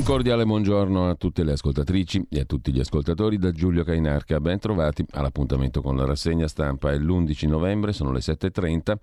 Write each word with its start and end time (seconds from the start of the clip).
Un 0.00 0.06
cordiale 0.06 0.46
buongiorno 0.46 1.10
a 1.10 1.14
tutte 1.14 1.44
le 1.44 1.52
ascoltatrici 1.52 2.28
e 2.30 2.40
a 2.40 2.46
tutti 2.46 2.72
gli 2.72 2.80
ascoltatori 2.80 3.36
da 3.36 3.52
Giulio 3.52 3.84
Cainarca. 3.84 4.40
Ben 4.40 4.58
trovati 4.58 5.04
all'appuntamento 5.10 5.82
con 5.82 5.94
la 5.94 6.06
rassegna 6.06 6.48
stampa. 6.48 6.90
È 6.90 6.96
l'11 6.96 7.46
novembre, 7.46 7.92
sono 7.92 8.10
le 8.10 8.20
7.30 8.20 8.94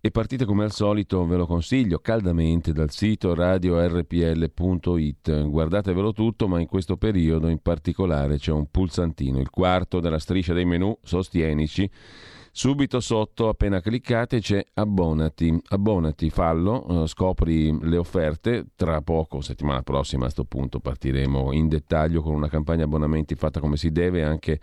e 0.00 0.10
partite 0.10 0.46
come 0.46 0.64
al 0.64 0.72
solito, 0.72 1.26
ve 1.26 1.36
lo 1.36 1.44
consiglio 1.44 1.98
caldamente 1.98 2.72
dal 2.72 2.90
sito 2.90 3.34
radiorpl.it. 3.34 5.46
Guardatevelo 5.46 6.14
tutto, 6.14 6.48
ma 6.48 6.58
in 6.58 6.68
questo 6.68 6.96
periodo 6.96 7.48
in 7.48 7.58
particolare 7.58 8.38
c'è 8.38 8.50
un 8.50 8.70
pulsantino, 8.70 9.38
il 9.38 9.50
quarto 9.50 10.00
della 10.00 10.18
striscia 10.18 10.54
dei 10.54 10.64
menu, 10.64 10.96
sostienici 11.02 11.90
Subito 12.56 13.00
sotto, 13.00 13.48
appena 13.48 13.80
cliccate, 13.80 14.38
c'è 14.38 14.64
abbonati. 14.74 15.60
Abbonati, 15.70 16.30
fallo, 16.30 17.02
eh, 17.02 17.08
scopri 17.08 17.76
le 17.82 17.96
offerte. 17.96 18.66
Tra 18.76 19.02
poco, 19.02 19.40
settimana 19.40 19.82
prossima 19.82 20.20
a 20.20 20.24
questo 20.26 20.44
punto, 20.44 20.78
partiremo 20.78 21.50
in 21.50 21.66
dettaglio 21.66 22.22
con 22.22 22.32
una 22.32 22.48
campagna 22.48 22.84
abbonamenti 22.84 23.34
fatta 23.34 23.58
come 23.58 23.76
si 23.76 23.90
deve 23.90 24.22
anche 24.22 24.60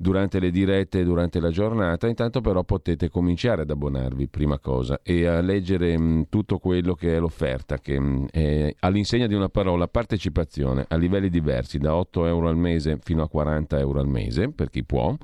durante 0.00 0.40
le 0.40 0.50
dirette 0.50 1.00
e 1.00 1.04
durante 1.04 1.40
la 1.40 1.50
giornata. 1.50 2.08
Intanto 2.08 2.40
però 2.40 2.64
potete 2.64 3.10
cominciare 3.10 3.62
ad 3.62 3.70
abbonarvi, 3.70 4.28
prima 4.28 4.58
cosa, 4.58 5.00
e 5.02 5.26
a 5.26 5.42
leggere 5.42 5.98
mh, 5.98 6.02
mm, 6.02 6.22
tutto 6.30 6.56
quello 6.58 6.94
che 6.94 7.16
è 7.16 7.18
l'offerta, 7.18 7.78
che 7.78 8.00
mh, 8.00 8.08
mm, 8.08 8.24
è 8.30 8.74
all'insegna 8.80 9.26
di 9.26 9.34
una 9.34 9.50
parola, 9.50 9.88
partecipazione 9.88 10.86
a 10.88 10.96
livelli 10.96 11.28
diversi, 11.28 11.76
da 11.76 11.94
8 11.94 12.24
euro 12.24 12.48
al 12.48 12.56
mese 12.56 12.98
fino 13.02 13.22
a 13.22 13.28
40 13.28 13.78
euro 13.78 14.00
al 14.00 14.08
mese, 14.08 14.50
per 14.50 14.70
chi 14.70 14.84
può. 14.84 15.14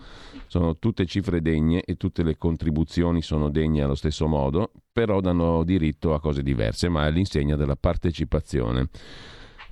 Sono 0.46 0.76
tutte 0.76 1.06
cifre 1.06 1.40
degne 1.40 1.82
e 1.82 1.96
tutte 1.96 2.22
le 2.22 2.36
contribuzioni 2.36 3.22
sono 3.22 3.48
degne 3.48 3.82
allo 3.82 3.94
stesso 3.94 4.26
modo, 4.26 4.70
però 4.92 5.20
danno 5.20 5.64
diritto 5.64 6.12
a 6.12 6.20
cose 6.20 6.42
diverse, 6.42 6.90
ma 6.90 7.04
è 7.04 7.06
all'insegna 7.06 7.56
della 7.56 7.76
partecipazione 7.76 8.88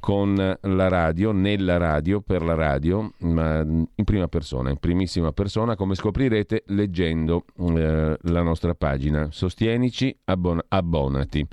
con 0.05 0.35
la 0.35 0.89
radio, 0.89 1.33
nella 1.33 1.79
radio, 1.79 2.21
per 2.21 2.43
la 2.43 2.53
radio, 2.53 3.11
ma 3.21 3.61
in 3.61 4.05
prima 4.05 4.29
persona, 4.29 4.69
in 4.69 4.77
primissima 4.77 5.33
persona, 5.33 5.77
come 5.77 5.95
scoprirete 5.95 6.65
leggendo 6.67 7.47
eh, 7.59 8.15
la 8.21 8.43
nostra 8.43 8.75
pagina. 8.75 9.29
Sostienici, 9.31 10.15
abbon- 10.25 10.61
abbonati. 10.69 11.49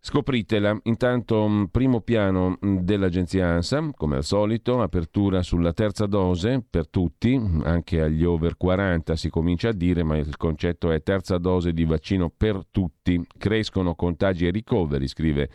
Scopritela. 0.00 0.76
Intanto, 0.82 1.68
primo 1.70 2.00
piano 2.00 2.58
dell'agenzia 2.60 3.46
ANSA, 3.46 3.90
come 3.94 4.16
al 4.16 4.24
solito, 4.24 4.82
apertura 4.82 5.44
sulla 5.44 5.72
terza 5.72 6.06
dose 6.06 6.64
per 6.68 6.88
tutti, 6.88 7.40
anche 7.62 8.00
agli 8.00 8.24
over 8.24 8.56
40 8.56 9.14
si 9.14 9.30
comincia 9.30 9.68
a 9.68 9.72
dire, 9.72 10.02
ma 10.02 10.16
il 10.16 10.36
concetto 10.36 10.90
è 10.90 11.00
terza 11.04 11.38
dose 11.38 11.72
di 11.72 11.84
vaccino 11.84 12.32
per 12.36 12.64
tutti. 12.68 13.24
Crescono 13.38 13.94
contagi 13.94 14.48
e 14.48 14.50
ricoveri, 14.50 15.06
scrive 15.06 15.48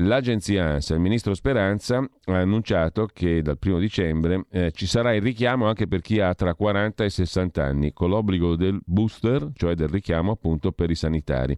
L'agenzia 0.00 0.74
ANSA, 0.74 0.92
il 0.92 1.00
ministro 1.00 1.32
Speranza, 1.32 2.06
ha 2.26 2.36
annunciato 2.36 3.06
che 3.10 3.40
dal 3.40 3.56
1 3.58 3.78
dicembre 3.78 4.44
eh, 4.50 4.70
ci 4.72 4.86
sarà 4.86 5.14
il 5.14 5.22
richiamo 5.22 5.66
anche 5.66 5.88
per 5.88 6.02
chi 6.02 6.20
ha 6.20 6.34
tra 6.34 6.54
40 6.54 7.02
e 7.02 7.08
60 7.08 7.64
anni, 7.64 7.92
con 7.94 8.10
l'obbligo 8.10 8.56
del 8.56 8.78
booster, 8.84 9.52
cioè 9.54 9.74
del 9.74 9.88
richiamo 9.88 10.32
appunto 10.32 10.72
per 10.72 10.90
i 10.90 10.94
sanitari 10.94 11.56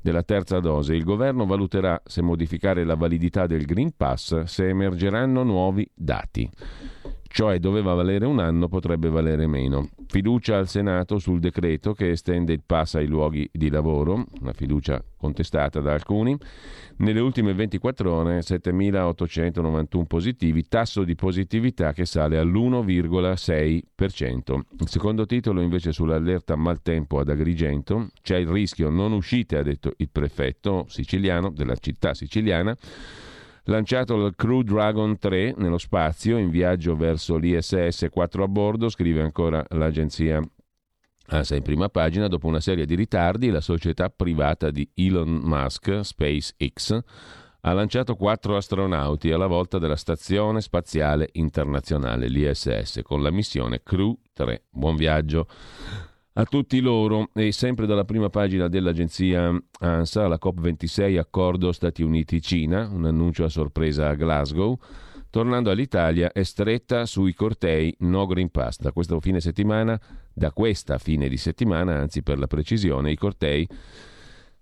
della 0.00 0.22
terza 0.22 0.58
dose. 0.58 0.94
Il 0.94 1.04
governo 1.04 1.44
valuterà 1.44 2.00
se 2.02 2.22
modificare 2.22 2.82
la 2.82 2.94
validità 2.94 3.46
del 3.46 3.66
Green 3.66 3.94
Pass 3.94 4.44
se 4.44 4.68
emergeranno 4.68 5.42
nuovi 5.42 5.86
dati 5.94 6.50
cioè 7.36 7.58
doveva 7.58 7.92
valere 7.92 8.24
un 8.24 8.38
anno, 8.38 8.66
potrebbe 8.66 9.10
valere 9.10 9.46
meno. 9.46 9.90
Fiducia 10.06 10.56
al 10.56 10.68
Senato 10.68 11.18
sul 11.18 11.38
decreto 11.38 11.92
che 11.92 12.08
estende 12.08 12.54
il 12.54 12.62
pass 12.64 12.94
ai 12.94 13.06
luoghi 13.06 13.46
di 13.52 13.68
lavoro, 13.68 14.24
una 14.40 14.54
fiducia 14.54 15.04
contestata 15.18 15.80
da 15.80 15.92
alcuni. 15.92 16.34
Nelle 16.96 17.20
ultime 17.20 17.52
24 17.52 18.10
ore 18.10 18.38
7.891 18.38 20.04
positivi, 20.06 20.66
tasso 20.66 21.04
di 21.04 21.14
positività 21.14 21.92
che 21.92 22.06
sale 22.06 22.38
all'1,6%. 22.38 24.60
Il 24.80 24.88
secondo 24.88 25.26
titolo 25.26 25.60
invece 25.60 25.92
sull'allerta 25.92 26.56
maltempo 26.56 27.18
ad 27.18 27.28
Agrigento, 27.28 28.08
c'è 28.22 28.38
il 28.38 28.48
rischio 28.48 28.88
non 28.88 29.12
uscite, 29.12 29.58
ha 29.58 29.62
detto 29.62 29.92
il 29.98 30.08
prefetto 30.10 30.86
siciliano 30.88 31.50
della 31.50 31.76
città 31.76 32.14
siciliana 32.14 32.74
Lanciato 33.68 34.16
dal 34.16 34.36
Crew 34.36 34.62
Dragon 34.62 35.18
3 35.18 35.54
nello 35.56 35.78
spazio 35.78 36.38
in 36.38 36.50
viaggio 36.50 36.94
verso 36.94 37.36
l'ISS 37.36 38.06
4 38.12 38.44
a 38.44 38.46
bordo, 38.46 38.88
scrive 38.88 39.22
ancora 39.22 39.64
l'agenzia 39.70 40.40
ANSA 41.28 41.56
in 41.56 41.62
prima 41.62 41.88
pagina, 41.88 42.28
dopo 42.28 42.46
una 42.46 42.60
serie 42.60 42.86
di 42.86 42.94
ritardi, 42.94 43.50
la 43.50 43.60
società 43.60 44.08
privata 44.08 44.70
di 44.70 44.88
Elon 44.94 45.40
Musk, 45.42 45.98
SpaceX, 46.04 47.00
ha 47.62 47.72
lanciato 47.72 48.14
quattro 48.14 48.56
astronauti 48.56 49.32
alla 49.32 49.48
volta 49.48 49.80
della 49.80 49.96
Stazione 49.96 50.60
Spaziale 50.60 51.30
Internazionale, 51.32 52.28
l'ISS, 52.28 53.00
con 53.02 53.20
la 53.20 53.32
missione 53.32 53.82
Crew 53.82 54.16
3. 54.32 54.66
Buon 54.70 54.94
viaggio 54.94 55.48
a 56.38 56.44
tutti 56.44 56.80
loro 56.80 57.30
e 57.32 57.50
sempre 57.50 57.86
dalla 57.86 58.04
prima 58.04 58.28
pagina 58.28 58.68
dell'agenzia 58.68 59.58
ANSA, 59.78 60.28
la 60.28 60.38
COP26 60.42 61.18
accordo 61.18 61.72
Stati 61.72 62.02
Uniti-Cina, 62.02 62.90
un 62.92 63.06
annuncio 63.06 63.44
a 63.44 63.48
sorpresa 63.48 64.08
a 64.08 64.14
Glasgow. 64.14 64.78
Tornando 65.30 65.70
all'Italia 65.70 66.32
è 66.32 66.42
stretta 66.42 67.06
sui 67.06 67.32
cortei 67.32 67.94
no 68.00 68.26
Green 68.26 68.50
Pass. 68.50 68.78
Da 68.78 68.92
questo 68.92 69.18
fine 69.20 69.40
settimana, 69.40 69.98
da 70.32 70.52
questa 70.52 70.98
fine 70.98 71.28
di 71.28 71.38
settimana, 71.38 71.96
anzi 71.96 72.22
per 72.22 72.38
la 72.38 72.46
precisione, 72.46 73.10
i 73.10 73.16
cortei 73.16 73.66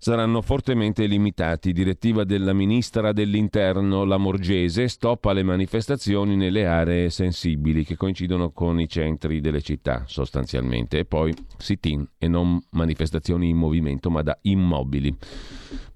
saranno 0.05 0.43
fortemente 0.43 1.07
limitati. 1.07 1.73
Direttiva 1.73 2.25
della 2.25 2.53
ministra 2.53 3.11
dell'Interno 3.11 4.03
Lamorgese 4.03 4.87
stop 4.87 5.25
alle 5.25 5.41
manifestazioni 5.41 6.35
nelle 6.35 6.67
aree 6.67 7.09
sensibili 7.09 7.83
che 7.83 7.97
coincidono 7.97 8.51
con 8.51 8.79
i 8.79 8.87
centri 8.87 9.41
delle 9.41 9.61
città 9.61 10.03
sostanzialmente 10.05 10.99
e 10.99 11.05
poi 11.05 11.33
sit-in 11.57 12.07
e 12.19 12.27
non 12.27 12.61
manifestazioni 12.73 13.49
in 13.49 13.57
movimento 13.57 14.11
ma 14.11 14.21
da 14.21 14.37
immobili. 14.41 15.11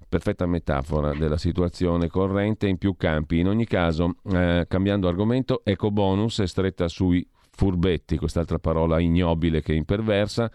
Perfetta 0.09 0.47
metafora 0.47 1.13
della 1.13 1.37
situazione 1.37 2.07
corrente 2.07 2.67
in 2.67 2.79
più 2.79 2.95
campi. 2.97 3.37
In 3.37 3.47
ogni 3.47 3.65
caso, 3.65 4.15
eh, 4.31 4.65
cambiando 4.67 5.07
argomento, 5.07 5.61
eco 5.63 5.91
bonus 5.91 6.39
è 6.39 6.47
stretta 6.47 6.87
sui 6.87 7.23
furbetti, 7.51 8.17
quest'altra 8.17 8.57
parola 8.57 8.99
ignobile 8.99 9.61
che 9.61 9.73
imperversa 9.73 10.49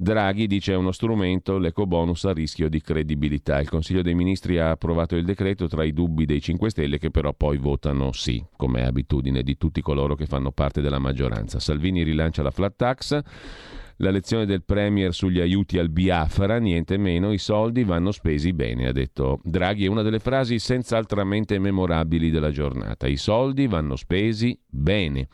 Draghi 0.00 0.46
dice 0.46 0.74
è 0.74 0.76
uno 0.76 0.92
strumento, 0.92 1.58
l'ecobonus 1.58 2.24
a 2.26 2.32
rischio 2.32 2.68
di 2.68 2.80
credibilità. 2.80 3.58
Il 3.58 3.68
Consiglio 3.68 4.00
dei 4.00 4.14
Ministri 4.14 4.56
ha 4.56 4.70
approvato 4.70 5.16
il 5.16 5.24
decreto 5.24 5.66
tra 5.66 5.82
i 5.82 5.92
dubbi 5.92 6.24
dei 6.24 6.40
5 6.40 6.70
Stelle 6.70 6.98
che 6.98 7.10
però 7.10 7.32
poi 7.32 7.58
votano 7.58 8.12
sì, 8.12 8.40
come 8.56 8.82
è 8.82 8.84
abitudine 8.84 9.42
di 9.42 9.56
tutti 9.56 9.80
coloro 9.80 10.14
che 10.14 10.26
fanno 10.26 10.52
parte 10.52 10.80
della 10.80 11.00
maggioranza. 11.00 11.58
Salvini 11.58 12.04
rilancia 12.04 12.44
la 12.44 12.52
flat 12.52 12.76
tax. 12.76 13.20
La 13.96 14.10
lezione 14.10 14.46
del 14.46 14.62
Premier 14.62 15.12
sugli 15.12 15.40
aiuti 15.40 15.76
al 15.76 15.88
Biafra, 15.88 16.58
niente 16.58 16.96
meno, 16.96 17.32
i 17.32 17.38
soldi 17.38 17.82
vanno 17.82 18.12
spesi 18.12 18.52
bene, 18.52 18.86
ha 18.86 18.92
detto 18.92 19.40
Draghi. 19.42 19.86
È 19.86 19.88
una 19.88 20.02
delle 20.02 20.20
frasi 20.20 20.60
senz'altramente 20.60 21.58
memorabili 21.58 22.30
della 22.30 22.52
giornata. 22.52 23.08
I 23.08 23.16
soldi 23.16 23.66
vanno 23.66 23.96
spesi 23.96 24.56
bene. 24.64 25.26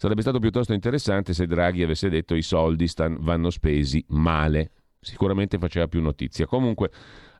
Sarebbe 0.00 0.22
stato 0.22 0.38
piuttosto 0.38 0.72
interessante 0.72 1.34
se 1.34 1.46
Draghi 1.46 1.82
avesse 1.82 2.08
detto 2.08 2.34
i 2.34 2.40
soldi 2.40 2.88
stan- 2.88 3.18
vanno 3.20 3.50
spesi 3.50 4.02
male. 4.08 4.70
Sicuramente 4.98 5.58
faceva 5.58 5.88
più 5.88 6.00
notizia. 6.00 6.46
Comunque, 6.46 6.90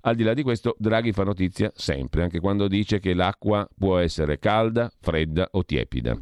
al 0.03 0.15
di 0.15 0.25
là 0.25 0.35
di 0.35 0.43
questo, 0.43 0.77
Draghi 0.79 1.13
fa 1.13 1.25
notizia 1.25 1.73
sempre, 1.75 2.23
anche 2.23 2.39
quando 2.39 2.69
dice 2.69 3.01
che 3.01 3.15
l'acqua 3.15 3.67
può 3.79 3.97
essere 3.97 4.39
calda, 4.39 4.93
fredda 5.01 5.49
o 5.53 5.65
tiepida. 5.65 6.21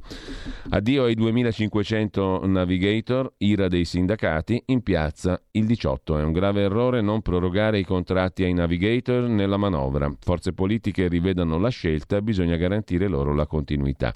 Addio 0.68 1.06
ai 1.06 1.16
2500 1.16 2.46
navigator, 2.46 3.32
ira 3.38 3.66
dei 3.66 3.84
sindacati, 3.84 4.62
in 4.66 4.84
piazza 4.84 5.42
il 5.50 5.66
18. 5.66 6.20
È 6.20 6.22
un 6.22 6.30
grave 6.30 6.62
errore 6.62 7.00
non 7.00 7.20
prorogare 7.20 7.80
i 7.80 7.84
contratti 7.84 8.44
ai 8.44 8.52
navigator 8.52 9.24
nella 9.24 9.56
manovra. 9.56 10.08
Forze 10.20 10.52
politiche 10.52 11.08
rivedano 11.08 11.58
la 11.58 11.70
scelta, 11.70 12.22
bisogna 12.22 12.54
garantire 12.54 13.08
loro 13.08 13.34
la 13.34 13.46
continuità. 13.48 14.14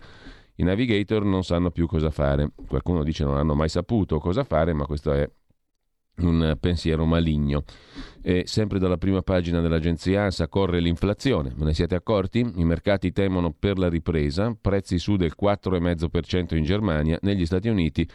I 0.56 0.62
navigator 0.64 1.24
non 1.24 1.44
sanno 1.44 1.70
più 1.70 1.86
cosa 1.86 2.10
fare. 2.10 2.50
Qualcuno 2.68 3.02
dice 3.02 3.24
non 3.24 3.36
hanno 3.36 3.54
mai 3.54 3.68
saputo 3.68 4.18
cosa 4.18 4.44
fare, 4.44 4.72
ma 4.72 4.86
questo 4.86 5.12
è 5.12 5.28
un 6.18 6.56
pensiero 6.60 7.04
maligno. 7.04 7.64
E 8.22 8.42
sempre 8.46 8.78
dalla 8.78 8.98
prima 8.98 9.22
pagina 9.22 9.60
dell'agenzia 9.60 10.24
ANSA 10.24 10.48
corre 10.48 10.80
l'inflazione. 10.80 11.52
Ve 11.56 11.64
ne 11.64 11.74
siete 11.74 11.94
accorti? 11.94 12.40
I 12.56 12.64
mercati 12.64 13.12
temono 13.12 13.52
per 13.58 13.78
la 13.78 13.88
ripresa, 13.88 14.56
prezzi 14.60 14.98
su 14.98 15.16
del 15.16 15.32
4,5% 15.40 16.54
in 16.54 16.64
Germania, 16.64 17.18
negli 17.22 17.46
Stati 17.46 17.68
Uniti 17.68 18.08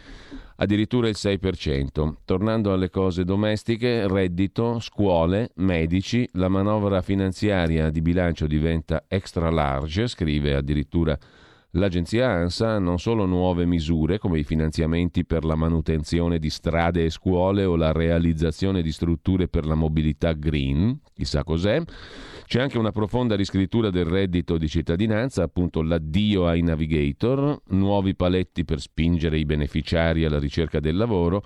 addirittura 0.58 1.08
il 1.08 1.16
6%. 1.18 2.14
Tornando 2.26 2.74
alle 2.74 2.90
cose 2.90 3.24
domestiche, 3.24 4.08
reddito, 4.08 4.80
scuole, 4.80 5.52
medici, 5.56 6.28
la 6.34 6.48
manovra 6.48 7.02
finanziaria 7.02 7.90
di 7.90 8.02
bilancio 8.02 8.48
diventa 8.48 9.04
extra 9.08 9.50
large, 9.50 10.08
scrive 10.08 10.56
addirittura 10.56 11.18
L'agenzia 11.72 12.30
ANSA 12.30 12.80
non 12.80 12.98
solo 12.98 13.26
nuove 13.26 13.66
misure 13.66 14.20
come 14.20 14.40
i 14.40 14.46
finanziamenti 14.46 15.26
per 15.26 15.44
la 15.44 15.56
manutenzione 15.56 16.40
di 16.40 16.50
strade 16.50 17.04
e 17.04 17.10
scuole 17.10 17.66
o 17.66 17.76
la 17.76 17.92
realizzazione 17.92 18.82
di 18.82 18.92
strutture 18.94 19.50
per 19.50 19.66
la 19.66 19.76
mobilità 19.76 20.32
green, 20.32 20.98
chissà 21.14 21.44
cos'è, 21.44 21.82
C'è 22.46 22.62
anche 22.62 22.78
una 22.78 22.92
profonda 22.92 23.36
riscrittura 23.36 23.90
del 23.90 24.06
reddito 24.06 24.58
di 24.58 24.70
cittadinanza, 24.70 25.44
appunto 25.44 25.82
l'addio 25.82 26.48
ai 26.48 26.62
navigator, 26.62 27.62
nuovi 27.72 28.16
paletti 28.16 28.64
per 28.64 28.80
spingere 28.80 29.38
i 29.38 29.44
beneficiari 29.44 30.24
alla 30.24 30.40
ricerca 30.40 30.80
del 30.80 30.96
lavoro. 30.96 31.44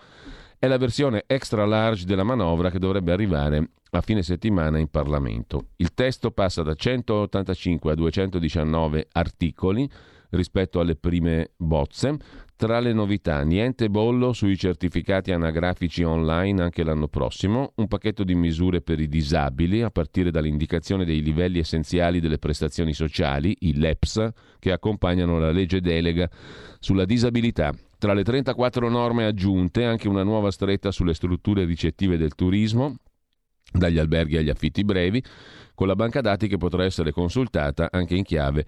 È 0.63 0.67
la 0.67 0.77
versione 0.77 1.23
extra 1.25 1.65
large 1.65 2.05
della 2.05 2.21
manovra 2.21 2.69
che 2.69 2.77
dovrebbe 2.77 3.11
arrivare 3.11 3.71
a 3.89 4.01
fine 4.01 4.21
settimana 4.21 4.77
in 4.77 4.89
Parlamento. 4.89 5.69
Il 5.77 5.95
testo 5.95 6.29
passa 6.29 6.61
da 6.61 6.75
185 6.75 7.91
a 7.91 7.95
219 7.95 9.07
articoli 9.13 9.89
rispetto 10.29 10.79
alle 10.79 10.95
prime 10.95 11.53
bozze. 11.57 12.15
Tra 12.55 12.79
le 12.79 12.93
novità, 12.93 13.41
niente 13.41 13.89
bollo 13.89 14.33
sui 14.33 14.55
certificati 14.55 15.31
anagrafici 15.31 16.03
online 16.03 16.61
anche 16.61 16.83
l'anno 16.83 17.07
prossimo, 17.07 17.71
un 17.77 17.87
pacchetto 17.87 18.23
di 18.23 18.35
misure 18.35 18.81
per 18.81 18.99
i 18.99 19.07
disabili 19.07 19.81
a 19.81 19.89
partire 19.89 20.29
dall'indicazione 20.29 21.05
dei 21.05 21.23
livelli 21.23 21.57
essenziali 21.57 22.19
delle 22.19 22.37
prestazioni 22.37 22.93
sociali, 22.93 23.57
i 23.61 23.79
LEPS, 23.79 24.29
che 24.59 24.71
accompagnano 24.71 25.39
la 25.39 25.49
legge 25.49 25.81
delega 25.81 26.29
sulla 26.77 27.05
disabilità. 27.05 27.73
Tra 28.01 28.15
le 28.15 28.23
34 28.23 28.89
norme 28.89 29.25
aggiunte 29.25 29.85
anche 29.85 30.07
una 30.07 30.23
nuova 30.23 30.49
stretta 30.49 30.89
sulle 30.89 31.13
strutture 31.13 31.65
ricettive 31.65 32.17
del 32.17 32.33
turismo, 32.33 32.95
dagli 33.71 33.99
alberghi 33.99 34.37
agli 34.37 34.49
affitti 34.49 34.83
brevi, 34.83 35.23
con 35.75 35.85
la 35.85 35.93
banca 35.93 36.19
dati 36.19 36.47
che 36.47 36.57
potrà 36.57 36.83
essere 36.83 37.11
consultata 37.11 37.89
anche 37.91 38.15
in 38.15 38.23
chiave 38.23 38.65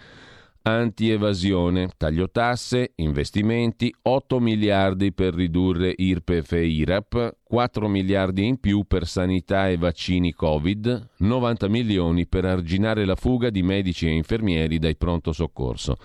anti-evasione, 0.65 1.89
taglio 1.97 2.29
tasse, 2.29 2.93
investimenti, 2.97 3.93
8 4.03 4.39
miliardi 4.39 5.11
per 5.11 5.33
ridurre 5.33 5.93
IRPEF 5.97 6.51
e 6.53 6.65
IRAP, 6.65 7.37
4 7.43 7.87
miliardi 7.87 8.45
in 8.45 8.59
più 8.59 8.83
per 8.85 9.07
sanità 9.07 9.67
e 9.67 9.77
vaccini 9.77 10.31
Covid, 10.31 11.09
90 11.17 11.67
milioni 11.67 12.27
per 12.27 12.45
arginare 12.45 13.03
la 13.03 13.15
fuga 13.15 13.49
di 13.49 13.61
medici 13.61 14.05
e 14.07 14.11
infermieri 14.11 14.79
dai 14.79 14.95
pronto 14.95 15.33
soccorso. 15.33 15.97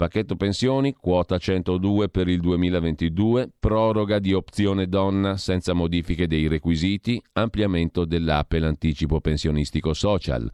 Pacchetto 0.00 0.34
pensioni, 0.34 0.94
quota 0.94 1.36
102 1.36 2.08
per 2.08 2.26
il 2.26 2.40
2022, 2.40 3.50
proroga 3.60 4.18
di 4.18 4.32
opzione 4.32 4.86
donna 4.86 5.36
senza 5.36 5.74
modifiche 5.74 6.26
dei 6.26 6.48
requisiti, 6.48 7.22
ampliamento 7.34 8.06
dell'APE 8.06 8.60
l'anticipo 8.60 9.20
pensionistico 9.20 9.92
social. 9.92 10.50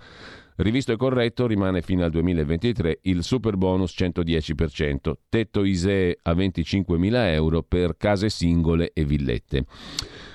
Rivisto 0.56 0.90
e 0.90 0.96
corretto 0.96 1.46
rimane 1.46 1.80
fino 1.80 2.02
al 2.02 2.10
2023 2.10 2.98
il 3.02 3.22
super 3.22 3.56
bonus 3.56 3.94
110%, 3.96 5.12
tetto 5.28 5.62
ISEE 5.62 6.18
a 6.22 6.32
25.000 6.32 7.14
euro 7.30 7.62
per 7.62 7.96
case 7.96 8.28
singole 8.28 8.90
e 8.92 9.04
villette. 9.04 9.64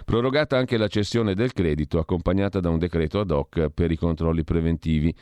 Prorogata 0.06 0.56
anche 0.56 0.78
la 0.78 0.88
cessione 0.88 1.36
del 1.36 1.52
credito 1.52 2.00
accompagnata 2.00 2.62
da 2.62 2.70
un 2.70 2.80
decreto 2.80 3.20
ad 3.20 3.32
hoc 3.32 3.72
per 3.72 3.92
i 3.92 3.98
controlli 3.98 4.46
preventivi 4.46 5.14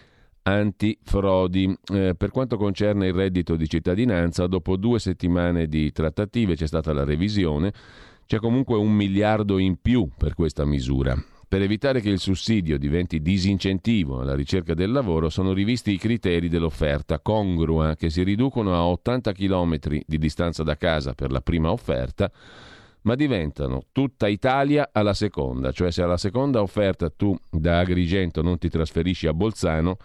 antifrodi. 0.43 1.75
Eh, 1.93 2.15
per 2.15 2.31
quanto 2.31 2.57
concerne 2.57 3.07
il 3.07 3.13
reddito 3.13 3.55
di 3.55 3.67
cittadinanza, 3.67 4.47
dopo 4.47 4.75
due 4.75 4.99
settimane 4.99 5.67
di 5.67 5.91
trattative 5.91 6.55
c'è 6.55 6.67
stata 6.67 6.93
la 6.93 7.03
revisione, 7.03 7.73
c'è 8.25 8.37
comunque 8.37 8.77
un 8.77 8.91
miliardo 8.91 9.57
in 9.57 9.77
più 9.81 10.09
per 10.17 10.33
questa 10.35 10.65
misura. 10.65 11.15
Per 11.49 11.63
evitare 11.63 11.99
che 11.99 12.09
il 12.09 12.19
sussidio 12.19 12.77
diventi 12.77 13.23
disincentivo 13.23 14.21
alla 14.21 14.35
ricerca 14.35 14.75
del 14.75 14.91
lavoro, 14.91 15.29
sono 15.29 15.51
rivisti 15.51 15.91
i 15.91 15.97
criteri 15.97 16.47
dell'offerta 16.47 17.19
congrua, 17.19 17.95
che 17.95 18.11
si 18.11 18.21
riducono 18.21 18.75
a 18.75 18.85
80 18.85 19.31
km 19.31 19.77
di 20.05 20.17
distanza 20.19 20.61
da 20.61 20.77
casa 20.77 21.13
per 21.13 21.31
la 21.31 21.41
prima 21.41 21.71
offerta, 21.71 22.31
ma 23.01 23.15
diventano 23.15 23.81
tutta 23.91 24.27
Italia 24.27 24.89
alla 24.91 25.15
seconda, 25.15 25.71
cioè 25.71 25.89
se 25.89 26.03
alla 26.03 26.17
seconda 26.17 26.61
offerta 26.61 27.09
tu 27.09 27.35
da 27.49 27.79
Agrigento 27.79 28.43
non 28.43 28.59
ti 28.59 28.69
trasferisci 28.69 29.25
a 29.25 29.33
Bolzano, 29.33 29.97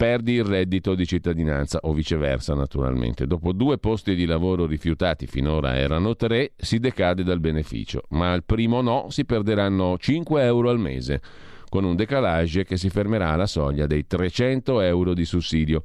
perdi 0.00 0.32
il 0.32 0.44
reddito 0.44 0.94
di 0.94 1.06
cittadinanza 1.06 1.80
o 1.82 1.92
viceversa 1.92 2.54
naturalmente. 2.54 3.26
Dopo 3.26 3.52
due 3.52 3.76
posti 3.76 4.14
di 4.14 4.24
lavoro 4.24 4.64
rifiutati, 4.64 5.26
finora 5.26 5.76
erano 5.76 6.16
tre, 6.16 6.52
si 6.56 6.78
decade 6.78 7.22
dal 7.22 7.38
beneficio, 7.38 8.04
ma 8.08 8.32
al 8.32 8.42
primo 8.42 8.80
no 8.80 9.08
si 9.10 9.26
perderanno 9.26 9.98
5 9.98 10.42
euro 10.42 10.70
al 10.70 10.78
mese, 10.78 11.20
con 11.68 11.84
un 11.84 11.96
decalage 11.96 12.64
che 12.64 12.78
si 12.78 12.88
fermerà 12.88 13.28
alla 13.28 13.44
soglia 13.44 13.86
dei 13.86 14.06
300 14.06 14.80
euro 14.80 15.12
di 15.12 15.26
sussidio. 15.26 15.82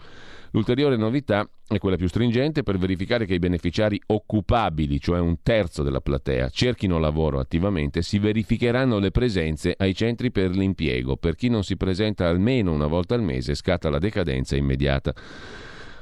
L'ulteriore 0.56 0.96
novità 0.96 1.46
è 1.68 1.78
quella 1.80 1.98
più 1.98 2.08
stringente 2.08 2.64
per 2.64 2.78
verificare 2.78 3.26
che 3.26 3.34
i 3.34 3.40
beneficiari 3.40 4.02
occupabili, 4.06 5.02
cioè 5.02 5.20
un 5.20 5.42
terzo 5.44 5.84
della 5.84 6.00
platea, 6.00 6.48
cerchino 6.48 6.98
lavoro 6.98 7.40
attivamente, 7.40 8.02
si 8.02 8.20
verificheranno 8.20 8.98
le 9.00 9.12
presenze 9.12 9.76
ai 9.78 9.94
centri 9.94 10.32
per 10.32 10.52
l'impiego. 10.52 11.18
Per 11.18 11.36
chi 11.36 11.50
non 11.50 11.66
si 11.66 11.76
presenta 11.76 12.30
almeno 12.30 12.72
una 12.72 12.88
volta 12.88 13.16
al 13.16 13.22
mese 13.22 13.54
scatta 13.54 13.90
la 13.90 14.00
decadenza 14.00 14.56
immediata. 14.56 15.14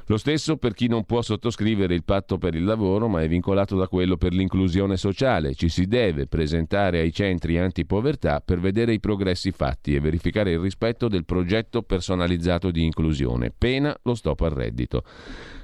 Lo 0.06 0.18
stesso 0.18 0.58
per 0.58 0.74
chi 0.74 0.86
non 0.86 1.04
può 1.04 1.22
sottoscrivere 1.22 1.94
il 1.94 2.04
patto 2.04 2.36
per 2.36 2.54
il 2.54 2.64
lavoro 2.64 3.08
ma 3.08 3.22
è 3.22 3.28
vincolato 3.28 3.74
da 3.74 3.88
quello 3.88 4.18
per 4.18 4.34
l'inclusione 4.34 4.98
sociale. 4.98 5.54
Ci 5.54 5.70
si 5.70 5.86
deve 5.86 6.26
presentare 6.26 7.00
ai 7.00 7.10
centri 7.10 7.58
antipovertà 7.58 8.40
per 8.40 8.60
vedere 8.60 8.92
i 8.92 9.00
progressi 9.00 9.50
fatti 9.50 9.94
e 9.94 10.00
verificare 10.00 10.52
il 10.52 10.58
rispetto 10.58 11.08
del 11.08 11.24
progetto 11.24 11.82
personalizzato 11.82 12.70
di 12.70 12.84
inclusione, 12.84 13.50
pena 13.56 13.98
lo 14.02 14.14
stop 14.14 14.42
al 14.42 14.50
reddito. 14.50 15.04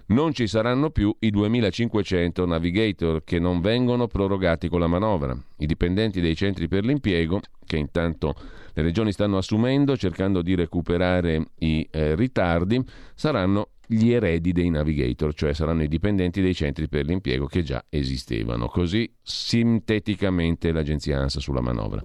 Non 0.06 0.32
ci 0.32 0.46
saranno 0.46 0.90
più 0.90 1.14
i 1.20 1.30
2500 1.30 2.46
navigator 2.46 3.22
che 3.22 3.38
non 3.38 3.60
vengono 3.60 4.06
prorogati 4.06 4.68
con 4.68 4.80
la 4.80 4.88
manovra. 4.88 5.36
I 5.58 5.66
dipendenti 5.66 6.20
dei 6.20 6.34
centri 6.34 6.66
per 6.66 6.84
l'impiego, 6.84 7.40
che 7.64 7.76
intanto 7.76 8.34
le 8.72 8.82
regioni 8.82 9.12
stanno 9.12 9.36
assumendo 9.36 9.96
cercando 9.96 10.42
di 10.42 10.54
recuperare 10.54 11.50
i 11.58 11.86
eh, 11.90 12.16
ritardi, 12.16 12.82
saranno 13.14 13.68
gli 13.92 14.12
eredi 14.12 14.52
dei 14.52 14.70
navigator, 14.70 15.34
cioè 15.34 15.52
saranno 15.52 15.82
i 15.82 15.88
dipendenti 15.88 16.40
dei 16.40 16.54
centri 16.54 16.88
per 16.88 17.04
l'impiego 17.06 17.46
che 17.46 17.64
già 17.64 17.84
esistevano. 17.88 18.68
Così 18.68 19.12
sinteticamente 19.20 20.70
l'agenzia 20.70 21.18
ANSA 21.18 21.40
sulla 21.40 21.60
manovra. 21.60 22.00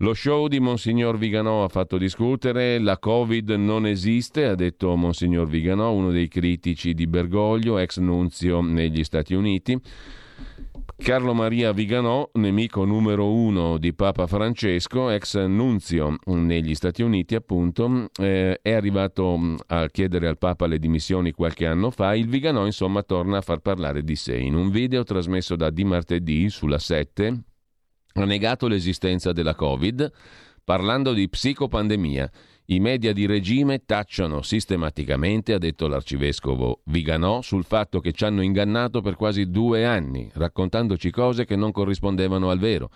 Lo 0.00 0.14
show 0.14 0.48
di 0.48 0.58
Monsignor 0.58 1.16
Viganò 1.16 1.64
ha 1.64 1.68
fatto 1.68 1.96
discutere, 1.96 2.78
la 2.80 2.98
Covid 2.98 3.50
non 3.50 3.86
esiste, 3.86 4.44
ha 4.44 4.54
detto 4.56 4.94
Monsignor 4.96 5.46
Viganò, 5.46 5.92
uno 5.92 6.10
dei 6.10 6.28
critici 6.28 6.92
di 6.92 7.06
Bergoglio, 7.06 7.78
ex 7.78 7.98
nunzio 7.98 8.60
negli 8.60 9.04
Stati 9.04 9.34
Uniti. 9.34 9.80
Carlo 10.98 11.34
Maria 11.34 11.72
Viganò, 11.72 12.28
nemico 12.32 12.84
numero 12.84 13.30
uno 13.30 13.76
di 13.76 13.92
Papa 13.92 14.26
Francesco, 14.26 15.10
ex 15.10 15.36
nunzio 15.44 16.16
negli 16.24 16.74
Stati 16.74 17.02
Uniti, 17.02 17.34
appunto, 17.34 18.08
eh, 18.18 18.58
è 18.60 18.72
arrivato 18.72 19.36
mm, 19.36 19.56
a 19.66 19.88
chiedere 19.88 20.26
al 20.26 20.38
Papa 20.38 20.66
le 20.66 20.78
dimissioni 20.78 21.32
qualche 21.32 21.66
anno 21.66 21.90
fa. 21.90 22.14
Il 22.14 22.28
Viganò, 22.28 22.64
insomma, 22.64 23.02
torna 23.02 23.36
a 23.36 23.42
far 23.42 23.58
parlare 23.60 24.02
di 24.02 24.16
sé. 24.16 24.36
In 24.36 24.54
un 24.54 24.70
video 24.70 25.04
trasmesso 25.04 25.54
da 25.54 25.70
Di 25.70 25.84
Martedì 25.84 26.48
sulla 26.48 26.78
7, 26.78 27.42
ha 28.14 28.24
negato 28.24 28.66
l'esistenza 28.66 29.32
della 29.32 29.54
Covid, 29.54 30.10
parlando 30.66 31.12
di 31.12 31.28
psicopandemia. 31.28 32.28
I 32.66 32.80
media 32.80 33.12
di 33.12 33.24
regime 33.24 33.84
tacciano 33.86 34.42
sistematicamente, 34.42 35.52
ha 35.52 35.58
detto 35.58 35.86
l'arcivescovo 35.86 36.80
Viganò, 36.86 37.40
sul 37.40 37.62
fatto 37.62 38.00
che 38.00 38.10
ci 38.10 38.24
hanno 38.24 38.42
ingannato 38.42 39.00
per 39.00 39.14
quasi 39.14 39.48
due 39.48 39.86
anni, 39.86 40.28
raccontandoci 40.34 41.12
cose 41.12 41.44
che 41.44 41.54
non 41.54 41.70
corrispondevano 41.70 42.50
al 42.50 42.58
vero. 42.58 42.90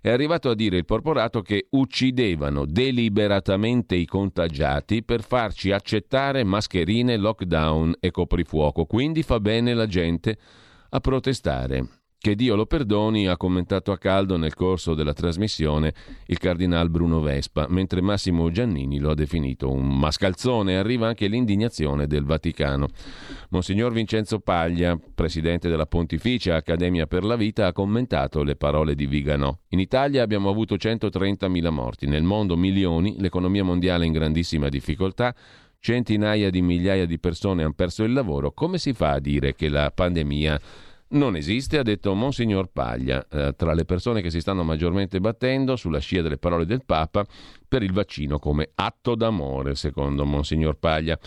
È 0.00 0.08
arrivato 0.08 0.48
a 0.48 0.54
dire 0.54 0.78
il 0.78 0.86
porporato 0.86 1.42
che 1.42 1.66
uccidevano 1.72 2.64
deliberatamente 2.64 3.94
i 3.94 4.06
contagiati 4.06 5.04
per 5.04 5.22
farci 5.22 5.70
accettare 5.70 6.44
mascherine, 6.44 7.18
lockdown 7.18 7.96
e 8.00 8.10
coprifuoco. 8.10 8.86
Quindi 8.86 9.22
fa 9.22 9.38
bene 9.38 9.74
la 9.74 9.86
gente 9.86 10.38
a 10.88 10.98
protestare. 11.00 12.01
Che 12.22 12.36
Dio 12.36 12.54
lo 12.54 12.66
perdoni, 12.66 13.26
ha 13.26 13.36
commentato 13.36 13.90
a 13.90 13.98
caldo 13.98 14.36
nel 14.36 14.54
corso 14.54 14.94
della 14.94 15.12
trasmissione 15.12 15.92
il 16.26 16.38
cardinal 16.38 16.88
Bruno 16.88 17.18
Vespa, 17.18 17.66
mentre 17.68 18.00
Massimo 18.00 18.48
Giannini 18.52 19.00
lo 19.00 19.10
ha 19.10 19.14
definito 19.14 19.68
un 19.68 19.98
mascalzone. 19.98 20.76
Arriva 20.76 21.08
anche 21.08 21.26
l'indignazione 21.26 22.06
del 22.06 22.22
Vaticano. 22.22 22.86
Monsignor 23.48 23.92
Vincenzo 23.92 24.38
Paglia, 24.38 24.96
presidente 25.12 25.68
della 25.68 25.86
Pontificia 25.86 26.54
Accademia 26.54 27.08
per 27.08 27.24
la 27.24 27.34
Vita, 27.34 27.66
ha 27.66 27.72
commentato 27.72 28.44
le 28.44 28.54
parole 28.54 28.94
di 28.94 29.06
Viganò. 29.06 29.52
In 29.70 29.80
Italia 29.80 30.22
abbiamo 30.22 30.48
avuto 30.48 30.76
130.000 30.76 31.70
morti, 31.70 32.06
nel 32.06 32.22
mondo 32.22 32.56
milioni, 32.56 33.16
l'economia 33.18 33.64
mondiale 33.64 34.06
in 34.06 34.12
grandissima 34.12 34.68
difficoltà, 34.68 35.34
centinaia 35.80 36.50
di 36.50 36.62
migliaia 36.62 37.04
di 37.04 37.18
persone 37.18 37.64
hanno 37.64 37.72
perso 37.72 38.04
il 38.04 38.12
lavoro. 38.12 38.52
Come 38.52 38.78
si 38.78 38.92
fa 38.92 39.14
a 39.14 39.18
dire 39.18 39.56
che 39.56 39.68
la 39.68 39.90
pandemia 39.90 40.60
non 41.12 41.36
esiste, 41.36 41.78
ha 41.78 41.82
detto 41.82 42.14
Monsignor 42.14 42.68
Paglia, 42.72 43.26
eh, 43.28 43.54
tra 43.56 43.74
le 43.74 43.84
persone 43.84 44.20
che 44.22 44.30
si 44.30 44.40
stanno 44.40 44.62
maggiormente 44.62 45.20
battendo 45.20 45.76
sulla 45.76 45.98
scia 45.98 46.22
delle 46.22 46.38
parole 46.38 46.66
del 46.66 46.84
Papa 46.84 47.24
per 47.66 47.82
il 47.82 47.92
vaccino 47.92 48.38
come 48.38 48.70
atto 48.74 49.14
d'amore, 49.14 49.74
secondo 49.74 50.24
Monsignor 50.24 50.76
Paglia. 50.78 51.18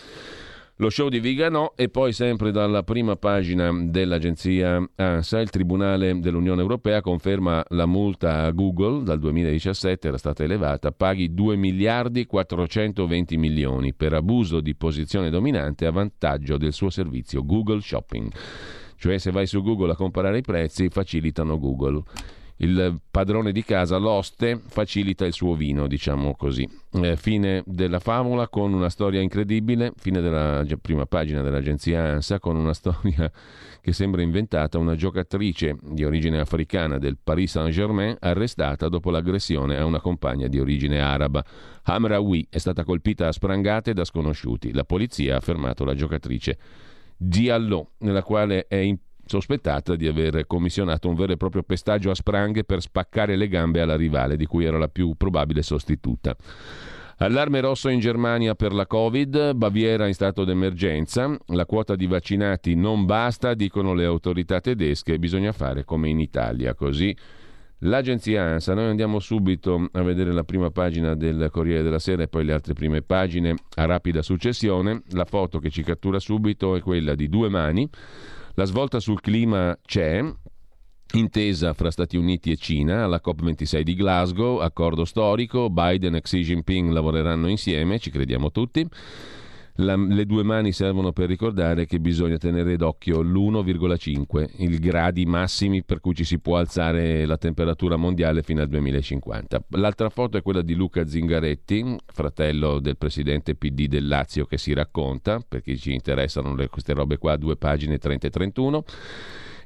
lo 0.78 0.90
show 0.90 1.08
di 1.08 1.20
Vigano 1.20 1.72
e 1.74 1.88
poi 1.88 2.12
sempre 2.12 2.50
dalla 2.50 2.82
prima 2.82 3.16
pagina 3.16 3.70
dell'agenzia 3.72 4.86
ANSA 4.94 5.40
il 5.40 5.48
Tribunale 5.48 6.18
dell'Unione 6.18 6.60
Europea 6.60 7.00
conferma 7.00 7.64
la 7.68 7.86
multa 7.86 8.42
a 8.42 8.50
Google 8.50 9.02
dal 9.02 9.18
2017 9.18 10.08
era 10.08 10.18
stata 10.18 10.44
elevata, 10.44 10.92
paghi 10.92 11.32
2 11.32 11.56
miliardi 11.56 12.26
420 12.26 13.38
milioni 13.38 13.94
per 13.94 14.12
abuso 14.12 14.60
di 14.60 14.74
posizione 14.74 15.30
dominante 15.30 15.86
a 15.86 15.92
vantaggio 15.92 16.58
del 16.58 16.74
suo 16.74 16.90
servizio 16.90 17.42
Google 17.44 17.80
Shopping. 17.80 18.30
Cioè 18.96 19.18
se 19.18 19.30
vai 19.30 19.46
su 19.46 19.62
Google 19.62 19.92
a 19.92 19.96
comparare 19.96 20.38
i 20.38 20.42
prezzi 20.42 20.88
facilitano 20.88 21.58
Google 21.58 22.02
il 22.58 23.00
padrone 23.10 23.52
di 23.52 23.62
casa, 23.64 23.98
l'oste, 23.98 24.60
facilita 24.66 25.26
il 25.26 25.32
suo 25.32 25.54
vino, 25.54 25.86
diciamo 25.86 26.34
così. 26.34 26.66
Eh, 26.92 27.16
fine 27.16 27.62
della 27.66 27.98
favola 27.98 28.48
con 28.48 28.72
una 28.72 28.88
storia 28.88 29.20
incredibile, 29.20 29.92
fine 29.96 30.20
della 30.20 30.64
prima 30.80 31.04
pagina 31.04 31.42
dell'agenzia 31.42 32.02
ANSA 32.02 32.38
con 32.38 32.56
una 32.56 32.72
storia 32.74 33.30
che 33.80 33.92
sembra 33.92 34.22
inventata, 34.22 34.78
una 34.78 34.94
giocatrice 34.94 35.76
di 35.82 36.04
origine 36.04 36.40
africana 36.40 36.98
del 36.98 37.18
Paris 37.22 37.52
Saint-Germain 37.52 38.16
arrestata 38.18 38.88
dopo 38.88 39.10
l'aggressione 39.10 39.76
a 39.76 39.84
una 39.84 40.00
compagna 40.00 40.46
di 40.46 40.58
origine 40.58 41.00
araba. 41.00 41.44
Hamraoui 41.82 42.46
è 42.48 42.58
stata 42.58 42.84
colpita 42.84 43.28
a 43.28 43.32
sprangate 43.32 43.92
da 43.92 44.04
sconosciuti. 44.04 44.72
La 44.72 44.84
polizia 44.84 45.36
ha 45.36 45.40
fermato 45.40 45.84
la 45.84 45.94
giocatrice 45.94 46.58
Diallo, 47.16 47.92
nella 47.98 48.22
quale 48.22 48.66
è 48.68 48.94
sospettata 49.24 49.96
di 49.96 50.06
aver 50.06 50.46
commissionato 50.46 51.08
un 51.08 51.16
vero 51.16 51.32
e 51.32 51.36
proprio 51.36 51.62
pestaggio 51.62 52.10
a 52.10 52.14
spranghe 52.14 52.64
per 52.64 52.80
spaccare 52.80 53.36
le 53.36 53.48
gambe 53.48 53.80
alla 53.80 53.96
rivale, 53.96 54.36
di 54.36 54.46
cui 54.46 54.64
era 54.64 54.78
la 54.78 54.88
più 54.88 55.14
probabile 55.16 55.62
sostituta. 55.62 56.36
Allarme 57.18 57.60
rosso 57.60 57.88
in 57.88 57.98
Germania 57.98 58.54
per 58.54 58.74
la 58.74 58.86
Covid, 58.86 59.54
Baviera 59.54 60.06
in 60.06 60.12
stato 60.12 60.44
d'emergenza, 60.44 61.34
la 61.46 61.64
quota 61.64 61.96
di 61.96 62.06
vaccinati 62.06 62.74
non 62.74 63.06
basta, 63.06 63.54
dicono 63.54 63.94
le 63.94 64.04
autorità 64.04 64.60
tedesche, 64.60 65.18
bisogna 65.18 65.52
fare 65.52 65.84
come 65.84 66.10
in 66.10 66.20
Italia, 66.20 66.74
così 66.74 67.16
l'agenzia 67.80 68.42
ANSA. 68.42 68.74
Noi 68.74 68.86
andiamo 68.86 69.18
subito 69.18 69.88
a 69.92 70.02
vedere 70.02 70.32
la 70.32 70.44
prima 70.44 70.70
pagina 70.70 71.14
del 71.14 71.48
Corriere 71.50 71.82
della 71.82 71.98
Sera 71.98 72.22
e 72.22 72.28
poi 72.28 72.44
le 72.44 72.52
altre 72.52 72.74
prime 72.74 73.02
pagine 73.02 73.54
a 73.74 73.84
rapida 73.84 74.22
successione. 74.22 75.02
La 75.10 75.24
foto 75.24 75.58
che 75.58 75.70
ci 75.70 75.82
cattura 75.82 76.18
subito 76.18 76.76
è 76.76 76.80
quella 76.80 77.14
di 77.14 77.28
due 77.28 77.48
mani 77.48 77.88
la 78.58 78.64
svolta 78.64 79.00
sul 79.00 79.20
clima 79.20 79.78
c'è, 79.84 80.24
intesa 81.12 81.74
fra 81.74 81.90
Stati 81.90 82.16
Uniti 82.16 82.50
e 82.50 82.56
Cina 82.56 83.04
alla 83.04 83.20
COP26 83.22 83.80
di 83.82 83.94
Glasgow, 83.94 84.60
accordo 84.60 85.04
storico, 85.04 85.68
Biden 85.68 86.14
e 86.14 86.22
Xi 86.22 86.40
Jinping 86.40 86.90
lavoreranno 86.90 87.48
insieme, 87.48 87.98
ci 87.98 88.08
crediamo 88.08 88.50
tutti. 88.50 88.88
La, 89.76 89.94
le 89.94 90.24
due 90.24 90.42
mani 90.42 90.72
servono 90.72 91.12
per 91.12 91.28
ricordare 91.28 91.84
che 91.84 92.00
bisogna 92.00 92.38
tenere 92.38 92.76
d'occhio 92.76 93.20
l'1,5, 93.20 94.62
il 94.62 94.78
gradi 94.78 95.26
massimi 95.26 95.84
per 95.84 96.00
cui 96.00 96.14
ci 96.14 96.24
si 96.24 96.38
può 96.38 96.56
alzare 96.56 97.26
la 97.26 97.36
temperatura 97.36 97.96
mondiale 97.96 98.42
fino 98.42 98.62
al 98.62 98.68
2050. 98.68 99.64
L'altra 99.70 100.08
foto 100.08 100.38
è 100.38 100.42
quella 100.42 100.62
di 100.62 100.74
Luca 100.74 101.06
Zingaretti, 101.06 101.96
fratello 102.06 102.80
del 102.80 102.96
presidente 102.96 103.54
PD 103.54 103.86
del 103.86 104.06
Lazio 104.08 104.46
che 104.46 104.56
si 104.56 104.72
racconta, 104.72 105.40
perché 105.46 105.76
ci 105.76 105.92
interessano 105.92 106.54
le, 106.54 106.68
queste 106.68 106.94
robe 106.94 107.18
qua, 107.18 107.36
due 107.36 107.56
pagine 107.56 107.98
30 107.98 108.26
e 108.26 108.30
31. 108.30 108.84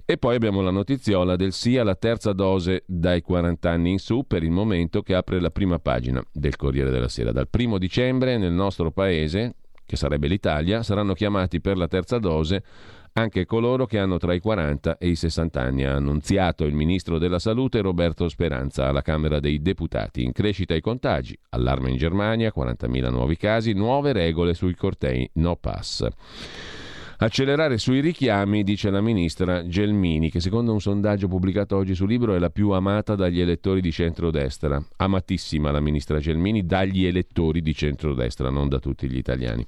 E 0.05 0.19
poi 0.19 0.35
abbiamo 0.35 0.61
la 0.61 0.73
notiziola 0.73 1.37
del 1.37 1.53
sì 1.53 1.77
alla 1.77 1.95
terza 1.95 2.33
dose 2.33 2.83
dai 2.85 3.21
40 3.23 3.71
anni 3.71 3.93
in 3.93 3.99
su 4.01 4.25
per 4.27 4.43
il 4.43 4.51
momento 4.51 5.03
che 5.03 5.15
apre 5.15 5.39
la 5.39 5.51
prima 5.51 5.79
pagina 5.79 6.21
del 6.33 6.57
Corriere 6.57 6.91
della 6.91 7.07
Sera. 7.07 7.31
Dal 7.31 7.47
primo 7.47 7.79
dicembre 7.79 8.37
nel 8.37 8.51
nostro 8.51 8.91
paese, 8.91 9.55
che 9.91 9.97
sarebbe 9.97 10.29
l'Italia, 10.29 10.85
saranno 10.85 11.15
chiamati 11.15 11.61
per 11.61 11.77
la 11.77 11.89
terza 11.89 12.21
dose 12.21 12.63
anche 13.15 13.45
coloro 13.45 13.87
che 13.87 13.99
hanno 13.99 14.19
tra 14.19 14.33
i 14.33 14.39
40 14.39 14.99
e 14.99 15.09
i 15.09 15.17
60 15.17 15.61
anni, 15.61 15.83
ha 15.83 15.97
annunziato 15.97 16.65
il 16.65 16.75
ministro 16.75 17.19
della 17.19 17.41
Salute 17.41 17.81
Roberto 17.81 18.29
Speranza 18.29 18.87
alla 18.87 19.03
Camera 19.03 19.41
dei 19.41 19.61
Deputati. 19.61 20.23
In 20.23 20.31
crescita 20.31 20.75
i 20.75 20.81
contagi, 20.81 21.37
allarme 21.49 21.91
in 21.91 21.97
Germania, 21.97 22.53
40.000 22.57 23.11
nuovi 23.11 23.37
casi, 23.37 23.73
nuove 23.73 24.13
regole 24.13 24.55
sui 24.55 24.77
cortei 24.77 25.29
no 25.35 25.57
pass. 25.57 26.07
Accelerare 27.23 27.77
sui 27.77 28.01
richiami, 28.01 28.65
dice 28.65 28.89
la 28.89 29.03
ministra 29.03 29.67
Gelmini, 29.67 30.31
che 30.31 30.41
secondo 30.41 30.73
un 30.73 30.81
sondaggio 30.81 31.29
pubblicato 31.29 31.77
oggi 31.77 31.95
sul 31.95 32.09
libro 32.09 32.35
è 32.35 32.39
la 32.39 32.49
più 32.49 32.71
amata 32.71 33.15
dagli 33.15 33.43
elettori 33.43 33.83
di 33.83 33.93
centrodestra. 33.93 34.83
Amatissima 34.97 35.71
la 35.71 35.81
ministra 35.81 36.19
Gelmini 36.19 36.65
dagli 36.65 37.05
elettori 37.05 37.61
di 37.61 37.75
centrodestra, 37.75 38.49
non 38.49 38.71
da 38.71 38.79
tutti 38.79 39.07
gli 39.07 39.19
italiani. 39.19 39.67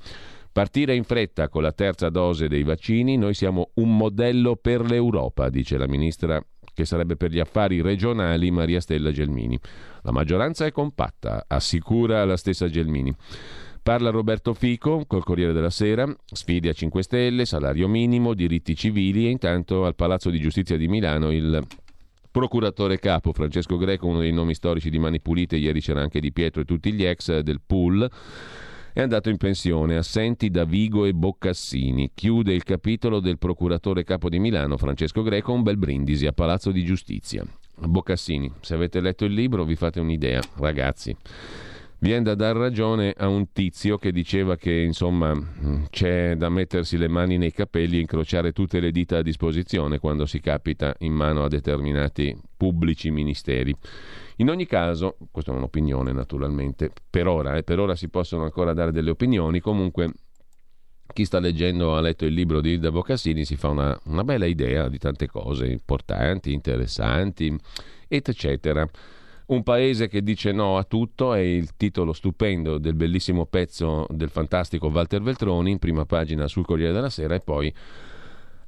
Partire 0.50 0.94
in 0.94 1.04
fretta 1.04 1.50
con 1.50 1.60
la 1.60 1.72
terza 1.72 2.08
dose 2.08 2.48
dei 2.48 2.62
vaccini, 2.62 3.18
noi 3.18 3.34
siamo 3.34 3.72
un 3.74 3.98
modello 3.98 4.56
per 4.56 4.80
l'Europa, 4.80 5.50
dice 5.50 5.76
la 5.76 5.86
ministra 5.86 6.42
che 6.72 6.86
sarebbe 6.86 7.16
per 7.16 7.30
gli 7.32 7.38
affari 7.38 7.82
regionali 7.82 8.50
Maria 8.50 8.80
Stella 8.80 9.12
Gelmini. 9.12 9.58
La 10.04 10.10
maggioranza 10.10 10.64
è 10.64 10.72
compatta, 10.72 11.44
assicura 11.46 12.24
la 12.24 12.38
stessa 12.38 12.66
Gelmini. 12.70 13.14
Parla 13.82 14.10
Roberto 14.10 14.54
Fico 14.54 15.04
col 15.08 15.24
Corriere 15.24 15.52
della 15.52 15.68
Sera, 15.68 16.06
sfide 16.24 16.68
a 16.68 16.72
5 16.72 17.02
Stelle, 17.02 17.44
salario 17.44 17.88
minimo, 17.88 18.32
diritti 18.32 18.76
civili 18.76 19.26
e 19.26 19.30
intanto 19.30 19.84
al 19.84 19.96
Palazzo 19.96 20.30
di 20.30 20.38
Giustizia 20.38 20.76
di 20.76 20.86
Milano 20.86 21.32
il 21.32 21.60
procuratore 22.30 23.00
capo 23.00 23.32
Francesco 23.32 23.76
Greco, 23.76 24.06
uno 24.06 24.20
dei 24.20 24.30
nomi 24.30 24.54
storici 24.54 24.88
di 24.88 25.00
Mani 25.00 25.20
Pulite, 25.20 25.56
ieri 25.56 25.80
c'era 25.80 26.00
anche 26.00 26.20
Di 26.20 26.30
Pietro 26.30 26.60
e 26.60 26.64
tutti 26.64 26.92
gli 26.92 27.04
ex 27.04 27.40
del 27.40 27.60
pool, 27.60 28.08
è 28.92 29.00
andato 29.00 29.30
in 29.30 29.36
pensione, 29.36 29.96
assenti 29.96 30.48
da 30.48 30.62
Vigo 30.62 31.04
e 31.04 31.12
Boccassini. 31.12 32.12
Chiude 32.14 32.54
il 32.54 32.62
capitolo 32.62 33.18
del 33.18 33.38
procuratore 33.38 34.04
capo 34.04 34.28
di 34.28 34.38
Milano 34.38 34.76
Francesco 34.76 35.22
Greco, 35.22 35.52
un 35.52 35.64
bel 35.64 35.76
brindisi 35.76 36.26
a 36.26 36.32
Palazzo 36.32 36.70
di 36.70 36.84
Giustizia. 36.84 37.44
Boccassini, 37.78 38.48
se 38.60 38.74
avete 38.74 39.00
letto 39.00 39.24
il 39.24 39.32
libro 39.32 39.64
vi 39.64 39.74
fate 39.74 39.98
un'idea, 39.98 40.40
ragazzi. 40.58 41.16
Viene 42.02 42.22
da 42.24 42.34
dar 42.34 42.56
ragione 42.56 43.14
a 43.16 43.28
un 43.28 43.52
tizio 43.52 43.96
che 43.96 44.10
diceva 44.10 44.56
che 44.56 44.72
insomma 44.72 45.32
c'è 45.88 46.34
da 46.34 46.48
mettersi 46.48 46.96
le 46.96 47.06
mani 47.06 47.38
nei 47.38 47.52
capelli 47.52 47.96
e 47.96 48.00
incrociare 48.00 48.50
tutte 48.50 48.80
le 48.80 48.90
dita 48.90 49.18
a 49.18 49.22
disposizione 49.22 50.00
quando 50.00 50.26
si 50.26 50.40
capita 50.40 50.96
in 50.98 51.12
mano 51.12 51.44
a 51.44 51.48
determinati 51.48 52.36
pubblici 52.56 53.12
ministeri. 53.12 53.72
In 54.38 54.50
ogni 54.50 54.66
caso, 54.66 55.16
questa 55.30 55.52
è 55.52 55.54
un'opinione 55.54 56.10
naturalmente, 56.10 56.90
per 57.08 57.28
ora, 57.28 57.56
eh, 57.56 57.62
per 57.62 57.78
ora 57.78 57.94
si 57.94 58.08
possono 58.08 58.42
ancora 58.42 58.72
dare 58.72 58.90
delle 58.90 59.10
opinioni, 59.10 59.60
comunque 59.60 60.12
chi 61.12 61.24
sta 61.24 61.38
leggendo, 61.38 61.94
ha 61.94 62.00
letto 62.00 62.24
il 62.24 62.34
libro 62.34 62.60
di 62.60 62.72
Ilda 62.72 62.90
Boccassini, 62.90 63.44
si 63.44 63.54
fa 63.54 63.68
una, 63.68 63.96
una 64.06 64.24
bella 64.24 64.46
idea 64.46 64.88
di 64.88 64.98
tante 64.98 65.28
cose 65.28 65.66
importanti, 65.66 66.52
interessanti, 66.52 67.56
eccetera. 68.08 68.90
Un 69.46 69.62
paese 69.62 70.08
che 70.08 70.22
dice 70.22 70.52
no 70.52 70.78
a 70.78 70.84
tutto 70.84 71.34
è 71.34 71.40
il 71.40 71.76
titolo 71.76 72.12
stupendo 72.12 72.78
del 72.78 72.94
bellissimo 72.94 73.46
pezzo 73.46 74.06
del 74.10 74.30
fantastico 74.30 74.86
Walter 74.86 75.20
Veltroni 75.20 75.72
in 75.72 75.78
prima 75.78 76.04
pagina 76.04 76.46
sul 76.46 76.64
Corriere 76.64 76.92
della 76.92 77.10
Sera 77.10 77.34
e 77.34 77.40
poi 77.40 77.74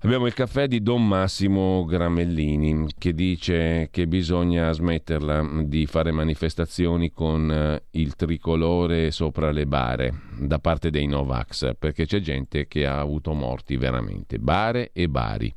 Abbiamo 0.04 0.26
il 0.26 0.34
caffè 0.34 0.68
di 0.68 0.82
Don 0.82 1.08
Massimo 1.08 1.86
Gramellini 1.86 2.88
che 2.98 3.14
dice 3.14 3.88
che 3.90 4.06
bisogna 4.06 4.70
smetterla 4.70 5.62
di 5.62 5.86
fare 5.86 6.12
manifestazioni 6.12 7.10
con 7.10 7.50
eh, 7.50 7.84
il 7.92 8.14
tricolore 8.14 9.10
sopra 9.10 9.50
le 9.50 9.64
bare 9.64 10.12
da 10.40 10.58
parte 10.58 10.90
dei 10.90 11.06
Novax 11.06 11.76
perché 11.78 12.04
c'è 12.04 12.20
gente 12.20 12.66
che 12.68 12.86
ha 12.86 13.00
avuto 13.00 13.32
morti 13.32 13.78
veramente. 13.78 14.38
Bare 14.38 14.90
e 14.92 15.08
bari. 15.08 15.50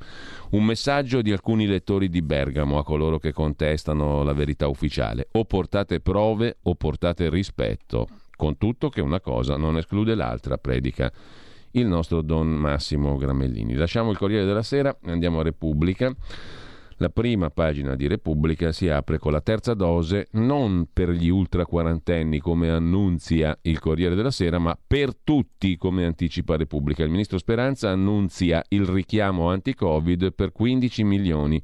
Un 0.52 0.64
messaggio 0.64 1.22
di 1.22 1.34
alcuni 1.34 1.68
lettori 1.68 2.08
di 2.08 2.22
Bergamo 2.22 2.78
a 2.78 2.86
coloro 2.86 3.20
che 3.20 3.34
contestano 3.34 4.24
la 4.24 4.34
verità 4.34 4.70
ufficiale. 4.70 5.28
O 5.34 5.44
portate 5.44 6.00
prove 6.00 6.60
o 6.62 6.76
portate 6.76 7.30
rispetto. 7.30 8.08
Con 8.34 8.58
tutto 8.58 8.88
che 8.88 9.02
una 9.02 9.20
cosa 9.20 9.58
non 9.58 9.78
esclude 9.78 10.16
l'altra, 10.16 10.58
predica 10.58 11.12
il 11.80 11.88
nostro 11.88 12.22
Don 12.22 12.48
Massimo 12.48 13.18
Gramellini. 13.18 13.76
Lasciamo 13.76 14.12
il 14.12 14.18
Corriere 14.18 14.46
della 14.46 14.64
Sera 14.64 14.98
andiamo 15.04 15.40
a 15.40 15.44
Repubblica. 15.44 16.14
La 17.00 17.10
prima 17.10 17.52
pagina 17.52 17.96
di 17.96 18.08
Repubblica 18.08 18.72
si 18.72 18.90
apre 18.90 19.20
con 19.20 19.32
la 19.32 19.42
terza 19.42 19.76
dose 19.76 20.30
non 20.32 20.88
per 20.92 21.12
gli 21.12 21.30
ultra 21.30 21.68
quarantenni 21.68 22.40
come 22.40 22.72
annunzia 22.72 23.56
il 23.62 23.78
Corriere 23.78 24.16
della 24.16 24.32
Sera, 24.32 24.58
ma 24.58 24.76
per 24.88 25.16
tutti 25.16 25.78
come 25.78 26.06
anticipa 26.06 26.58
Repubblica. 26.58 27.04
Il 27.04 27.12
ministro 27.12 27.38
Speranza 27.38 27.92
annunzia 27.92 28.64
il 28.70 28.86
richiamo 28.86 29.52
anti-Covid 29.52 30.34
per 30.34 30.52
15 30.52 31.04
milioni 31.04 31.62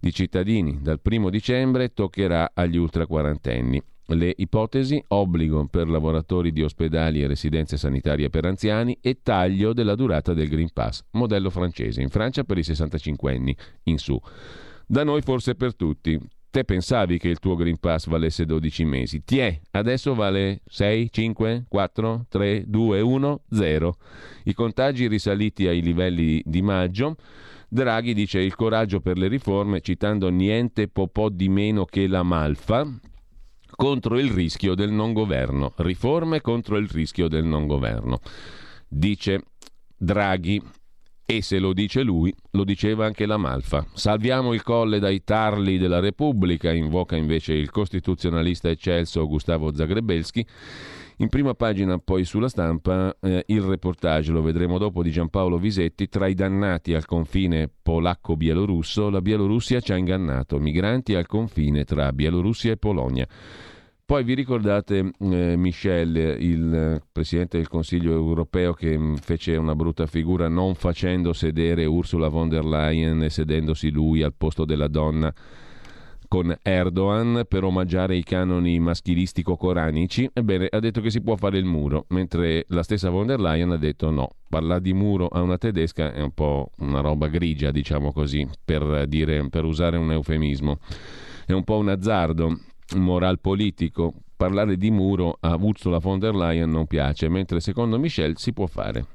di 0.00 0.12
cittadini. 0.12 0.78
Dal 0.80 1.00
primo 1.00 1.28
dicembre 1.28 1.92
toccherà 1.92 2.52
agli 2.54 2.78
ultra 2.78 3.06
quarantenni. 3.06 3.82
Le 4.06 4.34
ipotesi 4.36 5.02
obbligo 5.08 5.66
per 5.66 5.88
lavoratori 5.88 6.52
di 6.52 6.62
ospedali 6.62 7.22
e 7.22 7.26
residenze 7.26 7.78
sanitarie 7.78 8.28
per 8.28 8.44
anziani 8.44 8.98
e 9.00 9.20
taglio 9.22 9.72
della 9.72 9.94
durata 9.94 10.34
del 10.34 10.48
Green 10.48 10.70
Pass, 10.72 11.04
modello 11.12 11.48
francese, 11.48 12.02
in 12.02 12.10
Francia 12.10 12.44
per 12.44 12.58
i 12.58 12.62
65 12.62 13.34
anni 13.34 13.56
in 13.84 13.96
su. 13.96 14.20
Da 14.86 15.04
noi 15.04 15.22
forse 15.22 15.54
per 15.54 15.74
tutti. 15.74 16.20
Te 16.50 16.64
pensavi 16.64 17.18
che 17.18 17.28
il 17.28 17.38
tuo 17.38 17.56
Green 17.56 17.78
Pass 17.78 18.06
valesse 18.06 18.44
12 18.44 18.84
mesi. 18.84 19.24
Tiè, 19.24 19.58
adesso 19.72 20.14
vale 20.14 20.60
6, 20.66 21.10
5, 21.10 21.64
4, 21.66 22.26
3, 22.28 22.64
2, 22.66 23.00
1, 23.00 23.40
0. 23.50 23.96
I 24.44 24.52
contagi 24.52 25.08
risaliti 25.08 25.66
ai 25.66 25.80
livelli 25.80 26.42
di 26.44 26.62
maggio. 26.62 27.16
Draghi 27.68 28.14
dice 28.14 28.38
il 28.38 28.54
coraggio 28.54 29.00
per 29.00 29.18
le 29.18 29.26
riforme, 29.26 29.80
citando 29.80 30.28
niente 30.28 30.86
po' 30.86 31.28
di 31.28 31.48
meno 31.48 31.86
che 31.86 32.06
la 32.06 32.22
malfa, 32.22 32.86
contro 33.74 34.18
il 34.18 34.30
rischio 34.30 34.74
del 34.74 34.90
non 34.90 35.12
governo. 35.12 35.72
Riforme 35.76 36.40
contro 36.40 36.76
il 36.76 36.88
rischio 36.88 37.28
del 37.28 37.44
non 37.44 37.66
governo. 37.66 38.20
Dice 38.88 39.42
Draghi. 39.96 40.62
E 41.26 41.40
se 41.40 41.58
lo 41.58 41.72
dice 41.72 42.02
lui, 42.02 42.34
lo 42.50 42.64
diceva 42.64 43.06
anche 43.06 43.24
la 43.24 43.38
Malfa. 43.38 43.86
Salviamo 43.94 44.52
il 44.52 44.62
colle 44.62 44.98
dai 44.98 45.24
tarli 45.24 45.78
della 45.78 45.98
Repubblica, 45.98 46.70
invoca 46.70 47.16
invece 47.16 47.54
il 47.54 47.70
costituzionalista 47.70 48.68
eccelso 48.68 49.26
Gustavo 49.26 49.74
Zagrebelski. 49.74 50.46
In 51.18 51.28
prima 51.28 51.54
pagina 51.54 51.98
poi 51.98 52.24
sulla 52.24 52.48
stampa 52.48 53.16
eh, 53.20 53.44
il 53.46 53.60
reportage, 53.60 54.32
lo 54.32 54.42
vedremo 54.42 54.78
dopo, 54.78 55.00
di 55.00 55.12
Giampaolo 55.12 55.58
Visetti, 55.58 56.08
tra 56.08 56.26
i 56.26 56.34
dannati 56.34 56.92
al 56.92 57.06
confine 57.06 57.70
polacco-bielorusso, 57.82 59.10
la 59.10 59.20
Bielorussia 59.20 59.80
ci 59.80 59.92
ha 59.92 59.96
ingannato, 59.96 60.58
migranti 60.58 61.14
al 61.14 61.26
confine 61.26 61.84
tra 61.84 62.12
Bielorussia 62.12 62.72
e 62.72 62.76
Polonia. 62.78 63.28
Poi 64.06 64.24
vi 64.24 64.34
ricordate 64.34 65.12
eh, 65.18 65.56
Michel, 65.56 66.36
il 66.38 67.00
Presidente 67.10 67.58
del 67.58 67.68
Consiglio 67.68 68.12
europeo 68.12 68.74
che 68.74 68.98
mm, 68.98 69.14
fece 69.14 69.56
una 69.56 69.74
brutta 69.74 70.06
figura 70.06 70.48
non 70.48 70.74
facendo 70.74 71.32
sedere 71.32 71.86
Ursula 71.86 72.28
von 72.28 72.48
der 72.48 72.64
Leyen 72.64 73.22
e 73.22 73.30
sedendosi 73.30 73.90
lui 73.90 74.22
al 74.22 74.34
posto 74.36 74.66
della 74.66 74.88
donna 74.88 75.32
con 76.34 76.52
Erdogan 76.62 77.44
per 77.46 77.62
omaggiare 77.62 78.16
i 78.16 78.24
canoni 78.24 78.80
maschilistico-coranici? 78.80 80.30
Ebbene, 80.32 80.66
ha 80.68 80.80
detto 80.80 81.00
che 81.00 81.08
si 81.08 81.20
può 81.20 81.36
fare 81.36 81.58
il 81.58 81.64
muro, 81.64 82.06
mentre 82.08 82.64
la 82.70 82.82
stessa 82.82 83.08
von 83.08 83.28
der 83.28 83.38
Leyen 83.38 83.70
ha 83.70 83.76
detto 83.76 84.10
no. 84.10 84.30
Parlare 84.48 84.80
di 84.80 84.92
muro 84.92 85.28
a 85.28 85.40
una 85.42 85.58
tedesca 85.58 86.12
è 86.12 86.20
un 86.20 86.32
po' 86.32 86.70
una 86.78 86.98
roba 86.98 87.28
grigia, 87.28 87.70
diciamo 87.70 88.12
così, 88.12 88.48
per, 88.64 89.06
dire, 89.06 89.48
per 89.48 89.62
usare 89.62 89.96
un 89.96 90.10
eufemismo. 90.10 90.78
È 91.46 91.52
un 91.52 91.62
po' 91.62 91.76
un 91.76 91.90
azzardo 91.90 92.58
moral 92.96 93.38
politico. 93.38 94.12
Parlare 94.36 94.76
di 94.76 94.90
muro 94.90 95.36
a 95.38 95.54
Ursula 95.54 95.98
von 95.98 96.18
der 96.18 96.34
Leyen 96.34 96.68
non 96.68 96.88
piace, 96.88 97.28
mentre 97.28 97.60
secondo 97.60 97.96
Michel 97.96 98.38
si 98.38 98.52
può 98.52 98.66
fare. 98.66 99.06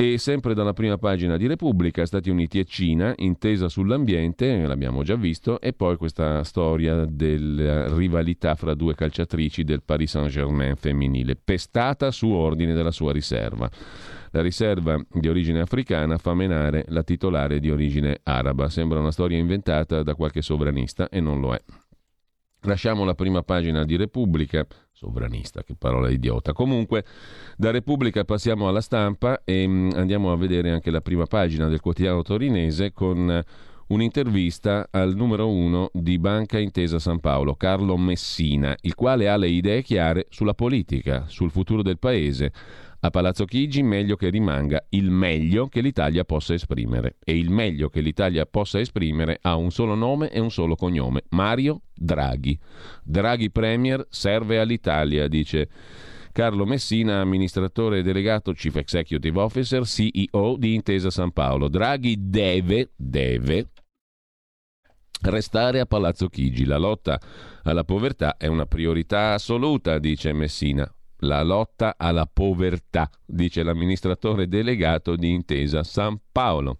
E 0.00 0.16
sempre 0.16 0.54
dalla 0.54 0.74
prima 0.74 0.96
pagina 0.96 1.36
di 1.36 1.48
Repubblica, 1.48 2.06
Stati 2.06 2.30
Uniti 2.30 2.60
e 2.60 2.64
Cina, 2.64 3.12
intesa 3.16 3.68
sull'ambiente, 3.68 4.64
l'abbiamo 4.64 5.02
già 5.02 5.16
visto, 5.16 5.60
e 5.60 5.72
poi 5.72 5.96
questa 5.96 6.44
storia 6.44 7.04
della 7.04 7.92
rivalità 7.92 8.54
fra 8.54 8.74
due 8.74 8.94
calciatrici 8.94 9.64
del 9.64 9.82
Paris 9.82 10.12
Saint-Germain 10.12 10.76
femminile, 10.76 11.34
pestata 11.34 12.12
su 12.12 12.28
ordine 12.28 12.74
della 12.74 12.92
sua 12.92 13.10
riserva. 13.10 13.68
La 14.30 14.40
riserva 14.40 15.04
di 15.10 15.28
origine 15.28 15.62
africana 15.62 16.16
fa 16.16 16.32
menare 16.32 16.84
la 16.90 17.02
titolare 17.02 17.58
di 17.58 17.68
origine 17.68 18.20
araba. 18.22 18.68
Sembra 18.68 19.00
una 19.00 19.10
storia 19.10 19.36
inventata 19.36 20.04
da 20.04 20.14
qualche 20.14 20.42
sovranista 20.42 21.08
e 21.08 21.18
non 21.18 21.40
lo 21.40 21.54
è. 21.54 21.62
Lasciamo 22.62 23.04
la 23.04 23.14
prima 23.14 23.42
pagina 23.42 23.84
di 23.84 23.96
Repubblica, 23.96 24.64
sovranista, 24.98 25.62
che 25.62 25.76
parola 25.78 26.10
idiota. 26.10 26.52
Comunque, 26.52 27.04
da 27.56 27.70
Repubblica 27.70 28.24
passiamo 28.24 28.68
alla 28.68 28.80
stampa 28.80 29.42
e 29.44 29.66
mm, 29.66 29.90
andiamo 29.94 30.32
a 30.32 30.36
vedere 30.36 30.70
anche 30.70 30.90
la 30.90 31.00
prima 31.00 31.26
pagina 31.26 31.68
del 31.68 31.80
quotidiano 31.80 32.22
torinese 32.22 32.92
con 32.92 33.44
un'intervista 33.88 34.88
al 34.90 35.14
numero 35.14 35.48
uno 35.48 35.88
di 35.92 36.18
Banca 36.18 36.58
Intesa 36.58 36.98
San 36.98 37.20
Paolo, 37.20 37.54
Carlo 37.54 37.96
Messina, 37.96 38.76
il 38.82 38.94
quale 38.94 39.28
ha 39.28 39.36
le 39.36 39.48
idee 39.48 39.82
chiare 39.82 40.26
sulla 40.30 40.52
politica, 40.52 41.24
sul 41.28 41.50
futuro 41.50 41.82
del 41.82 41.98
paese 41.98 42.52
a 43.00 43.10
Palazzo 43.10 43.44
Chigi 43.44 43.82
meglio 43.82 44.16
che 44.16 44.28
rimanga 44.28 44.84
il 44.90 45.10
meglio 45.10 45.68
che 45.68 45.80
l'Italia 45.80 46.24
possa 46.24 46.54
esprimere. 46.54 47.16
E 47.24 47.36
il 47.36 47.50
meglio 47.50 47.88
che 47.88 48.00
l'Italia 48.00 48.44
possa 48.44 48.80
esprimere 48.80 49.38
ha 49.40 49.54
un 49.54 49.70
solo 49.70 49.94
nome 49.94 50.30
e 50.30 50.40
un 50.40 50.50
solo 50.50 50.74
cognome, 50.74 51.22
Mario 51.30 51.82
Draghi. 51.94 52.58
Draghi 53.04 53.50
Premier 53.50 54.04
serve 54.10 54.58
all'Italia, 54.58 55.28
dice 55.28 55.68
Carlo 56.32 56.66
Messina, 56.66 57.20
amministratore 57.20 58.02
delegato 58.02 58.52
Chief 58.52 58.74
Executive 58.74 59.40
Officer, 59.40 59.86
CEO 59.86 60.56
di 60.58 60.74
Intesa 60.74 61.10
San 61.10 61.30
Paolo. 61.30 61.68
Draghi 61.68 62.16
deve, 62.18 62.90
deve 62.96 63.68
restare 65.22 65.78
a 65.78 65.86
Palazzo 65.86 66.28
Chigi. 66.28 66.64
La 66.64 66.78
lotta 66.78 67.20
alla 67.62 67.84
povertà 67.84 68.36
è 68.36 68.46
una 68.46 68.66
priorità 68.66 69.34
assoluta, 69.34 69.98
dice 69.98 70.32
Messina 70.32 70.90
la 71.18 71.42
lotta 71.42 71.94
alla 71.96 72.28
povertà, 72.32 73.10
dice 73.24 73.62
l'amministratore 73.62 74.48
delegato 74.48 75.16
di 75.16 75.32
Intesa 75.32 75.82
San 75.82 76.18
Paolo. 76.30 76.76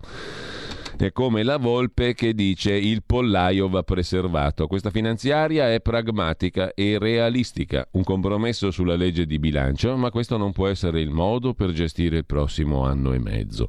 È 0.97 1.13
come 1.13 1.45
la 1.45 1.59
volpe 1.59 2.13
che 2.13 2.35
dice 2.35 2.73
il 2.73 3.05
pollaio 3.05 3.69
va 3.69 3.85
preservato. 3.85 4.67
Questa 4.67 4.91
finanziaria 4.91 5.73
è 5.73 5.81
pragmatica 5.81 6.75
e 6.75 6.99
realistica, 6.99 7.87
un 7.93 8.03
compromesso 8.03 8.73
sulla 8.73 8.97
legge 8.97 9.25
di 9.25 9.39
bilancio, 9.39 9.97
ma 9.97 10.11
questo 10.11 10.37
non 10.37 10.51
può 10.51 10.67
essere 10.67 11.01
il 11.01 11.11
modo 11.11 11.55
per 11.55 11.71
gestire 11.71 12.17
il 12.17 12.27
prossimo 12.27 12.85
anno 12.85 13.13
e 13.13 13.21
mezzo. 13.21 13.69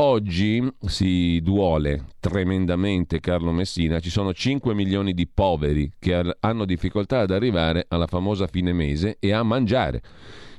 Oggi 0.00 0.64
si 0.86 1.40
duole 1.42 2.04
tremendamente 2.20 3.18
Carlo 3.18 3.50
Messina, 3.50 3.98
ci 3.98 4.10
sono 4.10 4.32
5 4.32 4.72
milioni 4.72 5.12
di 5.12 5.26
poveri 5.26 5.90
che 5.98 6.36
hanno 6.38 6.64
difficoltà 6.64 7.18
ad 7.18 7.32
arrivare 7.32 7.84
alla 7.88 8.06
famosa 8.06 8.46
fine 8.46 8.72
mese 8.72 9.16
e 9.18 9.32
a 9.32 9.42
mangiare. 9.42 10.00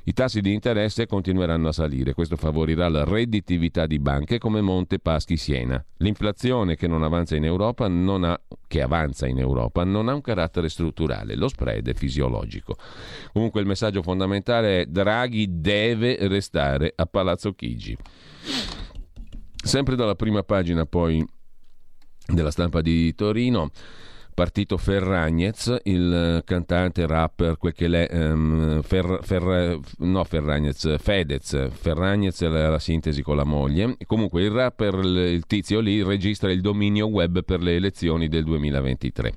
I 0.04 0.12
tassi 0.12 0.42
di 0.42 0.52
interesse 0.52 1.06
continueranno 1.06 1.68
a 1.68 1.72
salire, 1.72 2.12
questo 2.12 2.36
favorirà 2.36 2.90
la 2.90 3.04
redditività 3.04 3.86
di 3.86 3.98
banche 3.98 4.36
come 4.36 4.60
Monte 4.60 4.98
Paschi 4.98 5.38
Siena. 5.38 5.82
L'inflazione 5.98 6.76
che 6.76 6.84
avanza 6.84 7.34
in 7.34 7.46
Europa 7.46 7.88
non 7.88 8.24
ha, 8.24 8.38
che 8.68 8.82
avanza 8.82 9.26
in 9.26 9.38
Europa 9.38 9.84
non 9.84 10.10
ha 10.10 10.14
un 10.14 10.20
carattere 10.20 10.68
strutturale, 10.68 11.34
lo 11.34 11.48
spread 11.48 11.88
è 11.88 11.94
fisiologico. 11.94 12.76
Comunque 13.32 13.62
il 13.62 13.66
messaggio 13.66 14.02
fondamentale 14.02 14.82
è 14.82 14.84
Draghi 14.84 15.46
deve 15.48 16.28
restare 16.28 16.92
a 16.94 17.06
Palazzo 17.06 17.54
Chigi. 17.54 17.96
Sempre 19.62 19.94
dalla 19.94 20.14
prima 20.14 20.42
pagina 20.42 20.86
poi 20.86 21.24
della 22.26 22.50
stampa 22.50 22.80
di 22.80 23.14
Torino, 23.14 23.70
partito 24.32 24.78
Ferragnez, 24.78 25.76
il 25.84 26.42
cantante 26.44 27.06
rapper, 27.06 27.56
quel 27.56 27.74
che 27.74 27.88
l'è, 27.88 28.08
um, 28.10 28.80
Fer, 28.82 29.18
Fer, 29.22 29.78
no 29.98 30.24
Ferragnez, 30.24 30.96
Fedez, 30.98 31.68
Ferragnez 31.72 32.40
è 32.40 32.48
la, 32.48 32.70
la, 32.70 32.78
sintesi 32.78 33.22
con 33.22 33.36
la 33.36 33.44
moglie. 33.44 33.96
Comunque 34.06 34.42
il 34.42 34.50
rapper, 34.50 34.94
il 34.94 35.44
tizio 35.46 35.80
lì, 35.80 36.02
registra 36.02 36.50
il 36.50 36.62
dominio 36.62 37.06
web 37.06 37.44
per 37.44 37.60
le 37.60 37.74
elezioni 37.74 38.28
del 38.28 38.44
2023 38.44 39.32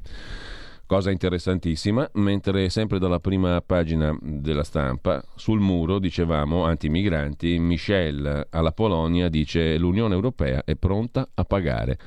cosa 0.85 1.11
interessantissima, 1.11 2.09
mentre 2.13 2.69
sempre 2.69 2.99
dalla 2.99 3.19
prima 3.19 3.61
pagina 3.65 4.15
della 4.21 4.63
stampa, 4.63 5.23
sul 5.35 5.59
muro, 5.59 5.99
dicevamo, 5.99 6.63
anti-migranti, 6.65 7.57
Michel 7.59 8.47
alla 8.49 8.71
Polonia 8.71 9.29
dice 9.29 9.77
l'Unione 9.77 10.13
Europea 10.13 10.63
è 10.63 10.75
pronta 10.75 11.27
a 11.33 11.43
pagare, 11.45 11.97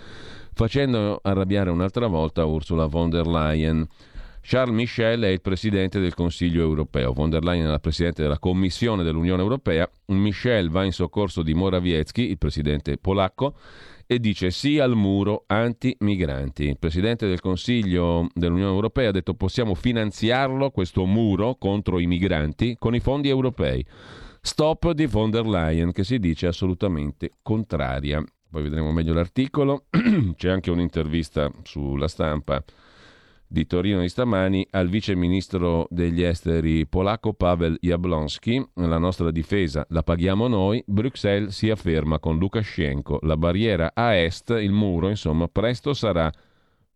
facendo 0.52 1.18
arrabbiare 1.22 1.70
un'altra 1.70 2.06
volta 2.06 2.44
Ursula 2.44 2.86
von 2.86 3.10
der 3.10 3.26
Leyen. 3.26 3.86
Charles 4.48 4.76
Michel 4.76 5.22
è 5.22 5.26
il 5.26 5.40
presidente 5.40 5.98
del 5.98 6.14
Consiglio 6.14 6.62
europeo, 6.62 7.12
von 7.12 7.28
der 7.28 7.42
Leyen 7.42 7.66
è 7.66 7.68
la 7.68 7.80
presidente 7.80 8.22
della 8.22 8.38
Commissione 8.38 9.02
dell'Unione 9.02 9.42
Europea, 9.42 9.90
Michel 10.06 10.70
va 10.70 10.84
in 10.84 10.92
soccorso 10.92 11.42
di 11.42 11.52
Morawiecki, 11.52 12.30
il 12.30 12.38
presidente 12.38 12.96
polacco, 12.96 13.56
e 14.06 14.20
dice 14.20 14.52
sì 14.52 14.78
al 14.78 14.94
muro 14.94 15.42
anti-migranti. 15.48 16.62
Il 16.62 16.78
Presidente 16.78 17.26
del 17.26 17.40
Consiglio 17.40 18.28
dell'Unione 18.34 18.72
Europea 18.72 19.08
ha 19.08 19.12
detto 19.12 19.34
possiamo 19.34 19.74
finanziarlo, 19.74 20.70
questo 20.70 21.06
muro 21.06 21.56
contro 21.56 21.98
i 21.98 22.06
migranti, 22.06 22.76
con 22.78 22.94
i 22.94 23.00
fondi 23.00 23.28
europei. 23.28 23.84
Stop 24.40 24.92
di 24.92 25.06
von 25.06 25.30
der 25.30 25.44
Leyen, 25.44 25.90
che 25.90 26.04
si 26.04 26.20
dice 26.20 26.46
assolutamente 26.46 27.32
contraria. 27.42 28.22
Poi 28.48 28.62
vedremo 28.62 28.92
meglio 28.92 29.12
l'articolo. 29.12 29.86
C'è 30.36 30.50
anche 30.50 30.70
un'intervista 30.70 31.50
sulla 31.64 32.06
stampa 32.06 32.62
di 33.48 33.66
Torino 33.66 34.00
di 34.00 34.08
stamani 34.08 34.66
al 34.70 34.88
vice 34.88 35.14
ministro 35.14 35.86
degli 35.90 36.22
esteri 36.22 36.86
polacco 36.86 37.32
Pavel 37.32 37.76
Jablonski. 37.80 38.64
La 38.74 38.98
nostra 38.98 39.30
difesa 39.30 39.86
la 39.90 40.02
paghiamo 40.02 40.48
noi. 40.48 40.82
Bruxelles 40.86 41.54
si 41.54 41.70
afferma 41.70 42.18
con 42.18 42.38
Lukashenko. 42.38 43.20
La 43.22 43.36
barriera 43.36 43.92
a 43.94 44.14
est, 44.16 44.50
il 44.50 44.72
muro, 44.72 45.08
insomma, 45.08 45.48
presto 45.48 45.94
sarà 45.94 46.30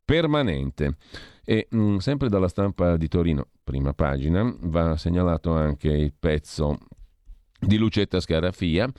permanente. 0.05 0.97
E 1.45 1.69
mh, 1.71 1.79
mm, 1.79 1.97
sempre 1.99 2.29
dalla 2.29 2.49
stampa 2.49 2.97
di 2.97 3.09
Torino, 3.09 3.47
prima 3.63 3.93
pagina, 3.95 4.55
va 4.63 4.97
segnalato 4.97 5.53
anche 5.53 5.89
il 5.89 6.13
pezzo 6.19 6.79
di 7.59 7.77
Lucetta 7.77 8.21
Scarafia 8.21 8.91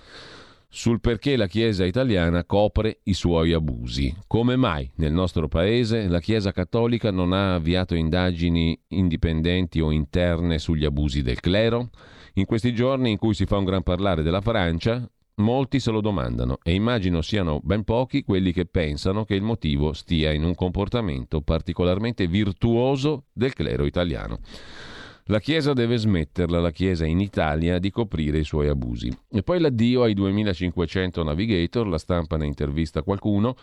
sul 0.74 1.02
perché 1.02 1.36
la 1.36 1.48
Chiesa 1.48 1.84
italiana 1.84 2.46
copre 2.46 3.02
i 3.04 3.14
suoi 3.14 3.52
abusi. 3.52 4.16
Come 4.26 4.56
mai 4.56 4.90
nel 4.96 5.12
nostro 5.12 5.50
paese 5.50 6.08
la 6.08 6.22
Chiesa 6.22 6.54
cattolica 6.54 7.12
non 7.12 7.34
ha 7.34 7.56
avviato 7.56 7.94
indagini 7.94 8.80
indipendenti 8.88 9.82
o 9.82 9.92
interne 9.92 10.60
sugli 10.60 10.86
abusi 10.86 11.24
del 11.24 11.42
clero? 11.42 11.90
In 12.36 12.46
questi 12.46 12.74
giorni 12.74 13.12
in 13.12 13.18
cui 13.18 13.34
si 13.34 13.46
fa 13.46 13.58
un 13.58 13.66
gran 13.66 13.84
parlare 13.84 14.24
della 14.24 14.40
Francia, 14.40 15.06
molti 15.36 15.82
se 15.82 15.92
lo 15.92 16.00
domandano 16.00 16.60
e 16.64 16.74
immagino 16.74 17.22
siano 17.22 17.60
ben 17.62 17.84
pochi 17.84 18.24
quelli 18.24 18.54
che 18.54 18.66
pensano 18.66 19.26
che 19.26 19.36
il 19.36 19.42
motivo 19.42 19.92
stia 19.92 20.32
in 20.32 20.46
un 20.46 20.56
comportamento 20.56 21.42
particolarmente 21.42 22.28
virtuoso 22.28 23.26
del 23.34 23.54
clero 23.54 23.86
italiano. 23.86 24.40
La 25.32 25.40
Chiesa 25.40 25.72
deve 25.72 25.96
smetterla, 25.96 26.60
la 26.60 26.72
Chiesa 26.72 27.06
in 27.06 27.22
Italia, 27.22 27.80
di 27.80 27.90
coprire 27.90 28.40
i 28.40 28.44
suoi 28.44 28.68
abusi. 28.68 29.10
E 29.32 29.44
poi 29.44 29.62
l'addio 29.62 30.04
ai 30.04 30.14
2500 30.14 31.24
navigator, 31.24 31.88
la 31.88 31.98
stampa 31.98 32.36
ne 32.36 32.48
intervista 32.48 33.02
qualcuno. 33.02 33.56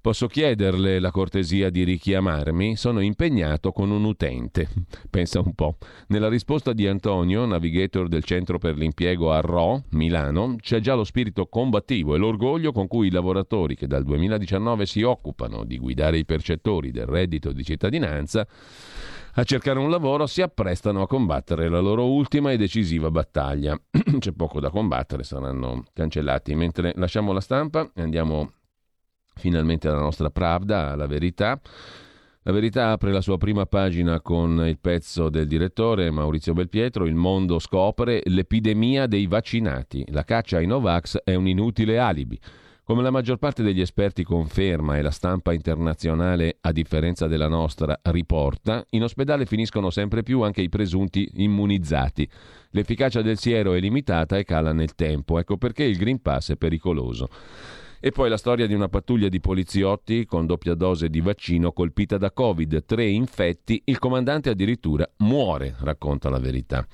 Posso 0.00 0.28
chiederle 0.28 1.00
la 1.00 1.10
cortesia 1.10 1.70
di 1.70 1.82
richiamarmi? 1.82 2.76
Sono 2.76 3.00
impegnato 3.00 3.72
con 3.72 3.90
un 3.90 4.04
utente. 4.04 4.68
Pensa 5.10 5.40
un 5.40 5.54
po'. 5.54 5.78
Nella 6.06 6.28
risposta 6.28 6.72
di 6.72 6.86
Antonio, 6.86 7.46
navigator 7.46 8.06
del 8.06 8.22
Centro 8.22 8.58
per 8.58 8.76
l'Impiego 8.76 9.32
a 9.32 9.40
Ro, 9.40 9.86
Milano, 9.90 10.54
c'è 10.60 10.78
già 10.78 10.94
lo 10.94 11.02
spirito 11.02 11.46
combattivo 11.46 12.14
e 12.14 12.18
l'orgoglio 12.18 12.70
con 12.70 12.86
cui 12.86 13.08
i 13.08 13.10
lavoratori 13.10 13.74
che 13.74 13.88
dal 13.88 14.04
2019 14.04 14.86
si 14.86 15.02
occupano 15.02 15.64
di 15.64 15.78
guidare 15.78 16.16
i 16.16 16.24
percettori 16.24 16.92
del 16.92 17.06
reddito 17.06 17.50
di 17.50 17.64
cittadinanza 17.64 18.46
a 19.38 19.44
cercare 19.44 19.78
un 19.78 19.88
lavoro 19.88 20.26
si 20.26 20.42
apprestano 20.42 21.00
a 21.00 21.06
combattere 21.06 21.68
la 21.68 21.78
loro 21.78 22.10
ultima 22.10 22.50
e 22.50 22.56
decisiva 22.56 23.08
battaglia. 23.08 23.80
C'è 24.18 24.32
poco 24.32 24.58
da 24.58 24.68
combattere, 24.68 25.22
saranno 25.22 25.84
cancellati. 25.92 26.56
Mentre 26.56 26.92
lasciamo 26.96 27.32
la 27.32 27.40
stampa 27.40 27.88
e 27.94 28.02
andiamo 28.02 28.50
finalmente 29.36 29.86
alla 29.86 30.00
nostra 30.00 30.30
Pravda, 30.30 30.90
alla 30.90 31.06
verità. 31.06 31.60
La 32.42 32.50
verità 32.52 32.90
apre 32.90 33.12
la 33.12 33.20
sua 33.20 33.38
prima 33.38 33.64
pagina 33.66 34.20
con 34.20 34.64
il 34.66 34.78
pezzo 34.80 35.28
del 35.28 35.46
direttore 35.46 36.10
Maurizio 36.10 36.52
Belpietro, 36.52 37.06
Il 37.06 37.14
mondo 37.14 37.60
scopre 37.60 38.22
l'epidemia 38.24 39.06
dei 39.06 39.28
vaccinati. 39.28 40.04
La 40.08 40.24
caccia 40.24 40.56
ai 40.56 40.66
Novax 40.66 41.18
è 41.22 41.36
un 41.36 41.46
inutile 41.46 42.00
alibi. 42.00 42.36
Come 42.88 43.02
la 43.02 43.10
maggior 43.10 43.36
parte 43.36 43.62
degli 43.62 43.82
esperti 43.82 44.24
conferma 44.24 44.96
e 44.96 45.02
la 45.02 45.10
stampa 45.10 45.52
internazionale, 45.52 46.56
a 46.62 46.72
differenza 46.72 47.26
della 47.26 47.46
nostra, 47.46 48.00
riporta, 48.04 48.82
in 48.92 49.02
ospedale 49.02 49.44
finiscono 49.44 49.90
sempre 49.90 50.22
più 50.22 50.40
anche 50.40 50.62
i 50.62 50.70
presunti 50.70 51.28
immunizzati. 51.34 52.26
L'efficacia 52.70 53.20
del 53.20 53.36
siero 53.36 53.74
è 53.74 53.78
limitata 53.78 54.38
e 54.38 54.44
cala 54.44 54.72
nel 54.72 54.94
tempo, 54.94 55.38
ecco 55.38 55.58
perché 55.58 55.84
il 55.84 55.98
Green 55.98 56.22
Pass 56.22 56.52
è 56.52 56.56
pericoloso. 56.56 57.28
E 58.00 58.10
poi 58.10 58.30
la 58.30 58.38
storia 58.38 58.66
di 58.66 58.72
una 58.72 58.88
pattuglia 58.88 59.28
di 59.28 59.40
poliziotti 59.40 60.24
con 60.24 60.46
doppia 60.46 60.72
dose 60.72 61.10
di 61.10 61.20
vaccino 61.20 61.72
colpita 61.72 62.16
da 62.16 62.32
Covid, 62.32 62.86
tre 62.86 63.06
infetti, 63.06 63.82
il 63.84 63.98
comandante 63.98 64.48
addirittura 64.48 65.06
muore, 65.18 65.74
racconta 65.80 66.30
la 66.30 66.38
verità. 66.38 66.86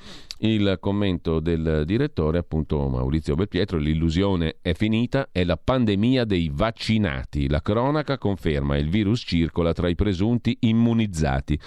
Il 0.45 0.77
commento 0.79 1.41
del 1.41 1.85
direttore, 1.87 2.37
appunto 2.37 2.87
Maurizio 2.87 3.35
Belpietro, 3.35 3.79
l'illusione 3.79 4.57
è 4.61 4.75
finita, 4.75 5.31
è 5.33 5.43
la 5.43 5.57
pandemia 5.57 6.27
dei 6.27 6.51
vaccinati. 6.53 7.49
La 7.49 7.63
cronaca 7.63 8.19
conferma 8.19 8.77
il 8.77 8.91
virus 8.91 9.23
circola 9.25 9.73
tra 9.73 9.89
i 9.89 9.95
presunti 9.95 10.55
immunizzati. 10.61 11.59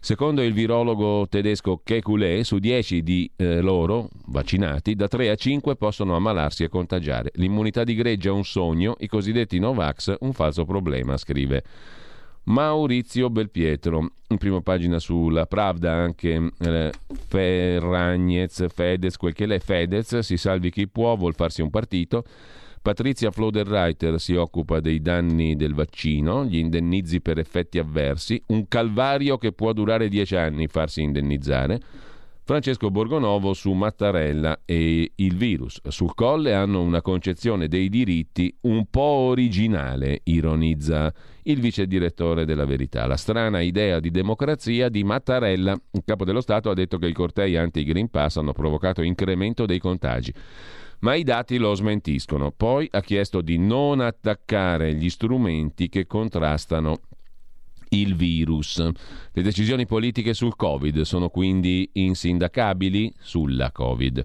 Secondo 0.00 0.42
il 0.42 0.52
virologo 0.52 1.28
tedesco 1.30 1.80
Kekulé, 1.82 2.44
su 2.44 2.58
10 2.58 3.02
di 3.02 3.30
eh, 3.36 3.62
loro 3.62 4.10
vaccinati, 4.26 4.94
da 4.94 5.08
3 5.08 5.30
a 5.30 5.34
5 5.34 5.76
possono 5.76 6.14
ammalarsi 6.14 6.62
e 6.62 6.68
contagiare. 6.68 7.30
L'immunità 7.36 7.84
di 7.84 7.94
gregge 7.94 8.28
è 8.28 8.32
un 8.32 8.44
sogno, 8.44 8.96
i 8.98 9.06
cosiddetti 9.06 9.58
Novax 9.58 10.16
un 10.20 10.34
falso 10.34 10.66
problema, 10.66 11.16
scrive 11.16 11.64
Maurizio 12.44 13.30
Belpietro. 13.30 14.12
In 14.28 14.38
prima 14.38 14.60
pagina 14.60 14.98
sulla 14.98 15.46
Pravda 15.46 15.92
anche 15.92 16.52
eh, 16.58 16.92
Ferragnez, 17.26 18.66
Fedez, 18.72 19.16
quel 19.16 19.34
che 19.34 19.46
l'è 19.46 19.58
Fedez, 19.58 20.18
si 20.18 20.36
salvi 20.36 20.70
chi 20.70 20.88
può, 20.88 21.16
vuol 21.16 21.34
farsi 21.34 21.62
un 21.62 21.70
partito. 21.70 22.24
Patrizia 22.82 23.30
Floderreiter 23.30 24.18
si 24.18 24.34
occupa 24.34 24.80
dei 24.80 25.02
danni 25.02 25.54
del 25.54 25.74
vaccino, 25.74 26.46
gli 26.46 26.56
indennizi 26.56 27.20
per 27.20 27.38
effetti 27.38 27.78
avversi, 27.78 28.42
un 28.46 28.66
calvario 28.68 29.36
che 29.36 29.52
può 29.52 29.74
durare 29.74 30.08
dieci 30.08 30.34
anni 30.34 30.66
farsi 30.66 31.02
indennizzare. 31.02 31.78
Francesco 32.42 32.90
Borgonovo 32.90 33.52
su 33.54 33.72
Mattarella 33.72 34.62
e 34.64 35.12
il 35.14 35.36
virus. 35.36 35.80
Sul 35.88 36.14
colle 36.14 36.54
hanno 36.54 36.80
una 36.82 37.00
concezione 37.00 37.68
dei 37.68 37.88
diritti 37.88 38.52
un 38.62 38.86
po' 38.90 39.00
originale, 39.00 40.20
ironizza 40.24 41.12
il 41.44 41.60
vice 41.60 41.86
direttore 41.86 42.44
della 42.44 42.64
Verità. 42.64 43.06
La 43.06 43.16
strana 43.16 43.60
idea 43.60 44.00
di 44.00 44.10
democrazia 44.10 44.88
di 44.88 45.04
Mattarella. 45.04 45.78
Il 45.92 46.02
capo 46.04 46.24
dello 46.24 46.40
Stato 46.40 46.70
ha 46.70 46.74
detto 46.74 46.98
che 46.98 47.06
i 47.06 47.12
cortei 47.12 47.56
anti-Green 47.56 48.10
Pass 48.10 48.36
hanno 48.36 48.52
provocato 48.52 49.02
incremento 49.02 49.64
dei 49.64 49.78
contagi. 49.78 50.34
Ma 51.00 51.14
i 51.14 51.22
dati 51.22 51.56
lo 51.56 51.74
smentiscono. 51.74 52.50
Poi 52.50 52.88
ha 52.90 53.00
chiesto 53.00 53.40
di 53.40 53.58
non 53.58 54.00
attaccare 54.00 54.94
gli 54.94 55.08
strumenti 55.08 55.88
che 55.88 56.06
contrastano 56.06 56.98
il 57.90 58.14
virus. 58.14 58.78
Le 59.32 59.42
decisioni 59.42 59.86
politiche 59.86 60.34
sul 60.34 60.56
Covid 60.56 61.02
sono 61.02 61.28
quindi 61.28 61.88
insindacabili 61.92 63.12
sulla 63.18 63.70
Covid. 63.72 64.24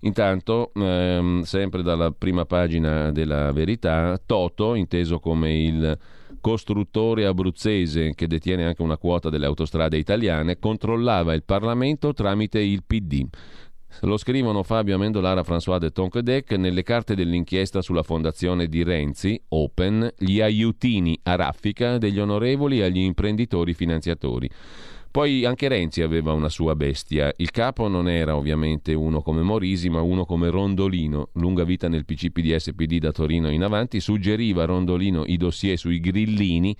Intanto, 0.00 0.72
ehm, 0.74 1.42
sempre 1.42 1.82
dalla 1.82 2.10
prima 2.10 2.44
pagina 2.44 3.12
della 3.12 3.52
verità, 3.52 4.20
Toto, 4.24 4.74
inteso 4.74 5.20
come 5.20 5.62
il 5.62 5.98
costruttore 6.40 7.24
abruzzese 7.24 8.14
che 8.14 8.26
detiene 8.26 8.66
anche 8.66 8.82
una 8.82 8.96
quota 8.96 9.30
delle 9.30 9.46
autostrade 9.46 9.96
italiane, 9.96 10.58
controllava 10.58 11.34
il 11.34 11.44
Parlamento 11.44 12.12
tramite 12.12 12.58
il 12.58 12.82
PD. 12.84 13.28
Lo 14.00 14.16
scrivono 14.16 14.62
Fabio 14.62 14.96
Amendolara, 14.96 15.42
François 15.42 15.78
de 15.78 15.90
Tonquedec 15.90 16.52
nelle 16.52 16.82
carte 16.82 17.14
dell'inchiesta 17.14 17.82
sulla 17.82 18.02
fondazione 18.02 18.66
di 18.66 18.82
Renzi, 18.82 19.40
Open, 19.48 20.12
gli 20.18 20.40
aiutini 20.40 21.18
a 21.22 21.36
raffica 21.36 21.98
degli 21.98 22.18
onorevoli 22.18 22.82
agli 22.82 22.98
imprenditori 22.98 23.74
finanziatori. 23.74 24.50
Poi 25.10 25.44
anche 25.44 25.68
Renzi 25.68 26.00
aveva 26.00 26.32
una 26.32 26.48
sua 26.48 26.74
bestia. 26.74 27.32
Il 27.36 27.50
capo 27.50 27.86
non 27.86 28.08
era 28.08 28.34
ovviamente 28.34 28.94
uno 28.94 29.20
come 29.20 29.42
Morisi, 29.42 29.90
ma 29.90 30.00
uno 30.00 30.24
come 30.24 30.48
Rondolino. 30.48 31.28
Lunga 31.34 31.64
vita 31.64 31.88
nel 31.88 32.06
PCPD-SPD 32.06 32.96
da 32.96 33.12
Torino 33.12 33.50
in 33.50 33.62
avanti, 33.62 34.00
suggeriva 34.00 34.62
a 34.62 34.66
Rondolino 34.66 35.24
i 35.26 35.36
dossier 35.36 35.76
sui 35.76 36.00
grillini 36.00 36.74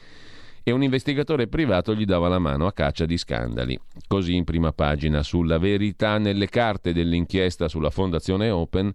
e 0.62 0.70
un 0.70 0.82
investigatore 0.82 1.48
privato 1.48 1.94
gli 1.94 2.04
dava 2.04 2.28
la 2.28 2.38
mano 2.38 2.66
a 2.66 2.72
caccia 2.72 3.06
di 3.06 3.18
scandali. 3.18 3.78
Così 4.06 4.34
in 4.34 4.44
prima 4.44 4.72
pagina 4.72 5.22
sulla 5.22 5.58
verità 5.58 6.18
nelle 6.18 6.48
carte 6.48 6.92
dell'inchiesta 6.92 7.68
sulla 7.68 7.90
Fondazione 7.90 8.50
Open 8.50 8.92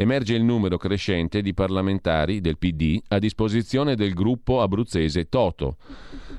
emerge 0.00 0.34
il 0.34 0.44
numero 0.44 0.76
crescente 0.76 1.42
di 1.42 1.52
parlamentari 1.52 2.40
del 2.40 2.56
PD 2.56 3.00
a 3.08 3.18
disposizione 3.18 3.96
del 3.96 4.14
gruppo 4.14 4.60
abruzzese 4.60 5.28
Toto. 5.28 5.76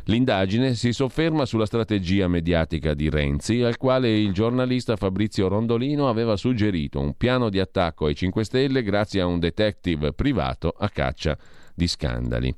L'indagine 0.06 0.76
si 0.76 0.94
sofferma 0.94 1.46
sulla 1.46 1.66
strategia 1.66 2.30
mediatica 2.30 2.94
di 2.94 3.10
Renzi, 3.10 3.62
al 3.62 3.76
quale 3.76 4.18
il 4.18 4.32
giornalista 4.32 4.96
Fabrizio 4.96 5.50
Rondolino 5.50 6.08
aveva 6.08 6.38
suggerito 6.38 7.02
un 7.02 7.16
piano 7.18 7.50
di 7.50 7.60
attacco 7.60 8.06
ai 8.06 8.16
5 8.16 8.46
Stelle 8.46 8.82
grazie 8.82 9.20
a 9.20 9.26
un 9.26 9.40
detective 9.40 10.14
privato 10.14 10.74
a 10.76 10.88
caccia 10.90 11.38
di 11.80 11.88
scandali. 11.88 12.54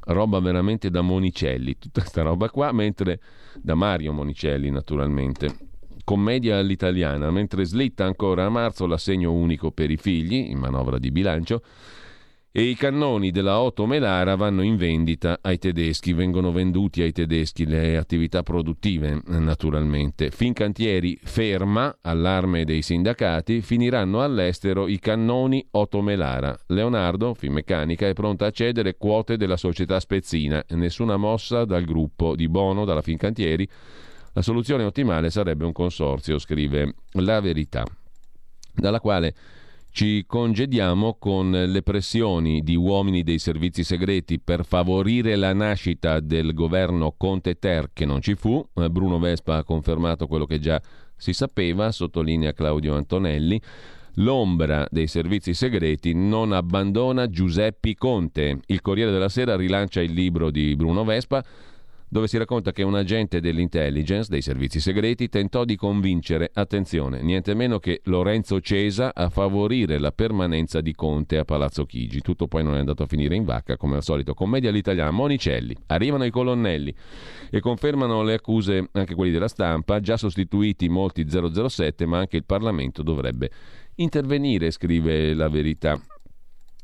Roba 0.00 0.38
veramente 0.38 0.90
da 0.90 1.00
Monicelli, 1.00 1.78
tutta 1.78 2.02
questa 2.02 2.20
roba 2.20 2.50
qua, 2.50 2.70
mentre 2.72 3.18
da 3.54 3.74
Mario 3.74 4.12
Monicelli 4.12 4.70
naturalmente. 4.70 5.56
Commedia 6.04 6.58
all'italiana, 6.58 7.30
mentre 7.30 7.64
slitta 7.64 8.04
ancora 8.04 8.44
a 8.44 8.50
marzo 8.50 8.86
l'assegno 8.86 9.32
unico 9.32 9.72
per 9.72 9.90
i 9.90 9.96
figli, 9.96 10.50
in 10.50 10.58
manovra 10.58 10.98
di 10.98 11.10
bilancio, 11.10 11.62
e 12.58 12.62
i 12.62 12.74
cannoni 12.74 13.32
della 13.32 13.60
Otto 13.60 13.84
Melara 13.84 14.34
vanno 14.34 14.62
in 14.62 14.76
vendita 14.76 15.40
ai 15.42 15.58
tedeschi, 15.58 16.14
vengono 16.14 16.52
venduti 16.52 17.02
ai 17.02 17.12
tedeschi 17.12 17.66
le 17.66 17.98
attività 17.98 18.42
produttive 18.42 19.20
naturalmente. 19.26 20.30
Fincantieri 20.30 21.18
ferma, 21.22 21.98
allarme 22.00 22.64
dei 22.64 22.80
sindacati, 22.80 23.60
finiranno 23.60 24.22
all'estero 24.22 24.88
i 24.88 24.98
cannoni 24.98 25.66
Otto 25.72 26.00
Melara. 26.00 26.58
Leonardo, 26.68 27.34
Finmeccanica, 27.34 28.08
è 28.08 28.14
pronta 28.14 28.46
a 28.46 28.50
cedere 28.50 28.96
quote 28.96 29.36
della 29.36 29.58
società 29.58 30.00
spezzina, 30.00 30.64
nessuna 30.70 31.18
mossa 31.18 31.66
dal 31.66 31.84
gruppo 31.84 32.34
di 32.34 32.48
Bono, 32.48 32.86
dalla 32.86 33.02
Fincantieri. 33.02 33.68
La 34.32 34.40
soluzione 34.40 34.84
ottimale 34.84 35.28
sarebbe 35.28 35.66
un 35.66 35.72
consorzio, 35.72 36.38
scrive 36.38 36.94
La 37.20 37.38
Verità, 37.40 37.84
dalla 38.72 39.00
quale 39.00 39.34
ci 39.96 40.24
congediamo 40.26 41.16
con 41.18 41.50
le 41.50 41.80
pressioni 41.80 42.60
di 42.60 42.76
uomini 42.76 43.22
dei 43.22 43.38
servizi 43.38 43.82
segreti 43.82 44.38
per 44.38 44.66
favorire 44.66 45.36
la 45.36 45.54
nascita 45.54 46.20
del 46.20 46.52
governo 46.52 47.14
Conte 47.16 47.58
Ter 47.58 47.88
che 47.94 48.04
non 48.04 48.20
ci 48.20 48.34
fu. 48.34 48.62
Bruno 48.90 49.18
Vespa 49.18 49.56
ha 49.56 49.64
confermato 49.64 50.26
quello 50.26 50.44
che 50.44 50.58
già 50.58 50.78
si 51.16 51.32
sapeva, 51.32 51.90
sottolinea 51.92 52.52
Claudio 52.52 52.94
Antonelli. 52.94 53.58
L'ombra 54.16 54.86
dei 54.90 55.06
servizi 55.06 55.54
segreti 55.54 56.12
non 56.12 56.52
abbandona 56.52 57.30
Giuseppe 57.30 57.94
Conte. 57.94 58.60
Il 58.66 58.82
Corriere 58.82 59.10
della 59.10 59.30
Sera 59.30 59.56
rilancia 59.56 60.02
il 60.02 60.12
libro 60.12 60.50
di 60.50 60.76
Bruno 60.76 61.04
Vespa 61.04 61.42
dove 62.08 62.28
si 62.28 62.38
racconta 62.38 62.72
che 62.72 62.82
un 62.82 62.94
agente 62.94 63.40
dell'intelligence, 63.40 64.30
dei 64.30 64.42
servizi 64.42 64.80
segreti, 64.80 65.28
tentò 65.28 65.64
di 65.64 65.76
convincere, 65.76 66.50
attenzione, 66.52 67.22
niente 67.22 67.54
meno 67.54 67.78
che 67.78 68.00
Lorenzo 68.04 68.60
Cesa 68.60 69.14
a 69.14 69.28
favorire 69.28 69.98
la 69.98 70.12
permanenza 70.12 70.80
di 70.80 70.94
Conte 70.94 71.38
a 71.38 71.44
Palazzo 71.44 71.84
Chigi. 71.84 72.20
Tutto 72.20 72.46
poi 72.46 72.62
non 72.62 72.74
è 72.74 72.78
andato 72.78 73.02
a 73.02 73.06
finire 73.06 73.34
in 73.34 73.44
vacca, 73.44 73.76
come 73.76 73.96
al 73.96 74.02
solito. 74.02 74.34
Commedia 74.34 74.70
all'italiana, 74.70 75.10
Monicelli. 75.10 75.76
Arrivano 75.86 76.24
i 76.24 76.30
colonnelli 76.30 76.94
e 77.50 77.60
confermano 77.60 78.22
le 78.22 78.34
accuse 78.34 78.88
anche 78.92 79.14
quelli 79.14 79.32
della 79.32 79.48
stampa, 79.48 80.00
già 80.00 80.16
sostituiti 80.16 80.88
molti 80.88 81.26
007, 81.28 82.06
ma 82.06 82.18
anche 82.18 82.36
il 82.36 82.44
Parlamento 82.44 83.02
dovrebbe 83.02 83.50
intervenire, 83.96 84.70
scrive 84.70 85.34
la 85.34 85.48
verità 85.48 86.00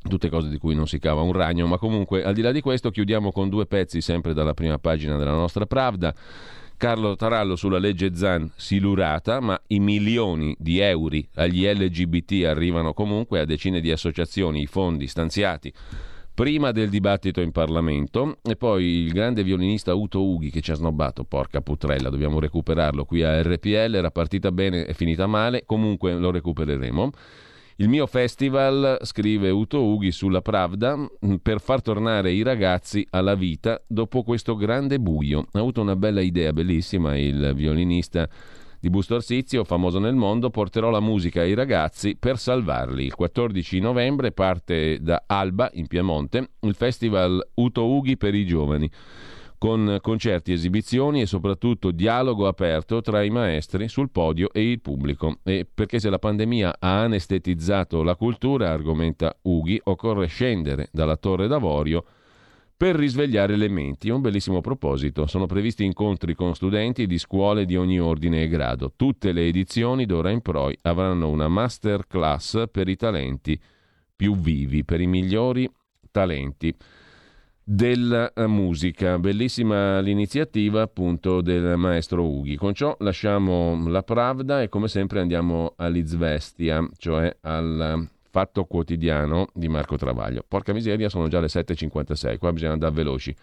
tutte 0.09 0.29
cose 0.29 0.49
di 0.49 0.59
cui 0.59 0.75
non 0.75 0.87
si 0.87 0.99
cava 0.99 1.23
un 1.23 1.33
ragno, 1.33 1.67
ma 1.67 1.79
comunque 1.79 2.25
al 2.25 2.35
di 2.35 2.43
là 2.43 2.53
di 2.53 2.61
questo 2.61 2.91
chiudiamo 2.91 3.33
con 3.33 3.49
due 3.49 3.67
pezzi 3.67 4.01
sempre 4.01 4.35
dalla 4.35 4.55
prima 4.55 4.79
pagina 4.79 5.17
della 5.17 5.33
nostra 5.33 5.67
Pravda. 5.67 6.15
Carlo 6.77 7.15
Tarallo 7.15 7.55
sulla 7.55 7.79
legge 7.79 8.15
Zan 8.17 8.51
silurata, 8.57 9.39
ma 9.39 9.61
i 9.69 9.79
milioni 9.79 10.57
di 10.59 10.81
euro 10.81 11.17
agli 11.35 11.65
LGBT 11.65 12.45
arrivano 12.45 12.93
comunque 12.93 13.39
a 13.39 13.45
decine 13.45 13.81
di 13.81 13.93
associazioni, 13.93 14.63
i 14.63 14.67
fondi 14.67 15.07
stanziati 15.07 15.73
prima 16.35 16.73
del 16.73 16.89
dibattito 16.89 17.41
in 17.41 17.53
Parlamento 17.53 18.39
e 18.43 18.57
poi 18.57 18.85
il 19.05 19.13
grande 19.13 19.43
violinista 19.43 19.95
Uto 19.95 20.25
Ughi 20.25 20.51
che 20.51 20.61
ci 20.61 20.71
ha 20.71 20.75
snobbato, 20.75 21.25
porca 21.25 21.61
putrella, 21.61 22.09
dobbiamo 22.09 22.41
recuperarlo 22.41 23.05
qui 23.05 23.23
a 23.23 23.43
RPL, 23.43 23.95
era 23.95 24.11
partita 24.11 24.51
bene, 24.51 24.87
è 24.87 24.95
finita 24.95 25.27
male, 25.27 25.65
comunque 25.67 26.15
lo 26.15 26.31
recupereremo. 26.31 27.11
Il 27.77 27.89
mio 27.89 28.07
festival, 28.07 28.99
scrive 29.03 29.49
Uto 29.49 29.83
Ughi 29.83 30.13
sulla 30.13 30.43
Pravda, 30.43 30.97
mm, 30.97 31.37
per 31.41 31.61
far 31.61 31.81
tornare 31.81 32.31
i 32.31 32.43
ragazzi 32.43 33.07
alla 33.11 33.35
vita 33.35 33.83
dopo 33.87 34.23
questo 34.23 34.57
grande 34.57 34.99
buio. 34.99 35.47
Ha 35.53 35.59
avuto 35.59 35.81
una 35.81 35.97
bella 35.97 36.21
idea, 36.21 36.53
bellissima, 36.53 37.17
il 37.17 37.53
violinista 37.55 38.29
di 38.79 38.91
Busto 38.91 39.15
Arsizio, 39.15 39.65
famoso 39.65 39.99
nel 39.99 40.15
mondo, 40.15 40.51
porterò 40.51 40.91
la 40.91 41.01
musica 41.01 41.41
ai 41.41 41.55
ragazzi 41.55 42.17
per 42.17 42.37
salvarli. 42.37 43.05
Il 43.05 43.15
14 43.15 43.81
novembre 43.81 44.33
parte 44.33 44.99
da 45.01 45.23
Alba, 45.27 45.71
in 45.75 45.87
Piemonte, 45.87 46.51
il 46.61 46.75
festival 46.75 47.41
Uto 47.55 47.87
Ughi 47.87 48.19
per 48.19 48.35
i 48.35 48.45
giovani 48.45 48.91
con 49.63 49.99
concerti, 50.01 50.51
esibizioni 50.51 51.21
e 51.21 51.27
soprattutto 51.27 51.93
dialogo 51.93 52.49
aperto 52.49 53.01
tra 53.01 53.23
i 53.23 53.31
maestri 53.31 53.87
sul 53.87 54.11
podio 54.11 54.51
e 54.53 54.69
il 54.69 54.81
pubblico. 54.81 55.39
E 55.45 55.69
perché 55.73 56.01
se 56.01 56.11
la 56.11 56.19
pandemia 56.19 56.79
ha 56.81 57.03
anestetizzato 57.03 58.03
la 58.03 58.17
cultura, 58.17 58.73
argomenta 58.73 59.39
Ughi, 59.43 59.81
occorre 59.85 60.27
scendere 60.27 60.89
dalla 60.91 61.17
torre 61.17 61.47
d'avorio 61.47 62.05
per 62.77 62.97
risvegliare 62.97 63.55
le 63.55 63.69
menti. 63.69 64.11
Un 64.11 64.21
bellissimo 64.21 64.61
proposito. 64.61 65.29
Sono 65.29 65.47
previsti 65.47 65.85
incontri 65.85 66.35
con 66.35 66.57
studenti 66.57 67.07
di 67.07 67.19
scuole 67.19 67.65
di 67.65 67.77
ogni 67.77 68.01
ordine 68.01 68.43
e 68.43 68.49
grado. 68.49 68.93
Tutte 68.97 69.31
le 69.31 69.47
edizioni 69.47 70.07
d'ora 70.07 70.31
in 70.31 70.41
poi 70.41 70.77
avranno 70.83 71.29
una 71.29 71.47
master 71.47 72.09
class 72.09 72.65
per 72.69 72.89
i 72.89 72.97
talenti 72.97 73.57
più 74.17 74.35
vivi, 74.35 74.85
per 74.85 75.01
i 75.01 75.07
migliori 75.07 75.71
talenti 76.11 76.75
della 77.65 78.33
eh, 78.33 78.47
musica. 78.47 79.19
Bellissima 79.19 80.01
l'iniziativa 80.01 80.83
appunto 80.83 81.41
del 81.41 81.77
maestro 81.77 82.25
Ughi. 82.25 82.57
Con 82.57 82.75
ciò 82.75 82.97
lasciamo 83.01 83.89
la 83.89 84.03
Pravda 84.03 84.63
e 84.63 84.69
come 84.69 84.89
sempre 84.89 85.21
andiamo 85.21 85.75
all'Izvestia, 85.77 86.87
cioè 86.97 87.35
al 87.43 88.09
Fatto 88.31 88.65
Quotidiano 88.65 89.49
di 89.53 89.69
Marco 89.69 89.97
Travaglio. 89.97 90.45
Porca 90.47 90.73
miseria, 90.73 91.09
sono 91.09 91.29
già 91.29 91.41
le 91.41 91.47
7.56, 91.47 92.39
qua 92.39 92.53
bisogna 92.53 92.73
andare 92.73 92.95
veloci. 92.95 93.35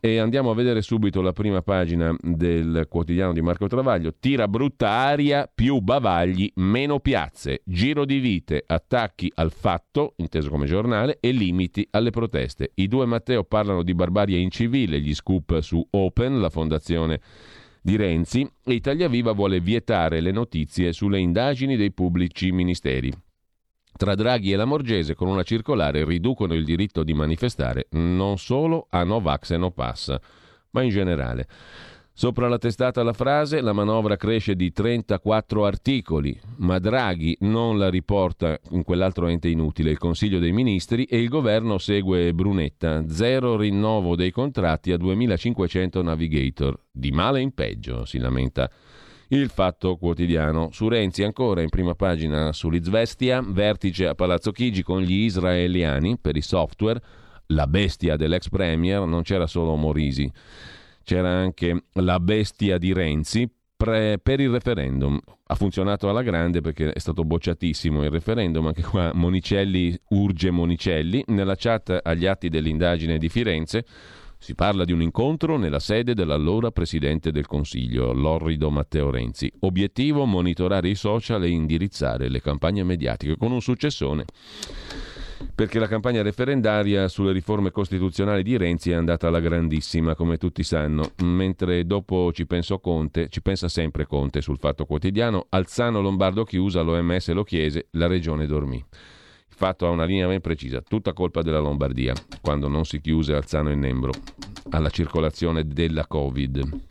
E 0.00 0.18
andiamo 0.18 0.50
a 0.50 0.54
vedere 0.54 0.80
subito 0.80 1.20
la 1.20 1.32
prima 1.32 1.60
pagina 1.62 2.14
del 2.20 2.86
quotidiano 2.88 3.32
di 3.32 3.40
Marco 3.40 3.66
Travaglio. 3.66 4.14
Tira 4.18 4.46
brutta 4.46 4.90
aria, 4.90 5.50
più 5.52 5.80
bavagli, 5.80 6.50
meno 6.56 7.00
piazze, 7.00 7.62
giro 7.64 8.04
di 8.04 8.18
vite, 8.18 8.62
attacchi 8.64 9.32
al 9.34 9.50
fatto, 9.50 10.14
inteso 10.16 10.50
come 10.50 10.66
giornale, 10.66 11.18
e 11.20 11.32
limiti 11.32 11.86
alle 11.90 12.10
proteste. 12.10 12.70
I 12.74 12.86
due 12.86 13.06
Matteo 13.06 13.42
parlano 13.42 13.82
di 13.82 13.94
barbarie 13.94 14.38
incivile, 14.38 15.00
gli 15.00 15.14
scoop 15.14 15.58
su 15.60 15.84
Open, 15.90 16.40
la 16.40 16.50
fondazione 16.50 17.20
di 17.82 17.96
Renzi, 17.96 18.48
e 18.64 18.74
Italia 18.74 19.08
Viva 19.08 19.32
vuole 19.32 19.60
vietare 19.60 20.20
le 20.20 20.30
notizie 20.30 20.92
sulle 20.92 21.18
indagini 21.18 21.76
dei 21.76 21.92
pubblici 21.92 22.52
ministeri. 22.52 23.12
Tra 23.98 24.14
Draghi 24.14 24.52
e 24.52 24.56
la 24.56 24.64
Morgese, 24.64 25.16
con 25.16 25.26
una 25.26 25.42
circolare, 25.42 26.04
riducono 26.04 26.54
il 26.54 26.64
diritto 26.64 27.02
di 27.02 27.14
manifestare 27.14 27.88
non 27.90 28.38
solo 28.38 28.86
a 28.90 29.02
Novax 29.02 29.50
e 29.50 29.56
No 29.56 29.72
Pass, 29.72 30.16
ma 30.70 30.82
in 30.82 30.90
generale. 30.90 31.48
Sopra 32.12 32.46
la 32.46 32.58
testata 32.58 33.02
la 33.02 33.12
frase, 33.12 33.60
la 33.60 33.72
manovra 33.72 34.16
cresce 34.16 34.54
di 34.54 34.70
34 34.70 35.64
articoli, 35.64 36.38
ma 36.58 36.78
Draghi 36.78 37.38
non 37.40 37.76
la 37.76 37.90
riporta 37.90 38.56
in 38.70 38.84
quell'altro 38.84 39.26
ente 39.26 39.48
inutile, 39.48 39.90
il 39.90 39.98
Consiglio 39.98 40.38
dei 40.38 40.52
Ministri, 40.52 41.02
e 41.02 41.20
il 41.20 41.28
governo 41.28 41.76
segue 41.78 42.32
Brunetta, 42.32 43.08
zero 43.08 43.56
rinnovo 43.56 44.14
dei 44.14 44.30
contratti 44.30 44.92
a 44.92 44.96
2500 44.96 46.02
navigator. 46.02 46.80
Di 46.88 47.10
male 47.10 47.40
in 47.40 47.52
peggio, 47.52 48.04
si 48.04 48.18
lamenta 48.18 48.70
il 49.28 49.48
Fatto 49.50 49.96
Quotidiano. 49.96 50.70
Su 50.72 50.88
Renzi 50.88 51.22
ancora 51.22 51.62
in 51.62 51.68
prima 51.68 51.94
pagina 51.94 52.52
sull'Izvestia, 52.52 53.42
vertice 53.46 54.06
a 54.06 54.14
Palazzo 54.14 54.52
Chigi 54.52 54.82
con 54.82 55.00
gli 55.00 55.24
israeliani 55.24 56.18
per 56.18 56.36
i 56.36 56.40
software, 56.40 57.00
la 57.48 57.66
bestia 57.66 58.16
dell'ex 58.16 58.48
premier, 58.48 59.04
non 59.06 59.22
c'era 59.22 59.46
solo 59.46 59.74
Morisi, 59.74 60.30
c'era 61.02 61.30
anche 61.30 61.84
la 61.94 62.20
bestia 62.20 62.78
di 62.78 62.92
Renzi 62.92 63.50
pre, 63.76 64.18
per 64.22 64.40
il 64.40 64.50
referendum. 64.50 65.18
Ha 65.46 65.54
funzionato 65.54 66.08
alla 66.08 66.22
grande 66.22 66.60
perché 66.60 66.92
è 66.92 66.98
stato 66.98 67.24
bocciatissimo 67.24 68.04
il 68.04 68.10
referendum, 68.10 68.66
anche 68.66 68.82
qua 68.82 69.12
Monicelli 69.14 69.98
urge 70.10 70.50
Monicelli, 70.50 71.24
nella 71.28 71.54
chat 71.56 71.98
agli 72.02 72.26
atti 72.26 72.48
dell'indagine 72.48 73.18
di 73.18 73.28
Firenze 73.28 73.84
si 74.38 74.54
parla 74.54 74.84
di 74.84 74.92
un 74.92 75.02
incontro 75.02 75.56
nella 75.56 75.80
sede 75.80 76.14
dell'allora 76.14 76.70
Presidente 76.70 77.32
del 77.32 77.46
Consiglio, 77.46 78.12
l'orrido 78.12 78.70
Matteo 78.70 79.10
Renzi. 79.10 79.52
Obiettivo 79.60 80.24
monitorare 80.24 80.88
i 80.88 80.94
social 80.94 81.42
e 81.42 81.48
indirizzare 81.48 82.28
le 82.28 82.40
campagne 82.40 82.84
mediatiche 82.84 83.36
con 83.36 83.50
un 83.50 83.60
successone. 83.60 84.24
Perché 85.54 85.80
la 85.80 85.88
campagna 85.88 86.22
referendaria 86.22 87.08
sulle 87.08 87.32
riforme 87.32 87.72
costituzionali 87.72 88.42
di 88.42 88.56
Renzi 88.56 88.92
è 88.92 88.94
andata 88.94 89.26
alla 89.26 89.40
grandissima, 89.40 90.14
come 90.14 90.36
tutti 90.36 90.62
sanno, 90.62 91.10
mentre 91.22 91.84
dopo 91.84 92.32
ci 92.32 92.46
Conte, 92.80 93.28
ci 93.28 93.42
pensa 93.42 93.68
sempre 93.68 94.06
Conte 94.06 94.40
sul 94.40 94.58
Fatto 94.58 94.84
Quotidiano, 94.84 95.46
Alzano 95.48 96.00
Lombardo 96.00 96.44
chiusa, 96.44 96.80
l'OMS 96.80 97.30
lo 97.30 97.42
chiese, 97.42 97.88
la 97.92 98.06
regione 98.06 98.46
dormì 98.46 98.84
fatto 99.58 99.86
ha 99.86 99.90
una 99.90 100.04
linea 100.04 100.28
ben 100.28 100.40
precisa, 100.40 100.80
tutta 100.80 101.12
colpa 101.12 101.42
della 101.42 101.58
Lombardia, 101.58 102.14
quando 102.40 102.68
non 102.68 102.84
si 102.84 103.00
chiuse 103.00 103.34
Alzano 103.34 103.70
e 103.70 103.74
Nembro 103.74 104.12
alla 104.70 104.88
circolazione 104.88 105.66
della 105.66 106.06
Covid. 106.06 106.84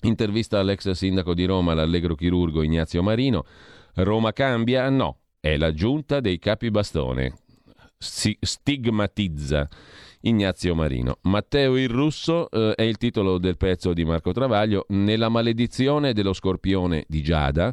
Intervista 0.00 0.58
all'ex 0.58 0.90
sindaco 0.90 1.32
di 1.32 1.44
Roma, 1.44 1.74
l'allegro 1.74 2.16
chirurgo 2.16 2.64
Ignazio 2.64 3.04
Marino. 3.04 3.44
Roma 3.94 4.32
cambia? 4.32 4.90
No, 4.90 5.18
è 5.38 5.56
la 5.56 5.72
giunta 5.72 6.18
dei 6.18 6.40
capi 6.40 6.72
bastone. 6.72 7.34
Si 7.96 8.36
stigmatizza 8.40 9.68
Ignazio 10.22 10.74
Marino. 10.74 11.18
Matteo 11.22 11.76
il 11.76 11.88
Russo 11.88 12.50
eh, 12.50 12.74
è 12.74 12.82
il 12.82 12.96
titolo 12.96 13.38
del 13.38 13.56
pezzo 13.56 13.92
di 13.92 14.04
Marco 14.04 14.32
Travaglio. 14.32 14.86
Nella 14.88 15.28
maledizione 15.28 16.12
dello 16.12 16.32
scorpione 16.32 17.04
di 17.06 17.22
Giada 17.22 17.72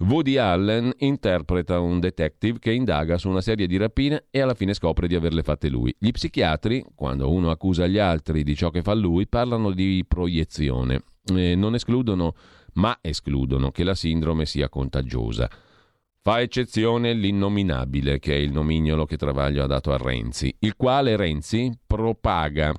Woody 0.00 0.38
Allen 0.38 0.92
interpreta 0.98 1.78
un 1.78 2.00
detective 2.00 2.58
che 2.58 2.72
indaga 2.72 3.18
su 3.18 3.28
una 3.28 3.42
serie 3.42 3.66
di 3.66 3.76
rapine 3.76 4.24
e 4.30 4.40
alla 4.40 4.54
fine 4.54 4.72
scopre 4.72 5.06
di 5.06 5.14
averle 5.14 5.42
fatte 5.42 5.68
lui. 5.68 5.94
Gli 5.98 6.10
psichiatri, 6.10 6.84
quando 6.94 7.30
uno 7.30 7.50
accusa 7.50 7.86
gli 7.86 7.98
altri 7.98 8.42
di 8.42 8.56
ciò 8.56 8.70
che 8.70 8.80
fa 8.80 8.94
lui, 8.94 9.26
parlano 9.26 9.72
di 9.72 10.02
proiezione. 10.08 11.02
E 11.34 11.54
non 11.54 11.74
escludono, 11.74 12.34
ma 12.74 12.96
escludono 13.02 13.70
che 13.70 13.84
la 13.84 13.94
sindrome 13.94 14.46
sia 14.46 14.70
contagiosa. 14.70 15.50
Fa 16.22 16.40
eccezione 16.40 17.12
l'innominabile, 17.12 18.18
che 18.18 18.34
è 18.34 18.38
il 18.38 18.52
nomignolo 18.52 19.04
che 19.04 19.18
Travaglio 19.18 19.64
ha 19.64 19.66
dato 19.66 19.92
a 19.92 19.98
Renzi, 19.98 20.54
il 20.60 20.76
quale 20.76 21.16
Renzi 21.16 21.70
propaga 21.86 22.72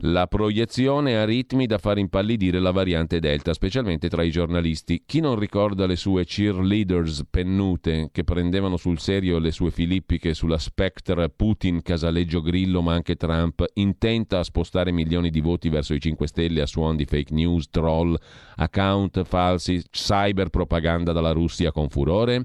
la 0.00 0.26
proiezione 0.26 1.16
a 1.16 1.24
ritmi 1.24 1.66
da 1.66 1.78
far 1.78 1.98
impallidire 1.98 2.58
la 2.58 2.70
variante 2.70 3.18
Delta, 3.18 3.54
specialmente 3.54 4.08
tra 4.08 4.22
i 4.22 4.30
giornalisti. 4.30 5.02
Chi 5.06 5.20
non 5.20 5.38
ricorda 5.38 5.86
le 5.86 5.96
sue 5.96 6.24
cheerleaders 6.24 7.24
pennute 7.30 8.10
che 8.12 8.24
prendevano 8.24 8.76
sul 8.76 8.98
serio 8.98 9.38
le 9.38 9.50
sue 9.50 9.70
filippiche 9.70 10.34
sulla 10.34 10.58
Spectre, 10.58 11.30
Putin, 11.30 11.82
Casaleggio 11.82 12.42
Grillo, 12.42 12.82
ma 12.82 12.94
anche 12.94 13.16
Trump, 13.16 13.64
intenta 13.74 14.40
a 14.40 14.44
spostare 14.44 14.92
milioni 14.92 15.30
di 15.30 15.40
voti 15.40 15.68
verso 15.68 15.94
i 15.94 16.00
5 16.00 16.26
Stelle 16.26 16.60
a 16.60 16.66
suon 16.66 16.96
di 16.96 17.04
fake 17.04 17.32
news, 17.32 17.68
troll, 17.70 18.16
account 18.56 19.24
falsi, 19.24 19.82
cyber 19.90 20.50
propaganda 20.50 21.12
dalla 21.12 21.32
Russia 21.32 21.72
con 21.72 21.88
furore? 21.88 22.44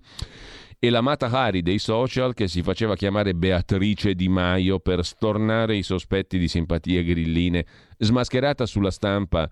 E 0.84 0.90
la 0.90 1.02
Mata 1.02 1.30
Hari 1.30 1.62
dei 1.62 1.78
social 1.78 2.34
che 2.34 2.48
si 2.48 2.64
faceva 2.64 2.96
chiamare 2.96 3.36
Beatrice 3.36 4.16
Di 4.16 4.28
Maio 4.28 4.80
per 4.80 5.06
stornare 5.06 5.76
i 5.76 5.84
sospetti 5.84 6.40
di 6.40 6.48
simpatie 6.48 7.04
grilline, 7.04 7.64
smascherata 8.00 8.66
sulla 8.66 8.90
stampa 8.90 9.48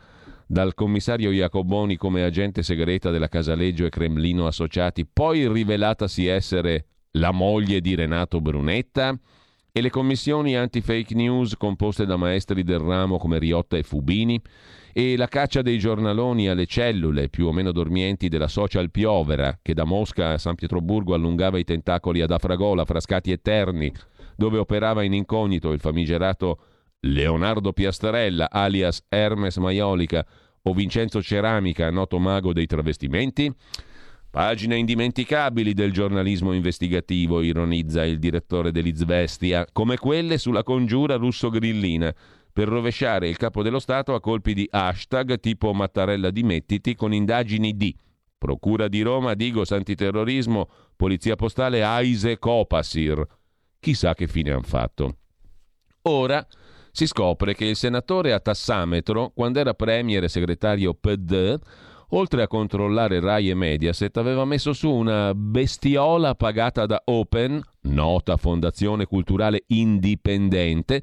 dal 0.48 0.74
commissario 0.74 1.30
Jacoboni 1.30 1.98
come 1.98 2.24
agente 2.24 2.64
segreta 2.64 3.12
della 3.12 3.28
Casaleggio 3.28 3.86
e 3.86 3.90
Cremlino 3.90 4.48
associati, 4.48 5.06
poi 5.06 5.48
rivelatasi 5.48 6.26
essere 6.26 6.86
la 7.12 7.30
moglie 7.30 7.80
di 7.80 7.94
Renato 7.94 8.42
Brunetta, 8.42 9.16
e 9.72 9.82
le 9.82 9.92
commissioni 9.92 10.58
anti-fake 10.58 11.14
news 11.14 11.56
composte 11.56 12.08
da 12.08 12.18
maestri 12.18 12.64
del 12.64 12.80
ramo 12.80 13.20
come 13.20 13.38
Riotta 13.38 13.78
e 13.78 13.84
Fubini, 13.84 14.42
e 14.94 15.16
la 15.18 15.28
caccia 15.28 15.62
dei 15.62 15.78
giornaloni 15.78 16.48
alle 16.48 16.66
cellule 16.66 17.30
più 17.30 17.48
o 17.48 17.52
meno 17.52 17.72
dormienti 17.72 18.28
della 18.28 18.48
social 18.48 18.92
piovera 18.92 19.60
che 19.62 19.74
da 19.74 19.84
Mosca 19.84 20.32
a 20.32 20.38
San 20.38 20.56
Pietroburgo 20.56 21.14
allungava 21.14 21.58
i 21.58 21.64
tentacoli 21.64 22.22
ad 22.22 22.32
Afragola, 22.32 22.86
Frascati 22.86 23.32
e 23.32 23.42
Terni, 23.42 23.92
dove 24.36 24.58
operava 24.58 25.04
in 25.04 25.14
incognito 25.14 25.72
il 25.72 25.80
famigerato 25.80 26.60
Leonardo 27.02 27.72
Piastrella, 27.72 28.50
alias 28.50 29.06
Hermes 29.08 29.58
Maiolica, 29.58 30.26
o 30.64 30.74
Vincenzo 30.74 31.22
Ceramica, 31.22 31.90
noto 31.90 32.20
mago 32.20 32.52
dei 32.52 32.66
travestimenti? 32.66 33.54
Pagine 34.32 34.78
indimenticabili 34.78 35.74
del 35.74 35.92
giornalismo 35.92 36.54
investigativo, 36.54 37.42
ironizza 37.42 38.06
il 38.06 38.20
direttore 38.20 38.72
dell'Izvestia, 38.72 39.66
come 39.72 39.98
quelle 39.98 40.38
sulla 40.38 40.62
congiura 40.62 41.16
russo-grillina, 41.16 42.14
per 42.60 42.68
rovesciare 42.68 43.30
il 43.30 43.38
capo 43.38 43.64
dello 43.64 43.80
Stato 43.80 44.14
a 44.14 44.20
colpi 44.20 44.54
di 44.54 44.68
hashtag 44.70 45.40
tipo 45.40 45.72
Mattarella 45.72 46.30
dimettiti 46.30 46.94
con 46.94 47.14
indagini 47.14 47.78
di 47.78 47.96
Procura 48.38 48.90
di 48.90 49.02
Roma, 49.02 49.34
Digo 49.34 49.64
Santiterrorismo, 49.64 50.70
Polizia 50.98 51.38
Postale 51.38 51.86
Aise 51.86 52.38
Copasir. 52.38 53.26
Chissà 53.80 54.14
che 54.14 54.28
fine 54.28 54.52
hanno 54.52 54.64
fatto. 54.64 55.16
Ora 56.02 56.46
si 56.92 57.08
scopre 57.08 57.56
che 57.56 57.64
il 57.64 57.78
senatore 57.78 58.34
a 58.34 58.42
tassametro, 58.42 59.32
quando 59.34 59.60
era 59.60 59.74
premier 59.74 60.26
e 60.26 60.28
segretario 60.28 60.94
PD, 60.94 61.58
oltre 62.10 62.42
a 62.42 62.48
controllare 62.48 63.22
Rai 63.22 63.50
e 63.50 63.54
Mediaset, 63.54 64.18
aveva 64.18 64.44
messo 64.44 64.74
su 64.74 64.92
una 64.92 65.34
bestiola 65.34 66.36
pagata 66.36 66.86
da 66.86 67.02
Open, 67.06 67.62
nota 67.84 68.36
fondazione 68.36 69.06
culturale 69.06 69.64
indipendente, 69.68 71.02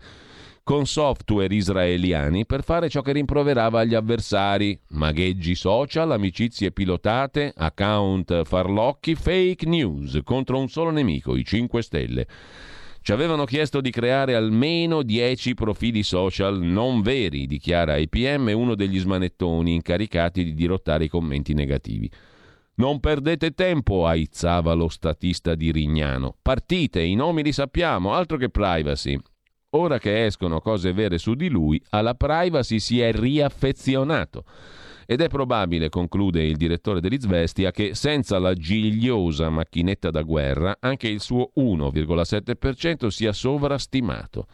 con 0.66 0.84
software 0.84 1.54
israeliani 1.54 2.44
per 2.44 2.64
fare 2.64 2.88
ciò 2.88 3.00
che 3.00 3.12
rimproverava 3.12 3.78
agli 3.78 3.94
avversari, 3.94 4.76
magheggi 4.88 5.54
social, 5.54 6.10
amicizie 6.10 6.72
pilotate, 6.72 7.54
account 7.56 8.42
farlocchi, 8.42 9.14
fake 9.14 9.64
news 9.64 10.18
contro 10.24 10.58
un 10.58 10.68
solo 10.68 10.90
nemico, 10.90 11.36
i 11.36 11.44
5 11.44 11.82
Stelle. 11.82 12.26
Ci 13.00 13.12
avevano 13.12 13.44
chiesto 13.44 13.80
di 13.80 13.92
creare 13.92 14.34
almeno 14.34 15.04
10 15.04 15.54
profili 15.54 16.02
social 16.02 16.58
non 16.58 17.00
veri, 17.00 17.46
dichiara 17.46 17.96
IPM, 17.96 18.50
uno 18.52 18.74
degli 18.74 18.98
smanettoni 18.98 19.72
incaricati 19.72 20.42
di 20.42 20.52
dirottare 20.52 21.04
i 21.04 21.08
commenti 21.08 21.54
negativi. 21.54 22.10
Non 22.74 22.98
perdete 22.98 23.52
tempo, 23.52 24.04
aizzava 24.04 24.72
lo 24.72 24.88
statista 24.88 25.54
di 25.54 25.70
Rignano. 25.70 26.34
Partite, 26.42 27.02
i 27.02 27.14
nomi 27.14 27.44
li 27.44 27.52
sappiamo, 27.52 28.14
altro 28.14 28.36
che 28.36 28.50
privacy. 28.50 29.16
Ora 29.76 29.98
che 29.98 30.24
escono 30.24 30.60
cose 30.60 30.94
vere 30.94 31.18
su 31.18 31.34
di 31.34 31.50
lui, 31.50 31.80
alla 31.90 32.14
privacy 32.14 32.78
si 32.78 32.98
è 32.98 33.12
riaffezionato. 33.12 34.44
Ed 35.04 35.20
è 35.20 35.28
probabile, 35.28 35.90
conclude 35.90 36.42
il 36.42 36.56
direttore 36.56 37.00
dell'Izvestia, 37.00 37.70
che 37.72 37.94
senza 37.94 38.38
la 38.38 38.54
gigliosa 38.54 39.50
macchinetta 39.50 40.10
da 40.10 40.22
guerra 40.22 40.78
anche 40.80 41.08
il 41.08 41.20
suo 41.20 41.50
1,7% 41.58 43.08
sia 43.08 43.34
sovrastimato. 43.34 44.46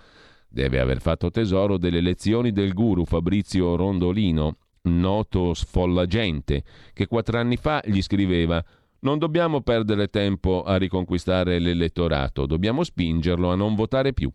Deve 0.49 0.81
aver 0.81 1.01
fatto 1.01 1.31
tesoro 1.31 1.79
delle 1.79 2.01
lezioni 2.01 2.51
del 2.51 2.75
guru 2.75 3.05
Fabrizio 3.05 3.77
Rondolino, 3.77 4.57
noto 4.83 5.55
sfollagente, 5.55 6.65
che 6.93 7.07
quattro 7.07 7.39
anni 7.39 7.57
fa 7.57 7.81
gli 7.85 8.03
scriveva 8.03 8.63
non 9.03 9.19
dobbiamo 9.19 9.61
perdere 9.63 10.09
tempo 10.09 10.63
a 10.65 10.77
riconquistare 10.77 11.61
l'elettorato, 11.61 12.47
dobbiamo 12.47 12.83
spingerlo 12.83 13.51
a 13.51 13.55
non 13.55 13.77
votare 13.77 14.13
più. 14.13 14.31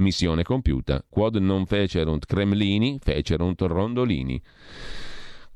Missione 0.00 0.42
compiuta. 0.42 1.04
Quod 1.08 1.36
non 1.36 1.66
fecerunt 1.66 2.26
Cremlini, 2.26 2.98
fecerunt 3.00 3.60
Rondolini. 3.62 4.42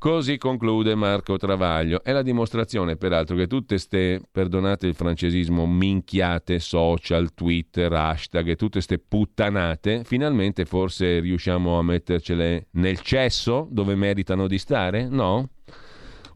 Così 0.04 0.37
conclude 0.37 0.94
Marco 0.94 1.38
Travaglio. 1.38 2.04
È 2.04 2.12
la 2.12 2.20
dimostrazione, 2.20 2.96
peraltro, 2.96 3.37
che 3.37 3.46
tutte 3.46 3.78
ste, 3.78 4.20
perdonate 4.30 4.87
il 4.87 4.94
francesismo, 4.94 5.66
minchiate, 5.66 6.59
social, 6.59 7.33
Twitter, 7.33 7.90
hashtag 7.90 8.54
tutte 8.54 8.83
ste 8.83 8.98
puttanate, 8.98 10.02
finalmente 10.04 10.66
forse 10.66 11.20
riusciamo 11.20 11.78
a 11.78 11.83
mettercele 11.83 12.66
nel 12.72 13.00
cesso 13.00 13.66
dove 13.70 13.94
meritano 13.94 14.46
di 14.46 14.59
stare? 14.59 15.09
No? 15.09 15.48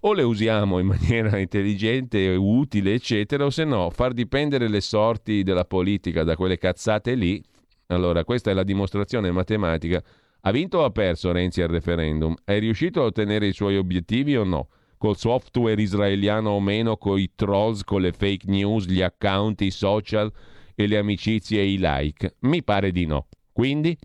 O 0.01 0.15
le 0.15 0.23
usiamo 0.23 0.79
in 0.79 0.87
maniera 0.87 1.37
intelligente, 1.39 2.27
utile, 2.39 2.95
eccetera, 2.95 3.45
o 3.45 3.51
se 3.51 3.65
no, 3.65 3.91
far 3.91 4.15
dipendere 4.15 4.67
le 4.69 4.81
sorti 4.81 5.43
della 5.43 5.67
politica 5.67 6.25
da 6.25 6.37
quelle 6.37 6.57
cazzate 6.57 7.13
lì. 7.15 7.45
Allora, 7.89 8.25
questa 8.25 8.51
è 8.51 8.55
la 8.55 8.65
dimostrazione 8.65 9.31
matematica 9.31 10.03
ha 10.43 10.51
vinto 10.53 10.79
o 10.79 10.85
ha 10.85 10.91
perso 10.91 11.33
Renzi 11.33 11.63
al 11.63 11.69
referendum? 11.69 12.35
È 12.45 12.59
riuscito 12.59 13.03
a 13.03 13.07
ottenere 13.07 13.49
i 13.49 13.53
suoi 13.53 13.77
obiettivi 13.77 14.37
o 14.37 14.45
no? 14.45 14.69
Col 14.97 15.17
software 15.17 15.81
israeliano 15.81 16.51
o 16.51 16.61
meno, 16.61 16.97
con 16.97 17.19
i 17.19 17.33
trolls, 17.35 17.83
con 17.83 18.01
le 18.01 18.13
fake 18.13 18.47
news, 18.47 18.87
gli 18.87 19.03
account, 19.03 19.61
i 19.63 19.71
social 19.71 20.33
e 20.75 20.87
le 20.87 20.97
amicizie 20.97 21.61
e 21.61 21.73
i 21.73 21.77
like? 21.79 22.37
Mi 22.41 22.63
pare 22.63 22.93
di 22.93 23.05
no. 23.05 23.27
Quindi? 23.53 23.97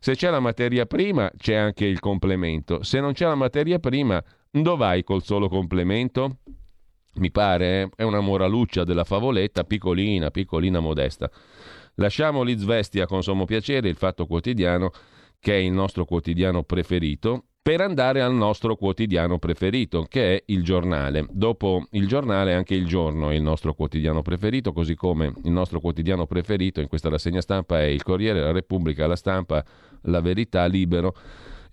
Se 0.00 0.16
c'è 0.16 0.28
la 0.28 0.40
materia 0.40 0.86
prima, 0.86 1.30
c'è 1.36 1.54
anche 1.54 1.86
il 1.86 2.00
complemento. 2.00 2.82
Se 2.82 3.00
non 3.00 3.12
c'è 3.12 3.26
la 3.26 3.34
materia 3.34 3.78
prima, 3.78 4.22
dove 4.50 4.76
vai 4.76 5.04
col 5.04 5.22
solo 5.22 5.48
complemento? 5.48 6.38
Mi 7.14 7.30
pare, 7.30 7.82
eh? 7.82 7.90
è 7.96 8.02
una 8.02 8.20
moraluccia 8.20 8.82
della 8.82 9.04
favoletta, 9.04 9.62
piccolina, 9.62 10.30
piccolina, 10.30 10.80
modesta. 10.80 11.30
Lasciamo 11.96 12.42
l'Izvestia 12.42 13.06
con 13.06 13.22
sommo 13.22 13.44
piacere, 13.44 13.88
il 13.88 13.96
fatto 13.96 14.26
quotidiano 14.26 14.90
che 15.38 15.52
è 15.52 15.58
il 15.58 15.72
nostro 15.72 16.04
quotidiano 16.04 16.62
preferito, 16.62 17.44
per 17.64 17.80
andare 17.80 18.20
al 18.20 18.34
nostro 18.34 18.76
quotidiano 18.76 19.38
preferito, 19.38 20.04
che 20.08 20.36
è 20.36 20.42
il 20.46 20.62
giornale. 20.62 21.26
Dopo 21.30 21.86
il 21.92 22.06
giornale 22.06 22.52
anche 22.52 22.74
il 22.74 22.86
giorno 22.86 23.30
è 23.30 23.34
il 23.34 23.42
nostro 23.42 23.74
quotidiano 23.74 24.22
preferito, 24.22 24.72
così 24.72 24.94
come 24.94 25.32
il 25.44 25.50
nostro 25.50 25.80
quotidiano 25.80 26.26
preferito 26.26 26.80
in 26.80 26.88
questa 26.88 27.08
rassegna 27.08 27.40
stampa 27.40 27.80
è 27.80 27.84
il 27.84 28.02
Corriere, 28.02 28.40
la 28.40 28.52
Repubblica, 28.52 29.06
la 29.06 29.16
Stampa, 29.16 29.64
la 30.02 30.20
Verità, 30.20 30.66
Libero. 30.66 31.14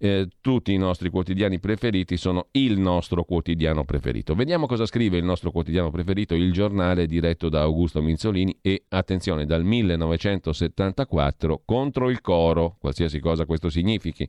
Eh, 0.03 0.29
tutti 0.41 0.73
i 0.73 0.77
nostri 0.77 1.11
quotidiani 1.11 1.59
preferiti 1.59 2.17
sono 2.17 2.47
il 2.53 2.79
nostro 2.79 3.23
quotidiano 3.23 3.83
preferito. 3.85 4.33
Vediamo 4.33 4.65
cosa 4.65 4.87
scrive 4.87 5.17
il 5.17 5.23
nostro 5.23 5.51
quotidiano 5.51 5.91
preferito, 5.91 6.33
il 6.33 6.51
giornale 6.51 7.05
diretto 7.05 7.49
da 7.49 7.61
Augusto 7.61 8.01
Minzolini 8.01 8.57
e 8.63 8.85
attenzione 8.89 9.45
dal 9.45 9.63
1974 9.63 11.61
contro 11.63 12.09
il 12.09 12.19
coro, 12.21 12.77
qualsiasi 12.79 13.19
cosa 13.19 13.45
questo 13.45 13.69
significhi. 13.69 14.27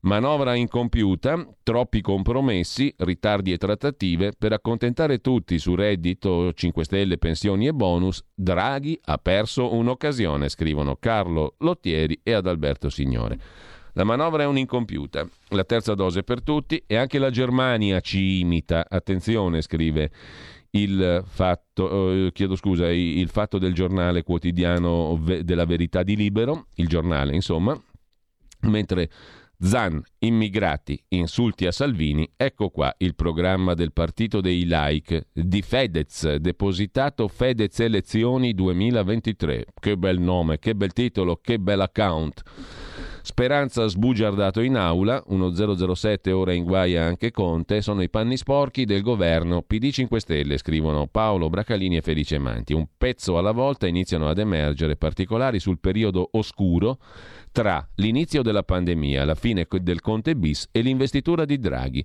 Manovra 0.00 0.54
incompiuta, 0.54 1.48
troppi 1.62 2.02
compromessi, 2.02 2.94
ritardi 2.98 3.52
e 3.52 3.56
trattative 3.56 4.32
per 4.38 4.52
accontentare 4.52 5.22
tutti 5.22 5.58
su 5.58 5.74
reddito, 5.74 6.52
5 6.52 6.84
stelle, 6.84 7.16
pensioni 7.16 7.66
e 7.66 7.72
bonus. 7.72 8.22
Draghi 8.34 9.00
ha 9.04 9.16
perso 9.16 9.72
un'occasione, 9.72 10.50
scrivono 10.50 10.96
Carlo 10.96 11.54
Lottieri 11.60 12.20
e 12.22 12.34
Adalberto 12.34 12.90
Signore. 12.90 13.38
La 13.94 14.04
manovra 14.04 14.42
è 14.42 14.46
un'incompiuta, 14.46 15.26
la 15.48 15.64
terza 15.64 15.94
dose 15.94 16.22
per 16.22 16.42
tutti 16.42 16.82
e 16.86 16.96
anche 16.96 17.18
la 17.18 17.30
Germania 17.30 18.00
ci 18.00 18.40
imita. 18.40 18.86
Attenzione, 18.88 19.62
scrive 19.62 20.10
il 20.70 21.24
fatto, 21.26 22.26
eh, 22.26 22.32
chiedo 22.32 22.54
scusa, 22.56 22.90
il 22.90 23.28
fatto 23.28 23.58
del 23.58 23.74
giornale 23.74 24.22
quotidiano 24.22 25.20
della 25.42 25.64
verità 25.64 26.02
di 26.02 26.14
Libero, 26.14 26.66
il 26.74 26.86
giornale 26.86 27.34
insomma, 27.34 27.78
mentre 28.62 29.10
Zan, 29.62 30.02
immigrati, 30.20 30.98
insulti 31.08 31.66
a 31.66 31.70
Salvini, 31.70 32.26
ecco 32.34 32.70
qua 32.70 32.94
il 32.96 33.14
programma 33.14 33.74
del 33.74 33.92
partito 33.92 34.40
dei 34.40 34.64
like 34.66 35.26
di 35.34 35.60
Fedez, 35.60 36.36
depositato 36.36 37.28
Fedez 37.28 37.78
Elezioni 37.80 38.54
2023. 38.54 39.66
Che 39.78 39.96
bel 39.98 40.18
nome, 40.18 40.58
che 40.58 40.74
bel 40.74 40.94
titolo, 40.94 41.40
che 41.42 41.58
bel 41.58 41.82
account. 41.82 42.42
Speranza 43.22 43.86
sbugiardato 43.86 44.62
in 44.62 44.76
aula, 44.76 45.22
uno 45.26 45.52
007 45.94 46.32
ora 46.32 46.54
in 46.54 46.64
guaia 46.64 47.04
anche 47.04 47.30
Conte, 47.30 47.82
sono 47.82 48.00
i 48.00 48.08
panni 48.08 48.38
sporchi 48.38 48.86
del 48.86 49.02
governo 49.02 49.60
PD 49.60 49.90
5 49.90 50.20
Stelle, 50.20 50.56
scrivono 50.56 51.06
Paolo 51.06 51.50
Bracalini 51.50 51.98
e 51.98 52.00
Felice 52.00 52.38
Manti. 52.38 52.72
Un 52.72 52.86
pezzo 52.96 53.36
alla 53.36 53.52
volta 53.52 53.86
iniziano 53.86 54.26
ad 54.28 54.38
emergere 54.38 54.96
particolari 54.96 55.60
sul 55.60 55.80
periodo 55.80 56.30
oscuro 56.32 56.98
tra 57.52 57.86
l'inizio 57.96 58.42
della 58.42 58.62
pandemia, 58.62 59.24
la 59.24 59.34
fine 59.34 59.66
del 59.80 60.00
Conte 60.00 60.36
bis 60.36 60.68
e 60.70 60.80
l'investitura 60.80 61.44
di 61.44 61.58
Draghi. 61.58 62.04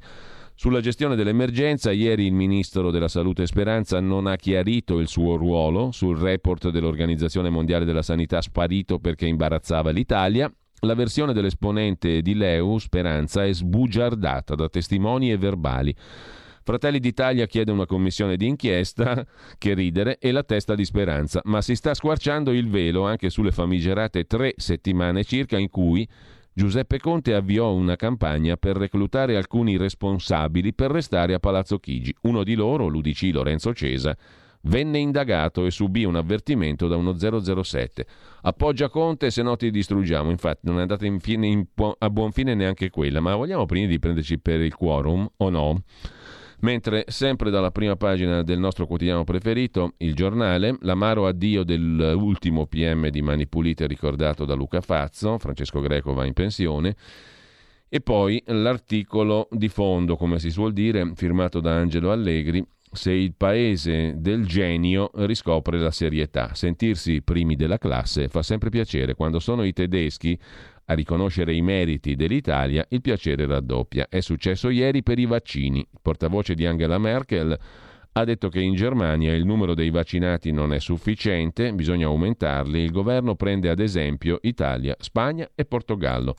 Sulla 0.58 0.80
gestione 0.80 1.16
dell'emergenza, 1.16 1.92
ieri 1.92 2.26
il 2.26 2.34
ministro 2.34 2.90
della 2.90 3.10
Salute 3.10 3.46
Speranza 3.46 4.00
non 4.00 4.26
ha 4.26 4.38
chiarito 4.38 5.00
il 5.00 5.10
suo 5.10 5.36
ruolo 5.36 5.92
sul 5.92 6.18
report 6.18 6.70
dell'Organizzazione 6.70 7.50
Mondiale 7.50 7.84
della 7.84 8.02
Sanità 8.02 8.42
sparito 8.42 8.98
perché 9.00 9.26
imbarazzava 9.26 9.92
l'Italia. 9.92 10.52
La 10.80 10.94
versione 10.94 11.34
dell'esponente 11.34 12.22
di 12.22 12.36
Leu, 12.36 12.78
Speranza, 12.78 13.44
è 13.44 13.54
sbugiardata 13.54 14.56
da 14.56 14.70
testimoni 14.70 15.30
e 15.30 15.38
verbali. 15.38 15.94
Fratelli 16.66 16.98
d'Italia 17.00 17.46
chiede 17.46 17.72
una 17.72 17.86
commissione 17.86 18.38
d'inchiesta, 18.38 19.24
che 19.60 19.76
ridere, 19.76 20.18
e 20.18 20.32
la 20.32 20.42
testa 20.42 20.74
di 20.74 20.84
Speranza, 20.84 21.40
ma 21.44 21.62
si 21.62 21.76
sta 21.76 21.94
squarciando 21.94 22.52
il 22.52 22.68
velo 22.68 23.06
anche 23.06 23.30
sulle 23.30 23.52
famigerate 23.52 24.24
tre 24.24 24.56
settimane 24.58 25.24
circa 25.24 25.60
in 25.60 25.70
cui 25.70 26.10
Giuseppe 26.52 26.98
Conte 26.98 27.36
avviò 27.36 27.72
una 27.72 27.96
campagna 27.96 28.58
per 28.58 28.78
reclutare 28.78 29.38
alcuni 29.38 29.78
responsabili 29.78 30.74
per 30.74 30.90
restare 30.90 31.36
a 31.36 31.40
Palazzo 31.40 31.78
Chigi. 31.78 32.16
Uno 32.22 32.44
di 32.44 32.56
loro, 32.56 32.88
l'UDC 32.88 33.30
Lorenzo 33.32 33.72
Cesa, 33.72 34.18
venne 34.62 34.98
indagato 34.98 35.68
e 35.68 35.70
subì 35.70 36.04
un 36.04 36.16
avvertimento 36.16 36.88
da 36.88 36.96
uno 36.96 37.16
007. 37.16 38.08
Appoggia 38.42 38.90
Conte, 38.90 39.30
se 39.30 39.44
no 39.44 39.56
ti 39.56 39.70
distruggiamo. 39.70 40.32
Infatti 40.32 40.62
non 40.64 40.80
è 40.80 40.82
andata 40.82 41.06
in 41.06 41.20
fine, 41.20 41.46
in, 41.46 41.64
a 42.00 42.10
buon 42.10 42.32
fine 42.32 42.56
neanche 42.56 42.90
quella, 42.90 43.20
ma 43.20 43.36
vogliamo 43.36 43.68
prima 43.68 43.86
di 43.86 44.00
prenderci 44.00 44.40
per 44.40 44.62
il 44.62 44.74
quorum 44.74 45.30
o 45.38 45.50
no? 45.52 45.84
Mentre 46.62 47.06
sempre 47.08 47.50
dalla 47.50 47.72
prima 47.72 47.96
pagina 47.96 48.42
del 48.42 48.60
nostro 48.60 48.88
quotidiano 48.88 49.24
preferito, 49.24 49.94
il 49.98 50.16
giornale, 50.16 50.78
l'amaro 50.82 51.28
addio 51.28 51.64
dell'ultimo 51.64 52.66
PM 52.66 53.10
di 53.10 53.22
Mani 53.22 53.48
Pulite 53.48 53.88
ricordato 53.88 54.46
da 54.46 54.54
Luca 54.54 54.82
Fazzo, 54.82 55.38
Francesco 55.38 55.82
Greco 55.82 56.14
va 56.14 56.26
in 56.26 56.34
pensione, 56.34 56.96
e 57.88 58.02
poi 58.02 58.42
l'articolo 58.48 59.48
di 59.52 59.68
fondo, 59.68 60.16
come 60.16 60.40
si 60.40 60.50
suol 60.50 60.74
dire, 60.74 61.12
firmato 61.16 61.60
da 61.60 61.76
Angelo 61.76 62.12
Allegri, 62.12 62.66
se 62.92 63.12
il 63.12 63.34
paese 63.36 64.16
del 64.18 64.46
genio 64.46 65.12
riscopre 65.16 65.78
la 65.80 65.92
serietà. 65.92 66.54
Sentirsi 66.54 67.22
primi 67.22 67.56
della 67.56 67.78
classe 67.78 68.30
fa 68.30 68.42
sempre 68.42 68.70
piacere. 68.70 69.16
Quando 69.16 69.40
sono 69.40 69.64
i 69.64 69.74
tedeschi 69.74 70.38
a 70.86 70.94
riconoscere 70.94 71.54
i 71.54 71.62
meriti 71.62 72.16
dell'Italia, 72.16 72.86
il 72.90 73.02
piacere 73.02 73.46
raddoppia. 73.46 74.08
È 74.10 74.20
successo 74.20 74.70
ieri 74.70 75.04
per 75.04 75.20
i 75.20 75.26
vaccini. 75.26 75.80
Il 75.80 76.00
portavoce 76.02 76.54
di 76.54 76.66
Angela 76.66 76.98
Merkel 76.98 77.58
ha 78.18 78.24
detto 78.24 78.48
che 78.50 78.62
in 78.62 78.76
Germania 78.76 79.34
il 79.34 79.46
numero 79.46 79.74
dei 79.74 79.90
vaccinati 79.90 80.52
non 80.52 80.74
è 80.74 80.80
sufficiente, 80.80 81.74
bisogna 81.74 82.06
aumentarli. 82.06 82.80
Il 82.80 82.92
governo 82.92 83.36
prende 83.36 83.70
ad 83.70 83.80
esempio 83.80 84.40
Italia, 84.44 84.96
Spagna 85.00 85.50
e 85.54 85.66
Portogallo. 85.66 86.36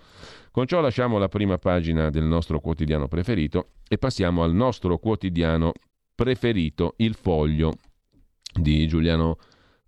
Con 0.51 0.66
ciò 0.66 0.80
lasciamo 0.80 1.18
la 1.18 1.28
prima 1.28 1.59
pagina 1.59 2.09
del 2.09 2.24
nostro 2.24 2.61
quotidiano 2.61 3.09
preferito 3.09 3.72
e 3.86 3.99
passiamo 3.99 4.42
al 4.42 4.55
nostro 4.55 4.97
quotidiano 4.97 5.72
preferito, 6.14 6.94
Il 6.97 7.14
Foglio 7.14 7.74
di 8.55 8.88
Giuliano 8.88 9.36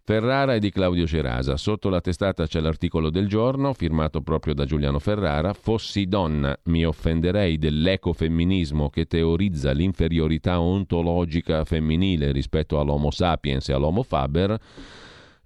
Ferrara 0.08 0.54
e 0.54 0.58
di 0.58 0.70
Claudio 0.70 1.06
Cerasa. 1.06 1.58
Sotto 1.58 1.90
la 1.90 2.00
testata 2.00 2.46
c'è 2.46 2.60
l'articolo 2.60 3.10
del 3.10 3.28
giorno, 3.28 3.74
firmato 3.74 4.22
proprio 4.22 4.54
da 4.54 4.64
Giuliano 4.64 4.98
Ferrara. 4.98 5.52
Fossi 5.52 6.06
donna, 6.06 6.58
mi 6.64 6.82
offenderei 6.86 7.58
dell'ecofemminismo 7.58 8.88
che 8.88 9.04
teorizza 9.04 9.72
l'inferiorità 9.72 10.62
ontologica 10.62 11.62
femminile 11.66 12.32
rispetto 12.32 12.80
all'Homo 12.80 13.10
sapiens 13.10 13.68
e 13.68 13.74
all'Homo 13.74 14.02
faber. 14.02 14.58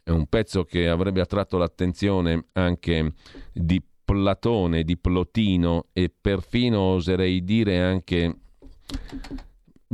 È 0.01 0.11
un 0.11 0.27
pezzo 0.29 0.63
che 0.63 0.89
avrebbe 0.89 1.21
attratto 1.21 1.59
l'attenzione 1.59 2.45
anche 2.53 3.15
di 3.53 3.83
Platone, 4.05 4.85
di 4.85 4.97
Plotino 4.97 5.87
e 5.93 6.09
perfino 6.09 6.79
oserei 6.79 7.43
dire 7.43 7.83
anche 7.83 8.37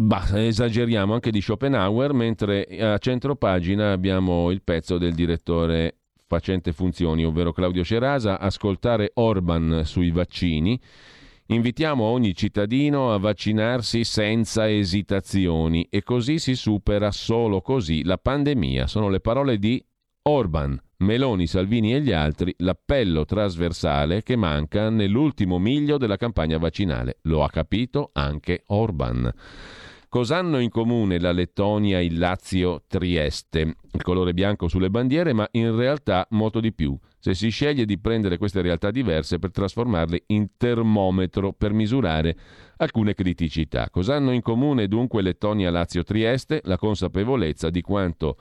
Bah, 0.00 0.28
esageriamo 0.32 1.12
anche 1.12 1.32
di 1.32 1.40
Schopenhauer, 1.40 2.12
mentre 2.12 2.66
a 2.78 2.98
centro 2.98 3.34
pagina 3.34 3.90
abbiamo 3.90 4.52
il 4.52 4.62
pezzo 4.62 4.96
del 4.96 5.12
direttore 5.12 5.96
facente 6.24 6.72
funzioni, 6.72 7.24
ovvero 7.24 7.50
Claudio 7.50 7.82
Cerasa, 7.82 8.38
ascoltare 8.38 9.10
Orban 9.14 9.80
sui 9.84 10.12
vaccini. 10.12 10.80
Invitiamo 11.46 12.04
ogni 12.04 12.32
cittadino 12.36 13.12
a 13.12 13.18
vaccinarsi 13.18 14.04
senza 14.04 14.70
esitazioni 14.70 15.88
e 15.90 16.04
così 16.04 16.38
si 16.38 16.54
supera 16.54 17.10
solo 17.10 17.60
così 17.60 18.04
la 18.04 18.18
pandemia. 18.18 18.86
Sono 18.86 19.08
le 19.08 19.18
parole 19.18 19.58
di 19.58 19.84
Orban, 20.22 20.80
Meloni, 20.98 21.48
Salvini 21.48 21.92
e 21.92 22.02
gli 22.02 22.12
altri, 22.12 22.54
l'appello 22.58 23.24
trasversale 23.24 24.22
che 24.22 24.36
manca 24.36 24.90
nell'ultimo 24.90 25.58
miglio 25.58 25.98
della 25.98 26.16
campagna 26.16 26.58
vaccinale. 26.58 27.18
Lo 27.22 27.42
ha 27.42 27.50
capito 27.50 28.10
anche 28.12 28.62
Orban. 28.66 29.32
Cosa 30.10 30.38
hanno 30.38 30.58
in 30.58 30.70
comune 30.70 31.20
la 31.20 31.32
Lettonia, 31.32 32.00
il 32.00 32.16
Lazio, 32.16 32.84
Trieste? 32.88 33.76
Il 33.92 34.02
colore 34.02 34.32
bianco 34.32 34.66
sulle 34.66 34.88
bandiere, 34.88 35.34
ma 35.34 35.46
in 35.50 35.76
realtà 35.76 36.26
molto 36.30 36.60
di 36.60 36.72
più. 36.72 36.98
Se 37.18 37.34
si 37.34 37.50
sceglie 37.50 37.84
di 37.84 37.98
prendere 37.98 38.38
queste 38.38 38.62
realtà 38.62 38.90
diverse 38.90 39.38
per 39.38 39.50
trasformarle 39.50 40.22
in 40.28 40.56
termometro 40.56 41.52
per 41.52 41.74
misurare 41.74 42.34
alcune 42.78 43.12
criticità. 43.12 43.90
Cosa 43.90 44.14
hanno 44.14 44.32
in 44.32 44.40
comune 44.40 44.88
dunque 44.88 45.20
Lettonia, 45.20 45.70
Lazio, 45.70 46.02
Trieste? 46.04 46.62
La 46.64 46.78
consapevolezza 46.78 47.68
di 47.68 47.82
quanto 47.82 48.38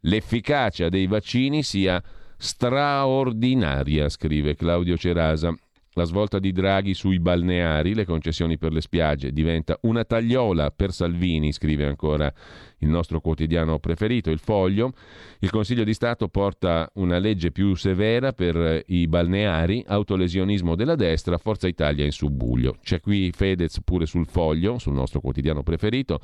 l'efficacia 0.00 0.88
dei 0.88 1.06
vaccini 1.06 1.62
sia 1.62 2.02
straordinaria, 2.38 4.08
scrive 4.08 4.54
Claudio 4.54 4.96
Cerasa. 4.96 5.54
La 5.94 6.04
svolta 6.04 6.38
di 6.38 6.52
Draghi 6.52 6.94
sui 6.94 7.18
balneari, 7.18 7.94
le 7.94 8.04
concessioni 8.04 8.58
per 8.58 8.72
le 8.72 8.80
spiagge, 8.80 9.32
diventa 9.32 9.76
una 9.82 10.04
tagliola 10.04 10.70
per 10.70 10.92
Salvini, 10.92 11.50
scrive 11.50 11.84
ancora 11.84 12.32
il 12.78 12.88
nostro 12.88 13.20
quotidiano 13.20 13.80
preferito, 13.80 14.30
il 14.30 14.38
Foglio. 14.38 14.92
Il 15.40 15.50
Consiglio 15.50 15.82
di 15.82 15.92
Stato 15.92 16.28
porta 16.28 16.88
una 16.94 17.18
legge 17.18 17.50
più 17.50 17.74
severa 17.74 18.32
per 18.32 18.84
i 18.86 19.08
balneari, 19.08 19.82
autolesionismo 19.84 20.76
della 20.76 20.94
destra, 20.94 21.38
Forza 21.38 21.66
Italia 21.66 22.04
in 22.04 22.12
subbuglio. 22.12 22.76
C'è 22.80 23.00
qui 23.00 23.32
Fedez 23.32 23.80
pure 23.82 24.06
sul 24.06 24.28
Foglio, 24.28 24.78
sul 24.78 24.94
nostro 24.94 25.20
quotidiano 25.20 25.64
preferito. 25.64 26.20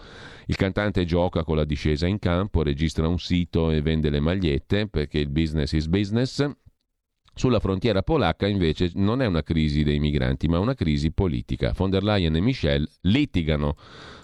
Il 0.47 0.55
cantante 0.55 1.05
gioca 1.05 1.43
con 1.43 1.57
la 1.57 1.65
discesa 1.65 2.07
in 2.07 2.21
campo, 2.21 2.63
registra 2.63 3.09
un 3.09 3.19
sito 3.19 3.73
e 3.73 3.83
vende 3.83 4.11
le 4.11 4.21
magliette 4.21 4.87
perché 4.87 5.19
il 5.19 5.29
business 5.29 5.73
is 5.73 5.89
business. 5.89 6.49
Sulla 7.39 7.61
frontiera 7.61 8.03
polacca 8.03 8.47
invece 8.47 8.93
non 8.95 9.21
è 9.21 9.27
una 9.27 9.43
crisi 9.43 9.83
dei 9.83 9.99
migranti, 9.99 10.49
ma 10.49 10.59
una 10.59 10.73
crisi 10.73 11.13
politica. 11.13 11.75
Von 11.77 11.91
der 11.91 12.03
Leyen 12.03 12.35
e 12.35 12.41
Michel 12.41 12.89
litigano 13.03 13.77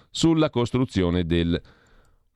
sulla 0.09 0.49
costruzione 0.49 1.27
del 1.27 1.61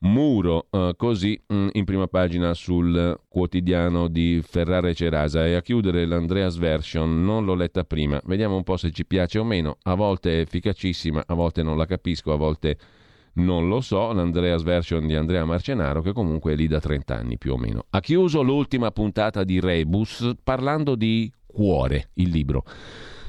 muro, 0.01 0.67
uh, 0.69 0.95
così 0.95 1.43
um, 1.47 1.71
in 1.73 1.87
prima 1.87 2.09
pagina 2.09 2.53
sul 2.53 3.19
quotidiano 3.27 4.09
di 4.09 4.43
Ferrara 4.47 4.91
e 4.91 4.95
Cerasa. 4.95 5.47
E 5.47 5.55
a 5.55 5.63
chiudere 5.63 6.05
l'Andreas 6.05 6.59
Version, 6.59 7.25
non 7.25 7.47
l'ho 7.47 7.55
letta 7.55 7.85
prima, 7.85 8.21
vediamo 8.27 8.57
un 8.57 8.63
po' 8.63 8.77
se 8.77 8.91
ci 8.91 9.07
piace 9.07 9.39
o 9.39 9.45
meno. 9.45 9.79
A 9.85 9.95
volte 9.95 10.37
è 10.37 10.41
efficacissima, 10.41 11.25
a 11.27 11.33
volte 11.33 11.63
non 11.63 11.79
la 11.79 11.87
capisco, 11.87 12.35
a 12.35 12.37
volte 12.37 12.77
non 13.37 13.69
lo 13.69 13.81
so, 13.81 14.13
l'Andreas 14.13 14.63
version 14.63 15.07
di 15.07 15.15
Andrea 15.15 15.45
Marcenaro 15.45 16.01
che 16.01 16.13
comunque 16.13 16.53
è 16.53 16.57
lì 16.57 16.67
da 16.67 16.81
30 16.81 17.15
anni 17.15 17.39
più 17.39 17.53
o 17.53 17.57
meno. 17.57 17.85
Ha 17.91 18.01
chiuso 18.01 18.43
l'ultima 18.43 18.91
puntata 18.91 19.45
di 19.45 19.61
Rebus 19.61 20.33
parlando 20.43 20.95
di 20.95 21.31
Cuore, 21.45 22.11
il 22.15 22.31
libro. 22.31 22.65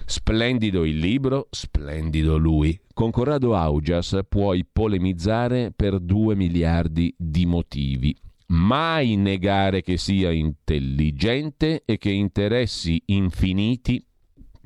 Splendido 0.06 0.86
il 0.86 0.98
libro, 0.98 1.48
splendido 1.50 2.38
lui. 2.38 2.80
Con 2.94 3.12
Corrado 3.12 3.56
Augias 3.56 4.18
puoi 4.30 4.66
polemizzare 4.66 5.74
per 5.76 6.00
due 6.00 6.36
miliardi 6.36 7.14
di 7.18 7.46
motivi. 7.46 8.16
Mai 8.48 9.18
negare 9.18 9.82
che 9.82 9.98
sia 9.98 10.32
intelligente 10.32 11.84
e 11.84 11.98
che 11.98 12.12
interessi 12.12 13.02
infiniti 13.08 14.02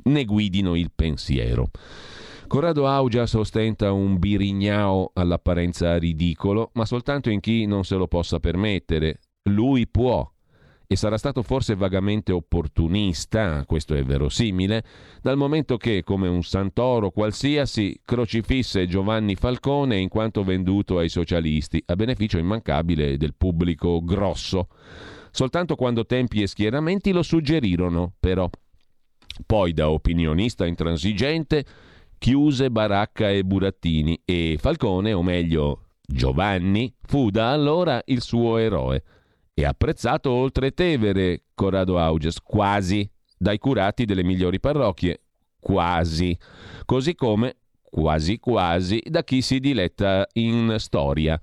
ne 0.04 0.26
guidino 0.26 0.76
il 0.76 0.92
pensiero. 0.94 1.72
Corrado 2.52 2.86
Augias 2.86 3.34
ostenta 3.36 3.94
un 3.94 4.20
birignao 4.20 5.12
all'apparenza 5.14 5.98
ridicolo, 5.98 6.72
ma 6.74 6.84
soltanto 6.84 7.30
in 7.30 7.40
chi 7.40 7.66
non 7.66 7.86
se 7.86 7.96
lo 7.96 8.10
possa 8.10 8.42
permettere. 8.42 9.20
Lui 9.44 9.88
può. 9.88 10.30
E 10.86 10.98
sarà 10.98 11.18
stato 11.18 11.44
forse 11.44 11.76
vagamente 11.76 12.34
opportunista, 12.34 13.64
questo 13.66 13.96
è 13.96 14.04
verosimile, 14.04 14.84
dal 15.22 15.38
momento 15.38 15.78
che, 15.78 16.04
come 16.04 16.28
un 16.28 16.44
santoro 16.44 17.12
qualsiasi, 17.12 18.02
crocifisse 18.04 18.86
Giovanni 18.86 19.36
Falcone 19.36 19.98
in 19.98 20.10
quanto 20.10 20.44
venduto 20.44 20.98
ai 20.98 21.08
socialisti, 21.08 21.82
a 21.86 21.96
beneficio 21.96 22.38
immancabile 22.38 23.16
del 23.16 23.34
pubblico 23.34 24.04
grosso. 24.04 24.68
Soltanto 25.32 25.78
quando 25.78 26.06
tempi 26.06 26.42
e 26.42 26.48
schieramenti 26.48 27.14
lo 27.14 27.24
suggerirono, 27.24 28.12
però. 28.20 28.50
Poi, 29.46 29.72
da 29.72 29.90
opinionista 29.90 30.66
intransigente, 30.66 31.66
chiuse 32.22 32.70
Baracca 32.70 33.32
e 33.32 33.44
Burattini 33.44 34.22
e 34.24 34.56
Falcone, 34.60 35.12
o 35.12 35.24
meglio 35.24 35.86
Giovanni, 36.06 36.94
fu 37.02 37.32
da 37.32 37.52
allora 37.52 38.00
il 38.06 38.22
suo 38.22 38.58
eroe 38.58 39.04
e 39.56 39.66
apprezzato 39.66 40.30
oltre 40.30 40.72
Tevere, 40.72 41.46
Corrado 41.56 41.98
Auges, 41.98 42.40
quasi, 42.40 43.10
dai 43.36 43.58
curati 43.58 44.06
delle 44.06 44.24
migliori 44.24 44.60
parrocchie, 44.60 45.20
quasi, 45.60 46.38
così 46.86 47.16
come 47.16 47.56
quasi 47.82 48.38
quasi, 48.38 49.02
da 49.04 49.24
chi 49.24 49.42
si 49.42 49.60
diletta 49.60 50.28
in 50.34 50.76
storia. 50.78 51.40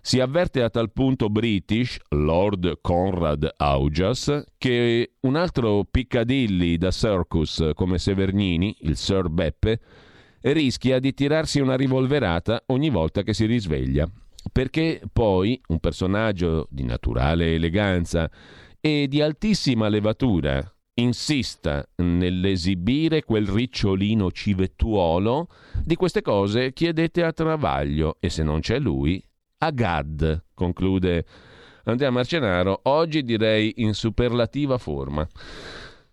Si 0.00 0.20
avverte 0.20 0.62
a 0.62 0.70
tal 0.70 0.92
punto 0.92 1.28
British, 1.28 1.98
Lord 2.10 2.78
Conrad 2.82 3.52
Augias, 3.56 4.44
che 4.58 5.14
un 5.22 5.34
altro 5.34 5.84
Piccadilly 5.90 6.76
da 6.76 6.92
circus 6.92 7.70
come 7.74 7.98
Severnini, 7.98 8.76
il 8.82 8.96
Sir 8.96 9.28
Beppe, 9.28 9.80
rischia 10.52 10.98
di 10.98 11.14
tirarsi 11.14 11.60
una 11.60 11.76
rivolverata 11.76 12.62
ogni 12.66 12.90
volta 12.90 13.22
che 13.22 13.32
si 13.32 13.46
risveglia. 13.46 14.08
Perché 14.52 15.00
poi 15.10 15.60
un 15.68 15.78
personaggio 15.78 16.66
di 16.70 16.84
naturale 16.84 17.54
eleganza 17.54 18.30
e 18.80 19.06
di 19.08 19.22
altissima 19.22 19.88
levatura 19.88 20.62
insista 20.96 21.84
nell'esibire 21.96 23.24
quel 23.24 23.48
ricciolino 23.48 24.30
civettuolo, 24.30 25.48
di 25.82 25.96
queste 25.96 26.22
cose 26.22 26.72
chiedete 26.72 27.24
a 27.24 27.32
Travaglio 27.32 28.18
e 28.20 28.28
se 28.28 28.42
non 28.42 28.60
c'è 28.60 28.78
lui, 28.78 29.22
a 29.58 29.70
Gad, 29.70 30.44
conclude 30.54 31.24
Andrea 31.84 32.10
Marcenaro, 32.10 32.80
oggi 32.84 33.22
direi 33.22 33.72
in 33.76 33.94
superlativa 33.94 34.78
forma 34.78 35.26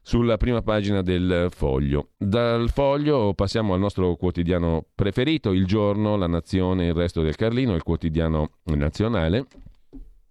sulla 0.02 0.38
prima 0.38 0.62
pagina 0.62 1.02
del 1.02 1.47
foglio. 1.49 2.10
Dal 2.18 2.70
foglio 2.70 3.34
passiamo 3.34 3.74
al 3.74 3.80
nostro 3.80 4.16
quotidiano 4.16 4.86
preferito, 4.93 5.52
Il 5.52 5.66
Giorno, 5.66 6.16
La 6.16 6.28
Nazione, 6.28 6.88
Il 6.88 6.93
Resto 6.93 7.22
del 7.22 7.36
Carlino, 7.36 7.76
il 7.76 7.84
quotidiano 7.84 8.52
nazionale 8.66 9.45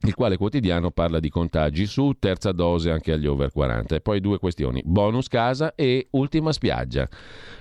il 0.02 0.14
quale 0.14 0.38
quotidiano 0.38 0.90
parla 0.90 1.20
di 1.20 1.28
contagi 1.28 1.84
su 1.84 2.14
terza 2.18 2.52
dose 2.52 2.90
anche 2.90 3.12
agli 3.12 3.26
over 3.26 3.52
40. 3.52 3.96
E 3.96 4.00
poi 4.00 4.20
due 4.20 4.38
questioni, 4.38 4.80
bonus 4.84 5.28
casa 5.28 5.74
e 5.74 6.08
ultima 6.12 6.52
spiaggia. 6.52 7.06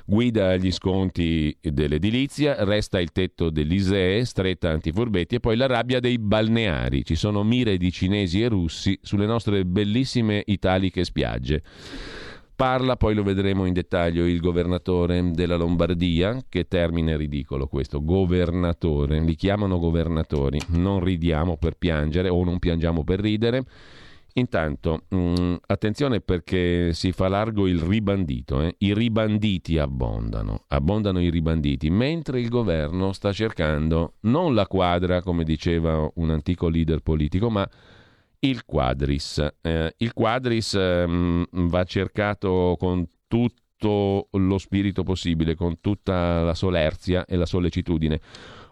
Guida 0.05 0.49
agli 0.51 0.71
sconti 0.71 1.55
dell'edilizia, 1.61 2.63
resta 2.63 2.99
il 2.99 3.11
tetto 3.11 3.49
dell'ISEE, 3.49 4.23
stretta 4.23 4.69
antifurbetti 4.69 5.35
e 5.35 5.39
poi 5.39 5.57
la 5.57 5.67
rabbia 5.67 5.99
dei 5.99 6.17
balneari. 6.17 7.03
Ci 7.03 7.15
sono 7.15 7.43
mire 7.43 7.77
di 7.77 7.91
cinesi 7.91 8.41
e 8.41 8.47
russi 8.47 8.97
sulle 9.01 9.25
nostre 9.25 9.65
bellissime 9.65 10.41
italiche 10.45 11.03
spiagge. 11.03 11.61
Parla, 12.59 12.97
poi 12.97 13.15
lo 13.15 13.23
vedremo 13.23 13.63
in 13.63 13.71
dettaglio, 13.71 14.25
il 14.25 14.41
governatore 14.41 15.31
della 15.31 15.55
Lombardia, 15.55 16.43
che 16.49 16.67
termine 16.67 17.15
ridicolo 17.15 17.67
questo, 17.67 18.03
governatore, 18.03 19.21
li 19.21 19.35
chiamano 19.35 19.79
governatori, 19.79 20.59
non 20.71 21.01
ridiamo 21.01 21.55
per 21.55 21.77
piangere 21.77 22.27
o 22.27 22.43
non 22.43 22.59
piangiamo 22.59 23.05
per 23.05 23.21
ridere. 23.21 23.63
Intanto, 24.33 25.03
mh, 25.07 25.17
mm, 25.17 25.55
attenzione 25.67 26.19
perché 26.19 26.91
si 26.91 27.13
fa 27.13 27.29
largo 27.29 27.65
il 27.65 27.79
ribandito, 27.79 28.61
eh? 28.61 28.75
i 28.79 28.93
ribanditi 28.93 29.77
abbondano, 29.77 30.65
abbondano 30.67 31.21
i 31.21 31.29
ribanditi, 31.29 31.89
mentre 31.89 32.41
il 32.41 32.49
governo 32.49 33.13
sta 33.13 33.31
cercando 33.31 34.15
non 34.23 34.53
la 34.53 34.67
quadra, 34.67 35.21
come 35.21 35.45
diceva 35.45 36.11
un 36.15 36.29
antico 36.29 36.67
leader 36.67 36.99
politico, 36.99 37.49
ma 37.49 37.65
il 38.39 38.65
quadris. 38.65 39.45
Eh, 39.61 39.93
il 39.97 40.13
quadris 40.13 40.73
eh, 40.73 41.45
va 41.49 41.83
cercato 41.83 42.75
con 42.79 43.05
tutto 43.27 44.27
lo 44.31 44.57
spirito 44.57 45.03
possibile, 45.03 45.55
con 45.55 45.79
tutta 45.81 46.43
la 46.43 46.53
solerzia 46.53 47.25
e 47.25 47.35
la 47.35 47.45
sollecitudine. 47.45 48.19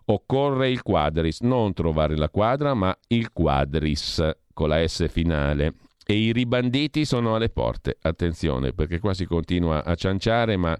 Occorre 0.05 0.70
il 0.70 0.84
quadris, 0.84 1.41
non 1.41 1.74
trovare 1.74 2.15
la 2.15 2.30
quadra, 2.30 2.74
ma 2.74 2.97
il 3.07 3.32
quadris 3.32 4.24
con 4.53 4.70
la 4.70 4.86
S 4.88 5.07
finale. 5.09 5.74
E 6.05 6.13
i 6.13 6.32
ribanditi 6.32 7.03
sono 7.03 7.36
alle 7.36 7.49
porte. 7.49 7.97
Attenzione, 8.01 8.72
perché 8.72 8.99
qua 8.99 9.13
si 9.13 9.26
continua 9.26 9.84
a 9.84 9.95
cianciare, 9.95 10.55
ma 10.55 10.78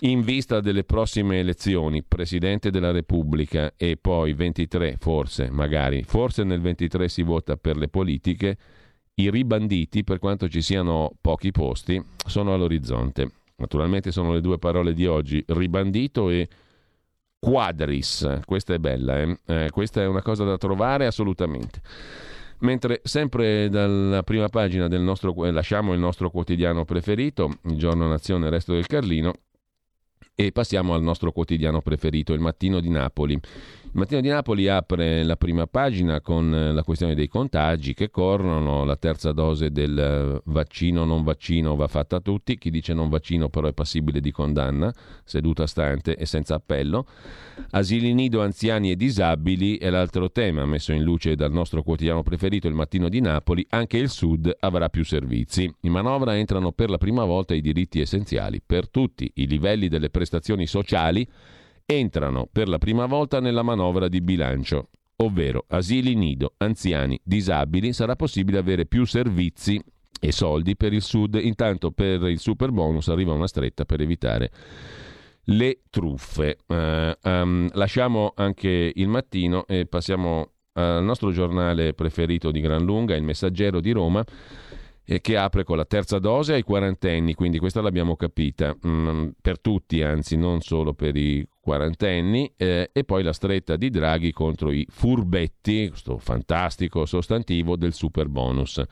in 0.00 0.22
vista 0.22 0.60
delle 0.60 0.84
prossime 0.84 1.40
elezioni, 1.40 2.02
Presidente 2.02 2.70
della 2.70 2.90
Repubblica 2.90 3.74
e 3.76 3.98
poi 4.00 4.32
23, 4.32 4.96
forse, 4.98 5.50
magari, 5.50 6.02
forse 6.04 6.44
nel 6.44 6.60
23 6.60 7.08
si 7.08 7.22
vota 7.22 7.56
per 7.56 7.76
le 7.76 7.88
politiche, 7.88 8.56
i 9.14 9.30
ribanditi, 9.30 10.02
per 10.02 10.18
quanto 10.18 10.48
ci 10.48 10.62
siano 10.62 11.12
pochi 11.20 11.50
posti, 11.50 12.02
sono 12.26 12.54
all'orizzonte. 12.54 13.30
Naturalmente 13.56 14.10
sono 14.10 14.32
le 14.32 14.40
due 14.40 14.58
parole 14.58 14.94
di 14.94 15.06
oggi, 15.06 15.44
ribandito 15.48 16.30
e 16.30 16.48
quadris. 17.38 18.40
Questa 18.46 18.72
è 18.72 18.78
bella, 18.78 19.20
eh? 19.20 19.38
Eh, 19.44 19.70
questa 19.70 20.00
è 20.00 20.06
una 20.06 20.22
cosa 20.22 20.44
da 20.44 20.56
trovare 20.56 21.04
assolutamente. 21.04 21.82
Mentre 22.60 23.00
sempre 23.04 23.68
dalla 23.68 24.22
prima 24.22 24.48
pagina 24.48 24.88
del 24.88 25.02
nostro, 25.02 25.34
lasciamo 25.50 25.92
il 25.92 25.98
nostro 25.98 26.30
quotidiano 26.30 26.84
preferito, 26.84 27.58
il 27.64 27.76
giorno 27.76 28.06
Nazione, 28.06 28.48
resto 28.48 28.72
del 28.72 28.86
Carlino, 28.86 29.32
e 30.46 30.52
passiamo 30.52 30.94
al 30.94 31.02
nostro 31.02 31.32
quotidiano 31.32 31.82
preferito, 31.82 32.32
il 32.32 32.40
Mattino 32.40 32.80
di 32.80 32.88
Napoli. 32.88 33.38
Il 33.92 33.98
Mattino 33.98 34.20
di 34.20 34.28
Napoli 34.28 34.68
apre 34.68 35.24
la 35.24 35.34
prima 35.34 35.66
pagina 35.66 36.20
con 36.20 36.54
eh, 36.54 36.72
la 36.72 36.84
questione 36.84 37.16
dei 37.16 37.26
contagi 37.26 37.92
che 37.92 38.08
corrono, 38.08 38.84
la 38.84 38.94
terza 38.94 39.32
dose 39.32 39.72
del 39.72 39.98
eh, 39.98 40.40
vaccino 40.44 41.04
non 41.04 41.24
vaccino 41.24 41.74
va 41.74 41.88
fatta 41.88 42.16
a 42.16 42.20
tutti, 42.20 42.56
chi 42.56 42.70
dice 42.70 42.94
non 42.94 43.08
vaccino 43.08 43.48
però 43.48 43.66
è 43.66 43.72
passibile 43.72 44.20
di 44.20 44.30
condanna, 44.30 44.94
seduta 45.24 45.66
stante 45.66 46.14
e 46.14 46.24
senza 46.24 46.54
appello. 46.54 47.04
Asili 47.70 48.14
nido, 48.14 48.42
anziani 48.42 48.92
e 48.92 48.96
disabili 48.96 49.76
è 49.76 49.90
l'altro 49.90 50.30
tema 50.30 50.64
messo 50.66 50.92
in 50.92 51.02
luce 51.02 51.34
dal 51.34 51.50
nostro 51.50 51.82
quotidiano 51.82 52.22
preferito, 52.22 52.68
il 52.68 52.74
Mattino 52.74 53.08
di 53.08 53.20
Napoli, 53.20 53.66
anche 53.70 53.96
il 53.96 54.08
Sud 54.08 54.54
avrà 54.60 54.88
più 54.88 55.04
servizi. 55.04 55.68
In 55.80 55.90
manovra 55.90 56.36
entrano 56.36 56.70
per 56.70 56.90
la 56.90 56.98
prima 56.98 57.24
volta 57.24 57.54
i 57.54 57.60
diritti 57.60 58.00
essenziali 58.00 58.62
per 58.64 58.88
tutti, 58.88 59.28
i 59.34 59.48
livelli 59.48 59.88
delle 59.88 60.10
prestazioni 60.10 60.68
sociali 60.68 61.28
entrano 61.96 62.48
per 62.50 62.68
la 62.68 62.78
prima 62.78 63.06
volta 63.06 63.40
nella 63.40 63.62
manovra 63.62 64.08
di 64.08 64.20
bilancio, 64.20 64.90
ovvero 65.16 65.64
asili 65.68 66.14
nido, 66.14 66.54
anziani, 66.58 67.20
disabili, 67.22 67.92
sarà 67.92 68.16
possibile 68.16 68.58
avere 68.58 68.86
più 68.86 69.04
servizi 69.04 69.82
e 70.20 70.32
soldi 70.32 70.76
per 70.76 70.92
il 70.92 71.02
Sud, 71.02 71.38
intanto 71.40 71.90
per 71.90 72.22
il 72.22 72.38
super 72.38 72.70
bonus 72.70 73.08
arriva 73.08 73.32
una 73.32 73.46
stretta 73.46 73.84
per 73.84 74.00
evitare 74.00 74.50
le 75.44 75.80
truffe. 75.88 76.58
Uh, 76.66 77.28
um, 77.28 77.68
lasciamo 77.72 78.32
anche 78.36 78.92
il 78.94 79.08
mattino 79.08 79.66
e 79.66 79.86
passiamo 79.86 80.52
al 80.74 81.02
nostro 81.02 81.32
giornale 81.32 81.94
preferito 81.94 82.50
di 82.50 82.60
gran 82.60 82.84
lunga, 82.84 83.16
il 83.16 83.22
Messaggero 83.22 83.80
di 83.80 83.90
Roma 83.90 84.24
eh, 85.04 85.20
che 85.20 85.36
apre 85.36 85.64
con 85.64 85.76
la 85.76 85.84
terza 85.84 86.18
dose 86.18 86.54
ai 86.54 86.62
quarantenni, 86.62 87.34
quindi 87.34 87.58
questa 87.58 87.80
l'abbiamo 87.80 88.14
capita, 88.16 88.76
mm, 88.86 89.28
per 89.40 89.60
tutti 89.60 90.02
anzi, 90.02 90.36
non 90.36 90.60
solo 90.60 90.94
per 90.94 91.16
i 91.16 91.46
quarantenni, 91.60 92.52
eh, 92.56 92.90
e 92.92 93.04
poi 93.04 93.22
la 93.22 93.32
stretta 93.32 93.76
di 93.76 93.90
Draghi 93.90 94.32
contro 94.32 94.72
i 94.72 94.86
furbetti, 94.88 95.88
questo 95.88 96.18
fantastico 96.18 97.04
sostantivo 97.04 97.76
del 97.76 97.92
super 97.92 98.28
bonus. 98.28 98.82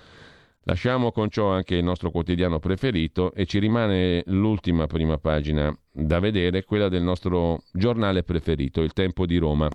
Lasciamo 0.62 1.12
con 1.12 1.30
ciò 1.30 1.50
anche 1.50 1.76
il 1.76 1.82
nostro 1.82 2.10
quotidiano 2.10 2.58
preferito 2.58 3.32
e 3.32 3.46
ci 3.46 3.58
rimane 3.58 4.22
l'ultima 4.26 4.86
prima 4.86 5.16
pagina 5.16 5.74
da 5.90 6.18
vedere, 6.18 6.64
quella 6.64 6.90
del 6.90 7.02
nostro 7.02 7.62
giornale 7.72 8.22
preferito, 8.22 8.82
Il 8.82 8.92
Tempo 8.92 9.24
di 9.24 9.38
Roma. 9.38 9.68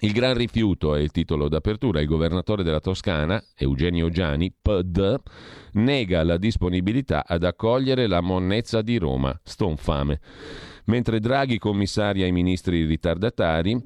Il 0.00 0.12
gran 0.12 0.34
rifiuto 0.34 0.94
è 0.94 1.00
il 1.00 1.10
titolo 1.10 1.48
d'apertura. 1.48 2.00
Il 2.00 2.06
governatore 2.06 2.62
della 2.62 2.78
Toscana, 2.78 3.42
Eugenio 3.56 4.08
Giani, 4.10 4.50
PD, 4.50 5.16
nega 5.72 6.22
la 6.22 6.36
disponibilità 6.38 7.24
ad 7.26 7.42
accogliere 7.42 8.06
la 8.06 8.20
monnezza 8.20 8.80
di 8.80 8.96
Roma. 8.96 9.38
Stonfame. 9.42 10.20
Mentre 10.88 11.20
Draghi 11.20 11.58
commissaria 11.58 12.26
i 12.26 12.32
ministri 12.32 12.84
ritardatari, 12.84 13.78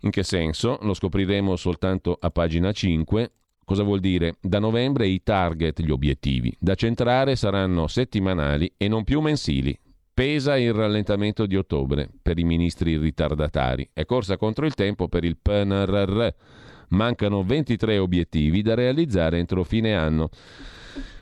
in 0.00 0.10
che 0.10 0.22
senso? 0.22 0.78
Lo 0.82 0.94
scopriremo 0.94 1.56
soltanto 1.56 2.16
a 2.20 2.30
pagina 2.30 2.70
5. 2.70 3.30
Cosa 3.64 3.82
vuol 3.82 3.98
dire? 3.98 4.36
Da 4.40 4.60
novembre 4.60 5.08
i 5.08 5.22
target, 5.24 5.82
gli 5.82 5.90
obiettivi, 5.90 6.54
da 6.58 6.76
centrare 6.76 7.34
saranno 7.34 7.88
settimanali 7.88 8.72
e 8.76 8.86
non 8.86 9.02
più 9.02 9.20
mensili. 9.20 9.76
Pesa 10.14 10.56
il 10.56 10.72
rallentamento 10.72 11.46
di 11.46 11.56
ottobre 11.56 12.08
per 12.22 12.38
i 12.38 12.44
ministri 12.44 12.96
ritardatari. 12.96 13.90
È 13.92 14.04
corsa 14.04 14.36
contro 14.36 14.66
il 14.66 14.74
tempo 14.74 15.08
per 15.08 15.24
il 15.24 15.36
PNRR. 15.36 16.28
Mancano 16.90 17.42
23 17.42 17.98
obiettivi 17.98 18.62
da 18.62 18.74
realizzare 18.74 19.38
entro 19.38 19.64
fine 19.64 19.96
anno. 19.96 20.30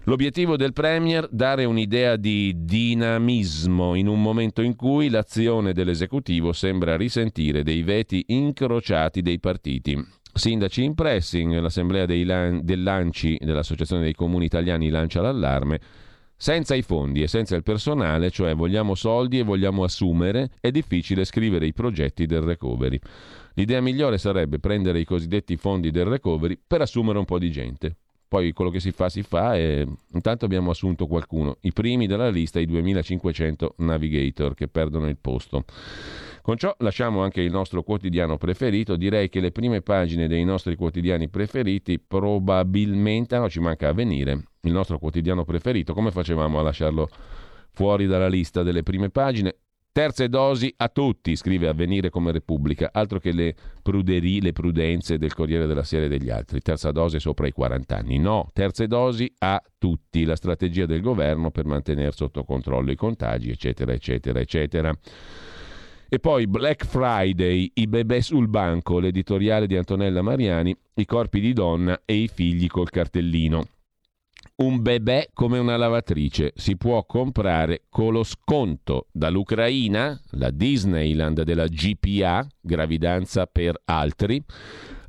L'obiettivo 0.07 0.59
del 0.59 0.75
Premier 0.75 1.27
dare 1.31 1.65
un'idea 1.65 2.17
di 2.17 2.53
dinamismo 2.59 3.95
in 3.95 4.07
un 4.07 4.21
momento 4.21 4.61
in 4.61 4.77
cui 4.77 5.09
l'azione 5.09 5.73
dell'esecutivo 5.73 6.53
sembra 6.53 6.95
risentire 6.95 7.63
dei 7.63 7.83
veti 7.83 8.23
incrociati 8.27 9.23
dei 9.23 9.41
partiti. 9.41 9.99
Sindaci 10.31 10.85
in 10.85 10.95
pressing, 10.95 11.59
l'assemblea 11.59 12.05
lan- 12.07 12.61
del 12.65 12.83
Lanci 12.83 13.39
dell'Associazione 13.41 14.03
dei 14.03 14.15
Comuni 14.15 14.45
Italiani 14.45 14.91
lancia 14.91 15.23
l'allarme 15.23 15.81
senza 16.37 16.75
i 16.75 16.83
fondi 16.83 17.23
e 17.23 17.27
senza 17.27 17.57
il 17.57 17.63
personale, 17.63 18.31
cioè 18.31 18.55
vogliamo 18.55 18.95
soldi 18.95 19.39
e 19.39 19.43
vogliamo 19.45 19.85
assumere, 19.85 20.51
è 20.61 20.71
difficile 20.71 21.25
scrivere 21.25 21.65
i 21.65 21.73
progetti 21.73 22.27
del 22.27 22.43
recovery. 22.43 22.99
L'idea 23.55 23.81
migliore 23.81 24.19
sarebbe 24.19 24.59
prendere 24.59 24.99
i 24.99 25.05
cosiddetti 25.05 25.57
fondi 25.57 25.91
del 25.91 26.05
recovery 26.05 26.61
per 26.67 26.83
assumere 26.83 27.19
un 27.19 27.25
po' 27.25 27.39
di 27.39 27.51
gente. 27.51 27.97
Poi 28.35 28.53
quello 28.53 28.73
che 28.73 28.81
si 28.81 28.91
fa 28.91 29.09
si 29.09 29.23
fa 29.23 29.55
e 29.55 29.87
intanto 30.13 30.45
abbiamo 30.45 30.73
assunto 30.73 31.07
qualcuno. 31.07 31.59
I 31.61 31.73
primi 31.73 32.09
della 32.09 32.31
lista, 32.31 32.59
i 32.59 32.67
2500 32.67 33.75
navigator 33.79 34.55
che 34.55 34.67
perdono 34.67 35.07
il 35.07 35.17
posto. 35.17 35.63
Con 36.43 36.57
ciò 36.57 36.75
lasciamo 36.81 37.23
anche 37.23 37.43
il 37.43 37.53
nostro 37.53 37.85
quotidiano 37.85 38.37
preferito. 38.37 38.97
Direi 38.97 39.29
che 39.29 39.39
le 39.39 39.53
prime 39.53 39.83
pagine 39.83 40.27
dei 40.27 40.43
nostri 40.43 40.75
quotidiani 40.75 41.29
preferiti 41.29 42.01
probabilmente, 42.01 43.39
no, 43.39 43.49
ci 43.49 43.61
manca 43.61 43.87
a 43.87 43.93
venire, 43.93 44.43
il 44.63 44.73
nostro 44.73 44.99
quotidiano 44.99 45.45
preferito. 45.45 45.95
Come 45.95 46.11
facevamo 46.11 46.59
a 46.59 46.63
lasciarlo 46.63 47.09
fuori 47.71 48.07
dalla 48.07 48.27
lista 48.27 48.65
delle 48.65 48.83
prime 48.83 49.11
pagine? 49.11 49.59
Terze 49.95 50.29
dosi 50.29 50.75
a 50.79 50.89
tutti, 50.89 51.37
scrive 51.37 51.69
Avvenire 51.69 52.11
come 52.11 52.33
Repubblica, 52.33 52.91
altro 52.93 53.21
che 53.21 53.31
le 53.31 53.55
pruderie, 53.81 54.41
le 54.41 54.51
prudenze 54.51 55.19
del 55.19 55.33
Corriere 55.33 55.69
della 55.69 55.85
Sera 55.85 56.07
e 56.07 56.09
degli 56.09 56.31
altri. 56.31 56.61
Terza 56.63 56.91
dose 56.91 57.21
sopra 57.21 57.47
i 57.47 57.53
40 57.53 57.97
anni. 57.97 58.19
No, 58.19 58.51
terze 58.53 58.89
dosi 58.89 59.33
a 59.39 59.63
tutti, 59.79 60.25
la 60.25 60.35
strategia 60.35 60.85
del 60.85 61.01
governo 61.01 61.53
per 61.53 61.67
mantenere 61.67 62.11
sotto 62.11 62.43
controllo 62.43 62.91
i 62.91 62.97
contagi, 62.97 63.51
eccetera, 63.51 63.93
eccetera, 63.93 64.41
eccetera. 64.41 64.93
E 66.09 66.19
poi 66.19 66.49
Black 66.49 66.85
Friday, 66.87 67.71
i 67.75 67.87
bebè 67.87 68.21
sul 68.21 68.49
banco, 68.49 68.99
l'editoriale 68.99 69.69
di 69.69 69.77
Antonella 69.77 70.23
Mariani, 70.23 70.77
i 70.95 71.05
corpi 71.05 71.39
di 71.39 71.53
donna 71.53 72.03
e 72.05 72.15
i 72.15 72.27
figli 72.27 72.67
col 72.67 72.91
cartellino. 72.91 73.65
Un 74.57 74.83
bebè 74.83 75.31
come 75.35 75.59
una 75.59 75.77
lavatrice. 75.77 76.53
Si 76.55 76.77
può 76.77 77.05
comprare 77.07 77.87
con 77.89 78.13
lo 78.13 78.23
sconto 78.23 79.09
dall'Ucraina, 79.11 80.17
la 80.31 80.51
Disneyland 80.53 81.43
della 81.43 81.67
GPA, 81.67 82.47
gravidanza 82.61 83.47
per 83.47 83.81
altri, 83.87 84.41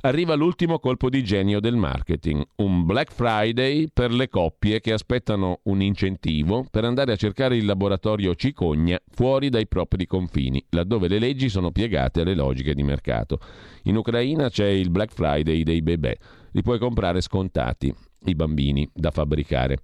arriva 0.00 0.34
l'ultimo 0.34 0.80
colpo 0.80 1.08
di 1.08 1.22
genio 1.22 1.60
del 1.60 1.76
marketing, 1.76 2.44
un 2.56 2.84
Black 2.86 3.12
Friday 3.12 3.86
per 3.92 4.10
le 4.10 4.28
coppie 4.28 4.80
che 4.80 4.92
aspettano 4.92 5.60
un 5.64 5.80
incentivo 5.80 6.66
per 6.68 6.84
andare 6.84 7.12
a 7.12 7.16
cercare 7.16 7.56
il 7.56 7.66
laboratorio 7.66 8.34
cicogna 8.34 8.98
fuori 9.08 9.48
dai 9.48 9.68
propri 9.68 10.06
confini, 10.06 10.60
laddove 10.70 11.06
le 11.06 11.20
leggi 11.20 11.48
sono 11.48 11.70
piegate 11.70 12.22
alle 12.22 12.34
logiche 12.34 12.74
di 12.74 12.82
mercato. 12.82 13.38
In 13.84 13.94
Ucraina 13.94 14.48
c'è 14.48 14.66
il 14.66 14.90
Black 14.90 15.12
Friday 15.12 15.62
dei 15.62 15.82
bebè, 15.82 16.16
li 16.50 16.62
puoi 16.62 16.80
comprare 16.80 17.20
scontati 17.20 17.94
i 18.24 18.34
bambini 18.34 18.88
da 18.92 19.10
fabbricare. 19.10 19.78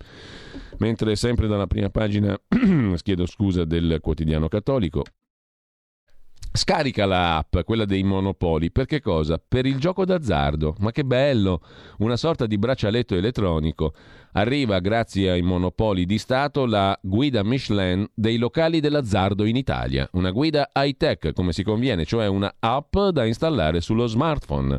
Mentre 0.79 1.17
sempre 1.17 1.47
dalla 1.47 1.67
prima 1.67 1.91
pagina, 1.91 2.39
chiedo 3.03 3.27
scusa, 3.27 3.65
del 3.65 3.99
quotidiano 4.01 4.49
cattolico, 4.49 5.03
Scarica 6.55 7.07
la 7.07 7.39
app, 7.39 7.61
quella 7.65 7.87
dei 7.87 8.03
monopoli, 8.03 8.71
per 8.71 8.85
che 8.85 9.01
cosa? 9.01 9.39
Per 9.39 9.65
il 9.65 9.79
gioco 9.79 10.05
d'azzardo. 10.05 10.77
Ma 10.81 10.91
che 10.91 11.03
bello! 11.03 11.63
Una 12.01 12.19
sorta 12.19 12.45
di 12.45 12.59
braccialetto 12.59 13.15
elettronico. 13.15 13.95
Arriva, 14.33 14.79
grazie 14.81 15.31
ai 15.31 15.41
monopoli 15.41 16.05
di 16.05 16.19
Stato, 16.19 16.67
la 16.67 16.99
guida 17.01 17.43
Michelin 17.43 18.07
dei 18.15 18.37
locali 18.37 18.81
dell'azzardo 18.81 19.47
in 19.47 19.57
Italia. 19.57 20.07
Una 20.13 20.31
guida 20.31 20.69
high-tech, 20.75 21.33
come 21.33 21.55
si 21.55 21.63
conviene, 21.63 22.05
cioè 22.05 22.27
una 22.27 22.55
app 22.59 22.99
da 22.99 23.25
installare 23.25 23.81
sullo 23.81 24.07
smartphone. 24.07 24.79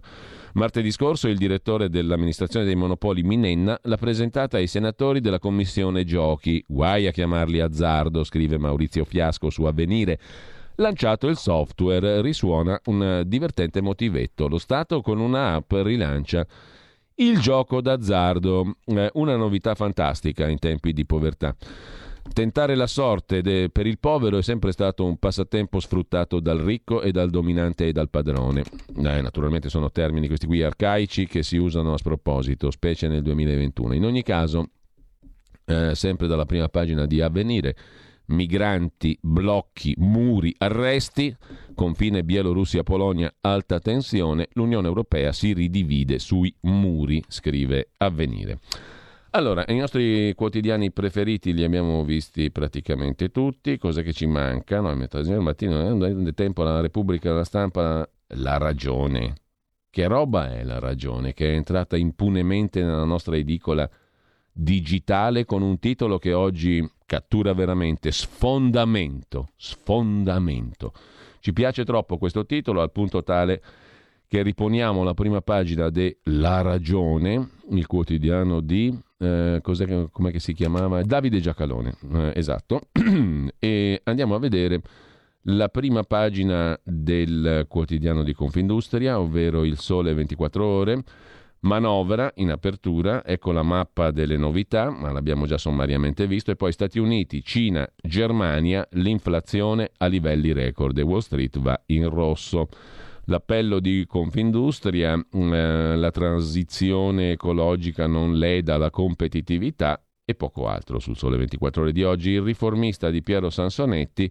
Martedì 0.53 0.91
scorso 0.91 1.27
il 1.27 1.37
direttore 1.37 1.89
dell'amministrazione 1.89 2.63
dei 2.65 2.75
monopoli 2.75 3.23
Minenna 3.23 3.79
l'ha 3.81 3.97
presentata 3.97 4.57
ai 4.57 4.67
senatori 4.67 5.19
della 5.19 5.39
commissione 5.39 6.03
giochi. 6.03 6.63
Guai 6.67 7.07
a 7.07 7.11
chiamarli 7.11 7.59
azzardo, 7.59 8.23
scrive 8.23 8.59
Maurizio 8.59 9.03
Fiasco 9.03 9.49
su 9.49 9.63
Avvenire. 9.63 10.19
Lanciato 10.75 11.27
il 11.27 11.37
software, 11.37 12.21
risuona 12.21 12.79
un 12.85 13.23
divertente 13.25 13.81
motivetto. 13.81 14.47
Lo 14.47 14.59
Stato 14.59 15.01
con 15.01 15.19
una 15.19 15.55
app 15.55 15.73
rilancia 15.73 16.45
il 17.15 17.39
gioco 17.39 17.81
d'azzardo, 17.81 18.75
eh, 18.85 19.09
una 19.13 19.35
novità 19.35 19.73
fantastica 19.73 20.47
in 20.47 20.59
tempi 20.59 20.93
di 20.93 21.05
povertà. 21.05 21.55
Tentare 22.31 22.75
la 22.75 22.87
sorte 22.87 23.41
de, 23.41 23.69
per 23.69 23.85
il 23.85 23.99
povero 23.99 24.37
è 24.37 24.41
sempre 24.41 24.71
stato 24.71 25.05
un 25.05 25.17
passatempo 25.17 25.79
sfruttato 25.79 26.39
dal 26.39 26.59
ricco 26.59 27.01
e 27.01 27.11
dal 27.11 27.29
dominante 27.29 27.87
e 27.87 27.91
dal 27.91 28.09
padrone. 28.09 28.63
Eh, 28.95 29.21
naturalmente 29.21 29.69
sono 29.69 29.91
termini 29.91 30.27
questi 30.27 30.47
qui 30.47 30.63
arcaici 30.63 31.27
che 31.27 31.43
si 31.43 31.57
usano 31.57 31.93
a 31.93 31.97
sproposito, 31.97 32.71
specie 32.71 33.07
nel 33.07 33.21
2021. 33.21 33.93
In 33.93 34.05
ogni 34.05 34.23
caso, 34.23 34.69
eh, 35.65 35.93
sempre 35.95 36.27
dalla 36.27 36.45
prima 36.45 36.69
pagina 36.69 37.05
di 37.05 37.21
Avvenire, 37.21 37.75
migranti, 38.27 39.17
blocchi, 39.21 39.93
muri, 39.97 40.55
arresti, 40.57 41.35
confine 41.75 42.23
Bielorussia-Polonia, 42.23 43.33
alta 43.41 43.79
tensione, 43.79 44.47
l'Unione 44.53 44.87
Europea 44.87 45.31
si 45.33 45.53
ridivide 45.53 46.19
sui 46.19 46.53
muri, 46.61 47.23
scrive 47.27 47.89
Avvenire. 47.97 48.59
Allora, 49.35 49.65
i 49.67 49.77
nostri 49.77 50.35
quotidiani 50.35 50.91
preferiti 50.91 51.55
li 51.55 51.63
abbiamo 51.63 52.03
visti 52.03 52.51
praticamente 52.51 53.31
tutti, 53.31 53.79
cose 53.79 54.03
che 54.03 54.13
ci 54.13 54.27
mancano, 54.27 54.91
a 54.91 54.93
metà 54.93 55.23
del 55.23 55.39
mattino, 55.39 55.95
nel 55.95 56.33
tempo 56.35 56.61
la 56.61 56.81
Repubblica, 56.81 57.33
la 57.33 57.43
stampa, 57.43 58.07
la 58.27 58.57
ragione. 58.57 59.37
Che 59.89 60.05
roba 60.05 60.53
è 60.53 60.63
la 60.63 60.77
ragione 60.77 61.33
che 61.33 61.49
è 61.49 61.55
entrata 61.55 61.97
impunemente 61.97 62.83
nella 62.83 63.05
nostra 63.05 63.35
edicola 63.35 63.89
digitale 64.51 65.45
con 65.45 65.63
un 65.63 65.79
titolo 65.79 66.19
che 66.19 66.33
oggi 66.33 66.87
cattura 67.03 67.53
veramente 67.53 68.11
sfondamento, 68.11 69.49
sfondamento. 69.55 70.93
Ci 71.39 71.53
piace 71.53 71.83
troppo 71.83 72.19
questo 72.19 72.45
titolo 72.45 72.81
al 72.81 72.91
punto 72.91 73.23
tale 73.23 73.63
che 74.33 74.41
riponiamo 74.41 75.03
la 75.03 75.13
prima 75.13 75.41
pagina 75.41 75.91
de 75.91 76.17
La 76.23 76.63
Ragione, 76.63 77.49
il 77.69 77.85
quotidiano 77.85 78.61
di, 78.61 78.91
eh, 79.19 79.59
come 79.61 80.39
si 80.39 80.53
chiamava? 80.53 81.03
Davide 81.03 81.39
Giacalone, 81.39 81.93
eh, 82.11 82.31
esatto, 82.33 82.81
e 83.59 84.01
andiamo 84.03 84.33
a 84.33 84.39
vedere 84.39 84.81
la 85.41 85.69
prima 85.69 86.01
pagina 86.01 86.75
del 86.83 87.67
quotidiano 87.67 88.23
di 88.23 88.33
Confindustria, 88.33 89.19
ovvero 89.19 89.63
Il 89.65 89.77
Sole 89.77 90.15
24 90.15 90.65
Ore, 90.65 91.03
manovra 91.59 92.31
in 92.37 92.49
apertura, 92.49 93.23
ecco 93.23 93.51
la 93.51 93.61
mappa 93.61 94.09
delle 94.09 94.37
novità, 94.37 94.89
ma 94.89 95.11
l'abbiamo 95.11 95.45
già 95.45 95.59
sommariamente 95.59 96.25
visto, 96.25 96.49
e 96.49 96.55
poi 96.55 96.71
Stati 96.71 96.97
Uniti, 96.97 97.43
Cina, 97.43 97.87
Germania, 98.01 98.83
l'inflazione 98.93 99.91
a 99.97 100.07
livelli 100.07 100.53
record 100.53 100.97
e 100.97 101.03
Wall 101.03 101.19
Street 101.19 101.59
va 101.59 101.79
in 101.85 102.09
rosso 102.09 102.67
l'appello 103.25 103.79
di 103.79 104.05
Confindustria, 104.07 105.13
eh, 105.13 105.95
la 105.95 106.11
transizione 106.11 107.31
ecologica 107.31 108.07
non 108.07 108.37
leda 108.37 108.77
la 108.77 108.89
competitività 108.89 110.01
e 110.25 110.35
poco 110.35 110.67
altro 110.67 110.99
sul 110.99 111.17
Sole 111.17 111.37
24 111.37 111.81
ore 111.81 111.91
di 111.91 112.03
oggi. 112.03 112.31
Il 112.31 112.41
riformista 112.41 113.09
di 113.09 113.21
Piero 113.21 113.49
Sansonetti 113.49 114.29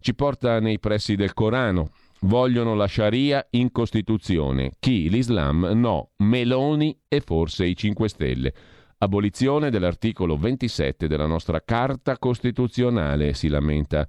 ci 0.00 0.14
porta 0.14 0.60
nei 0.60 0.78
pressi 0.78 1.14
del 1.14 1.34
Corano. 1.34 1.90
Vogliono 2.22 2.74
la 2.74 2.88
Sharia 2.88 3.46
in 3.50 3.70
Costituzione. 3.70 4.72
Chi? 4.80 5.08
L'Islam? 5.08 5.70
No. 5.74 6.10
Meloni 6.18 6.98
e 7.06 7.20
forse 7.20 7.64
i 7.66 7.76
5 7.76 8.08
Stelle. 8.08 8.54
Abolizione 9.00 9.70
dell'articolo 9.70 10.36
27 10.36 11.06
della 11.06 11.26
nostra 11.26 11.62
Carta 11.64 12.18
Costituzionale, 12.18 13.32
si 13.34 13.46
lamenta 13.46 14.08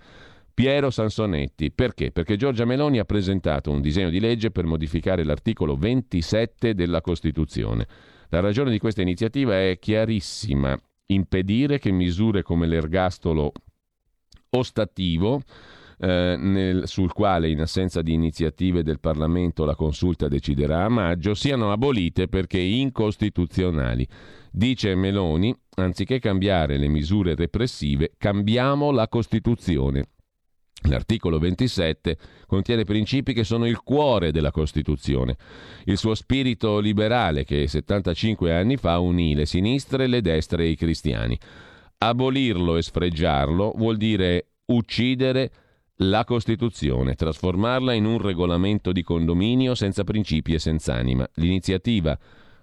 Piero 0.60 0.90
Sansonetti. 0.90 1.72
Perché? 1.72 2.12
Perché 2.12 2.36
Giorgia 2.36 2.66
Meloni 2.66 3.00
ha 3.00 3.06
presentato 3.06 3.72
un 3.72 3.80
disegno 3.80 4.10
di 4.10 4.20
legge 4.20 4.52
per 4.52 4.66
modificare 4.66 5.24
l'articolo 5.24 5.78
27 5.78 6.74
della 6.74 7.00
Costituzione. 7.00 7.88
La 8.28 8.42
ragione 8.42 8.70
di 8.70 8.78
questa 8.78 9.02
iniziativa 9.02 9.58
è 9.58 9.80
chiarissima. 9.80 10.78
Impedire 11.06 11.80
che 11.80 11.92
misure 11.92 12.42
come 12.44 12.68
l'ergastolo 12.68 13.54
ostativo 14.50 15.44
eh, 15.98 16.36
nel, 16.38 16.90
sul 16.90 17.14
quale 17.14 17.50
in 17.50 17.62
assenza 17.62 18.02
di 18.02 18.12
iniziative 18.12 18.84
del 18.84 19.00
Parlamento 19.00 19.64
la 19.64 19.76
consulta 19.76 20.28
deciderà 20.28 20.84
a 20.84 20.90
maggio, 20.90 21.36
siano 21.36 21.72
abolite 21.72 22.28
perché 22.28 22.60
incostituzionali. 22.60 24.06
Dice 24.52 24.94
Meloni, 24.96 25.56
anziché 25.76 26.20
cambiare 26.20 26.78
le 26.78 26.90
misure 26.90 27.36
repressive, 27.36 28.12
cambiamo 28.18 28.92
la 28.92 29.08
Costituzione. 29.08 30.04
L'articolo 30.84 31.40
27 31.40 32.18
contiene 32.48 32.86
principi 32.86 33.34
che 33.34 33.44
sono 33.44 33.66
il 33.68 33.82
cuore 33.82 34.32
della 34.32 34.52
Costituzione. 34.52 35.36
Il 35.86 35.98
suo 35.98 36.16
spirito 36.16 36.80
liberale 36.80 37.44
che 37.44 37.68
75 37.68 38.54
anni 38.54 38.78
fa 38.78 39.00
unì 39.00 39.36
le 39.36 39.46
sinistre, 39.46 40.08
le 40.08 40.22
destre 40.22 40.64
e 40.64 40.70
i 40.70 40.76
cristiani. 40.76 41.38
Abolirlo 41.98 42.78
e 42.78 42.82
sfregiarlo 42.82 43.74
vuol 43.76 43.98
dire 43.98 44.52
uccidere 44.68 45.52
la 46.02 46.24
Costituzione, 46.24 47.16
trasformarla 47.16 47.92
in 47.92 48.06
un 48.06 48.20
regolamento 48.20 48.94
di 48.94 49.04
condominio 49.04 49.76
senza 49.76 50.06
principi 50.06 50.54
e 50.54 50.60
senza 50.60 50.94
anima. 50.94 51.28
L'iniziativa 51.36 52.18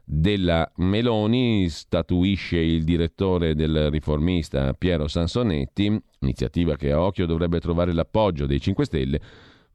della 0.08 0.70
Meloni 0.76 1.68
statuisce 1.68 2.58
il 2.58 2.84
direttore 2.84 3.56
del 3.56 3.90
riformista 3.90 4.72
Piero 4.74 5.08
Sansonetti, 5.08 6.00
iniziativa 6.20 6.76
che 6.76 6.92
a 6.92 7.00
occhio 7.00 7.26
dovrebbe 7.26 7.58
trovare 7.58 7.92
l'appoggio 7.92 8.46
dei 8.46 8.60
5 8.60 8.84
Stelle, 8.84 9.20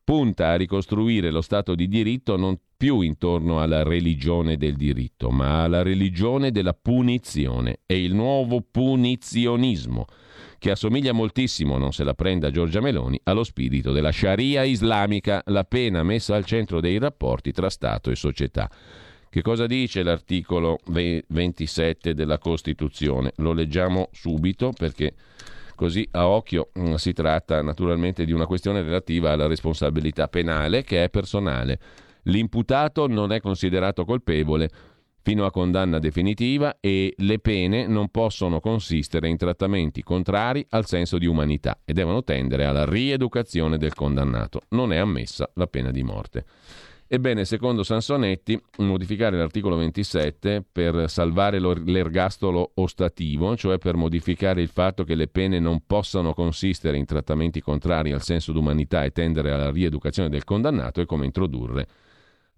punta 0.05 0.47
a 0.47 0.55
ricostruire 0.55 1.31
lo 1.31 1.41
Stato 1.41 1.75
di 1.75 1.89
diritto 1.89 2.37
non 2.37 2.57
più 2.77 3.01
intorno 3.01 3.61
alla 3.61 3.83
religione 3.83 4.55
del 4.55 4.75
diritto, 4.75 5.31
ma 5.31 5.63
alla 5.63 5.81
religione 5.81 6.51
della 6.51 6.73
punizione. 6.73 7.81
È 7.85 7.93
il 7.93 8.15
nuovo 8.15 8.61
punizionismo 8.61 10.05
che 10.57 10.71
assomiglia 10.71 11.11
moltissimo, 11.11 11.77
non 11.77 11.91
se 11.91 12.05
la 12.05 12.13
prenda 12.13 12.51
Giorgia 12.51 12.79
Meloni, 12.79 13.19
allo 13.23 13.43
spirito 13.43 13.91
della 13.91 14.13
Sharia 14.13 14.63
islamica, 14.63 15.41
la 15.47 15.65
pena 15.65 16.03
messa 16.03 16.35
al 16.35 16.45
centro 16.45 16.79
dei 16.79 16.97
rapporti 16.99 17.51
tra 17.51 17.69
Stato 17.69 18.09
e 18.11 18.15
società. 18.15 18.69
Che 19.31 19.41
cosa 19.41 19.65
dice 19.65 20.03
l'articolo 20.03 20.79
27 20.87 22.13
della 22.13 22.37
Costituzione? 22.37 23.31
Lo 23.37 23.53
leggiamo 23.53 24.09
subito 24.11 24.73
perché 24.77 25.13
così 25.73 26.05
a 26.11 26.27
occhio 26.27 26.71
mm, 26.77 26.95
si 26.95 27.13
tratta 27.13 27.61
naturalmente 27.61 28.25
di 28.25 28.33
una 28.33 28.45
questione 28.45 28.81
relativa 28.81 29.31
alla 29.31 29.47
responsabilità 29.47 30.27
penale 30.27 30.83
che 30.83 31.05
è 31.05 31.09
personale. 31.09 31.79
L'imputato 32.23 33.07
non 33.07 33.31
è 33.31 33.39
considerato 33.39 34.03
colpevole 34.03 34.69
fino 35.21 35.45
a 35.45 35.51
condanna 35.51 35.97
definitiva 35.97 36.75
e 36.81 37.13
le 37.15 37.39
pene 37.39 37.87
non 37.87 38.09
possono 38.09 38.59
consistere 38.59 39.29
in 39.29 39.37
trattamenti 39.37 40.03
contrari 40.03 40.65
al 40.71 40.85
senso 40.87 41.17
di 41.17 41.25
umanità 41.25 41.79
e 41.85 41.93
devono 41.93 42.21
tendere 42.25 42.65
alla 42.65 42.83
rieducazione 42.83 43.77
del 43.77 43.93
condannato. 43.93 44.63
Non 44.71 44.91
è 44.91 44.97
ammessa 44.97 45.49
la 45.53 45.67
pena 45.67 45.89
di 45.89 46.03
morte. 46.03 46.43
Ebbene, 47.13 47.43
secondo 47.43 47.83
Sansonetti, 47.83 48.57
modificare 48.77 49.35
l'articolo 49.35 49.75
27 49.75 50.63
per 50.71 51.09
salvare 51.09 51.59
l'ergastolo 51.59 52.71
ostativo, 52.75 53.57
cioè 53.57 53.77
per 53.79 53.97
modificare 53.97 54.61
il 54.61 54.69
fatto 54.69 55.03
che 55.03 55.15
le 55.15 55.27
pene 55.27 55.59
non 55.59 55.83
possano 55.85 56.33
consistere 56.33 56.95
in 56.95 57.03
trattamenti 57.03 57.59
contrari 57.59 58.13
al 58.13 58.21
senso 58.21 58.53
d'umanità 58.53 59.03
e 59.03 59.11
tendere 59.11 59.51
alla 59.51 59.71
rieducazione 59.71 60.29
del 60.29 60.45
condannato, 60.45 61.01
è 61.01 61.05
come 61.05 61.25
introdurre 61.25 61.85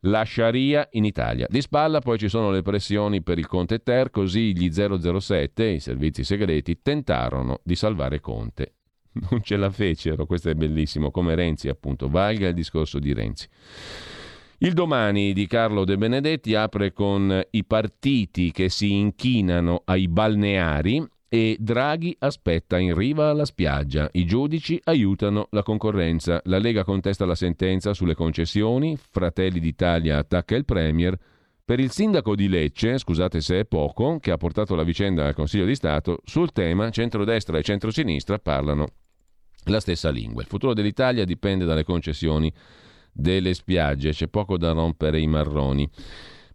la 0.02 0.24
Sharia 0.24 0.88
in 0.92 1.06
Italia. 1.06 1.48
Di 1.50 1.60
spalla 1.60 2.00
poi 2.00 2.20
ci 2.20 2.30
sono 2.30 2.52
le 2.52 2.62
pressioni 2.62 3.24
per 3.24 3.40
il 3.40 3.48
Conte 3.48 3.80
Ter, 3.82 4.12
così 4.12 4.56
gli 4.56 4.72
007, 4.72 5.64
i 5.66 5.80
servizi 5.80 6.24
segreti, 6.24 6.80
tentarono 6.84 7.62
di 7.64 7.74
salvare 7.74 8.20
Conte. 8.20 8.74
Non 9.14 9.42
ce 9.42 9.58
la 9.58 9.72
fecero, 9.72 10.28
questo 10.28 10.52
è 10.52 10.54
bellissimo, 10.54 11.10
come 11.10 11.34
Renzi 11.34 11.70
appunto, 11.70 12.08
valga 12.08 12.50
il 12.50 12.54
discorso 12.54 13.00
di 13.00 13.14
Renzi. 13.14 13.48
Il 14.64 14.72
domani 14.72 15.34
di 15.34 15.46
Carlo 15.46 15.84
De 15.84 15.98
Benedetti 15.98 16.56
apre 16.56 16.94
con 16.94 17.42
i 17.52 17.66
partiti 17.66 18.54
che 18.54 18.70
si 18.70 18.94
inchinano 18.94 19.82
ai 19.84 20.08
balneari 20.08 21.06
e 21.28 21.58
Draghi 21.60 22.16
aspetta 22.20 22.80
in 22.80 22.96
riva 22.96 23.30
alla 23.30 23.44
spiaggia. 23.44 24.08
I 24.14 24.24
giudici 24.24 24.80
aiutano 24.86 25.48
la 25.50 25.64
concorrenza. 25.64 26.40
La 26.46 26.60
Lega 26.60 26.86
contesta 26.86 27.26
la 27.26 27.36
sentenza 27.36 27.94
sulle 27.94 28.16
concessioni. 28.16 28.96
Fratelli 28.96 29.60
d'Italia 29.60 30.18
attacca 30.18 30.56
il 30.56 30.64
Premier. 30.64 31.20
Per 31.66 31.82
il 31.82 31.92
sindaco 31.92 32.34
di 32.34 32.48
Lecce, 32.48 33.00
scusate 33.00 33.42
se 33.42 33.60
è 33.60 33.66
poco, 33.66 34.18
che 34.20 34.32
ha 34.32 34.38
portato 34.38 34.76
la 34.76 34.84
vicenda 34.84 35.26
al 35.26 35.36
Consiglio 35.36 35.66
di 35.66 35.76
Stato, 35.76 36.20
sul 36.24 36.54
tema 36.54 36.90
centrodestra 36.90 37.58
e 37.58 37.64
centrosinistra 37.64 38.40
parlano 38.40 38.88
la 39.66 39.82
stessa 39.82 40.10
lingua. 40.10 40.42
Il 40.42 40.48
futuro 40.48 40.74
dell'Italia 40.74 41.26
dipende 41.26 41.66
dalle 41.66 41.84
concessioni 41.84 42.50
delle 43.14 43.54
spiagge, 43.54 44.12
c'è 44.12 44.28
poco 44.28 44.58
da 44.58 44.72
rompere 44.72 45.20
i 45.20 45.28
marroni. 45.28 45.90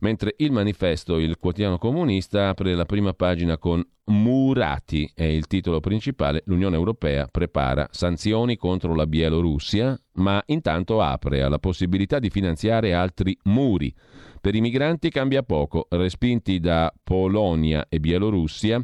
Mentre 0.01 0.35
il 0.39 0.53
manifesto, 0.53 1.19
il 1.19 1.39
quotidiano 1.39 1.79
comunista, 1.79 2.51
apre 2.51 2.75
la 2.75 2.85
prima 2.85 3.15
pagina 3.15 3.59
con 3.59 3.85
Murati, 4.05 5.11
è 5.13 5.25
il 5.25 5.47
titolo 5.47 5.81
principale, 5.81 6.43
l'Unione 6.47 6.77
Europea 6.77 7.27
prepara 7.27 7.89
sanzioni 7.91 8.57
contro 8.57 8.95
la 8.95 9.07
Bielorussia, 9.07 9.99
ma 10.15 10.41
intanto 10.47 11.01
apre 11.03 11.43
alla 11.43 11.59
possibilità 11.59 12.19
di 12.19 12.31
finanziare 12.31 12.95
altri 12.95 13.37
muri. 13.45 13.93
Per 14.41 14.55
i 14.55 14.61
migranti 14.61 15.11
cambia 15.11 15.43
poco, 15.43 15.89
respinti 15.91 16.61
da 16.61 16.93
Polonia 17.03 17.87
e 17.89 17.99
Bielorussia 17.99 18.81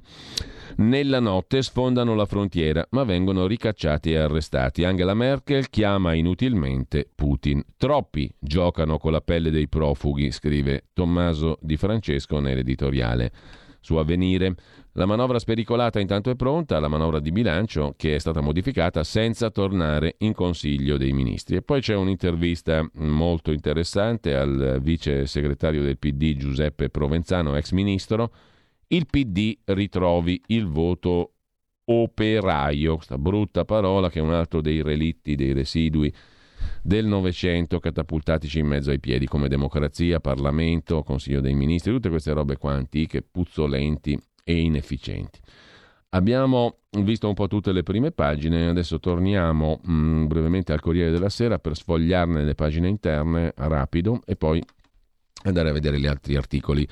nella 0.77 1.21
notte 1.21 1.63
sfondano 1.63 2.15
la 2.15 2.27
frontiera, 2.27 2.87
ma 2.91 3.05
vengono 3.05 3.47
ricacciati 3.47 4.13
e 4.13 4.19
arrestati. 4.19 4.85
Angela 4.85 5.15
Merkel 5.15 5.71
chiama 5.71 6.15
inutilmente 6.15 7.09
Putin. 7.15 7.63
Troppi 7.77 8.33
giocano 8.39 8.99
con 8.99 9.13
la 9.13 9.21
pelle 9.21 9.51
dei 9.51 9.69
profughi, 9.69 10.31
scrive 10.31 10.85
Tommaso 10.93 11.59
Di 11.61 11.77
Francesco 11.77 12.41
nell'editoriale 12.41 13.33
su 13.81 13.97
Avvenire. 13.97 14.55
La 14.93 15.07
manovra 15.07 15.39
spericolata 15.39 16.01
intanto 16.01 16.31
è 16.31 16.37
pronta, 16.37 16.79
la 16.79 16.89
manovra 16.89 17.19
di 17.19 17.33
bilancio 17.33 17.95
che 17.97 18.15
è 18.15 18.19
stata 18.19 18.41
modificata 18.41 19.03
senza 19.03 19.51
tornare 19.51 20.15
in 20.19 20.33
Consiglio 20.33 20.97
dei 20.97 21.13
Ministri. 21.13 21.57
E 21.57 21.63
poi 21.63 21.81
c'è 21.81 21.95
un'intervista 21.95 22.89
molto 22.95 23.51
interessante 23.51 24.35
al 24.35 24.79
vice 24.81 25.27
segretario 25.27 25.83
del 25.83 25.99
PD 25.99 26.37
Giuseppe 26.37 26.91
Provenzano, 26.91 27.57
ex 27.57 27.73
ministro, 27.73 28.31
il 28.89 29.07
PD 29.07 29.57
ritrovi 29.65 30.41
il 30.49 30.67
voto 30.67 31.33
operaio, 31.87 32.97
questa 32.97 33.19
brutta 33.19 33.65
parola 33.65 34.09
che 34.09 34.19
è 34.19 34.23
un 34.23 34.33
altro 34.33 34.61
dei 34.61 34.83
relitti, 34.83 35.35
dei 35.35 35.53
residui 35.53 36.13
del 36.83 37.07
Novecento 37.07 37.79
catapultatici 37.79 38.59
in 38.59 38.67
mezzo 38.67 38.91
ai 38.91 39.01
piedi 39.01 39.27
come 39.27 39.49
democrazia, 39.49 40.21
Parlamento, 40.21 41.03
Consiglio 41.03 41.41
dei 41.41 41.55
Ministri, 41.55 41.93
tutte 41.93 42.09
queste 42.09 42.33
robe 42.33 42.57
qua 42.57 42.73
antiche, 42.73 43.23
puzzolenti 43.23 44.19
e 44.43 44.61
inefficienti. 44.61 45.41
Abbiamo 46.11 46.79
visto 47.01 47.27
un 47.27 47.35
po' 47.35 47.49
tutte 47.49 47.73
le 47.73 47.83
prime 47.83 48.13
pagine, 48.13 48.69
adesso 48.69 49.01
torniamo 49.01 49.81
mh, 49.83 49.93
mm, 49.93 50.27
brevemente 50.27 50.73
al 50.73 50.81
Corriere 50.81 51.11
della 51.11 51.29
Sera 51.29 51.59
per 51.59 51.75
sfogliarne 51.75 52.45
le 52.45 52.55
pagine 52.55 52.89
interne 52.89 53.53
rapido 53.57 54.21
e 54.25 54.37
poi 54.37 54.63
andare 55.43 55.71
a 55.71 55.73
vedere 55.73 55.99
gli 55.99 56.07
altri 56.07 56.37
articoli 56.37 56.87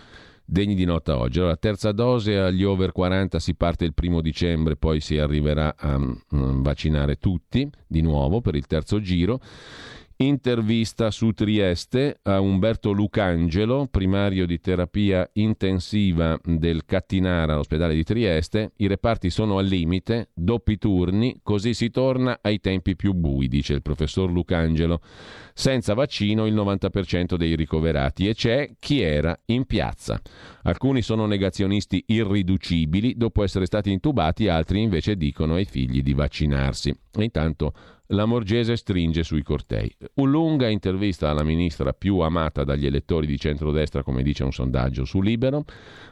degni 0.44 0.74
di 0.74 0.84
nota 0.84 1.18
oggi. 1.18 1.38
Allora, 1.38 1.56
terza 1.56 1.92
dose 1.92 2.38
agli 2.38 2.62
over 2.62 2.92
40 2.92 3.38
si 3.38 3.54
parte 3.54 3.84
il 3.84 3.94
primo 3.94 4.20
dicembre, 4.20 4.76
poi 4.76 5.00
si 5.00 5.18
arriverà 5.18 5.74
a 5.76 5.96
um, 5.96 6.62
vaccinare 6.62 7.16
tutti 7.16 7.68
di 7.86 8.00
nuovo 8.00 8.40
per 8.40 8.54
il 8.54 8.66
terzo 8.66 9.00
giro. 9.00 9.40
Intervista 10.22 11.10
su 11.10 11.32
Trieste 11.32 12.20
a 12.22 12.38
Umberto 12.38 12.92
Lucangelo, 12.92 13.88
primario 13.90 14.46
di 14.46 14.60
terapia 14.60 15.28
intensiva 15.32 16.38
del 16.44 16.84
Cattinara, 16.84 17.54
all'ospedale 17.54 17.94
di 17.94 18.04
Trieste. 18.04 18.70
I 18.76 18.86
reparti 18.86 19.30
sono 19.30 19.58
al 19.58 19.66
limite, 19.66 20.28
doppi 20.32 20.78
turni, 20.78 21.40
così 21.42 21.74
si 21.74 21.90
torna 21.90 22.38
ai 22.40 22.60
tempi 22.60 22.94
più 22.94 23.14
bui, 23.14 23.48
dice 23.48 23.72
il 23.72 23.82
professor 23.82 24.30
Lucangelo. 24.30 25.00
Senza 25.54 25.92
vaccino 25.92 26.46
il 26.46 26.54
90% 26.54 27.34
dei 27.34 27.56
ricoverati 27.56 28.28
e 28.28 28.34
c'è 28.34 28.76
chi 28.78 29.00
era 29.00 29.36
in 29.46 29.64
piazza. 29.64 30.20
Alcuni 30.62 31.02
sono 31.02 31.26
negazionisti 31.26 32.04
irriducibili, 32.06 33.16
dopo 33.16 33.42
essere 33.42 33.66
stati 33.66 33.90
intubati, 33.90 34.46
altri 34.46 34.82
invece 34.82 35.16
dicono 35.16 35.54
ai 35.54 35.64
figli 35.64 36.00
di 36.00 36.14
vaccinarsi. 36.14 36.96
E 37.14 37.24
intanto 37.24 37.74
la 38.12 38.24
Morgese 38.24 38.76
stringe 38.76 39.22
sui 39.22 39.42
cortei. 39.42 39.94
Un 40.14 40.30
lunga 40.30 40.68
intervista 40.68 41.30
alla 41.30 41.42
ministra 41.42 41.92
più 41.92 42.18
amata 42.18 42.64
dagli 42.64 42.86
elettori 42.86 43.26
di 43.26 43.38
centrodestra, 43.38 44.02
come 44.02 44.22
dice 44.22 44.44
un 44.44 44.52
sondaggio 44.52 45.04
su 45.04 45.20
Libero, 45.20 45.64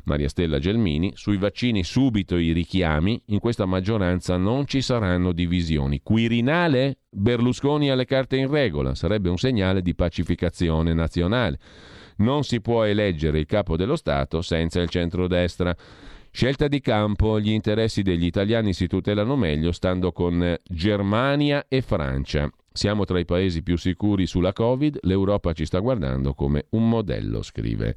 Maria 0.05 0.29
Stella 0.29 0.59
Gelmini, 0.59 1.13
sui 1.15 1.37
vaccini 1.37 1.85
subito 1.85 2.37
i 2.37 2.53
richiami, 2.53 3.23
in 3.27 3.39
questa 3.39 3.67
maggioranza 3.67 4.37
non 4.37 4.67
ci 4.67 4.81
saranno 4.83 5.33
divisioni. 5.33 6.01
Quirinale? 6.03 6.99
Berlusconi 7.11 7.91
ha 7.91 7.95
le 7.95 8.05
carte 8.05 8.37
in 8.37 8.49
regola, 8.51 8.95
sarebbe 8.95 9.29
un 9.29 9.39
segnale 9.39 9.83
di 9.83 9.95
pacificazione 9.95 10.95
nazionale. 10.95 11.59
Non 12.19 12.45
si 12.45 12.61
può 12.61 12.85
eleggere 12.85 13.39
il 13.39 13.47
capo 13.47 13.77
dello 13.77 13.97
Stato 13.97 14.43
senza 14.43 14.81
il 14.81 14.89
centrodestra. 14.89 15.75
Scelta 16.33 16.69
di 16.69 16.81
campo, 16.81 17.41
gli 17.41 17.51
interessi 17.51 18.03
degli 18.03 18.25
italiani 18.25 18.73
si 18.73 18.87
tutelano 18.87 19.35
meglio 19.35 19.73
stando 19.73 20.13
con 20.13 20.57
Germania 20.63 21.67
e 21.69 21.83
Francia. 21.83 22.49
Siamo 22.73 23.05
tra 23.05 23.19
i 23.19 23.25
paesi 23.25 23.65
più 23.65 23.77
sicuri 23.77 24.27
sulla 24.27 24.53
Covid, 24.53 25.01
l'Europa 25.03 25.53
ci 25.53 25.67
sta 25.67 25.81
guardando 25.81 26.33
come 26.35 26.67
un 26.71 26.89
modello, 26.89 27.43
scrive. 27.43 27.97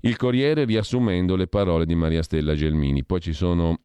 Il 0.00 0.16
Corriere 0.16 0.66
riassumendo 0.66 1.34
le 1.34 1.46
parole 1.46 1.86
di 1.86 1.94
Maria 1.94 2.22
Stella 2.22 2.54
Gelmini. 2.54 3.02
Poi 3.04 3.20
ci 3.20 3.32
sono 3.32 3.80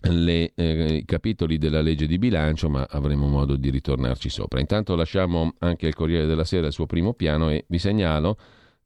le, 0.00 0.52
eh, 0.54 0.94
i 0.94 1.04
capitoli 1.04 1.58
della 1.58 1.82
legge 1.82 2.06
di 2.06 2.16
bilancio, 2.16 2.70
ma 2.70 2.86
avremo 2.88 3.28
modo 3.28 3.56
di 3.56 3.68
ritornarci 3.68 4.30
sopra. 4.30 4.60
Intanto 4.60 4.96
lasciamo 4.96 5.54
anche 5.58 5.86
il 5.86 5.94
Corriere 5.94 6.26
della 6.26 6.44
Sera 6.44 6.68
il 6.68 6.72
suo 6.72 6.86
primo 6.86 7.12
piano 7.12 7.50
e 7.50 7.66
vi 7.68 7.78
segnalo 7.78 8.36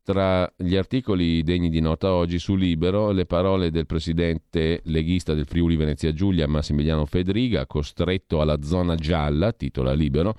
tra 0.07 0.49
gli 0.57 0.77
articoli 0.77 1.43
degni 1.43 1.69
di 1.69 1.81
nota 1.81 2.13
oggi 2.13 2.39
su 2.39 2.55
Libero 2.55 3.11
le 3.11 3.27
parole 3.27 3.73
del 3.73 3.87
presidente 3.87 4.81
leghista 4.85 5.35
del 5.35 5.47
Friuli 5.47 5.75
Venezia 5.75 6.13
Giulia 6.13 6.47
Massimiliano 6.47 7.07
Federiga, 7.07 7.67
costretto 7.67 8.41
alla 8.41 8.63
zona 8.63 8.95
gialla, 8.95 9.51
titola 9.51 9.93
Libero, 9.95 10.37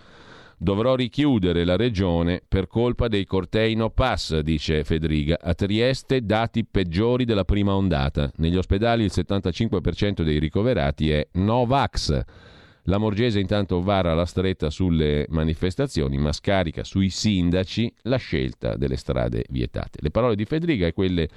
dovrò 0.57 0.95
richiudere 0.95 1.65
la 1.65 1.75
regione 1.75 2.41
per 2.47 2.67
colpa 2.67 3.09
dei 3.09 3.25
cortei 3.25 3.75
no 3.75 3.89
pass, 3.89 4.39
dice 4.39 4.85
Federiga. 4.85 5.37
A 5.41 5.53
Trieste 5.53 6.21
dati 6.21 6.63
peggiori 6.63 7.25
della 7.25 7.43
prima 7.43 7.75
ondata. 7.75 8.31
Negli 8.37 8.55
ospedali 8.55 9.03
il 9.03 9.11
75% 9.13 10.21
dei 10.21 10.39
ricoverati 10.39 11.11
è 11.11 11.27
Novax. 11.33 12.23
La 12.89 12.97
Morgese 12.97 13.41
intanto 13.41 13.81
vara 13.81 14.13
la 14.13 14.25
stretta 14.25 14.69
sulle 14.69 15.25
manifestazioni, 15.27 16.17
ma 16.17 16.31
scarica 16.31 16.85
sui 16.85 17.09
sindaci 17.09 17.93
la 18.03 18.15
scelta 18.15 18.77
delle 18.77 18.95
strade 18.95 19.43
vietate. 19.49 19.99
Le 20.01 20.09
parole 20.09 20.35
di 20.35 20.45
Federica 20.45 20.85
e 20.85 20.93
quelle 20.93 21.27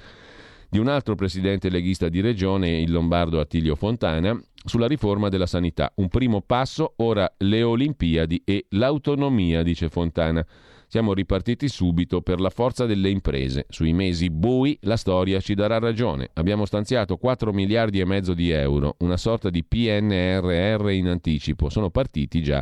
di 0.69 0.79
un 0.79 0.87
altro 0.87 1.15
presidente 1.15 1.67
leghista 1.67 2.07
di 2.07 2.21
regione, 2.21 2.79
il 2.79 2.89
lombardo 2.89 3.41
Attilio 3.41 3.75
Fontana, 3.75 4.41
sulla 4.63 4.87
riforma 4.87 5.27
della 5.27 5.45
sanità. 5.45 5.91
Un 5.95 6.07
primo 6.07 6.39
passo, 6.39 6.93
ora 6.97 7.29
le 7.39 7.63
Olimpiadi 7.63 8.43
e 8.45 8.67
l'autonomia, 8.69 9.61
dice 9.61 9.89
Fontana. 9.89 10.45
Siamo 10.91 11.13
ripartiti 11.13 11.69
subito 11.69 12.19
per 12.19 12.41
la 12.41 12.49
forza 12.49 12.85
delle 12.85 13.09
imprese. 13.09 13.65
Sui 13.69 13.93
mesi 13.93 14.29
bui 14.29 14.77
la 14.81 14.97
storia 14.97 15.39
ci 15.39 15.53
darà 15.53 15.79
ragione. 15.79 16.31
Abbiamo 16.33 16.65
stanziato 16.65 17.15
4 17.15 17.53
miliardi 17.53 18.01
e 18.01 18.05
mezzo 18.05 18.33
di 18.33 18.49
euro, 18.49 18.97
una 18.97 19.15
sorta 19.15 19.49
di 19.49 19.63
PNRR 19.63 20.89
in 20.89 21.07
anticipo. 21.07 21.69
Sono 21.69 21.91
partiti 21.91 22.43
già 22.43 22.61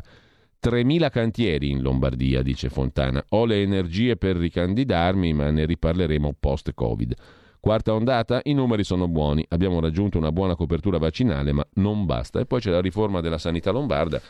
3.000 0.62 1.10
cantieri 1.10 1.72
in 1.72 1.82
Lombardia, 1.82 2.44
dice 2.44 2.70
Fontana. 2.70 3.26
Ho 3.30 3.46
le 3.46 3.64
energie 3.64 4.16
per 4.16 4.36
ricandidarmi, 4.36 5.34
ma 5.34 5.50
ne 5.50 5.66
riparleremo 5.66 6.36
post-Covid. 6.40 7.16
Quarta 7.60 7.96
ondata, 7.96 8.42
i 8.44 8.54
numeri 8.54 8.84
sono 8.84 9.08
buoni, 9.08 9.44
abbiamo 9.50 9.80
raggiunto 9.80 10.20
una 10.20 10.32
buona 10.32 10.54
copertura 10.54 11.00
vaccinale, 11.00 11.52
ma 11.52 11.68
non 11.78 12.06
basta. 12.06 12.40
E 12.40 12.46
poi 12.46 12.60
c'è 12.60 12.70
la 12.70 12.80
riforma 12.80 13.22
della 13.22 13.40
sanità 13.40 13.72
lombarda 13.72 14.22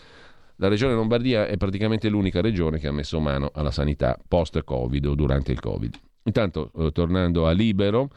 la 0.60 0.68
regione 0.68 0.94
Lombardia 0.94 1.48
è 1.48 1.56
praticamente 1.56 2.10
l'unica 2.10 2.42
regione 2.42 2.80
che 2.80 2.88
ha 2.88 2.92
messo 2.92 3.20
mano 3.22 3.50
alla 3.54 3.72
sanità 3.72 4.18
post-Covid 4.28 5.06
o 5.06 5.16
durante 5.16 5.54
il 5.54 5.60
Covid. 5.60 5.96
Intanto, 6.24 6.72
eh, 6.78 6.92
tornando 6.92 7.48
a 7.48 7.52
Libero, 7.52 8.10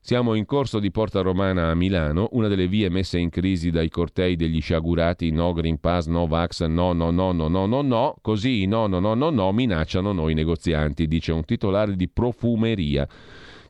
siamo 0.00 0.32
in 0.34 0.46
corso 0.46 0.78
di 0.78 0.90
Porta 0.90 1.20
Romana 1.20 1.68
a 1.68 1.74
Milano, 1.74 2.28
una 2.32 2.48
delle 2.48 2.66
vie 2.66 2.88
messe 2.88 3.18
in 3.18 3.28
crisi 3.28 3.70
dai 3.70 3.90
cortei 3.90 4.36
degli 4.36 4.60
sciagurati 4.60 5.30
no 5.30 5.52
Green 5.52 5.78
Pass, 5.78 6.06
no 6.06 6.26
Vax, 6.26 6.64
no, 6.64 6.94
no, 6.94 7.10
no, 7.10 7.30
no, 7.30 7.48
no, 7.48 7.66
no, 7.66 7.82
no, 7.82 8.16
così 8.22 8.64
no, 8.64 8.86
no, 8.86 8.98
no, 8.98 9.12
no, 9.12 9.28
no, 9.28 9.52
minacciano 9.52 10.12
noi 10.12 10.32
negozianti, 10.32 11.06
dice 11.06 11.32
un 11.32 11.44
titolare 11.44 11.94
di 11.94 12.08
profumeria 12.08 13.06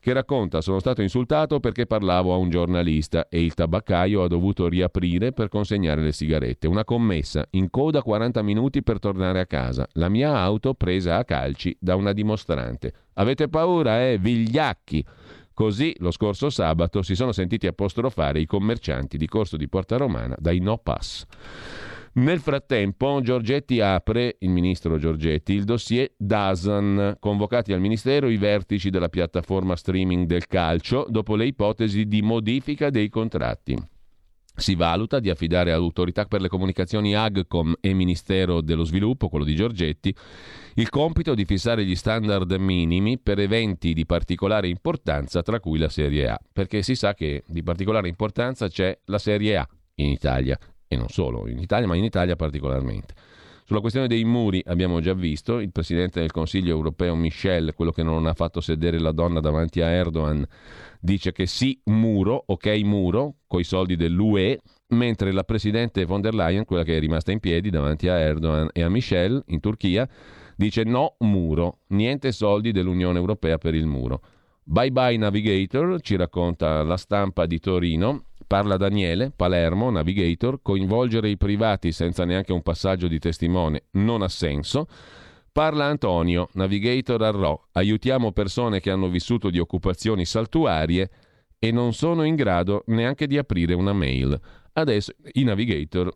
che 0.03 0.11
racconta 0.11 0.59
sono 0.59 0.79
stato 0.79 1.01
insultato 1.01 1.61
perché 1.61 1.85
parlavo 1.85 2.33
a 2.33 2.37
un 2.37 2.49
giornalista 2.49 3.29
e 3.29 3.41
il 3.41 3.53
tabaccaio 3.53 4.21
ha 4.21 4.27
dovuto 4.27 4.67
riaprire 4.67 5.31
per 5.31 5.47
consegnare 5.47 6.01
le 6.01 6.11
sigarette. 6.11 6.67
Una 6.67 6.83
commessa, 6.83 7.45
in 7.51 7.69
coda 7.69 8.01
40 8.01 8.41
minuti 8.41 8.83
per 8.83 8.99
tornare 8.99 9.39
a 9.39 9.45
casa. 9.45 9.87
La 9.93 10.09
mia 10.09 10.35
auto 10.35 10.73
presa 10.73 11.15
a 11.15 11.23
calci 11.23 11.73
da 11.79 11.95
una 11.95 12.11
dimostrante. 12.11 12.91
Avete 13.13 13.47
paura, 13.47 14.05
eh, 14.05 14.17
vigliacchi? 14.17 15.05
Così 15.53 15.95
lo 15.99 16.11
scorso 16.11 16.49
sabato 16.49 17.01
si 17.01 17.15
sono 17.15 17.31
sentiti 17.31 17.65
apostrofare 17.65 18.41
i 18.41 18.45
commercianti 18.45 19.15
di 19.17 19.27
Corso 19.27 19.55
di 19.55 19.69
Porta 19.69 19.95
Romana 19.95 20.35
dai 20.37 20.59
no 20.59 20.79
pass. 20.79 21.25
Nel 22.15 22.41
frattempo 22.41 23.21
Giorgetti 23.23 23.79
apre, 23.79 24.35
il 24.37 24.49
ministro 24.49 24.99
Giorgetti, 24.99 25.53
il 25.53 25.63
dossier 25.63 26.13
DASAN, 26.15 27.15
convocati 27.19 27.73
al 27.73 27.79
ministero 27.79 28.29
i 28.29 28.37
vertici 28.37 28.91
della 28.91 29.09
piattaforma 29.09 29.75
streaming 29.75 30.27
del 30.27 30.45
calcio 30.45 31.07
dopo 31.09 31.35
le 31.35 31.47
ipotesi 31.47 32.05
di 32.05 32.21
modifica 32.21 32.91
dei 32.91 33.09
contratti. 33.09 33.75
Si 34.55 34.75
valuta 34.75 35.19
di 35.19 35.31
affidare 35.31 35.71
all'autorità 35.71 36.25
per 36.25 36.41
le 36.41 36.49
comunicazioni 36.49 37.15
AGCOM 37.15 37.77
e 37.81 37.93
Ministero 37.95 38.61
dello 38.61 38.83
Sviluppo, 38.83 39.27
quello 39.27 39.43
di 39.43 39.55
Giorgetti, 39.55 40.15
il 40.75 40.89
compito 40.89 41.33
di 41.33 41.45
fissare 41.45 41.83
gli 41.83 41.95
standard 41.95 42.51
minimi 42.51 43.17
per 43.17 43.39
eventi 43.39 43.93
di 43.93 44.05
particolare 44.05 44.67
importanza, 44.67 45.41
tra 45.41 45.59
cui 45.59 45.79
la 45.79 45.89
Serie 45.89 46.27
A, 46.27 46.39
perché 46.53 46.83
si 46.83 46.93
sa 46.93 47.15
che 47.15 47.41
di 47.47 47.63
particolare 47.63 48.07
importanza 48.07 48.67
c'è 48.67 48.95
la 49.05 49.17
Serie 49.17 49.57
A 49.57 49.67
in 49.95 50.09
Italia 50.09 50.59
e 50.93 50.97
non 50.97 51.09
solo 51.09 51.47
in 51.47 51.59
Italia, 51.59 51.87
ma 51.87 51.95
in 51.95 52.03
Italia 52.03 52.35
particolarmente. 52.35 53.13
Sulla 53.65 53.79
questione 53.79 54.07
dei 54.07 54.25
muri 54.25 54.61
abbiamo 54.65 54.99
già 54.99 55.13
visto, 55.13 55.59
il 55.59 55.71
Presidente 55.71 56.19
del 56.19 56.31
Consiglio 56.31 56.71
europeo 56.71 57.15
Michel, 57.15 57.73
quello 57.73 57.91
che 57.91 58.03
non 58.03 58.25
ha 58.27 58.33
fatto 58.33 58.59
sedere 58.59 58.99
la 58.99 59.13
donna 59.13 59.39
davanti 59.39 59.79
a 59.79 59.87
Erdogan, 59.87 60.45
dice 60.99 61.31
che 61.31 61.45
sì, 61.45 61.79
muro, 61.85 62.43
ok 62.45 62.67
muro, 62.83 63.35
coi 63.47 63.63
soldi 63.63 63.95
dell'UE, 63.95 64.59
mentre 64.89 65.31
la 65.31 65.43
Presidente 65.43 66.03
von 66.03 66.19
der 66.19 66.33
Leyen, 66.33 66.65
quella 66.65 66.83
che 66.83 66.97
è 66.97 66.99
rimasta 66.99 67.31
in 67.31 67.39
piedi 67.39 67.69
davanti 67.69 68.09
a 68.09 68.19
Erdogan 68.19 68.67
e 68.73 68.83
a 68.83 68.89
Michel 68.89 69.41
in 69.47 69.61
Turchia, 69.61 70.07
dice 70.57 70.83
no 70.83 71.15
muro, 71.19 71.79
niente 71.87 72.33
soldi 72.33 72.71
dell'Unione 72.73 73.17
Europea 73.17 73.57
per 73.57 73.75
il 73.75 73.85
muro. 73.85 74.21
Bye 74.65 74.91
bye 74.91 75.17
Navigator, 75.17 75.99
ci 76.01 76.15
racconta 76.15 76.83
la 76.83 76.97
stampa 76.97 77.45
di 77.45 77.59
Torino, 77.59 78.25
Parla 78.45 78.77
Daniele, 78.77 79.31
Palermo, 79.35 79.89
Navigator, 79.89 80.61
coinvolgere 80.61 81.29
i 81.29 81.37
privati 81.37 81.91
senza 81.91 82.25
neanche 82.25 82.53
un 82.53 82.61
passaggio 82.61 83.07
di 83.07 83.19
testimone 83.19 83.83
non 83.91 84.21
ha 84.21 84.29
senso. 84.29 84.87
Parla 85.51 85.85
Antonio, 85.85 86.49
Navigator 86.53 87.21
Arrò, 87.21 87.59
aiutiamo 87.73 88.31
persone 88.31 88.79
che 88.79 88.89
hanno 88.89 89.07
vissuto 89.07 89.49
di 89.49 89.59
occupazioni 89.59 90.25
saltuarie 90.25 91.09
e 91.59 91.71
non 91.71 91.93
sono 91.93 92.23
in 92.23 92.35
grado 92.35 92.83
neanche 92.87 93.27
di 93.27 93.37
aprire 93.37 93.73
una 93.73 93.93
mail. 93.93 94.39
Adesso 94.73 95.13
i 95.33 95.43
Navigator 95.43 96.11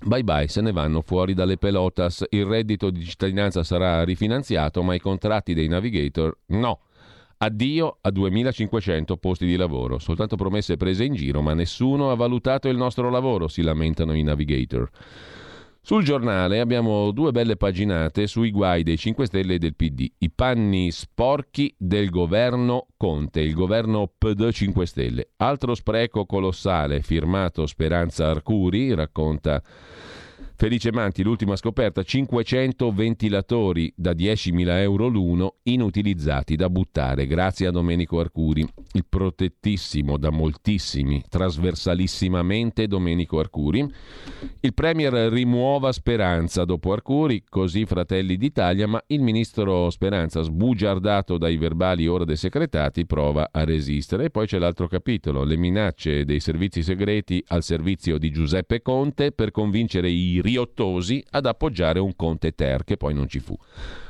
Bye 0.00 0.22
bye, 0.22 0.46
se 0.46 0.60
ne 0.60 0.70
vanno 0.70 1.02
fuori 1.02 1.34
dalle 1.34 1.56
pelotas. 1.56 2.24
Il 2.30 2.44
reddito 2.44 2.90
di 2.90 3.04
cittadinanza 3.04 3.64
sarà 3.64 4.04
rifinanziato, 4.04 4.82
ma 4.84 4.94
i 4.94 5.00
contratti 5.00 5.54
dei 5.54 5.66
navigator 5.66 6.36
no. 6.46 6.80
Addio 7.40 7.98
a 8.00 8.10
2500 8.10 9.16
posti 9.16 9.46
di 9.46 9.54
lavoro, 9.54 10.00
soltanto 10.00 10.34
promesse 10.34 10.76
prese 10.76 11.04
in 11.04 11.14
giro, 11.14 11.40
ma 11.40 11.54
nessuno 11.54 12.10
ha 12.10 12.16
valutato 12.16 12.68
il 12.68 12.76
nostro 12.76 13.10
lavoro, 13.10 13.46
si 13.46 13.62
lamentano 13.62 14.12
i 14.12 14.24
navigator. 14.24 14.90
Sul 15.80 16.02
giornale 16.02 16.58
abbiamo 16.58 17.12
due 17.12 17.30
belle 17.30 17.56
paginate 17.56 18.26
sui 18.26 18.50
guai 18.50 18.82
dei 18.82 18.98
5 18.98 19.26
Stelle 19.26 19.54
e 19.54 19.58
del 19.58 19.76
PD, 19.76 20.10
i 20.18 20.30
panni 20.30 20.90
sporchi 20.90 21.72
del 21.78 22.10
governo 22.10 22.88
Conte, 22.96 23.40
il 23.40 23.54
governo 23.54 24.10
PD 24.18 24.50
5 24.50 24.84
Stelle. 24.84 25.28
Altro 25.36 25.76
spreco 25.76 26.26
colossale, 26.26 27.02
firmato 27.02 27.66
Speranza 27.66 28.28
Arcuri, 28.28 28.92
racconta 28.94 29.62
Felice 30.60 30.90
Manti, 30.90 31.22
l'ultima 31.22 31.54
scoperta, 31.54 32.02
500 32.02 32.90
ventilatori 32.90 33.92
da 33.94 34.10
10.000 34.10 34.80
euro 34.80 35.06
l'uno 35.06 35.58
inutilizzati 35.62 36.56
da 36.56 36.68
buttare, 36.68 37.28
grazie 37.28 37.68
a 37.68 37.70
Domenico 37.70 38.18
Arcuri, 38.18 38.66
il 38.94 39.04
protettissimo 39.08 40.16
da 40.16 40.30
moltissimi, 40.30 41.22
trasversalissimamente 41.28 42.88
Domenico 42.88 43.38
Arcuri. 43.38 43.88
Il 44.58 44.74
Premier 44.74 45.12
rimuova 45.30 45.92
Speranza 45.92 46.64
dopo 46.64 46.92
Arcuri, 46.92 47.44
così 47.48 47.86
Fratelli 47.86 48.36
d'Italia, 48.36 48.88
ma 48.88 49.00
il 49.06 49.20
ministro 49.20 49.90
Speranza, 49.90 50.42
sbugiardato 50.42 51.38
dai 51.38 51.56
verbali 51.56 52.08
ora 52.08 52.24
desecretati, 52.24 53.06
prova 53.06 53.50
a 53.52 53.62
resistere. 53.62 54.24
E 54.24 54.30
poi 54.30 54.48
c'è 54.48 54.58
l'altro 54.58 54.88
capitolo, 54.88 55.44
le 55.44 55.56
minacce 55.56 56.24
dei 56.24 56.40
servizi 56.40 56.82
segreti 56.82 57.40
al 57.46 57.62
servizio 57.62 58.18
di 58.18 58.32
Giuseppe 58.32 58.82
Conte 58.82 59.30
per 59.30 59.52
convincere 59.52 60.10
i 60.10 60.40
riottosi 60.48 61.22
ad 61.30 61.44
appoggiare 61.44 61.98
un 61.98 62.16
Conte 62.16 62.52
Ter, 62.52 62.84
che 62.84 62.96
poi 62.96 63.12
non 63.12 63.28
ci 63.28 63.38
fu. 63.38 63.54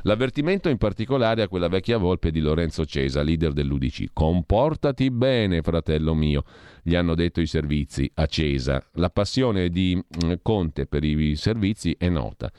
L'avvertimento 0.03 0.68
in 0.68 0.78
particolare 0.78 1.43
a 1.43 1.49
quella 1.49 1.68
vecchia 1.68 1.99
volpe 1.99 2.30
di 2.30 2.39
Lorenzo 2.39 2.84
Cesa, 2.84 3.22
leader 3.22 3.53
dell'UDC. 3.53 4.11
Comportati 4.12 5.11
bene, 5.11 5.62
fratello 5.62 6.14
mio, 6.14 6.45
gli 6.82 6.95
hanno 6.95 7.16
detto 7.16 7.41
i 7.41 7.47
servizi 7.47 8.09
a 8.14 8.26
Cesa. 8.26 8.82
La 8.93 9.11
passione 9.11 9.68
di 9.68 9.97
mm, 9.97 10.34
Conte 10.41 10.86
per 10.86 11.03
i 11.03 11.34
servizi 11.34 11.97
è 11.99 12.09
nota. 12.09 12.51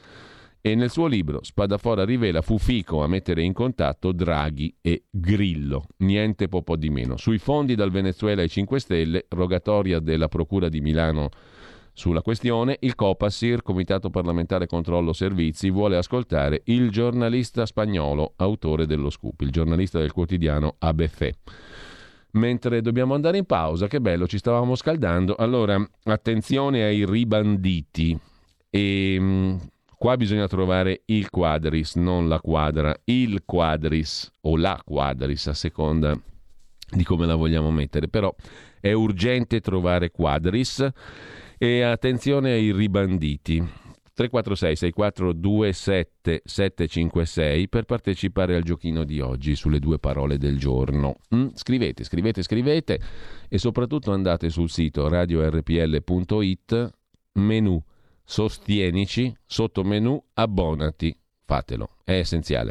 E 0.62 0.74
nel 0.74 0.90
suo 0.90 1.06
libro 1.06 1.42
Spadafora 1.42 2.04
rivela 2.04 2.42
fu 2.42 2.58
fico 2.58 3.02
a 3.02 3.08
mettere 3.08 3.40
in 3.40 3.54
contatto 3.54 4.12
Draghi 4.12 4.76
e 4.82 5.04
Grillo, 5.10 5.86
niente 5.98 6.48
po' 6.48 6.76
di 6.76 6.90
meno. 6.90 7.16
Sui 7.16 7.38
fondi 7.38 7.74
dal 7.74 7.90
Venezuela 7.90 8.42
ai 8.42 8.50
5 8.50 8.78
Stelle, 8.78 9.24
rogatoria 9.30 10.00
della 10.00 10.28
Procura 10.28 10.68
di 10.68 10.82
Milano 10.82 11.30
sulla 11.92 12.22
questione, 12.22 12.76
il 12.80 12.94
COPASIR, 12.94 13.62
Comitato 13.62 14.10
Parlamentare 14.10 14.66
Controllo 14.66 15.12
Servizi, 15.12 15.70
vuole 15.70 15.96
ascoltare 15.96 16.62
il 16.64 16.90
giornalista 16.90 17.66
spagnolo, 17.66 18.34
autore 18.36 18.86
dello 18.86 19.10
scoop, 19.10 19.40
il 19.42 19.50
giornalista 19.50 19.98
del 19.98 20.12
quotidiano 20.12 20.76
ABC. 20.78 21.30
Mentre 22.32 22.80
dobbiamo 22.80 23.14
andare 23.14 23.38
in 23.38 23.44
pausa, 23.44 23.88
che 23.88 24.00
bello, 24.00 24.26
ci 24.26 24.38
stavamo 24.38 24.74
scaldando. 24.74 25.34
Allora, 25.34 25.84
attenzione 26.04 26.84
ai 26.84 27.04
ribanditi. 27.04 28.18
E 28.70 29.16
mm, 29.18 29.56
qua 29.96 30.16
bisogna 30.16 30.46
trovare 30.46 31.02
il 31.06 31.28
quadris, 31.28 31.96
non 31.96 32.28
la 32.28 32.40
quadra, 32.40 32.94
il 33.04 33.42
quadris 33.44 34.32
o 34.42 34.56
la 34.56 34.80
quadris 34.84 35.48
a 35.48 35.54
seconda 35.54 36.16
di 36.92 37.04
come 37.04 37.26
la 37.26 37.34
vogliamo 37.34 37.70
mettere, 37.70 38.08
però 38.08 38.34
è 38.80 38.92
urgente 38.92 39.60
trovare 39.60 40.10
quadris 40.10 40.88
e 41.62 41.82
attenzione 41.82 42.52
ai 42.52 42.72
ribanditi. 42.72 43.56
346 44.14 44.76
6427 44.76 46.40
756 46.42 47.68
per 47.68 47.84
partecipare 47.84 48.56
al 48.56 48.62
giochino 48.62 49.04
di 49.04 49.20
oggi 49.20 49.54
sulle 49.54 49.78
due 49.78 49.98
parole 49.98 50.38
del 50.38 50.58
giorno. 50.58 51.16
Mm? 51.34 51.48
Scrivete, 51.52 52.02
scrivete, 52.02 52.42
scrivete 52.42 53.00
e 53.46 53.58
soprattutto 53.58 54.10
andate 54.12 54.48
sul 54.48 54.70
sito 54.70 55.06
radiorpl.it, 55.06 56.90
menu 57.32 57.82
sostienici, 58.24 59.34
sotto 59.44 59.84
menu 59.84 60.22
abbonati. 60.32 61.14
Fatelo, 61.44 61.90
è 62.04 62.12
essenziale. 62.12 62.70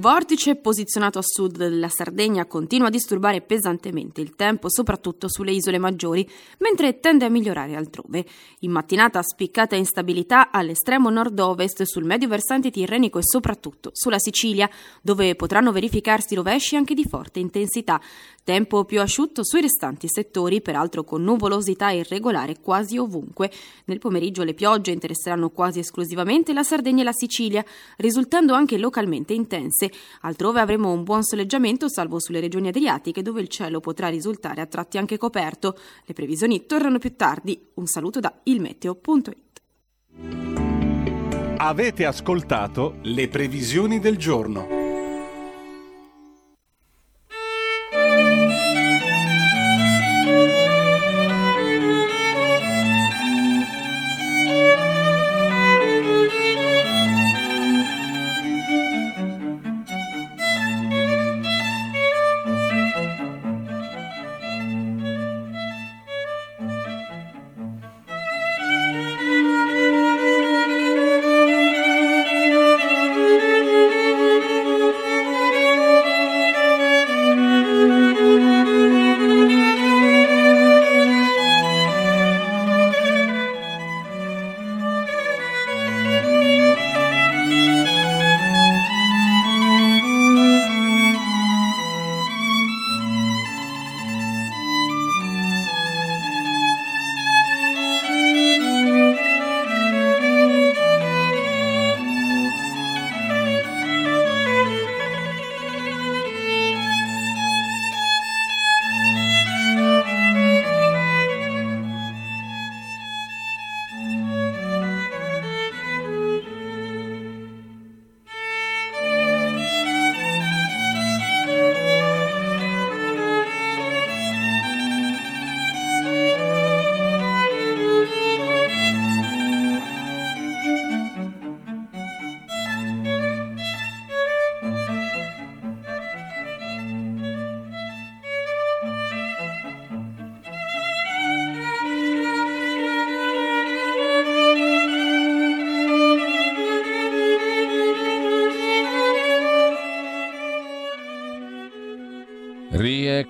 Vortice 0.00 0.56
posizionato 0.56 1.18
a 1.18 1.22
sud 1.22 1.58
della 1.58 1.90
Sardegna 1.90 2.46
continua 2.46 2.86
a 2.86 2.90
disturbare 2.90 3.42
pesantemente 3.42 4.22
il 4.22 4.34
tempo, 4.34 4.70
soprattutto 4.70 5.28
sulle 5.28 5.52
isole 5.52 5.76
maggiori, 5.76 6.26
mentre 6.60 7.00
tende 7.00 7.26
a 7.26 7.28
migliorare 7.28 7.76
altrove. 7.76 8.24
In 8.60 8.70
mattinata 8.70 9.20
spiccata 9.20 9.76
instabilità 9.76 10.50
all'estremo 10.50 11.10
nord-ovest 11.10 11.82
sul 11.82 12.06
medio 12.06 12.28
versante 12.28 12.70
tirrenico 12.70 13.18
e 13.18 13.24
soprattutto 13.24 13.90
sulla 13.92 14.18
Sicilia, 14.18 14.70
dove 15.02 15.34
potranno 15.34 15.70
verificarsi 15.70 16.34
rovesci 16.34 16.76
anche 16.76 16.94
di 16.94 17.04
forte 17.04 17.38
intensità. 17.38 18.00
Tempo 18.42 18.86
più 18.86 19.02
asciutto 19.02 19.44
sui 19.44 19.60
restanti 19.60 20.08
settori, 20.08 20.62
peraltro 20.62 21.04
con 21.04 21.22
nuvolosità 21.22 21.90
irregolare 21.90 22.58
quasi 22.58 22.96
ovunque. 22.96 23.52
Nel 23.84 23.98
pomeriggio 23.98 24.44
le 24.44 24.54
piogge 24.54 24.92
interesseranno 24.92 25.50
quasi 25.50 25.80
esclusivamente 25.80 26.54
la 26.54 26.62
Sardegna 26.62 27.02
e 27.02 27.04
la 27.04 27.12
Sicilia, 27.12 27.62
risultando 27.98 28.54
anche 28.54 28.78
localmente 28.78 29.34
intense 29.34 29.88
Altrove 30.22 30.60
avremo 30.60 30.92
un 30.92 31.02
buon 31.02 31.22
soleggiamento, 31.22 31.88
salvo 31.88 32.20
sulle 32.20 32.40
regioni 32.40 32.68
adriatiche, 32.68 33.22
dove 33.22 33.40
il 33.40 33.48
cielo 33.48 33.80
potrà 33.80 34.08
risultare 34.08 34.60
a 34.60 34.66
tratti 34.66 34.98
anche 34.98 35.18
coperto. 35.18 35.76
Le 36.04 36.14
previsioni 36.14 36.66
tornano 36.66 36.98
più 36.98 37.14
tardi. 37.16 37.68
Un 37.74 37.86
saluto 37.86 38.20
da 38.20 38.40
ilmeteo.it. 38.42 39.60
Avete 41.56 42.06
ascoltato 42.06 42.96
le 43.02 43.28
previsioni 43.28 43.98
del 43.98 44.16
giorno. 44.16 44.79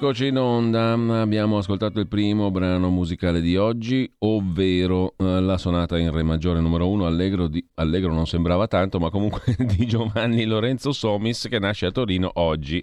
Eccoci 0.02 0.28
in 0.28 0.38
onda, 0.38 0.92
abbiamo 1.20 1.58
ascoltato 1.58 2.00
il 2.00 2.08
primo 2.08 2.50
brano 2.50 2.88
musicale 2.88 3.42
di 3.42 3.58
oggi, 3.58 4.10
ovvero 4.20 5.12
eh, 5.18 5.42
la 5.42 5.58
sonata 5.58 5.98
in 5.98 6.10
Re 6.10 6.22
maggiore 6.22 6.60
numero 6.60 6.88
1, 6.88 7.04
Allegro, 7.04 7.48
di, 7.48 7.62
Allegro 7.74 8.10
non 8.10 8.26
sembrava 8.26 8.66
tanto, 8.66 8.98
ma 8.98 9.10
comunque 9.10 9.54
di 9.76 9.86
Giovanni 9.86 10.46
Lorenzo 10.46 10.92
Somis 10.92 11.48
che 11.50 11.58
nasce 11.58 11.84
a 11.84 11.90
Torino 11.90 12.30
oggi, 12.36 12.82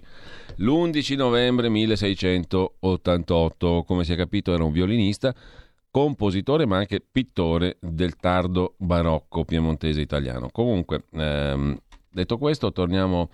l'11 0.58 1.16
novembre 1.16 1.68
1688. 1.68 3.82
Come 3.84 4.04
si 4.04 4.12
è 4.12 4.16
capito 4.16 4.54
era 4.54 4.62
un 4.62 4.70
violinista, 4.70 5.34
compositore 5.90 6.66
ma 6.66 6.76
anche 6.76 7.00
pittore 7.00 7.78
del 7.80 8.14
tardo 8.14 8.74
barocco 8.76 9.44
piemontese 9.44 10.00
italiano. 10.00 10.50
Comunque, 10.52 11.02
ehm, 11.14 11.76
detto 12.12 12.38
questo, 12.38 12.70
torniamo 12.70 13.28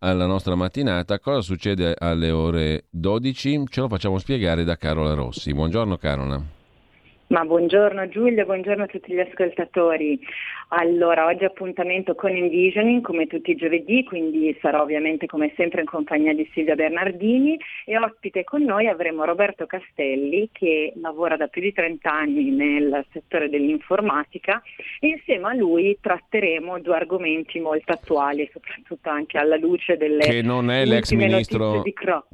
alla 0.00 0.26
nostra 0.26 0.54
mattinata. 0.54 1.18
Cosa 1.18 1.40
succede 1.40 1.94
alle 1.98 2.30
ore 2.30 2.86
12? 2.90 3.64
Ce 3.68 3.80
lo 3.80 3.88
facciamo 3.88 4.18
spiegare 4.18 4.64
da 4.64 4.76
Carola 4.76 5.14
Rossi. 5.14 5.52
Buongiorno 5.52 5.96
Carola. 5.96 6.57
Ma 7.28 7.44
buongiorno 7.44 8.08
Giulio, 8.08 8.46
buongiorno 8.46 8.84
a 8.84 8.86
tutti 8.86 9.12
gli 9.12 9.20
ascoltatori. 9.20 10.18
Allora, 10.68 11.26
oggi 11.26 11.44
appuntamento 11.44 12.14
con 12.14 12.30
Envisioning 12.30 13.02
come 13.02 13.26
tutti 13.26 13.50
i 13.50 13.54
giovedì, 13.54 14.02
quindi 14.04 14.56
sarò 14.62 14.82
ovviamente 14.82 15.26
come 15.26 15.52
sempre 15.54 15.80
in 15.80 15.86
compagnia 15.86 16.32
di 16.34 16.48
Silvia 16.54 16.74
Bernardini 16.74 17.58
e 17.84 17.98
ospite 17.98 18.44
con 18.44 18.62
noi 18.62 18.86
avremo 18.86 19.24
Roberto 19.24 19.66
Castelli 19.66 20.48
che 20.52 20.94
lavora 20.96 21.36
da 21.36 21.48
più 21.48 21.60
di 21.60 21.72
30 21.72 22.10
anni 22.10 22.50
nel 22.50 23.04
settore 23.12 23.50
dell'informatica 23.50 24.62
e 24.98 25.08
insieme 25.08 25.48
a 25.48 25.54
lui 25.54 25.98
tratteremo 26.00 26.80
due 26.80 26.96
argomenti 26.96 27.60
molto 27.60 27.92
attuali 27.92 28.48
soprattutto 28.52 29.08
anche 29.10 29.36
alla 29.36 29.56
luce 29.56 29.96
delle 29.98 30.20
che 30.20 30.42
non 30.42 30.70
è 30.70 30.84
l'ex 30.86 31.12
ministro, 31.12 31.82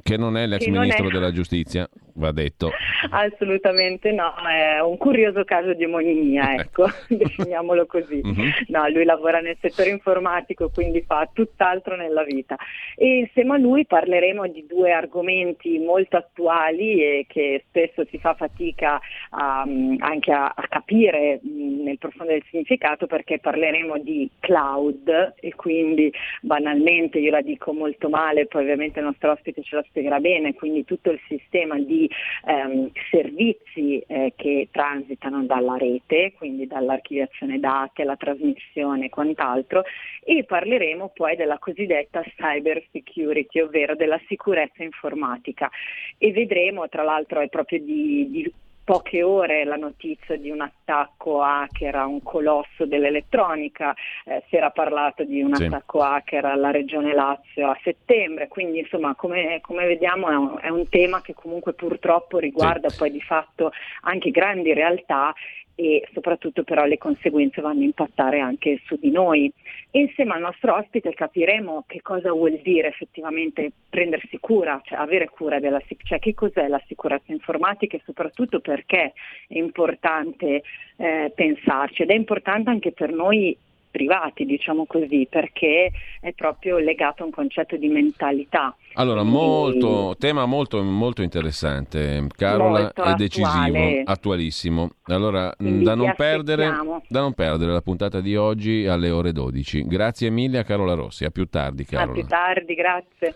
che 0.01 0.17
non 0.17 0.37
è 0.37 0.45
l'ex 0.45 0.65
ministro 0.67 1.07
è... 1.07 1.11
della 1.11 1.31
giustizia, 1.31 1.87
va 2.15 2.31
detto. 2.31 2.71
Assolutamente 3.11 4.11
no, 4.11 4.33
è 4.45 4.81
un 4.85 4.97
curioso 4.97 5.43
caso 5.43 5.73
di 5.73 5.85
omonimia, 5.85 6.55
ecco, 6.59 6.85
definiamolo 7.07 7.85
così. 7.85 8.21
Mm-hmm. 8.25 8.49
No, 8.67 8.87
lui 8.89 9.05
lavora 9.05 9.39
nel 9.39 9.57
settore 9.59 9.89
informatico, 9.89 10.69
quindi 10.73 11.01
fa 11.01 11.29
tutt'altro 11.31 11.95
nella 11.95 12.23
vita. 12.23 12.55
E 12.95 13.17
insieme 13.19 13.55
a 13.55 13.57
lui 13.57 13.85
parleremo 13.85 14.47
di 14.47 14.65
due 14.67 14.91
argomenti 14.91 15.77
molto 15.79 16.17
attuali 16.17 17.01
e 17.01 17.25
che 17.27 17.63
spesso 17.67 18.05
si 18.09 18.17
fa 18.17 18.33
fatica 18.33 18.99
a, 19.31 19.61
anche 19.61 20.31
a, 20.31 20.53
a 20.55 20.67
capire 20.67 21.39
nel 21.43 21.97
profondo 21.97 22.33
del 22.33 22.43
significato 22.49 23.07
perché 23.07 23.39
parleremo 23.39 23.97
di 23.99 24.29
cloud 24.39 25.35
e 25.39 25.53
quindi 25.55 26.11
banalmente 26.41 27.19
io 27.19 27.31
la 27.31 27.41
dico 27.41 27.73
molto 27.73 28.09
male, 28.09 28.47
poi 28.47 28.63
ovviamente 28.63 28.99
il 28.99 29.05
nostro 29.05 29.31
ospite 29.31 29.61
ce 29.61 29.75
la 29.75 29.83
spiegherà 29.87 30.19
bene, 30.19 30.53
quindi 30.53 30.85
tutto 30.85 31.11
il 31.11 31.19
sistema 31.27 31.77
di 31.79 32.09
ehm, 32.45 32.91
servizi 33.09 33.99
eh, 34.07 34.33
che 34.35 34.67
transitano 34.75 35.45
dalla 35.45 35.77
rete, 35.77 36.33
quindi 36.35 36.67
dall'archiviazione 36.67 37.61
dati 37.61 38.01
alla 38.01 38.17
trasmissione 38.17 39.05
e 39.05 39.09
quant'altro 39.09 39.83
e 40.21 40.43
parleremo 40.43 41.13
poi 41.13 41.37
della 41.37 41.57
cosiddetta 41.59 42.21
cyber 42.35 42.83
security, 42.91 43.61
ovvero 43.61 43.95
della 43.95 44.19
sicurezza 44.27 44.83
informatica. 44.83 45.71
E 46.17 46.33
vedremo 46.33 46.89
tra 46.89 47.03
l'altro 47.03 47.39
è 47.39 47.47
proprio 47.47 47.79
di, 47.79 48.29
di 48.29 48.53
poche 48.85 49.23
ore 49.23 49.65
la 49.65 49.75
notizia 49.75 50.37
di 50.37 50.51
un 50.51 50.61
attacco 50.61 51.41
hacker 51.41 51.95
a 51.95 52.05
un 52.05 52.21
colosso 52.21 52.85
dell'elettronica, 52.85 53.95
eh, 54.25 54.43
si 54.47 54.55
era 54.55 54.69
parlato 54.69 55.23
di 55.23 55.41
un 55.41 55.55
sì. 55.55 55.65
attacco 55.65 56.01
hacker 56.01 56.45
alla 56.45 56.69
regione 56.69 57.13
Lazio 57.13 57.71
a 57.71 57.79
settembre, 57.83 58.47
quindi 58.47 58.79
insomma 58.79 59.15
come, 59.15 59.59
come 59.61 59.87
vediamo 59.87 60.29
è 60.29 60.35
un, 60.35 60.57
è 60.61 60.69
un, 60.69 60.87
tema 60.87 61.21
che 61.21 61.33
comunque 61.33 61.73
purtroppo 61.73 62.37
riguarda 62.37 62.89
sì. 62.89 62.97
poi 62.99 63.11
di 63.11 63.21
fatto 63.21 63.71
anche 64.01 64.29
grandi 64.29 64.71
realtà 64.71 65.33
e 65.75 66.07
soprattutto 66.13 66.63
però 66.63 66.85
le 66.85 66.97
conseguenze 66.97 67.61
vanno 67.61 67.81
a 67.81 67.85
impattare 67.85 68.39
anche 68.39 68.81
su 68.85 68.97
di 68.99 69.11
noi. 69.11 69.51
E 69.91 69.99
insieme 69.99 70.33
al 70.33 70.41
nostro 70.41 70.75
ospite 70.75 71.13
capiremo 71.13 71.83
che 71.87 72.01
cosa 72.01 72.31
vuol 72.31 72.59
dire 72.63 72.87
effettivamente 72.87 73.71
prendersi 73.89 74.37
cura, 74.39 74.81
cioè 74.83 74.97
avere 74.97 75.29
cura 75.29 75.59
della 75.59 75.81
cioè 76.03 76.19
che 76.19 76.33
cos'è 76.33 76.67
la 76.67 76.81
sicurezza 76.87 77.31
informatica 77.31 77.97
e 77.97 78.01
soprattutto 78.05 78.59
perché 78.59 79.13
è 79.47 79.57
importante 79.57 80.63
eh, 80.97 81.31
pensarci 81.35 82.03
ed 82.03 82.09
è 82.09 82.15
importante 82.15 82.69
anche 82.69 82.91
per 82.91 83.11
noi 83.11 83.57
privati, 83.95 84.43
diciamo 84.43 84.85
così, 84.85 85.25
perché 85.29 85.89
è 86.19 86.33
proprio 86.33 86.77
legato 86.77 87.23
a 87.23 87.27
un 87.27 87.31
concetto 87.31 87.77
di 87.77 87.87
mentalità. 87.87 88.75
Allora, 88.95 89.23
molto, 89.23 90.15
tema 90.17 90.45
molto, 90.45 90.81
molto 90.81 91.21
interessante, 91.21 92.27
Carola, 92.35 92.91
molto 92.95 93.03
e 93.03 93.13
decisivo, 93.15 94.01
attualissimo. 94.05 94.89
Allora, 95.03 95.53
da 95.57 95.95
non, 95.95 96.13
perdere, 96.15 96.71
da 97.07 97.19
non, 97.19 97.33
perdere, 97.33 97.71
la 97.73 97.81
puntata 97.81 98.21
di 98.21 98.35
oggi 98.37 98.87
alle 98.87 99.09
ore 99.09 99.33
12. 99.33 99.85
Grazie 99.85 100.29
mille 100.29 100.59
a 100.59 100.63
Carola 100.63 100.93
Rossi, 100.93 101.25
a 101.25 101.29
più 101.29 101.45
tardi 101.47 101.83
Carola. 101.83 102.11
A 102.11 102.13
più 102.13 102.25
tardi, 102.25 102.73
grazie. 102.73 103.35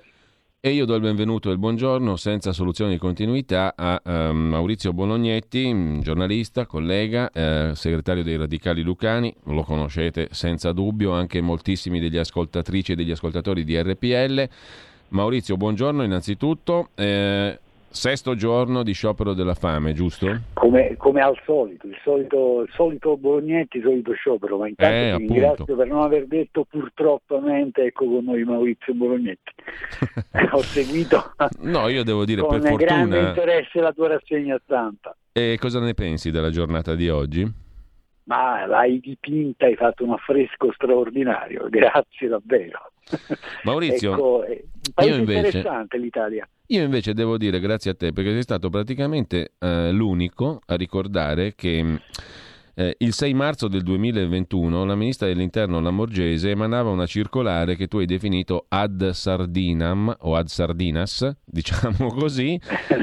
E 0.61 0.71
io 0.71 0.85
do 0.85 0.93
il 0.93 1.01
benvenuto 1.01 1.47
e 1.47 1.53
il 1.53 1.57
buongiorno 1.57 2.17
senza 2.17 2.51
soluzione 2.51 2.91
di 2.91 2.97
continuità 2.97 3.73
a 3.77 4.01
uh, 4.03 4.33
Maurizio 4.33 4.91
Bolognetti, 4.91 5.99
giornalista, 6.01 6.65
collega, 6.65 7.31
uh, 7.33 7.73
segretario 7.73 8.23
dei 8.23 8.35
Radicali 8.35 8.81
Lucani, 8.81 9.33
lo 9.45 9.63
conoscete 9.63 10.27
senza 10.31 10.73
dubbio 10.73 11.13
anche 11.13 11.39
moltissimi 11.39 12.01
degli 12.01 12.17
ascoltatrici 12.17 12.91
e 12.91 12.95
degli 12.95 13.11
ascoltatori 13.11 13.63
di 13.63 13.81
RPL. 13.81 14.49
Maurizio, 15.09 15.57
buongiorno 15.57 16.03
innanzitutto. 16.03 16.89
Eh, 16.95 17.59
Sesto 17.91 18.35
giorno 18.35 18.83
di 18.83 18.93
sciopero 18.93 19.33
della 19.33 19.55
fame, 19.55 19.93
giusto? 19.93 20.27
Come, 20.53 20.95
come 20.95 21.21
al 21.21 21.35
solito, 21.43 21.87
il 21.87 21.97
solito, 22.03 22.61
il 22.61 22.69
solito 22.71 23.17
Bolognetti, 23.17 23.77
il 23.77 23.83
solito 23.83 24.13
sciopero, 24.13 24.59
ma 24.59 24.67
intanto 24.67 24.93
eh, 24.93 25.17
ti 25.17 25.33
ringrazio 25.33 25.75
per 25.75 25.87
non 25.87 26.03
aver 26.03 26.27
detto 26.27 26.65
purtroppo 26.69 27.41
ecco 27.43 28.05
con 28.05 28.23
noi 28.25 28.43
Maurizio 28.43 28.93
Bolognetti. 28.93 29.53
Ho 30.51 30.61
seguito 30.61 31.33
no, 31.61 31.87
io 31.87 32.03
devo 32.03 32.25
dire, 32.25 32.41
con 32.41 32.59
per 32.59 32.69
fortuna... 32.69 32.85
grande 32.85 33.19
interesse 33.19 33.79
la 33.79 33.91
tua 33.91 34.09
rassegna 34.09 34.59
stampa. 34.63 35.15
E 35.31 35.57
cosa 35.59 35.79
ne 35.79 35.95
pensi 35.95 36.29
della 36.29 36.51
giornata 36.51 36.93
di 36.93 37.09
oggi? 37.09 37.51
Ma 38.25 38.67
l'hai 38.67 38.99
dipinta, 38.99 39.65
hai 39.65 39.75
fatto 39.75 40.03
un 40.03 40.11
affresco 40.11 40.71
straordinario, 40.73 41.67
grazie 41.71 42.27
davvero. 42.27 42.91
Maurizio, 43.63 44.13
ecco, 44.13 44.43
è 44.43 44.61
un 44.89 44.93
paese 44.93 45.19
invece... 45.19 45.45
interessante 45.47 45.97
l'Italia. 45.97 46.49
Io 46.67 46.83
invece 46.83 47.13
devo 47.13 47.37
dire 47.37 47.59
grazie 47.59 47.91
a 47.91 47.95
te 47.95 48.11
perché 48.11 48.31
sei 48.31 48.43
stato 48.43 48.69
praticamente 48.69 49.53
eh, 49.57 49.91
l'unico 49.91 50.61
a 50.67 50.75
ricordare 50.75 51.55
che 51.55 51.99
eh, 52.79 52.95
il 52.99 53.13
6 53.13 53.33
marzo 53.33 53.67
del 53.67 53.83
2021 53.83 54.85
la 54.85 54.95
ministra 54.95 55.27
dell'interno 55.27 55.81
Lamorgese 55.81 56.51
emanava 56.51 56.89
una 56.89 57.05
circolare 57.05 57.75
che 57.75 57.89
tu 57.89 57.97
hai 57.97 58.05
definito 58.05 58.67
ad 58.69 59.09
sardinam 59.09 60.15
o 60.21 60.37
ad 60.37 60.47
sardinas, 60.47 61.29
diciamo 61.43 62.07
così, 62.07 62.57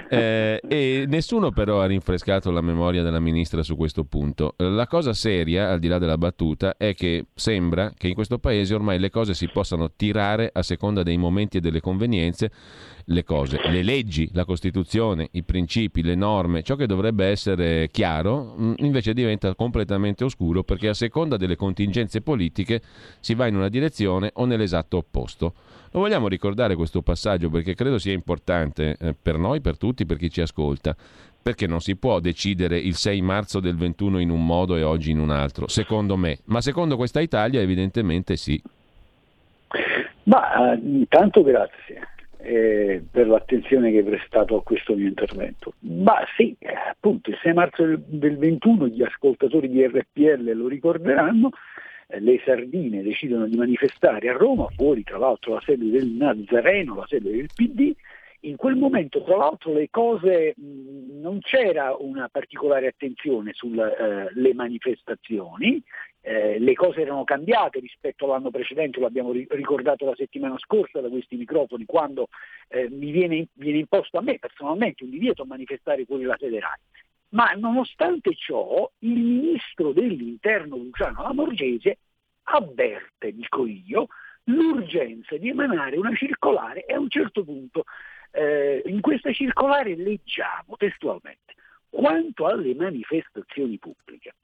eh, 0.09 0.63
e 0.67 1.05
nessuno 1.07 1.51
però 1.51 1.83
ha 1.83 1.87
rinfrescato 1.87 2.51
la 2.51 2.63
memoria 2.63 3.03
della 3.03 3.21
ministra 3.21 3.63
su 3.63 3.77
questo 3.77 4.05
punto. 4.05 4.55
La 4.57 4.87
cosa 4.87 5.13
seria, 5.13 5.71
al 5.71 5.79
di 5.79 5.89
là 5.89 5.99
della 5.99 6.17
battuta, 6.17 6.79
è 6.79 6.95
che 6.95 7.27
sembra 7.35 7.93
che 7.95 8.09
in 8.09 8.15
questo 8.15 8.39
paese 8.39 8.75
ormai 8.75 8.99
le 8.99 9.11
cose 9.11 9.35
si 9.35 9.47
possano 9.47 9.93
tirare 9.95 10.49
a 10.55 10.63
seconda 10.63 11.03
dei 11.03 11.19
momenti 11.19 11.59
e 11.59 11.61
delle 11.61 11.83
convenienze 11.83 12.51
le 13.07 13.25
cose, 13.25 13.61
le 13.69 13.83
leggi, 13.83 14.29
la 14.33 14.45
Costituzione, 14.45 15.29
i 15.33 15.43
principi, 15.43 16.03
le 16.03 16.15
norme, 16.15 16.63
ciò 16.63 16.75
che 16.75 16.87
dovrebbe 16.87 17.27
essere 17.27 17.89
chiaro, 17.91 18.57
mm, 18.59 18.73
invece 18.79 19.13
diventa 19.13 19.55
completamente 19.55 20.25
oscuro 20.25 20.65
perché 20.65 20.89
a 20.89 20.95
seconda 20.95 21.37
delle 21.37 21.57
contingenze 21.57 22.21
politiche 22.21 22.81
si 23.21 23.35
va 23.35 23.47
in 23.47 23.57
una 23.57 23.69
direzione 23.69 24.31
o 24.35 24.45
nell'esatto 24.45 24.97
opposto. 24.97 25.55
Lo 25.93 26.01
vogliamo 26.01 26.29
ricordare 26.29 26.75
questo 26.75 27.01
passaggio 27.01 27.49
perché 27.49 27.75
credo 27.75 27.99
sia 27.99 28.13
importante 28.13 28.97
eh, 28.99 29.15
per 29.21 29.39
noi, 29.39 29.61
per 29.61 29.77
tutti, 29.79 30.05
per 30.05 30.17
chi 30.17 30.31
ci 30.31 30.41
ascolta 30.41 30.97
perché 31.47 31.69
non 31.69 31.79
si 31.79 31.95
può 31.95 32.19
decidere 32.19 32.77
il 32.77 32.97
6 32.97 33.21
marzo 33.21 33.61
del 33.61 33.77
21 33.77 34.19
in 34.19 34.31
un 34.31 34.45
modo 34.45 34.75
e 34.75 34.83
oggi 34.83 35.13
in 35.13 35.21
un 35.21 35.31
altro, 35.31 35.69
secondo 35.69 36.17
me, 36.17 36.39
ma 36.47 36.61
secondo 36.61 36.97
questa 36.97 37.21
Italia 37.21 37.61
evidentemente 37.61 38.35
sì. 38.35 38.61
Ma 40.25 40.75
intanto 40.75 41.45
grazie 41.45 42.16
eh, 42.39 43.03
per 43.11 43.27
l'attenzione 43.27 43.91
che 43.91 43.99
hai 43.99 44.05
prestato 44.05 44.57
a 44.57 44.63
questo 44.63 44.95
mio 44.95 45.09
intervento. 45.09 45.75
Ma 45.81 46.25
sì, 46.37 46.57
appunto 46.91 47.31
il 47.31 47.39
6 47.43 47.53
marzo 47.53 47.85
del, 47.85 48.03
del 48.07 48.37
21 48.37 48.89
gli 48.89 49.03
ascoltatori 49.03 49.69
di 49.69 49.87
RPL 49.87 50.53
lo 50.53 50.69
ricorderanno, 50.69 51.51
eh, 52.09 52.21
le 52.21 52.41
sardine 52.45 53.03
decidono 53.03 53.47
di 53.47 53.57
manifestare 53.57 54.29
a 54.29 54.37
Roma, 54.37 54.67
fuori 54.77 55.03
tra 55.03 55.19
l'altro 55.19 55.55
la 55.55 55.63
sede 55.65 55.91
del 55.91 56.09
Nazareno, 56.09 56.95
la 56.95 57.07
sede 57.07 57.31
del 57.31 57.49
PD, 57.55 57.95
in 58.41 58.57
quel 58.57 58.77
momento, 58.77 59.23
tra 59.23 59.37
l'altro, 59.37 59.73
le 59.73 59.89
cose 59.91 60.55
non 60.57 61.41
c'era 61.41 61.97
una 61.99 62.29
particolare 62.29 62.87
attenzione 62.87 63.53
sulle 63.53 64.31
eh, 64.33 64.55
manifestazioni, 64.55 65.83
eh, 66.27 66.59
le 66.59 66.75
cose 66.75 67.03
erano 67.03 67.23
cambiate 67.23 67.79
rispetto 67.79 68.25
all'anno 68.25 68.51
precedente, 68.51 68.99
lo 68.99 69.07
abbiamo 69.07 69.31
ricordato 69.31 70.05
la 70.07 70.15
settimana 70.17 70.59
scorsa 70.59 71.01
da 71.01 71.09
questi 71.09 71.37
microfoni, 71.37 71.85
quando 71.85 72.27
eh, 72.67 72.89
mi 72.91 73.13
viene, 73.13 73.47
viene, 73.53 73.79
imposto 73.79 74.19
a 74.19 74.23
me 74.23 74.37
personalmente 74.41 75.05
un 75.05 75.11
divieto 75.11 75.43
a 75.43 75.47
manifestare 75.47 76.05
fuori 76.05 76.25
la 76.25 76.35
federale. 76.37 76.81
Ma 77.29 77.53
nonostante 77.53 78.35
ciò, 78.35 78.91
il 79.01 79.21
ministro 79.21 79.93
dell'interno 79.93 80.77
Luciano 80.77 81.23
Lamorgese 81.23 81.99
avverte, 82.43 83.33
dico 83.33 83.65
io, 83.65 84.09
l'urgenza 84.45 85.37
di 85.37 85.51
emanare 85.51 85.97
una 85.97 86.15
circolare 86.17 86.87
e 86.87 86.95
a 86.95 86.99
un 86.99 87.09
certo 87.09 87.45
punto 87.45 87.85
eh, 88.33 88.83
in 88.87 89.01
questa 89.01 89.33
circolare 89.33 89.95
leggiamo 89.95 90.75
testualmente 90.77 91.55
quanto 91.89 92.47
alle 92.47 92.75
manifestazioni 92.75 93.79
pubbliche 93.79 94.35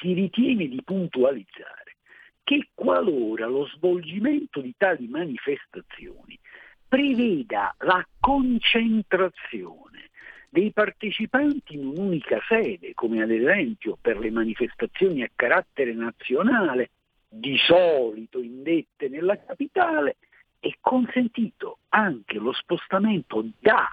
si 0.00 0.12
ritiene 0.12 0.68
di 0.68 0.80
puntualizzare 0.82 1.96
che 2.42 2.68
qualora 2.74 3.46
lo 3.46 3.66
svolgimento 3.66 4.60
di 4.60 4.74
tali 4.76 5.08
manifestazioni 5.08 6.38
preveda 6.86 7.74
la 7.80 8.06
concentrazione 8.20 10.10
dei 10.50 10.70
partecipanti 10.70 11.74
in 11.74 11.86
un'unica 11.86 12.38
sede, 12.46 12.94
come 12.94 13.22
ad 13.22 13.30
esempio 13.30 13.98
per 14.00 14.18
le 14.18 14.30
manifestazioni 14.30 15.22
a 15.22 15.30
carattere 15.34 15.92
nazionale, 15.92 16.90
di 17.28 17.56
solito 17.58 18.40
indette 18.40 19.08
nella 19.08 19.36
capitale, 19.36 20.16
è 20.60 20.70
consentito 20.80 21.78
anche 21.88 22.38
lo 22.38 22.52
spostamento 22.52 23.44
da 23.58 23.90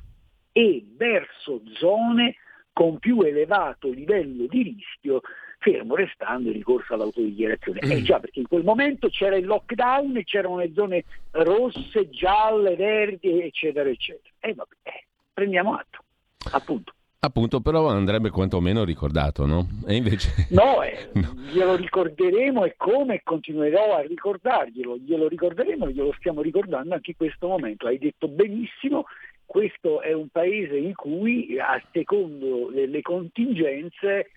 e 0.51 0.85
verso 0.95 1.63
zone 1.73 2.35
con 2.71 2.99
più 2.99 3.21
elevato 3.21 3.89
livello 3.89 4.45
di 4.45 4.61
rischio, 4.61 5.21
fermo 5.61 5.95
restando 5.95 6.49
il 6.49 6.55
ricorso 6.55 6.93
all'autodichiarazione. 6.93 7.79
Mm. 7.85 7.91
Eh 7.91 8.01
già, 8.01 8.19
perché 8.19 8.39
in 8.39 8.47
quel 8.47 8.63
momento 8.63 9.09
c'era 9.09 9.37
il 9.37 9.45
lockdown 9.45 10.17
e 10.17 10.23
c'erano 10.23 10.57
le 10.57 10.71
zone 10.73 11.03
rosse, 11.31 12.09
gialle, 12.09 12.75
verdi, 12.75 13.41
eccetera, 13.41 13.87
eccetera. 13.87 14.33
E 14.39 14.49
eh, 14.49 14.53
vabbè, 14.55 14.75
eh, 14.83 15.05
prendiamo 15.33 15.75
atto, 15.75 16.03
appunto. 16.51 16.93
Appunto, 17.23 17.59
però 17.61 17.87
andrebbe 17.87 18.31
quantomeno 18.31 18.83
ricordato, 18.83 19.45
no? 19.45 19.67
E 19.85 19.95
invece... 19.95 20.47
No, 20.49 20.81
eh, 20.81 21.09
no. 21.13 21.35
glielo 21.51 21.75
ricorderemo 21.75 22.65
e 22.65 22.73
come 22.75 23.21
continuerò 23.23 23.95
a 23.95 24.01
ricordarglielo, 24.01 24.97
glielo 24.97 25.27
ricorderemo 25.27 25.85
e 25.85 25.93
glielo 25.93 26.15
stiamo 26.17 26.41
ricordando 26.41 26.95
anche 26.95 27.11
in 27.11 27.17
questo 27.17 27.47
momento. 27.47 27.85
Hai 27.85 27.99
detto 27.99 28.27
benissimo, 28.27 29.05
questo 29.45 30.01
è 30.01 30.13
un 30.13 30.29
paese 30.29 30.77
in 30.77 30.95
cui, 30.95 31.59
a 31.59 31.79
secondo 31.91 32.71
le, 32.71 32.87
le 32.87 33.01
contingenze, 33.03 34.31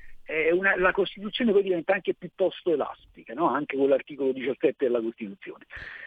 una, 0.53 0.77
la 0.77 0.93
Costituzione 0.93 1.53
poi 1.53 1.63
diventa 1.63 1.93
anche 1.93 2.15
piuttosto 2.15 2.73
elastica, 2.73 3.35
no? 3.35 3.49
anche 3.49 3.77
con 3.77 3.89
l'articolo 3.89 4.33
17 4.33 4.77
della 4.79 5.01
Costituzione. 5.01 5.67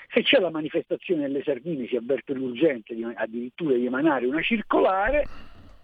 Se 0.09 0.23
c'è 0.23 0.39
la 0.39 0.49
manifestazione 0.49 1.21
nelle 1.21 1.43
sardine 1.43 1.87
si 1.87 1.95
avverte 1.95 2.33
l'urgenza 2.33 2.93
di, 2.93 3.03
addirittura 3.03 3.75
di 3.75 3.85
emanare 3.85 4.25
una 4.25 4.41
circolare, 4.41 5.25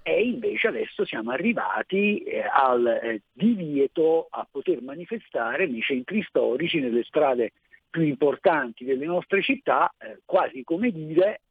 e 0.06 0.22
invece 0.22 0.68
adesso 0.68 1.06
siamo 1.06 1.32
arrivati 1.32 2.20
eh, 2.24 2.42
al 2.42 2.86
eh, 2.86 3.22
divieto 3.32 4.28
a 4.30 4.46
poter 4.50 4.82
manifestare 4.82 5.66
nei 5.66 5.82
centri 5.82 6.22
storici, 6.24 6.80
nelle 6.80 7.04
strade 7.04 7.54
più 7.90 8.02
importanti 8.02 8.84
delle 8.84 9.06
nostre 9.06 9.42
città, 9.42 9.94
eh, 9.98 10.20
quasi 10.26 10.64
come 10.64 10.92
dire 10.92 11.42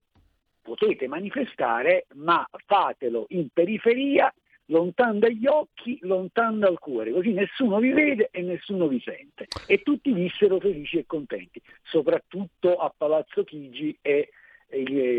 potete 0.61 1.09
manifestare 1.09 2.07
ma 2.15 2.47
fatelo 2.67 3.27
in 3.31 3.49
periferia, 3.53 4.33
lontano 4.67 5.19
dagli 5.19 5.47
occhi, 5.47 5.99
lontano 6.03 6.59
dal 6.59 6.79
cuore, 6.79 7.13
così 7.13 7.33
nessuno 7.33 7.79
vi 7.79 7.93
vede 7.93 8.29
e 8.31 8.43
nessuno 8.43 8.89
vi 8.89 9.01
sente. 9.05 9.49
E 9.67 9.83
tutti 9.83 10.13
vissero 10.13 10.59
felici 10.61 10.99
e 10.99 11.07
contenti, 11.07 11.61
soprattutto 11.83 12.77
a 12.77 12.93
Palazzo 12.97 13.45
Chigi 13.45 13.97
e 14.01 14.31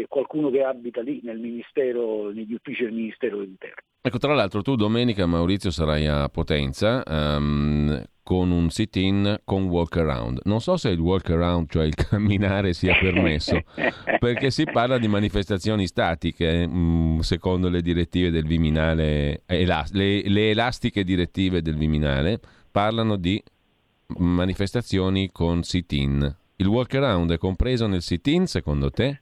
qualcuno 0.07 0.49
che 0.49 0.63
abita 0.63 1.01
lì 1.01 1.19
nel 1.23 1.37
ministero, 1.37 2.31
negli 2.31 2.53
uffici 2.53 2.83
del 2.83 2.93
Ministero 2.93 3.37
dell'Interno. 3.37 3.81
Ecco, 4.01 4.17
tra 4.17 4.33
l'altro 4.33 4.63
tu 4.63 4.75
domenica 4.75 5.27
Maurizio 5.27 5.69
sarai 5.69 6.07
a 6.07 6.27
Potenza 6.27 7.03
um, 7.05 8.03
con 8.23 8.51
un 8.51 8.69
sit-in 8.69 9.41
con 9.43 9.65
walk 9.65 9.97
around. 9.97 10.39
Non 10.45 10.61
so 10.61 10.77
se 10.77 10.89
il 10.89 10.99
walk 10.99 11.29
around, 11.29 11.69
cioè 11.69 11.85
il 11.85 11.93
camminare, 12.09 12.73
sia 12.73 12.97
permesso, 12.99 13.61
perché 14.19 14.49
si 14.49 14.63
parla 14.63 14.97
di 14.97 15.07
manifestazioni 15.07 15.85
statiche, 15.85 16.65
mm, 16.65 17.19
secondo 17.19 17.69
le 17.69 17.81
direttive 17.81 18.31
del 18.31 18.45
Viminale, 18.45 19.41
elas- 19.45 19.91
le, 19.91 20.23
elastiche 20.23 21.03
direttive 21.03 21.61
del 21.61 21.75
Viminale 21.75 22.39
parlano 22.71 23.17
di 23.17 23.41
manifestazioni 24.17 25.29
con 25.31 25.63
sit-in. 25.63 26.35
Il 26.55 26.67
walk 26.67 26.95
around 26.95 27.31
è 27.31 27.37
compreso 27.37 27.87
nel 27.87 28.01
sit-in 28.01 28.47
secondo 28.47 28.89
te? 28.89 29.19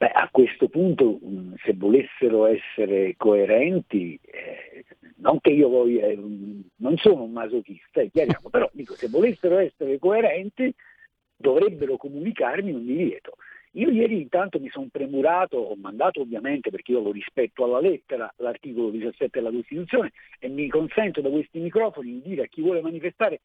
Beh, 0.00 0.12
a 0.12 0.28
questo 0.32 0.68
punto, 0.68 1.18
se 1.62 1.74
volessero 1.74 2.46
essere 2.46 3.16
coerenti, 3.18 4.18
eh, 4.24 4.69
non 5.20 5.40
che 5.40 5.50
io 5.50 5.68
voglia, 5.68 6.06
eh, 6.06 6.16
non 6.16 6.96
sono 6.96 7.22
un 7.24 7.32
masochista, 7.32 8.02
chiariamo, 8.04 8.48
però 8.50 8.68
dico, 8.72 8.94
se 8.94 9.08
volessero 9.08 9.58
essere 9.58 9.98
coerenti 9.98 10.72
dovrebbero 11.36 11.96
comunicarmi 11.96 12.72
un 12.72 12.84
divieto. 12.84 13.36
Io 13.74 13.88
ieri 13.88 14.20
intanto 14.20 14.58
mi 14.58 14.68
sono 14.68 14.88
premurato, 14.90 15.56
ho 15.56 15.76
mandato 15.76 16.20
ovviamente, 16.20 16.70
perché 16.70 16.90
io 16.90 17.00
lo 17.00 17.12
rispetto 17.12 17.64
alla 17.64 17.80
lettera, 17.80 18.32
l'articolo 18.38 18.90
17 18.90 19.38
della 19.38 19.52
Costituzione 19.52 20.10
e 20.40 20.48
mi 20.48 20.68
consento 20.68 21.20
da 21.20 21.30
questi 21.30 21.60
microfoni 21.60 22.14
di 22.14 22.22
dire 22.22 22.42
a 22.42 22.46
chi 22.46 22.62
vuole 22.62 22.80
manifestare 22.80 23.40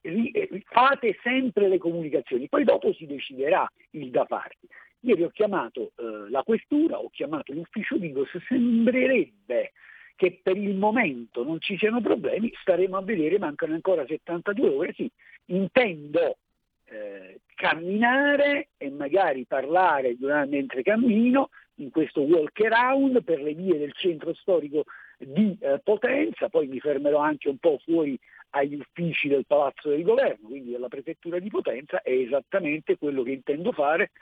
eh, 0.00 0.62
fate 0.66 1.18
sempre 1.22 1.68
le 1.68 1.78
comunicazioni, 1.78 2.48
poi 2.48 2.64
dopo 2.64 2.92
si 2.92 3.06
deciderà 3.06 3.70
il 3.90 4.10
da 4.10 4.24
farti. 4.24 4.66
Ieri 5.00 5.22
ho 5.22 5.30
chiamato 5.30 5.92
eh, 5.96 6.30
la 6.30 6.42
questura, 6.42 6.98
ho 6.98 7.08
chiamato 7.10 7.52
l'ufficio 7.52 7.96
Vigos, 7.96 8.28
sembrerebbe 8.48 9.72
che 10.16 10.40
per 10.42 10.56
il 10.56 10.74
momento 10.74 11.44
non 11.44 11.60
ci 11.60 11.76
siano 11.78 12.00
problemi, 12.00 12.50
staremo 12.60 12.96
a 12.96 13.02
vedere, 13.02 13.38
mancano 13.38 13.74
ancora 13.74 14.04
72 14.06 14.68
ore, 14.68 14.92
sì, 14.94 15.08
intendo 15.46 16.38
eh, 16.86 17.40
camminare 17.54 18.68
e 18.78 18.90
magari 18.90 19.44
parlare 19.44 20.16
durante, 20.16 20.56
mentre 20.56 20.82
cammino 20.82 21.50
in 21.76 21.90
questo 21.90 22.22
walk 22.22 22.60
around 22.60 23.22
per 23.22 23.42
le 23.42 23.52
vie 23.54 23.78
del 23.78 23.92
centro 23.92 24.32
storico 24.34 24.84
di 25.18 25.56
eh, 25.60 25.80
Potenza, 25.82 26.48
poi 26.48 26.66
mi 26.66 26.80
fermerò 26.80 27.18
anche 27.18 27.48
un 27.48 27.58
po' 27.58 27.78
fuori 27.84 28.18
agli 28.50 28.74
uffici 28.74 29.28
del 29.28 29.44
Palazzo 29.46 29.90
del 29.90 30.02
Governo, 30.02 30.48
quindi 30.48 30.70
della 30.70 30.88
Prefettura 30.88 31.38
di 31.38 31.50
Potenza, 31.50 32.00
è 32.02 32.10
esattamente 32.10 32.96
quello 32.96 33.22
che 33.22 33.32
intendo 33.32 33.72
fare. 33.72 34.12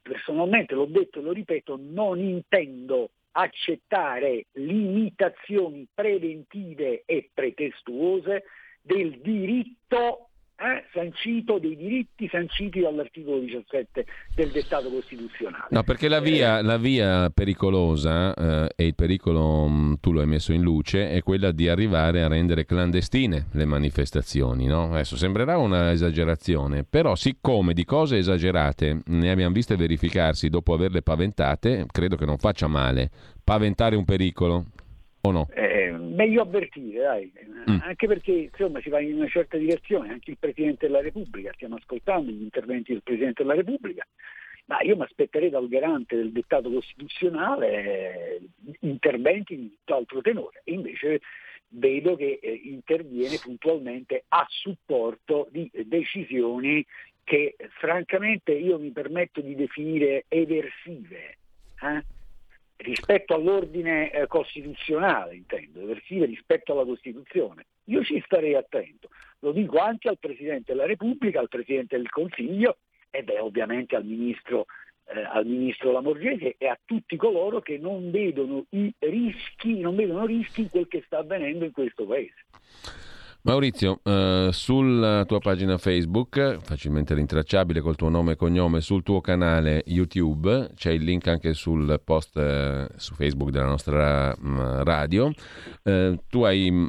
Personalmente 0.00 0.74
l'ho 0.74 0.86
detto 0.86 1.18
e 1.18 1.22
lo 1.22 1.32
ripeto, 1.32 1.78
non 1.80 2.18
intendo 2.18 3.10
accettare 3.36 4.46
limitazioni 4.52 5.86
preventive 5.92 7.02
e 7.06 7.30
pretestuose 7.32 8.44
del 8.80 9.18
diritto 9.20 10.28
eh, 10.56 10.84
sancito, 10.92 11.58
dei 11.58 11.76
diritti 11.76 12.28
sanciti 12.28 12.80
dall'articolo 12.80 13.40
17 13.40 14.06
del 14.34 14.50
dettato 14.50 14.88
costituzionale. 14.88 15.66
No, 15.70 15.82
perché 15.82 16.08
la 16.08 16.20
via, 16.20 16.62
la 16.62 16.76
via 16.76 17.28
pericolosa, 17.30 18.32
eh, 18.34 18.72
e 18.76 18.86
il 18.86 18.94
pericolo 18.94 19.66
mm, 19.68 19.94
tu 20.00 20.12
lo 20.12 20.20
hai 20.20 20.26
messo 20.26 20.52
in 20.52 20.62
luce, 20.62 21.10
è 21.10 21.22
quella 21.22 21.50
di 21.50 21.68
arrivare 21.68 22.22
a 22.22 22.28
rendere 22.28 22.64
clandestine 22.64 23.46
le 23.52 23.64
manifestazioni. 23.64 24.66
No? 24.66 24.92
Adesso 24.92 25.16
sembrerà 25.16 25.58
una 25.58 25.90
esagerazione, 25.90 26.84
però 26.84 27.16
siccome 27.16 27.74
di 27.74 27.84
cose 27.84 28.18
esagerate 28.18 29.00
ne 29.06 29.30
abbiamo 29.30 29.52
viste 29.54 29.76
verificarsi 29.76 30.48
dopo 30.48 30.72
averle 30.72 31.02
paventate, 31.02 31.86
credo 31.90 32.16
che 32.16 32.24
non 32.24 32.38
faccia 32.38 32.68
male 32.68 33.10
paventare 33.42 33.94
un 33.94 34.04
pericolo 34.04 34.66
o 35.26 35.32
no? 35.32 35.48
Eh, 35.54 35.90
meglio 35.90 36.42
avvertire, 36.42 37.02
dai. 37.02 37.32
Mm. 37.70 37.78
anche 37.82 38.06
perché 38.06 38.32
insomma 38.32 38.80
si 38.80 38.90
va 38.90 39.00
in 39.00 39.14
una 39.14 39.28
certa 39.28 39.56
direzione, 39.56 40.10
anche 40.10 40.30
il 40.30 40.36
Presidente 40.38 40.86
della 40.86 41.00
Repubblica, 41.00 41.52
stiamo 41.54 41.76
ascoltando 41.76 42.30
gli 42.30 42.42
interventi 42.42 42.92
del 42.92 43.02
Presidente 43.02 43.42
della 43.42 43.54
Repubblica, 43.54 44.06
ma 44.66 44.80
io 44.82 44.96
mi 44.96 45.02
aspetterei 45.02 45.50
dal 45.50 45.68
garante 45.68 46.16
del 46.16 46.30
dettato 46.32 46.70
costituzionale 46.70 47.68
eh, 47.68 48.40
interventi 48.80 49.56
di 49.56 49.70
tutt'altro 49.70 50.20
tenore, 50.20 50.60
e 50.64 50.72
invece 50.72 51.20
vedo 51.68 52.16
che 52.16 52.38
eh, 52.40 52.60
interviene 52.64 53.38
puntualmente 53.42 54.24
a 54.28 54.46
supporto 54.48 55.48
di 55.50 55.70
decisioni 55.86 56.84
che 57.24 57.56
francamente 57.78 58.52
io 58.52 58.78
mi 58.78 58.90
permetto 58.90 59.40
di 59.40 59.54
definire 59.54 60.26
eversive. 60.28 61.38
Eh? 61.80 62.04
Rispetto 62.76 63.34
all'ordine 63.34 64.10
eh, 64.10 64.26
costituzionale, 64.26 65.36
intendo, 65.36 65.80
eversive 65.80 66.26
rispetto 66.26 66.72
alla 66.72 66.84
Costituzione. 66.84 67.66
Io 67.84 68.02
ci 68.02 68.20
starei 68.24 68.54
attento, 68.54 69.08
lo 69.40 69.52
dico 69.52 69.78
anche 69.78 70.08
al 70.08 70.18
Presidente 70.18 70.72
della 70.72 70.86
Repubblica, 70.86 71.40
al 71.40 71.48
Presidente 71.48 71.96
del 71.96 72.10
Consiglio 72.10 72.78
e 73.10 73.22
beh, 73.22 73.38
ovviamente 73.38 73.94
al 73.94 74.04
Ministro, 74.04 74.66
eh, 75.06 75.22
al 75.22 75.46
Ministro 75.46 75.92
Lamorgese 75.92 76.56
e 76.58 76.66
a 76.66 76.78
tutti 76.84 77.16
coloro 77.16 77.60
che 77.60 77.78
non 77.78 78.10
vedono 78.10 78.66
rischi, 78.70 79.78
non 79.78 79.94
vedono 79.94 80.26
rischi 80.26 80.62
in 80.62 80.70
quel 80.70 80.88
che 80.88 81.02
sta 81.06 81.18
avvenendo 81.18 81.64
in 81.64 81.72
questo 81.72 82.06
Paese. 82.06 82.46
Maurizio, 83.46 84.00
eh, 84.04 84.48
sulla 84.52 85.26
tua 85.26 85.38
pagina 85.38 85.76
Facebook, 85.76 86.60
facilmente 86.62 87.12
rintracciabile 87.12 87.82
col 87.82 87.94
tuo 87.94 88.08
nome 88.08 88.32
e 88.32 88.36
cognome, 88.36 88.80
sul 88.80 89.02
tuo 89.02 89.20
canale 89.20 89.82
YouTube, 89.84 90.70
c'è 90.74 90.92
il 90.92 91.04
link 91.04 91.26
anche 91.26 91.52
sul 91.52 92.00
post 92.02 92.38
eh, 92.38 92.88
su 92.96 93.12
Facebook 93.12 93.50
della 93.50 93.66
nostra 93.66 94.34
mh, 94.34 94.48
mm, 94.48 94.82
radio. 94.84 95.30
Eh, 95.82 96.20
tu 96.26 96.44
hai 96.44 96.70
mm, 96.70 96.86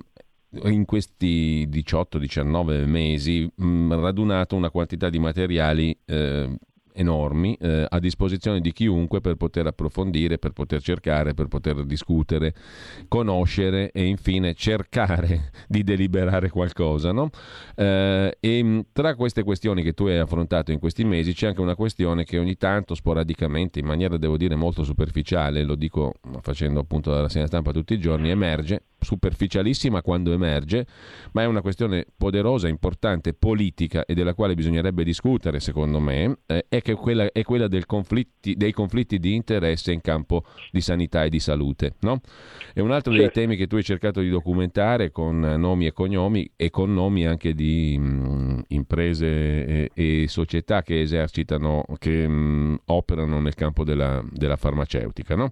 in 0.64 0.86
questi 0.86 1.68
18-19 1.70 2.86
mesi 2.86 3.52
mh, 3.54 3.68
mm, 3.68 3.92
radunato 3.92 4.56
una 4.56 4.70
quantità 4.70 5.10
di 5.10 5.20
materiali 5.20 6.00
eh, 6.06 6.58
enormi 6.96 7.56
eh, 7.60 7.86
a 7.88 8.00
disposizione 8.00 8.62
di 8.62 8.72
chiunque 8.72 9.22
per 9.22 9.36
poter 9.36 9.68
approfondire, 9.68 10.38
per 10.38 10.52
poter 10.52 10.82
cercare, 10.82 11.34
per 11.34 11.48
poter 11.48 11.84
discutere, 11.86 12.54
conoscere 13.08 13.92
e 13.92 14.06
infine 14.06 14.54
cercare 14.54 15.52
di 15.68 15.84
deliberare 15.84 16.50
qualcosa. 16.50 17.12
No? 17.12 17.30
Eh, 17.76 18.38
e 18.40 18.86
tra 18.92 19.16
queste 19.16 19.44
questioni 19.44 19.84
che 19.84 19.94
tu 19.94 20.06
hai 20.06 20.18
affrontato 20.18 20.72
in 20.72 20.80
questi 20.80 21.04
mesi 21.04 21.34
c'è 21.34 21.48
anche 21.48 21.62
una 21.62 21.76
questione 21.76 22.24
che 22.24 22.38
ogni 22.38 22.56
tanto, 22.58 22.96
sporadicamente, 22.96 23.80
in 23.80 23.86
maniera 23.86 24.18
devo 24.18 24.38
dire 24.38 24.56
molto 24.56 24.84
superficiale, 24.84 25.64
lo 25.64 25.76
dico 25.76 26.14
facendo 26.42 26.80
appunto 26.80 27.12
la 27.12 27.22
rassegna 27.22 27.48
stampa 27.48 27.72
tutti 27.72 27.94
i 27.94 28.00
giorni, 28.00 28.30
emerge 28.30 28.84
superficialissima 29.06 30.02
quando 30.02 30.34
emerge, 30.34 30.86
ma 31.32 31.44
è 31.44 31.46
una 31.46 31.62
questione 31.62 32.06
poderosa, 32.18 32.68
importante, 32.68 33.34
politica 33.34 34.04
e 34.04 34.14
della 34.14 34.34
quale 34.34 34.56
bisognerebbe 34.56 35.04
discutere, 35.04 35.62
secondo 35.62 36.00
me, 36.00 36.40
eh, 36.48 36.66
è, 36.68 36.82
che 36.82 36.96
quella, 36.96 37.32
è 37.32 37.44
quella 37.44 37.70
conflitti, 37.86 38.56
dei 38.56 38.74
conflitti 38.74 39.20
di 39.20 39.34
interesse 39.34 39.92
in 39.92 40.02
campo 40.02 40.44
di 40.72 40.82
sanità 40.82 41.24
e 41.24 41.30
di 41.30 41.40
salute. 41.40 41.96
No? 42.02 42.20
È 42.74 42.80
un 42.80 42.92
altro 42.92 43.14
certo. 43.14 43.28
dei 43.28 43.44
temi 43.44 43.56
che 43.56 43.68
tu 43.68 43.76
hai 43.76 43.84
cercato 43.84 44.20
di 44.20 44.30
documentare 44.30 45.12
con 45.12 45.40
nomi 45.40 45.86
e 45.86 45.94
cognomi 45.94 46.52
e 46.56 46.70
con 46.70 46.94
nomi 46.94 47.26
anche 47.26 47.54
di 47.54 47.98
mh, 47.98 48.64
imprese 48.70 49.26
e, 49.66 49.92
e, 49.94 50.26
società 50.28 50.82
che 50.82 51.02
esercitano, 51.02 51.86
che 52.00 52.28
mh, 52.28 52.82
operano 52.86 53.40
nel 53.40 53.54
campo 53.54 53.84
della, 53.84 54.24
della 54.32 54.56
farmaceutica. 54.56 55.36
No? 55.36 55.52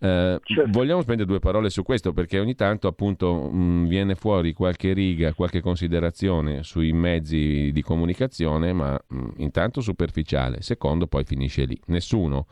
Eh, 0.00 0.40
certo. 0.42 0.70
Vogliamo 0.70 1.02
spendere 1.02 1.28
due 1.28 1.38
parole 1.38 1.70
su 1.70 1.82
questo 1.82 2.12
perché 2.12 2.38
ogni 2.38 2.54
tanto 2.54 2.85
appunto 2.88 3.50
mh, 3.50 3.86
viene 3.86 4.14
fuori 4.14 4.52
qualche 4.52 4.92
riga, 4.92 5.34
qualche 5.34 5.60
considerazione 5.60 6.62
sui 6.62 6.92
mezzi 6.92 7.70
di 7.72 7.82
comunicazione, 7.82 8.72
ma 8.72 8.98
mh, 9.06 9.28
intanto 9.36 9.80
superficiale, 9.80 10.62
secondo 10.62 11.06
poi 11.06 11.24
finisce 11.24 11.64
lì. 11.64 11.78
Nessuno 11.86 12.46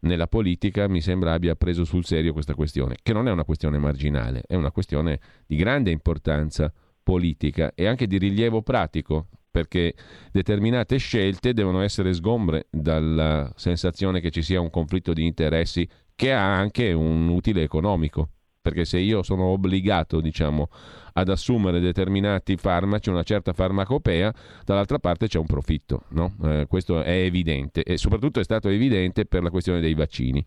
nella 0.00 0.26
politica 0.26 0.86
mi 0.88 1.00
sembra 1.00 1.32
abbia 1.32 1.54
preso 1.54 1.84
sul 1.84 2.04
serio 2.04 2.32
questa 2.32 2.54
questione, 2.54 2.96
che 3.02 3.12
non 3.12 3.26
è 3.28 3.30
una 3.30 3.44
questione 3.44 3.78
marginale, 3.78 4.42
è 4.46 4.54
una 4.54 4.70
questione 4.70 5.18
di 5.46 5.56
grande 5.56 5.90
importanza 5.90 6.72
politica 7.02 7.72
e 7.74 7.86
anche 7.86 8.06
di 8.06 8.18
rilievo 8.18 8.62
pratico, 8.62 9.28
perché 9.50 9.94
determinate 10.32 10.96
scelte 10.96 11.52
devono 11.52 11.80
essere 11.80 12.12
sgombre 12.12 12.66
dalla 12.70 13.52
sensazione 13.56 14.20
che 14.20 14.30
ci 14.30 14.42
sia 14.42 14.60
un 14.60 14.68
conflitto 14.68 15.12
di 15.12 15.24
interessi 15.24 15.88
che 16.16 16.32
ha 16.32 16.56
anche 16.56 16.92
un 16.92 17.28
utile 17.28 17.62
economico, 17.62 18.30
perché 18.64 18.86
se 18.86 18.98
io 18.98 19.22
sono 19.22 19.44
obbligato, 19.44 20.22
diciamo, 20.22 20.70
ad 21.12 21.28
assumere 21.28 21.80
determinati 21.80 22.56
farmaci, 22.56 23.10
una 23.10 23.22
certa 23.22 23.52
farmacopea, 23.52 24.32
dall'altra 24.64 24.98
parte 24.98 25.26
c'è 25.26 25.38
un 25.38 25.44
profitto, 25.44 26.04
no? 26.12 26.32
eh, 26.42 26.64
questo 26.66 27.02
è 27.02 27.12
evidente 27.12 27.82
e 27.82 27.98
soprattutto 27.98 28.40
è 28.40 28.42
stato 28.42 28.70
evidente 28.70 29.26
per 29.26 29.42
la 29.42 29.50
questione 29.50 29.80
dei 29.80 29.92
vaccini. 29.92 30.42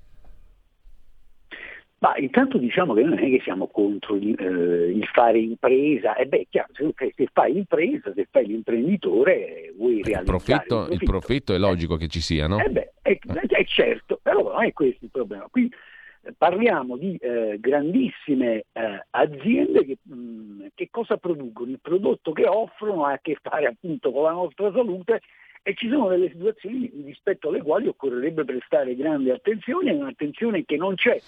Ma 2.00 2.18
intanto 2.18 2.58
diciamo 2.58 2.96
che 2.96 3.04
non 3.04 3.20
è 3.20 3.30
che 3.30 3.42
siamo 3.44 3.68
contro 3.68 4.16
il, 4.16 4.36
eh, 4.40 4.90
il 4.90 5.06
fare 5.14 5.38
impresa, 5.38 6.16
e 6.16 6.26
beh, 6.26 6.48
chiaro, 6.50 6.70
se, 6.74 7.14
se, 7.16 7.28
fai 7.32 7.54
l'impresa, 7.54 8.12
se 8.16 8.28
fai 8.32 8.48
l'imprenditore, 8.48 9.74
vuoi 9.78 10.02
realizzare 10.02 10.22
il 10.22 10.26
profitto, 10.26 10.56
il 10.56 10.66
profitto, 10.66 10.94
il 10.94 11.04
profitto 11.04 11.54
è 11.54 11.58
logico 11.60 11.96
eh, 11.96 11.98
che 12.00 12.08
ci 12.08 12.22
sia, 12.22 12.48
no? 12.48 12.58
Eh 12.58 12.70
beh, 12.70 12.94
è, 13.04 13.18
è, 13.48 13.64
certo, 13.66 14.20
però 14.24 14.54
non 14.54 14.64
è 14.64 14.74
questo 14.74 15.06
il 15.06 15.12
problema. 15.12 15.48
Qui 15.52 15.66
eh, 15.66 15.97
parliamo 16.38 16.98
di 16.98 17.16
eh, 17.18 17.58
grandissime 17.60 18.66
eh, 18.72 19.06
aziende 19.12 19.86
che, 19.86 19.98
mh, 20.02 20.16
mm, 20.16 20.66
che, 20.74 20.90
cosa 20.90 21.18
producono? 21.18 21.72
Il 21.72 21.80
prodotto 21.80 22.32
che 22.32 22.48
offrono 22.48 23.06
ha 23.06 23.14
a 23.14 23.20
che 23.20 23.38
fare 23.42 23.68
appunto 23.68 24.12
con 24.12 24.24
la 24.24 24.32
nostra 24.32 24.72
salute 24.72 25.22
e 25.62 25.74
ci 25.76 25.90
sono 25.90 26.08
delle 26.08 26.30
situazioni 26.32 26.92
rispetto 27.06 27.50
alle 27.50 27.62
quali 27.62 27.88
occorrerebbe 27.88 28.46
prestare 28.46 28.96
grande 28.96 29.32
attenzione, 29.32 29.92
un'attenzione 29.92 30.64
che 30.66 30.78
non 30.78 30.96
c'è 30.96 31.20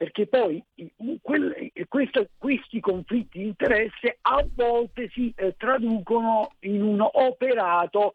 perché 0.00 0.26
poi 0.26 0.64
quel, 1.20 1.72
questo, 1.86 2.26
questi 2.38 2.80
conflitti 2.80 3.38
di 3.38 3.48
interesse 3.48 4.16
a 4.22 4.42
volte 4.54 5.10
si 5.10 5.30
eh, 5.36 5.54
traducono 5.58 6.52
in 6.60 6.80
un 6.80 7.06
operato 7.06 8.14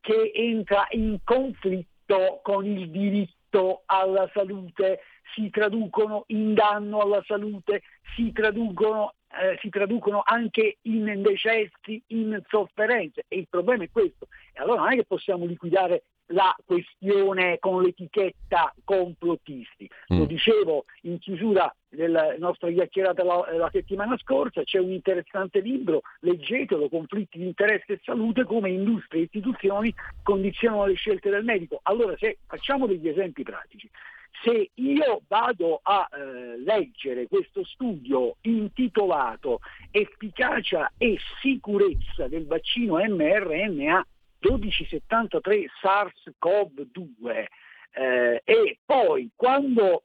che 0.00 0.30
entra 0.34 0.86
in 0.90 1.20
conflitto 1.24 2.40
con 2.42 2.66
il 2.66 2.90
diritto 2.90 3.82
alla 3.86 4.28
salute, 4.34 5.00
si 5.34 5.50
traducono 5.50 6.24
in 6.28 6.54
danno 6.54 7.00
alla 7.00 7.22
salute, 7.26 7.82
si 8.14 8.32
traducono, 8.32 9.14
eh, 9.40 9.58
si 9.60 9.68
traducono 9.68 10.22
anche 10.24 10.78
in 10.82 11.22
decessi, 11.22 12.02
in 12.08 12.40
sofferenze 12.48 13.24
e 13.28 13.38
il 13.38 13.46
problema 13.48 13.84
è 13.84 13.90
questo. 13.90 14.28
E 14.52 14.60
allora 14.60 14.82
non 14.82 14.92
è 14.92 14.96
che 14.96 15.04
possiamo 15.04 15.46
liquidare 15.46 16.04
la 16.32 16.54
questione 16.64 17.58
con 17.58 17.82
l'etichetta 17.82 18.74
complottisti. 18.84 19.88
Mm. 20.12 20.18
Lo 20.18 20.24
dicevo 20.24 20.84
in 21.02 21.18
chiusura 21.18 21.74
della 21.88 22.34
nostra 22.38 22.70
chiacchierata 22.70 23.22
la, 23.22 23.44
la, 23.52 23.68
settimana 23.70 24.16
scorsa, 24.18 24.62
c'è 24.62 24.78
un 24.78 24.92
interessante 24.92 25.60
libro, 25.60 26.02
leggetelo, 26.20 26.88
Conflitti 26.88 27.38
di 27.38 27.46
interesse 27.46 27.94
e 27.94 28.00
salute, 28.02 28.44
come 28.44 28.70
industrie 28.70 29.20
e 29.20 29.24
istituzioni 29.24 29.94
condizionano 30.22 30.86
le 30.86 30.94
scelte 30.94 31.30
del 31.30 31.44
medico. 31.44 31.80
Allora 31.82 32.16
se 32.16 32.38
facciamo 32.46 32.86
degli 32.86 33.08
esempi 33.08 33.42
pratici, 33.42 33.88
se 34.42 34.70
io 34.74 35.22
vado 35.28 35.80
a 35.82 36.08
eh, 36.10 36.58
leggere 36.58 37.28
questo 37.28 37.64
studio 37.64 38.36
intitolato 38.42 39.60
Efficacia 39.90 40.90
e 40.96 41.18
sicurezza 41.40 42.28
del 42.28 42.46
vaccino 42.46 42.96
mRNA 42.96 44.06
1273 44.38 45.66
SARS-CoV-2 45.80 47.44
eh, 47.94 48.40
e 48.44 48.78
poi 48.84 49.30
quando 49.36 50.04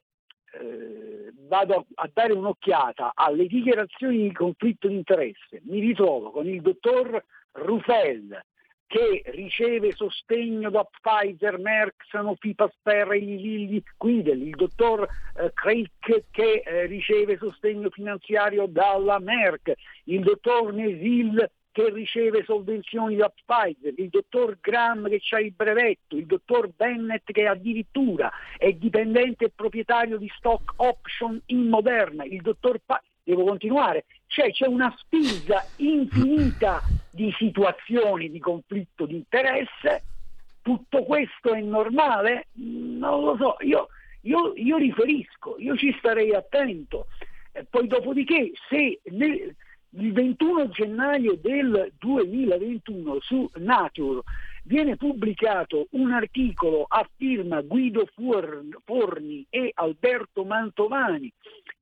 eh, 0.52 1.32
vado 1.48 1.86
a 1.96 2.10
dare 2.14 2.34
un'occhiata 2.34 3.12
alle 3.16 3.48
dichiarazioni 3.48 4.24
di 4.24 4.32
conflitto 4.32 4.88
di 4.88 4.96
interesse, 4.96 5.62
mi 5.64 5.80
ritrovo 5.80 6.32
con 6.32 6.48
il 6.48 6.62
dottor 6.62 7.24
Rufel 7.54 8.40
che 8.88 9.22
riceve 9.28 9.92
sostegno 9.92 10.70
da 10.70 10.86
Pfizer, 10.86 11.60
Merck, 11.60 12.06
Sanofi, 12.10 12.56
Pasteur, 12.56 13.10
Lilly, 13.10 13.84
Quidel, 13.98 14.42
il 14.42 14.56
dottor 14.56 15.08
eh, 15.36 15.52
Craig 15.54 15.90
che 16.32 16.64
eh, 16.66 16.86
riceve 16.86 17.38
sostegno 17.38 17.90
finanziario 17.90 18.66
dalla 18.66 19.20
Merck, 19.20 19.74
il 20.06 20.22
dottor 20.22 20.74
Nesil 20.74 21.50
che 21.78 21.92
riceve 21.92 22.44
sovvenzioni 22.44 23.18
da 23.18 23.30
Pfizer, 23.30 23.94
il 23.98 24.10
dottor 24.10 24.58
Graham 24.60 25.08
che 25.10 25.22
ha 25.30 25.40
il 25.40 25.54
brevetto, 25.54 26.16
il 26.16 26.26
dottor 26.26 26.72
Bennett 26.76 27.30
che 27.32 27.46
addirittura 27.46 28.32
è 28.58 28.72
dipendente 28.72 29.46
e 29.46 29.52
proprietario 29.54 30.18
di 30.18 30.32
stock 30.38 30.74
option 30.78 31.40
in 31.48 31.68
Moderna, 31.68 32.24
il 32.24 32.42
dottor 32.42 32.80
pa- 32.84 33.00
devo 33.28 33.44
continuare, 33.44 34.06
cioè 34.28 34.52
c'è 34.52 34.68
una 34.68 34.94
spesa 34.98 35.66
infinita 35.78 36.82
di 37.10 37.34
situazioni 37.38 38.32
di 38.32 38.40
conflitto 38.40 39.06
di 39.06 39.16
interesse, 39.16 40.04
tutto 40.62 41.04
questo 41.04 41.54
è 41.54 41.60
normale? 41.60 42.48
Non 42.54 43.24
lo 43.24 43.36
so, 43.38 43.56
io, 43.60 43.90
io, 44.22 44.54
io 44.56 44.78
riferisco, 44.78 45.56
io 45.58 45.76
ci 45.76 45.94
starei 46.00 46.34
attento. 46.34 47.08
E 47.52 47.66
poi 47.70 47.88
dopodiché 47.88 48.52
se 48.70 49.02
nel, 49.12 49.54
il 49.90 50.14
21 50.14 50.70
gennaio 50.70 51.36
del 51.36 51.92
2021 51.98 53.20
su 53.20 53.50
Nature 53.56 54.22
viene 54.64 54.96
pubblicato 54.96 55.88
un 55.92 56.12
articolo 56.12 56.86
a 56.88 57.06
firma 57.18 57.62
Guido 57.62 58.08
Forni 58.86 59.46
e 59.50 59.72
Alberto 59.74 60.46
Mantovani 60.46 61.34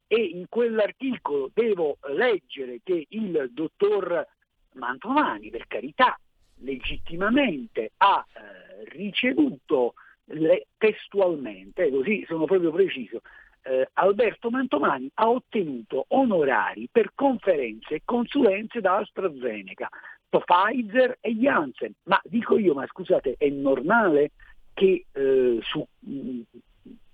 e 0.08 0.22
in 0.22 0.46
quell'articolo 0.50 1.52
devo 1.54 1.98
leggere 2.10 2.80
che 2.84 3.06
il 3.10 3.50
dottor 3.52 4.26
Mantovani, 4.74 5.50
per 5.50 5.68
carità, 5.68 6.20
legittimamente 6.60 7.92
ha 7.98 8.26
eh, 8.34 8.90
ricevuto 8.90 9.94
le, 10.26 10.68
testualmente, 10.78 11.90
così 11.90 12.24
sono 12.28 12.46
proprio 12.46 12.72
preciso, 12.72 13.22
eh, 13.64 13.90
Alberto 13.94 14.50
Mantovani 14.50 15.10
ha 15.16 15.30
ottenuto 15.30 16.06
onorari 16.10 16.88
per 16.92 17.12
conferenze 17.16 17.96
e 17.96 18.02
consulenze 18.06 18.80
da 18.80 18.98
AstraZeneca, 18.98 19.90
Pfizer 20.30 21.18
e 21.22 21.34
Janssen. 21.34 21.94
Ma 22.04 22.20
dico 22.26 22.58
io, 22.58 22.74
ma 22.74 22.86
scusate, 22.88 23.36
è 23.38 23.50
normale 23.50 24.32
che 24.74 25.06
eh, 25.12 25.60
su 25.62 25.88
mh, 26.00 26.12
mm, 26.12 26.42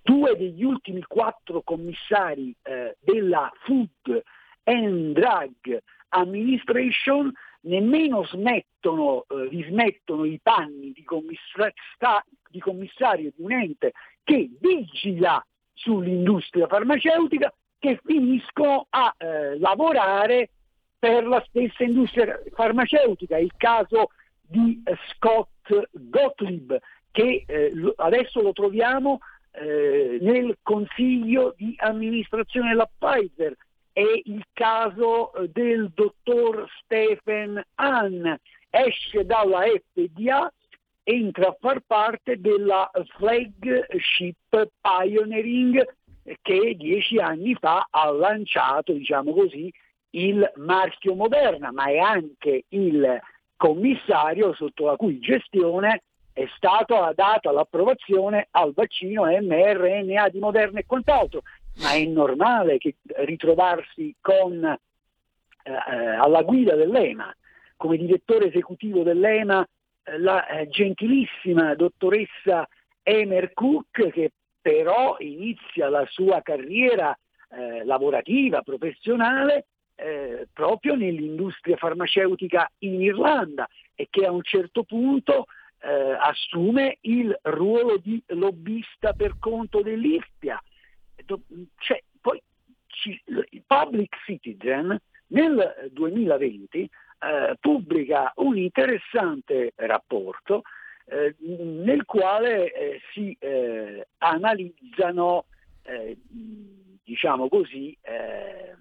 due 0.02 0.36
degli 0.36 0.64
ultimi 0.64 1.02
quattro 1.04 1.62
commissari 1.62 2.56
eh, 2.64 2.98
della 3.00 3.52
Food 3.64 4.24
and 4.64 5.14
Drug 5.14 5.82
Administration 6.10 7.32
nemmeno 7.62 8.26
smettono, 8.26 9.26
eh, 9.28 9.48
rismettono 9.50 10.26
i 10.26 10.40
panni 10.42 10.92
di, 10.92 11.04
commissar- 11.04 11.74
di 12.50 12.60
commissario 12.60 13.32
di 13.36 13.44
un 13.44 13.52
ente 13.52 13.94
che 14.24 14.50
vigila 14.60 15.44
sull'industria 15.74 16.68
farmaceutica 16.68 17.54
che 17.80 18.00
finiscono 18.04 18.86
a 18.90 19.14
eh, 19.18 19.58
lavorare 19.58 20.50
per 21.00 21.26
la 21.26 21.44
stessa 21.48 21.84
industria 21.84 22.40
farmaceutica. 22.54 23.38
Il 23.38 23.54
caso 23.58 24.12
di 24.40 24.82
eh, 24.84 24.96
Scott 25.10 25.88
Gottlieb, 25.92 26.78
che 27.10 27.44
eh, 27.48 27.94
adesso 27.96 28.42
lo 28.42 28.54
troviamo 28.54 29.20
eh, 29.52 30.18
nel 30.22 30.58
consiglio 30.62 31.54
di 31.58 31.76
amministrazione 31.78 32.70
della 32.70 32.90
Pfizer, 32.98 33.56
è 33.92 34.22
il 34.24 34.46
caso 34.54 35.34
eh, 35.34 35.50
del 35.50 35.92
dottor 35.94 36.68
Stephen 36.82 37.62
Hahn, 37.76 38.36
esce 38.70 39.26
dalla 39.26 39.64
FDA, 39.64 40.52
entra 41.04 41.48
a 41.50 41.58
far 41.60 41.82
parte 41.86 42.40
della 42.40 42.90
flagship 43.18 44.70
pioneering 44.80 45.96
che 46.42 46.76
dieci 46.78 47.18
anni 47.18 47.56
fa 47.56 47.88
ha 47.90 48.12
lanciato, 48.12 48.94
diciamo 48.94 49.34
così, 49.34 49.72
il 50.12 50.50
marchio 50.58 51.16
Moderna, 51.16 51.72
ma 51.72 51.86
è 51.86 51.98
anche 51.98 52.66
il 52.70 53.20
commissario 53.58 54.54
sotto 54.54 54.86
la 54.86 54.96
cui 54.96 55.20
gestione 55.20 56.04
è 56.44 56.50
stata 56.56 57.12
data 57.14 57.52
l'approvazione 57.52 58.48
al 58.52 58.74
vaccino 58.74 59.26
mRNA 59.26 60.30
di 60.30 60.40
Moderna 60.40 60.80
e 60.80 60.86
quant'altro 60.86 61.42
ma 61.80 61.94
è 61.94 62.04
normale 62.06 62.78
che 62.78 62.96
ritrovarsi 63.18 64.14
con, 64.20 64.64
eh, 64.64 65.72
eh, 65.72 65.76
alla 66.16 66.42
guida 66.44 66.76
dell'EMA, 66.76 67.34
come 67.78 67.98
direttore 67.98 68.48
esecutivo 68.48 69.04
dell'EMA, 69.04 69.66
eh, 70.04 70.20
la 70.20 70.46
eh, 70.48 70.68
gentilissima 70.68 71.74
dottoressa 71.76 72.68
Emer 73.04 73.54
Cook, 73.54 74.10
che 74.10 74.32
però 74.62 75.16
inizia 75.20 75.90
la 75.90 76.06
sua 76.10 76.42
carriera 76.42 77.18
eh, 77.50 77.84
lavorativa, 77.84 78.62
professionale, 78.62 79.66
eh, 79.96 80.48
proprio 80.52 80.96
nell'industria 80.96 81.78
farmaceutica 81.78 82.70
in 82.80 83.02
Irlanda 83.02 83.68
e 83.96 84.08
che 84.10 84.26
a 84.26 84.32
un 84.32 84.44
certo 84.44 84.84
punto 84.84 85.46
assume 85.84 86.98
il 87.02 87.36
ruolo 87.42 87.98
di 87.98 88.22
lobbista 88.28 89.14
per 89.14 89.38
conto 89.40 89.82
dell'IFPIA 89.82 90.62
cioè, 91.78 92.02
poi 92.20 92.42
ci, 92.88 93.20
il 93.26 93.64
Public 93.66 94.16
Citizen 94.26 95.00
nel 95.28 95.90
2020 95.92 96.82
eh, 96.82 97.56
pubblica 97.60 98.32
un 98.38 98.58
interessante 98.58 99.74
rapporto 99.76 100.64
eh, 101.06 101.36
nel 101.40 102.06
quale 102.06 102.72
eh, 102.74 103.02
si 103.12 103.36
eh, 103.40 104.08
analizzano, 104.20 105.46
eh, 105.84 106.18
diciamo 107.04 107.48
così, 107.48 107.96
eh, 108.02 108.76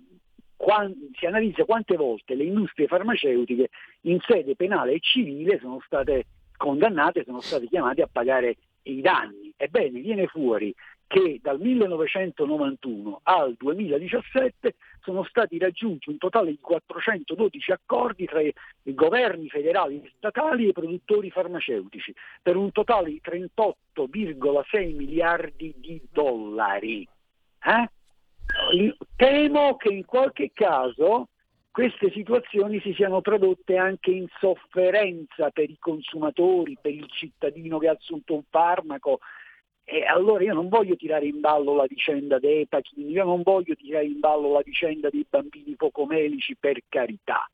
si 1.18 1.27
analizza 1.27 1.64
quante 1.64 1.97
volte 1.97 2.35
le 2.35 2.44
industrie 2.44 2.86
farmaceutiche 2.86 3.70
in 4.02 4.20
sede 4.20 4.55
penale 4.56 4.93
e 4.93 5.01
civile 5.01 5.59
sono 5.59 5.81
state 5.85 6.27
condannate, 6.60 7.24
sono 7.24 7.40
state 7.40 7.66
chiamate 7.68 8.02
a 8.02 8.08
pagare 8.12 8.56
i 8.82 9.00
danni. 9.00 9.50
Ebbene, 9.56 10.00
viene 10.00 10.26
fuori 10.26 10.74
che 11.06 11.40
dal 11.42 11.58
1991 11.58 13.20
al 13.22 13.54
2017 13.56 14.74
sono 15.00 15.24
stati 15.24 15.56
raggiunti 15.58 16.10
un 16.10 16.18
totale 16.18 16.50
di 16.50 16.58
412 16.60 17.72
accordi 17.72 18.26
tra 18.26 18.42
i 18.42 18.52
governi 18.82 19.48
federali 19.48 20.02
e 20.02 20.12
statali 20.18 20.66
e 20.66 20.68
i 20.68 20.72
produttori 20.72 21.30
farmaceutici, 21.30 22.14
per 22.42 22.56
un 22.56 22.70
totale 22.72 23.08
di 23.08 23.20
38,6 23.24 24.94
miliardi 24.94 25.74
di 25.78 26.00
dollari. 26.12 27.08
Eh? 27.64 27.90
Temo 29.16 29.76
che 29.76 29.88
in 29.88 30.04
qualche 30.04 30.50
caso 30.52 31.28
queste 31.70 32.10
situazioni 32.10 32.80
si 32.80 32.92
siano 32.94 33.20
tradotte 33.20 33.76
anche 33.76 34.10
in 34.10 34.26
sofferenza 34.38 35.51
per 35.51 35.70
i 35.70 35.76
consumatori, 35.78 36.76
per 36.80 36.92
il 36.92 37.09
cittadino 37.09 37.78
che 37.78 37.88
ha 37.88 37.92
assunto 37.92 38.34
un 38.34 38.42
farmaco, 38.48 39.20
e 39.84 40.05
allora 40.05 40.44
io 40.44 40.55
non 40.55 40.68
voglio 40.68 40.94
tirare 40.97 41.26
in 41.26 41.40
ballo 41.40 41.74
la 41.74 41.86
vicenda 41.86 42.38
dei 42.38 42.66
pachini, 42.66 43.10
io 43.10 43.24
non 43.24 43.42
voglio 43.42 43.74
tirare 43.74 44.05
in 44.05 44.20
ballo 44.20 44.52
la 44.52 44.62
vicenda 44.64 45.09
dei 45.10 45.26
bambini 45.28 45.74
pocomelici 45.74 46.56
per 46.56 46.80
carità. 46.88 47.48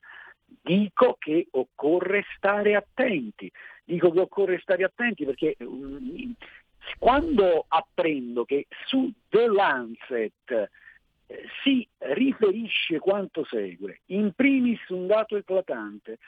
Dico 0.45 1.17
che 1.19 1.47
occorre 1.53 2.25
stare 2.37 2.75
attenti, 2.75 3.51
dico 3.85 4.11
che 4.11 4.21
occorre 4.21 4.59
stare 4.61 4.85
attenti 4.85 5.25
perché 5.25 5.57
um, 5.61 6.35
quando 6.99 7.65
apprendo 7.69 8.45
che 8.45 8.67
su 8.87 9.11
The 9.29 9.47
Lancet 9.47 10.71
si 11.63 11.87
riferisce 11.99 12.99
quanto 12.99 13.45
segue, 13.45 14.01
in 14.07 14.33
primis 14.35 14.81
un 14.89 15.07
dato 15.07 15.37
eclatante, 15.37 16.19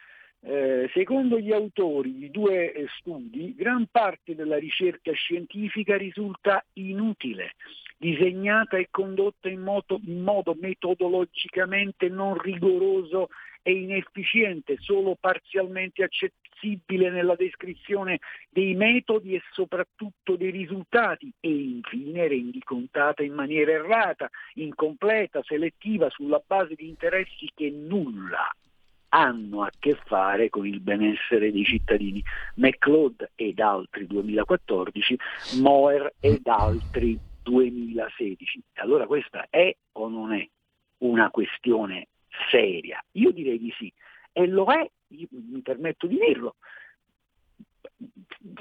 eh, 0.41 0.89
secondo 0.93 1.39
gli 1.39 1.53
autori 1.53 2.15
di 2.15 2.31
due 2.31 2.73
eh, 2.73 2.87
studi, 2.99 3.55
gran 3.55 3.87
parte 3.91 4.35
della 4.35 4.59
ricerca 4.59 5.12
scientifica 5.12 5.97
risulta 5.97 6.65
inutile, 6.75 7.55
disegnata 7.97 8.77
e 8.77 8.89
condotta 8.91 9.49
in 9.49 9.61
modo, 9.61 10.01
in 10.05 10.23
modo 10.23 10.57
metodologicamente 10.59 12.09
non 12.09 12.39
rigoroso 12.39 13.29
e 13.69 13.73
inefficiente, 13.73 14.78
solo 14.81 15.15
parzialmente 15.20 16.03
accessibile 16.03 17.11
nella 17.11 17.35
descrizione 17.35 18.19
dei 18.49 18.74
metodi 18.74 19.35
e 19.35 19.43
soprattutto 19.53 20.36
dei 20.36 20.51
risultati 20.51 21.31
e 21.39 21.51
infine 21.51 22.28
rendicontata 22.28 23.23
in 23.23 23.35
maniera 23.35 23.73
errata, 23.73 24.31
incompleta, 24.55 25.43
selettiva 25.43 26.09
sulla 26.09 26.43
base 26.45 26.77
di 26.77 26.89
interessi 26.89 27.51
che 27.55 27.69
nulla 27.70 28.51
hanno 29.11 29.62
a 29.62 29.70
che 29.78 29.99
fare 30.07 30.49
con 30.49 30.66
il 30.66 30.81
benessere 30.81 31.53
dei 31.53 31.65
cittadini. 31.65 32.23
McLeod 32.55 33.32
ed 33.35 33.61
altri 33.61 34.07
2014, 34.07 35.19
Moer 35.61 36.15
ed 36.20 36.47
altri 36.47 37.19
2016. 37.43 38.62
Allora 38.77 39.07
questa 39.07 39.47
è 39.51 39.77
o 39.93 40.09
non 40.09 40.32
è 40.32 40.49
una 41.01 41.28
questione 41.28 42.09
seria? 42.51 43.02
Io 43.12 43.31
direi 43.32 43.59
di 43.59 43.73
sì, 43.77 43.93
e 44.32 44.47
lo 44.47 44.66
è, 44.66 44.89
mi 45.09 45.60
permetto 45.62 46.06
di 46.06 46.19
dirlo. 46.19 46.56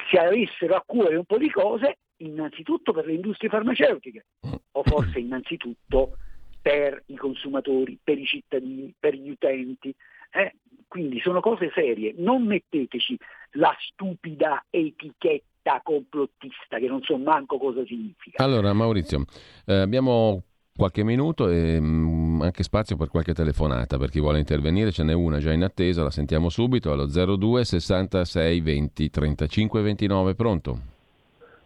Se 0.09 0.17
avessero 0.17 0.75
a 0.75 0.83
cuore 0.85 1.15
un 1.15 1.25
po' 1.25 1.37
di 1.37 1.49
cose, 1.49 1.99
innanzitutto 2.17 2.91
per 2.91 3.05
le 3.05 3.13
industrie 3.13 3.49
farmaceutiche, 3.49 4.25
o 4.71 4.83
forse 4.83 5.19
innanzitutto 5.19 6.17
per 6.61 7.03
i 7.07 7.15
consumatori, 7.15 7.97
per 8.03 8.17
i 8.17 8.25
cittadini, 8.25 8.93
per 8.97 9.13
gli 9.13 9.29
utenti, 9.29 9.93
eh? 10.31 10.55
Quindi 10.87 11.19
sono 11.19 11.41
cose 11.41 11.69
serie, 11.73 12.13
non 12.17 12.45
metteteci 12.45 13.17
la 13.51 13.75
stupida 13.77 14.65
etichetta 14.69 15.81
complottista 15.83 16.77
che 16.79 16.87
non 16.87 17.01
so 17.01 17.17
manco 17.17 17.57
cosa 17.57 17.85
significa. 17.85 18.41
Allora 18.41 18.71
Maurizio, 18.71 19.25
eh, 19.65 19.73
abbiamo 19.73 20.43
qualche 20.77 21.03
minuto 21.03 21.49
e 21.49 21.79
mh, 21.79 21.85
mm, 21.85 22.41
anche 22.43 22.63
spazio 22.63 22.95
per 22.95 23.09
qualche 23.09 23.33
telefonata 23.33 23.97
per 23.97 24.09
chi 24.09 24.21
vuole 24.21 24.39
intervenire, 24.39 24.91
ce 24.91 25.03
n'è 25.03 25.13
una 25.13 25.39
già 25.39 25.51
in 25.51 25.63
attesa, 25.63 26.03
la 26.03 26.11
sentiamo 26.11 26.47
subito 26.49 26.91
allo 26.91 27.07
02 27.07 27.65
66 27.65 28.61
20 28.61 29.09
35 29.09 29.81
29, 29.81 30.35
pronto? 30.35 30.77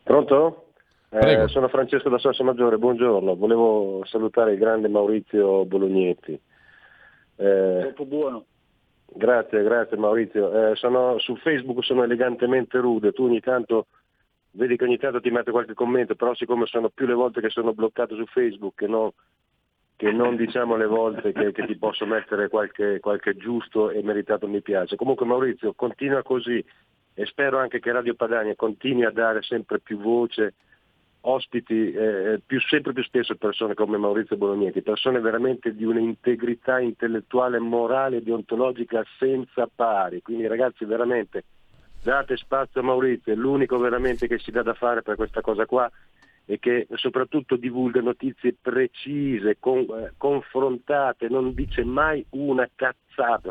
Pronto? 0.04 0.66
Eh, 1.10 1.48
sono 1.50 1.68
Francesco 1.68 2.08
da 2.08 2.18
Sasso 2.18 2.44
Maggiore, 2.44 2.78
buongiorno, 2.78 3.36
volevo 3.36 4.02
salutare 4.06 4.54
il 4.54 4.58
grande 4.58 4.88
Maurizio 4.88 5.66
Bolognetti. 5.66 6.40
Eh, 7.36 7.80
Troppo 7.82 8.06
buono. 8.06 8.46
Grazie, 9.14 9.62
grazie 9.62 9.98
Maurizio. 9.98 10.72
Eh, 10.72 10.76
sono, 10.76 11.20
su 11.20 11.36
Facebook 11.36 11.84
sono 11.84 12.04
elegantemente 12.04 12.78
rude, 12.80 13.12
tu 13.12 13.26
ogni 13.26 13.42
tanto 13.42 13.88
vedi 14.52 14.78
che 14.78 14.84
ogni 14.84 14.98
tanto 14.98 15.22
ti 15.22 15.30
metto 15.30 15.52
qualche 15.52 15.74
commento, 15.74 16.16
però 16.16 16.34
siccome 16.34 16.66
sono 16.66 16.90
più 16.90 17.06
le 17.06 17.14
volte 17.14 17.42
che 17.42 17.50
sono 17.50 17.74
bloccato 17.74 18.16
su 18.16 18.26
Facebook 18.26 18.76
che 18.76 18.88
non, 18.88 19.10
che 19.96 20.12
non 20.12 20.36
diciamo 20.36 20.76
le 20.76 20.88
volte 20.88 21.32
che, 21.32 21.52
che 21.52 21.66
ti 21.66 21.78
posso 21.78 22.06
mettere 22.06 22.50
qualche, 22.50 23.00
qualche, 23.00 23.36
giusto 23.36 23.90
e 23.92 24.02
meritato 24.04 24.48
mi 24.48 24.62
piace. 24.62 24.96
Comunque 24.96 25.26
Maurizio, 25.26 25.74
continua 25.74 26.24
così 26.24 26.64
e 27.14 27.26
spero 27.26 27.60
anche 27.60 27.80
che 27.80 27.92
Radio 27.92 28.16
Padania 28.16 28.56
continui 28.56 29.06
a 29.06 29.12
dare 29.12 29.42
sempre 29.42 29.80
più 29.80 29.98
voce 29.98 30.54
ospiti 31.22 31.92
eh, 31.92 32.42
più, 32.44 32.60
sempre 32.62 32.94
più 32.94 33.04
spesso 33.04 33.36
persone 33.36 33.74
come 33.74 33.98
Maurizio 33.98 34.38
Bolognetti, 34.38 34.82
persone 34.82 35.20
veramente 35.20 35.76
di 35.76 35.84
un'integrità 35.84 36.80
intellettuale, 36.80 37.60
morale 37.60 38.18
e 38.18 38.22
deontologica 38.24 39.04
senza 39.20 39.70
pari. 39.74 40.22
Quindi 40.22 40.48
ragazzi 40.48 40.84
veramente 40.86 41.44
date 42.02 42.38
spazio 42.38 42.82
a 42.82 42.84
Maurizio, 42.84 43.34
è 43.34 43.36
l'unico 43.36 43.78
veramente 43.78 44.28
che 44.28 44.40
si 44.40 44.52
dà 44.52 44.64
da 44.64 44.74
fare 44.74 45.02
per 45.02 45.16
questa 45.16 45.42
cosa 45.42 45.66
qua 45.66 45.90
e 46.46 46.60
che 46.60 46.88
soprattutto 46.96 47.56
divulga 47.56 48.02
notizie 48.02 48.56
precise, 48.60 49.58
con, 49.60 49.80
eh, 49.80 50.14
confrontate, 50.18 51.30
non 51.30 51.54
dice 51.54 51.84
mai 51.84 52.26
una 52.32 52.68
cazzata 52.74 53.00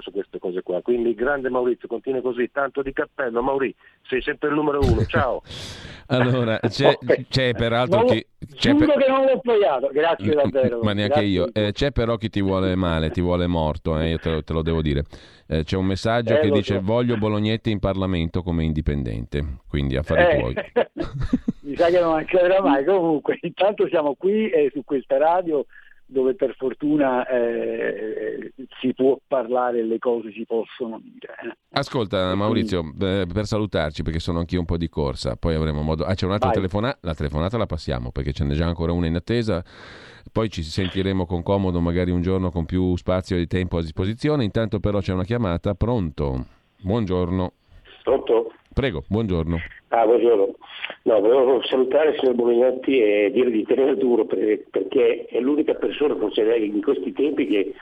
su 0.01 0.11
queste 0.11 0.39
cose 0.39 0.63
qua. 0.63 0.81
Quindi 0.83 1.15
grande 1.15 1.51
Maurizio, 1.51 1.89
continua 1.89 2.21
così, 2.21 2.51
tanto 2.51 2.83
di 2.83 2.93
cappello. 2.93 3.43
Mauri, 3.43 3.75
sei 4.03 4.23
sempre 4.23 4.49
il 4.49 4.55
numero 4.55 4.81
uno, 4.81 5.05
ciao. 5.05 5.43
allora, 6.09 6.59
c'è, 6.61 6.97
c'è 7.29 7.53
peraltro 7.53 8.05
chi... 8.05 8.25
C'è 8.55 8.75
per... 8.75 8.89
che 8.97 9.09
non 9.09 9.27
l'ho 9.27 9.41
pagato, 9.41 9.91
grazie 9.93 10.35
davvero. 10.35 10.81
Ma 10.83 10.93
neanche 10.93 11.15
grazie. 11.15 11.29
io. 11.29 11.49
Eh, 11.53 11.73
c'è 11.73 11.93
però 11.93 12.17
chi 12.17 12.31
ti 12.31 12.41
vuole 12.41 12.75
male, 12.75 13.11
ti 13.11 13.21
vuole 13.21 13.47
morto, 13.47 13.99
eh, 13.99 14.11
io 14.11 14.19
te 14.19 14.31
lo, 14.31 14.43
te 14.43 14.53
lo, 14.53 14.63
devo 14.63 14.83
dire. 14.83 15.05
Eh, 15.47 15.65
c'è 15.65 15.77
un 15.77 15.87
messaggio 15.87 16.35
eh, 16.35 16.41
che 16.41 16.51
dice 16.51 16.75
so. 16.75 16.81
voglio 16.83 17.17
Bolognetti 17.17 17.71
in 17.71 17.79
Parlamento 17.79 18.43
come 18.43 18.65
indipendente, 18.65 19.59
quindi 19.69 19.97
affari 19.97 20.23
eh. 20.23 20.39
tuoi. 20.39 20.55
Mi 21.61 21.77
sa 21.77 21.89
che 21.89 22.01
non 22.01 22.17
accadrà 22.17 22.63
mai. 22.63 22.85
Comunque, 22.85 23.39
intanto 23.43 23.87
siamo 23.89 24.15
qui 24.15 24.49
e 24.49 24.71
su 24.73 24.83
questa 24.85 25.19
radio 25.19 25.67
dove 26.11 26.35
per 26.35 26.55
fortuna 26.57 27.27
eh, 27.27 28.53
si 28.81 28.93
può 28.95 29.19
parlare, 29.27 29.85
le 29.85 29.99
cose 29.99 30.33
si 30.33 30.45
possono 30.45 31.01
dire. 31.03 31.35
Eh. 31.45 31.57
Ascolta 31.71 32.35
Maurizio, 32.35 32.93
eh, 33.01 33.27
per 33.33 33.47
salutarci 33.47 34.03
perché 34.03 34.19
sono 34.19 34.41
anch'io 34.41 34.59
un 34.59 34.67
po' 34.67 34.77
di 34.77 34.89
corsa, 34.89 35.37
poi 35.37 35.55
avremo 35.55 35.83
modo... 35.83 36.05
Ah 36.05 36.15
c'è 36.15 36.27
un'altra 36.27 36.51
telefonata, 36.51 36.99
la 37.03 37.15
telefonata 37.15 37.57
la 37.57 37.67
passiamo 37.67 38.11
perché 38.11 38.33
ce 38.33 38.45
n'è 38.45 38.55
già 38.55 38.67
ancora 38.67 38.93
una 38.93 39.07
in 39.07 39.15
attesa, 39.15 39.65
poi 40.33 40.51
ci 40.51 40.63
sentiremo 40.63 41.25
con 41.27 41.43
comodo 41.43 41.81
magari 41.81 42.11
un 42.11 42.23
giorno 42.23 42.51
con 42.51 42.67
più 42.67 42.97
spazio 42.97 43.37
e 43.37 43.47
tempo 43.47 43.79
a 43.79 43.81
disposizione, 43.81 44.43
intanto 44.43 44.81
però 44.81 44.99
c'è 44.99 45.13
una 45.13 45.25
chiamata, 45.25 45.75
pronto? 45.75 46.45
Buongiorno. 46.83 47.53
Pronto? 48.03 48.53
Prego, 48.73 49.03
buongiorno. 49.09 49.59
Ah, 49.89 50.05
buongiorno. 50.05 50.55
No, 51.03 51.21
volevo 51.21 51.61
salutare 51.65 52.11
il 52.11 52.19
signor 52.21 52.35
Bolognetti 52.37 53.01
e 53.01 53.31
dire 53.33 53.51
di 53.51 53.65
tenere 53.65 53.97
duro 53.97 54.25
perché 54.27 55.27
è 55.27 55.41
l'unica 55.41 55.75
persona 55.75 56.15
forse 56.17 56.43
in 56.43 56.81
questi 56.81 57.13
tempi 57.13 57.47
che, 57.47 57.75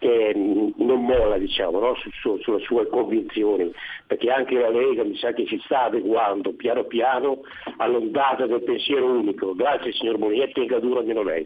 che 0.00 0.32
non 0.34 1.04
molla 1.04 1.38
diciamo, 1.38 1.78
no? 1.78 1.94
Su, 1.94 2.10
su, 2.10 2.36
sulle 2.38 2.58
sue 2.64 2.88
convinzioni, 2.88 3.70
perché 4.08 4.30
anche 4.30 4.58
la 4.58 4.70
Lega 4.70 5.04
mi 5.04 5.16
sa 5.16 5.32
che 5.32 5.46
si 5.46 5.60
sta 5.64 5.84
adeguando 5.84 6.52
piano 6.52 6.82
piano 6.84 7.42
all'ondata 7.76 8.46
del 8.46 8.64
pensiero 8.64 9.06
unico. 9.06 9.54
Grazie 9.54 9.92
signor 9.92 10.18
Bolognetti, 10.18 10.54
tenga 10.54 10.80
duro 10.80 10.98
almeno 10.98 11.22
lei. 11.22 11.44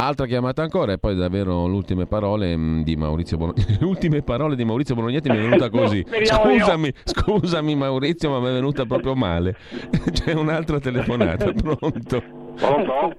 Altra 0.00 0.26
chiamata 0.26 0.62
ancora 0.62 0.92
e 0.92 0.98
poi 0.98 1.16
davvero 1.16 1.66
le 1.66 1.72
ultime 1.72 2.06
parole 2.06 2.56
mm, 2.56 2.82
di 2.82 2.94
Maurizio 2.94 3.36
Bolognetti. 3.36 3.78
Le 3.80 3.84
ultime 3.84 4.22
parole 4.22 4.54
di 4.54 4.64
Maurizio 4.64 4.94
Bolognetti 4.94 5.28
mi 5.28 5.38
è 5.38 5.40
venuta 5.40 5.68
così. 5.70 6.06
Scusami, 6.22 6.92
scusami 7.02 7.74
Maurizio, 7.74 8.30
ma 8.30 8.38
mi 8.38 8.46
è 8.46 8.52
venuta 8.52 8.86
proprio 8.86 9.16
male. 9.16 9.56
C'è 10.12 10.34
un'altra 10.34 10.78
telefonata, 10.78 11.50
pronto? 11.50 12.22
Pronto? 12.54 13.16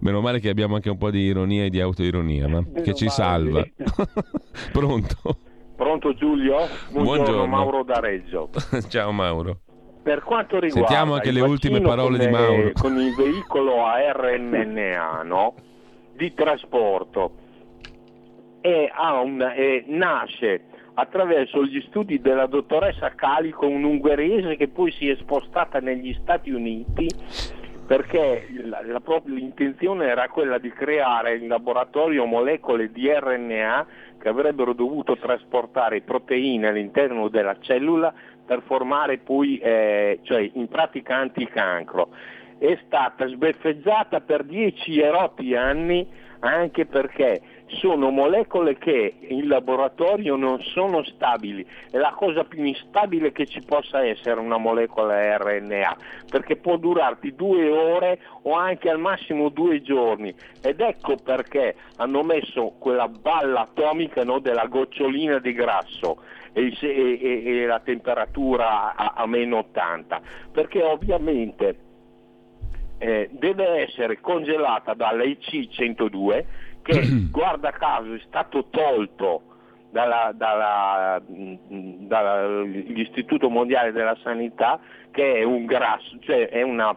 Meno 0.00 0.20
male 0.20 0.40
che 0.40 0.48
abbiamo 0.48 0.74
anche 0.74 0.90
un 0.90 0.98
po' 0.98 1.12
di 1.12 1.20
ironia 1.20 1.62
e 1.62 1.70
di 1.70 1.80
autoironia, 1.80 2.48
ma 2.48 2.64
che 2.82 2.92
ci 2.94 3.08
salva. 3.08 3.64
pronto? 4.72 5.38
Pronto 5.76 6.12
Giulio? 6.12 6.56
Buongiorno, 6.90 7.02
Buongiorno. 7.04 7.46
Mauro 7.46 7.84
da 7.84 8.00
Reggio. 8.00 8.50
Ciao 8.88 9.12
Mauro. 9.12 9.60
Per 10.02 10.24
quanto 10.24 10.58
riguarda 10.58 10.88
Sentiamo 10.88 11.14
anche 11.14 11.30
le 11.30 11.40
ultime 11.40 11.80
parole 11.80 12.18
di 12.18 12.26
Mauro. 12.26 12.72
Con 12.72 12.96
il 12.98 13.14
veicolo 13.14 13.86
a 13.86 14.10
RNNA, 14.12 15.22
no? 15.22 15.54
Di 16.16 16.34
trasporto. 16.34 17.44
E 18.60 18.90
un, 18.96 19.40
e 19.54 19.84
nasce 19.86 20.62
attraverso 20.94 21.64
gli 21.64 21.80
studi 21.82 22.20
della 22.20 22.46
dottoressa 22.46 23.14
Calico, 23.14 23.66
un'ungherese 23.66 24.56
che 24.56 24.68
poi 24.68 24.90
si 24.92 25.08
è 25.08 25.16
spostata 25.16 25.78
negli 25.78 26.16
Stati 26.20 26.50
Uniti 26.50 27.06
perché 27.86 28.48
la, 28.64 28.80
la 28.84 29.00
propria, 29.00 29.34
l'intenzione 29.34 30.06
era 30.06 30.28
quella 30.28 30.58
di 30.58 30.70
creare 30.70 31.36
in 31.36 31.46
laboratorio 31.46 32.24
molecole 32.24 32.90
di 32.90 33.08
RNA 33.08 33.86
che 34.18 34.28
avrebbero 34.28 34.72
dovuto 34.72 35.16
trasportare 35.16 36.00
proteine 36.00 36.68
all'interno 36.68 37.28
della 37.28 37.56
cellula 37.60 38.12
per 38.44 38.62
formare 38.66 39.18
poi, 39.18 39.58
eh, 39.58 40.18
cioè 40.22 40.50
in 40.54 40.66
pratica 40.66 41.16
anticancro 41.16 42.08
è 42.58 42.78
stata 42.86 43.26
sbeffeggiata 43.26 44.20
per 44.20 44.44
10 44.44 45.00
erotti 45.00 45.54
anni 45.54 46.24
anche 46.40 46.86
perché 46.86 47.40
sono 47.80 48.10
molecole 48.10 48.78
che 48.78 49.14
in 49.28 49.48
laboratorio 49.48 50.36
non 50.36 50.60
sono 50.62 51.02
stabili, 51.04 51.66
è 51.90 51.96
la 51.96 52.14
cosa 52.16 52.44
più 52.44 52.62
instabile 52.62 53.32
che 53.32 53.46
ci 53.46 53.60
possa 53.60 54.04
essere 54.04 54.38
una 54.38 54.56
molecola 54.56 55.36
RNA, 55.36 55.96
perché 56.30 56.56
può 56.56 56.76
durarti 56.76 57.34
due 57.34 57.68
ore 57.68 58.20
o 58.42 58.52
anche 58.52 58.88
al 58.88 59.00
massimo 59.00 59.48
due 59.48 59.82
giorni. 59.82 60.32
Ed 60.62 60.80
ecco 60.80 61.16
perché 61.16 61.74
hanno 61.96 62.22
messo 62.22 62.74
quella 62.78 63.08
balla 63.08 63.62
atomica 63.62 64.22
no, 64.22 64.38
della 64.38 64.66
gocciolina 64.66 65.38
di 65.40 65.52
grasso 65.52 66.22
e, 66.52 66.72
e, 66.80 67.42
e 67.44 67.66
la 67.66 67.80
temperatura 67.80 68.94
a, 68.94 69.14
a 69.16 69.26
meno 69.26 69.58
80, 69.58 70.20
perché 70.52 70.82
ovviamente 70.82 71.85
eh, 72.98 73.28
deve 73.32 73.86
essere 73.86 74.20
congelata 74.20 74.94
dall'IC 74.94 75.68
102 75.68 76.46
che 76.82 77.28
guarda 77.30 77.72
caso 77.72 78.14
è 78.14 78.20
stato 78.26 78.66
tolto 78.70 79.42
dall'Istituto 82.06 83.48
Mondiale 83.48 83.92
della 83.92 84.16
Sanità 84.22 84.80
che 85.10 85.36
è 85.36 85.42
un 85.42 85.64
grasso, 85.64 86.18
cioè 86.20 86.48
è 86.48 86.62
una 86.62 86.94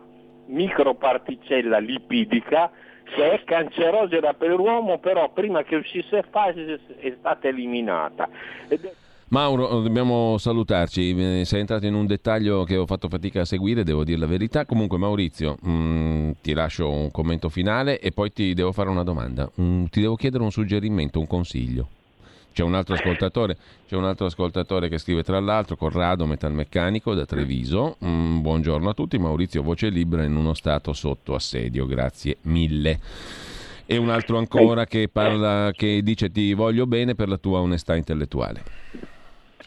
microparticella 0.47 1.77
lipidica 1.79 2.71
che 3.03 3.31
è 3.31 3.43
cancerogena 3.43 4.33
per 4.33 4.49
l'uomo, 4.49 4.99
però 4.99 5.29
prima 5.31 5.63
che 5.63 5.77
uscisse 5.77 6.23
fase 6.29 6.79
è 6.97 7.15
stata 7.17 7.47
eliminata. 7.47 8.27
Ed 8.67 8.83
è... 8.83 8.91
Mauro, 9.29 9.79
dobbiamo 9.81 10.39
salutarci, 10.39 11.15
eh, 11.15 11.45
sei 11.45 11.59
entrato 11.59 11.85
in 11.85 11.93
un 11.93 12.07
dettaglio 12.07 12.63
che 12.63 12.77
ho 12.77 12.87
fatto 12.87 13.07
fatica 13.09 13.41
a 13.41 13.45
seguire, 13.45 13.83
devo 13.83 14.03
dire 14.03 14.17
la 14.17 14.25
verità. 14.25 14.65
Comunque 14.65 14.97
Maurizio, 14.97 15.55
mh, 15.61 15.71
mm, 15.71 16.31
ti 16.41 16.53
lascio 16.53 16.89
un 16.89 17.11
commento 17.11 17.47
finale 17.47 17.99
e 17.99 18.11
poi 18.11 18.33
ti 18.33 18.55
devo 18.55 18.71
fare 18.71 18.89
una 18.89 19.03
domanda. 19.03 19.47
Mm, 19.61 19.85
ti 19.85 20.01
devo 20.01 20.15
chiedere 20.15 20.41
un 20.41 20.51
suggerimento, 20.51 21.19
un 21.19 21.27
consiglio. 21.27 21.89
C'è 22.51 22.63
un, 22.63 22.73
altro 22.73 22.95
ascoltatore, 22.95 23.55
c'è 23.87 23.95
un 23.95 24.05
altro 24.05 24.25
ascoltatore 24.25 24.89
che 24.89 24.97
scrive 24.97 25.21
tra 25.21 25.39
l'altro, 25.39 25.75
Corrado 25.75 26.25
Metalmeccanico 26.25 27.13
da 27.13 27.27
Treviso. 27.27 27.97
Mm, 28.03 28.41
buongiorno 28.41 28.89
a 28.89 28.93
tutti, 28.95 29.19
Maurizio 29.19 29.61
Voce 29.61 29.89
Libera 29.89 30.23
in 30.23 30.35
uno 30.35 30.55
stato 30.55 30.91
sotto 30.93 31.35
assedio, 31.35 31.85
grazie 31.85 32.37
mille. 32.41 32.99
E 33.85 33.95
un 33.95 34.09
altro 34.09 34.39
ancora 34.39 34.85
che, 34.87 35.07
parla, 35.07 35.71
che 35.75 36.01
dice 36.01 36.31
ti 36.31 36.51
voglio 36.55 36.87
bene 36.87 37.13
per 37.13 37.29
la 37.29 37.37
tua 37.37 37.59
onestà 37.59 37.95
intellettuale 37.95 38.79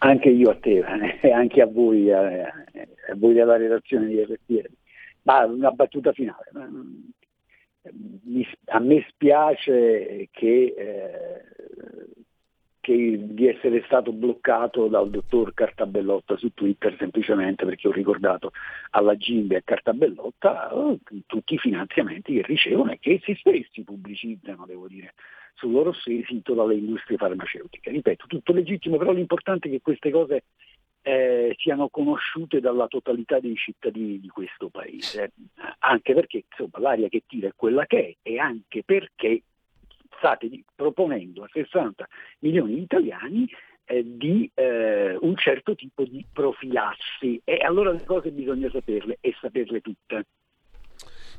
anche 0.03 0.29
io 0.29 0.51
a 0.51 0.57
te 0.57 0.79
eh, 0.79 1.19
e 1.29 1.33
anche 1.33 1.63
a 1.63 1.67
voi, 1.67 2.13
a, 2.13 2.31
eh, 2.31 2.89
a 3.11 3.15
voi 3.17 3.35
della 3.35 3.57
redazione 3.57 4.07
di 4.07 4.23
RPL. 4.23 4.71
Ma 5.23 5.45
una 5.45 5.71
battuta 5.71 6.13
finale. 6.13 6.51
a 8.67 8.79
me 8.81 9.07
spiace 9.09 10.29
che, 10.33 10.75
eh, 10.77 11.45
che, 12.81 13.19
di 13.21 13.47
essere 13.47 13.83
stato 13.85 14.13
bloccato 14.13 14.89
dal 14.89 15.09
dottor 15.11 15.55
Cartabellotta 15.55 16.37
su 16.37 16.53
Twitter 16.53 16.97
semplicemente 16.99 17.65
perché 17.65 17.87
ho 17.87 17.93
ricordato 17.93 18.51
alla 18.91 19.17
Gimbe 19.17 19.59
e 19.59 19.63
Cartabellotta 19.65 20.75
oh, 20.77 20.99
tutti 21.27 21.55
i 21.55 21.59
finanziamenti 21.59 22.35
che 22.35 22.43
ricevono 22.43 22.91
e 22.91 22.99
che 22.99 23.21
essi 23.23 23.37
stessi 23.37 23.85
pubblicizzano, 23.85 24.67
devo 24.67 24.89
dire 24.89 25.15
sul 25.55 25.73
loro 25.73 25.93
sito 25.93 26.55
dalle 26.55 26.75
industrie 26.75 27.17
farmaceutiche. 27.17 27.91
Ripeto, 27.91 28.27
tutto 28.27 28.53
legittimo, 28.53 28.97
però 28.97 29.13
l'importante 29.13 29.69
è 29.69 29.71
che 29.71 29.81
queste 29.81 30.11
cose 30.11 30.45
eh, 31.03 31.55
siano 31.59 31.89
conosciute 31.89 32.61
dalla 32.61 32.87
totalità 32.87 33.41
dei 33.41 33.57
cittadini 33.57 34.21
di 34.21 34.29
questo 34.29 34.69
paese, 34.69 35.33
anche 35.81 36.15
perché 36.15 36.45
insomma, 36.49 36.79
l'aria 36.79 37.09
che 37.09 37.25
tira 37.27 37.49
è 37.49 37.53
quella 37.57 37.87
che 37.87 38.17
è 38.23 38.29
e 38.31 38.39
anche 38.39 38.83
perché 38.85 39.43
state 40.17 40.49
proponendo 40.75 41.43
a 41.43 41.49
60 41.51 42.09
milioni 42.41 42.77
di 42.77 42.83
italiani 42.83 43.49
eh, 43.85 44.05
di 44.05 44.49
eh, 44.55 45.17
un 45.21 45.37
certo 45.37 45.75
tipo 45.75 46.05
di 46.05 46.25
profilassi 46.33 47.41
e 47.45 47.57
allora 47.57 47.91
le 47.91 48.05
cose 48.05 48.31
bisogna 48.31 48.71
saperle 48.71 49.19
e 49.21 49.35
saperle 49.41 49.81
tutte. 49.81 50.27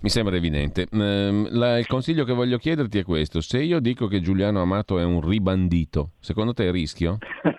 Mi 0.03 0.09
sembra 0.09 0.35
evidente. 0.35 0.85
Ehm, 0.91 1.47
la, 1.51 1.79
il 1.79 1.87
consiglio 1.87 2.25
che 2.25 2.33
voglio 2.33 2.57
chiederti 2.57 2.97
è 2.97 3.03
questo. 3.05 3.39
Se 3.39 3.63
io 3.63 3.79
dico 3.79 4.07
che 4.07 4.19
Giuliano 4.19 4.61
Amato 4.61 4.99
è 4.99 5.03
un 5.05 5.25
ribandito, 5.25 6.11
secondo 6.19 6.51
te 6.51 6.67
è 6.67 6.71
rischio? 6.71 7.19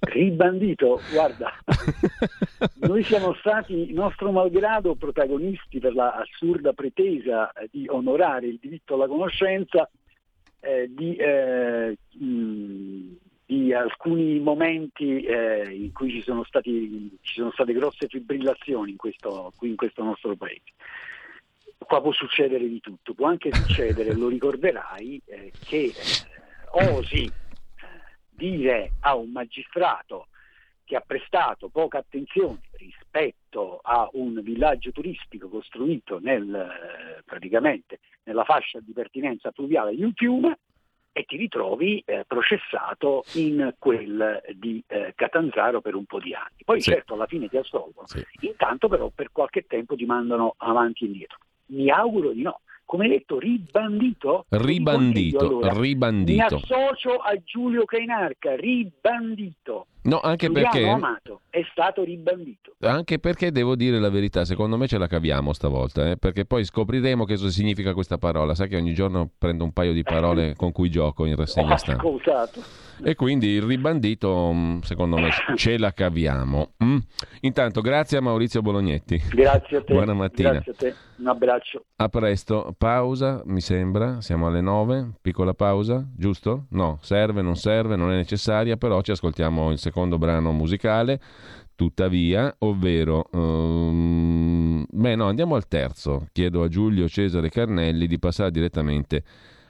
ribandito, 0.00 1.00
guarda, 1.10 1.50
noi 2.86 3.02
siamo 3.04 3.32
stati, 3.36 3.90
nostro 3.94 4.30
malgrado, 4.32 4.94
protagonisti 4.96 5.78
per 5.78 5.94
la 5.94 6.12
assurda 6.12 6.74
pretesa 6.74 7.50
di 7.70 7.86
onorare 7.88 8.46
il 8.46 8.58
diritto 8.60 8.92
alla 8.92 9.06
conoscenza 9.06 9.88
eh, 10.60 10.90
di, 10.90 11.16
eh, 11.16 11.96
mh, 12.18 13.16
di, 13.46 13.72
alcuni 13.72 14.40
momenti 14.40 15.22
eh, 15.22 15.70
in 15.70 15.90
cui 15.92 16.10
ci 16.10 16.20
sono, 16.20 16.44
stati, 16.44 17.16
ci 17.22 17.36
sono, 17.36 17.50
state 17.52 17.72
grosse 17.72 18.08
fibrillazioni 18.08 18.90
in 18.90 18.98
questo, 18.98 19.54
qui 19.56 19.70
in 19.70 19.76
questo 19.76 20.04
nostro 20.04 20.36
paese 20.36 20.74
qua 21.86 22.00
può 22.00 22.12
succedere 22.12 22.68
di 22.68 22.80
tutto, 22.80 23.14
può 23.14 23.26
anche 23.26 23.52
succedere, 23.52 24.14
lo 24.14 24.28
ricorderai, 24.28 25.20
eh, 25.24 25.52
che 25.64 25.84
eh, 25.84 25.92
osi 26.92 27.24
eh, 27.24 27.32
dire 28.28 28.92
a 29.00 29.14
un 29.14 29.30
magistrato 29.30 30.28
che 30.84 30.96
ha 30.96 31.02
prestato 31.06 31.68
poca 31.68 31.98
attenzione 31.98 32.62
rispetto 32.72 33.78
a 33.82 34.08
un 34.14 34.40
villaggio 34.42 34.90
turistico 34.90 35.48
costruito 35.48 36.18
nel, 36.18 36.52
eh, 36.52 37.22
praticamente 37.24 38.00
nella 38.24 38.44
fascia 38.44 38.80
di 38.80 38.92
pertinenza 38.92 39.52
fluviale 39.52 39.94
di 39.94 40.02
un 40.02 40.12
fiume 40.14 40.58
e 41.12 41.24
ti 41.24 41.36
ritrovi 41.36 42.02
eh, 42.04 42.24
processato 42.26 43.24
in 43.34 43.74
quel 43.78 44.42
di 44.54 44.82
eh, 44.86 45.12
Catanzaro 45.14 45.80
per 45.80 45.94
un 45.94 46.06
po' 46.06 46.18
di 46.18 46.34
anni. 46.34 46.62
Poi 46.64 46.80
sì. 46.80 46.90
certo 46.90 47.14
alla 47.14 47.26
fine 47.26 47.48
ti 47.48 47.56
assolvono, 47.56 48.06
sì. 48.06 48.24
intanto 48.40 48.88
però 48.88 49.10
per 49.14 49.30
qualche 49.32 49.66
tempo 49.66 49.94
ti 49.94 50.06
mandano 50.06 50.54
avanti 50.58 51.04
e 51.04 51.06
indietro. 51.08 51.38
Mi 51.70 51.90
auguro 51.90 52.32
di 52.32 52.42
no. 52.42 52.60
Come 52.84 53.06
detto, 53.06 53.38
ribandito? 53.38 54.46
Ribandito, 54.48 55.38
allora, 55.38 55.72
ribandito. 55.72 56.32
Mi 56.32 56.40
associo 56.40 57.18
a 57.18 57.36
Giulio 57.44 57.84
Cainarca, 57.84 58.56
ribandito. 58.56 59.86
No, 60.02 60.20
anche 60.20 60.46
Giuliano 60.46 60.70
perché... 60.70 60.88
Amato 60.88 61.40
è 61.50 61.62
stato 61.70 62.04
ribandito. 62.04 62.74
Anche 62.80 63.18
perché 63.18 63.50
devo 63.50 63.74
dire 63.74 63.98
la 63.98 64.08
verità, 64.08 64.44
secondo 64.44 64.76
me 64.76 64.86
ce 64.86 64.98
la 64.98 65.08
caviamo 65.08 65.52
stavolta, 65.52 66.08
eh? 66.08 66.16
perché 66.16 66.44
poi 66.44 66.64
scopriremo 66.64 67.24
che 67.24 67.34
cosa 67.34 67.50
significa 67.50 67.92
questa 67.92 68.18
parola. 68.18 68.54
Sai 68.54 68.68
che 68.68 68.76
ogni 68.76 68.94
giorno 68.94 69.28
prendo 69.36 69.64
un 69.64 69.72
paio 69.72 69.92
di 69.92 70.02
parole 70.02 70.54
con 70.56 70.70
cui 70.72 70.90
gioco 70.90 71.26
in 71.26 71.36
rassegna 71.36 71.76
stampa. 71.76 72.04
E 73.02 73.14
quindi 73.14 73.48
il 73.48 73.62
ribandito, 73.62 74.52
mm, 74.52 74.80
secondo 74.80 75.16
me, 75.16 75.30
ce 75.56 75.76
la 75.76 75.92
caviamo. 75.92 76.74
Mm? 76.84 76.98
Intanto, 77.40 77.80
grazie 77.80 78.18
a 78.18 78.20
Maurizio 78.20 78.62
Bolognetti. 78.62 79.20
Grazie 79.30 79.78
a 79.78 79.82
te. 79.82 79.92
Buona 79.92 80.14
mattina. 80.14 80.52
Grazie 80.52 80.72
a 80.72 80.74
te. 80.76 80.94
Un 81.16 81.26
abbraccio. 81.26 81.84
A 81.96 82.08
presto. 82.08 82.74
Pausa, 82.76 83.42
mi 83.46 83.60
sembra. 83.60 84.20
Siamo 84.20 84.46
alle 84.46 84.60
9. 84.60 85.12
Piccola 85.20 85.54
pausa, 85.54 86.06
giusto? 86.14 86.66
No, 86.70 86.98
serve, 87.00 87.42
non 87.42 87.56
serve, 87.56 87.96
non 87.96 88.10
è 88.10 88.16
necessaria, 88.16 88.76
però 88.76 89.00
ci 89.00 89.10
ascoltiamo 89.12 89.70
il 89.70 89.78
secondo 89.78 89.89
brano 90.18 90.52
musicale. 90.52 91.20
Tuttavia, 91.74 92.54
ovvero, 92.58 93.28
um, 93.32 94.84
beh 94.88 95.14
no, 95.14 95.26
andiamo 95.26 95.54
al 95.54 95.66
terzo. 95.66 96.26
Chiedo 96.32 96.62
a 96.62 96.68
Giulio 96.68 97.08
Cesare 97.08 97.48
Carnelli 97.48 98.06
di 98.06 98.18
passare 98.18 98.50
direttamente 98.50 99.24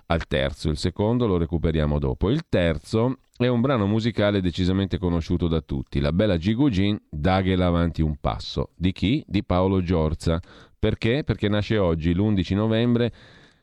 al 0.06 0.26
terzo. 0.26 0.70
Il 0.70 0.76
secondo 0.76 1.26
lo 1.26 1.36
recuperiamo 1.36 1.98
dopo. 1.98 2.30
Il 2.30 2.48
terzo 2.48 3.18
è 3.36 3.46
un 3.46 3.60
brano 3.60 3.86
musicale 3.86 4.40
decisamente 4.40 4.98
conosciuto 4.98 5.46
da 5.48 5.60
tutti. 5.60 6.00
La 6.00 6.12
bella 6.12 6.36
Gigugin, 6.36 7.00
Daghela 7.08 7.66
avanti 7.66 8.02
un 8.02 8.16
passo. 8.20 8.70
Di 8.74 8.92
chi? 8.92 9.24
Di 9.26 9.44
Paolo 9.44 9.80
Giorza. 9.80 10.40
Perché? 10.78 11.22
Perché 11.24 11.48
nasce 11.48 11.78
oggi, 11.78 12.12
l'11 12.12 12.54
novembre 12.54 13.12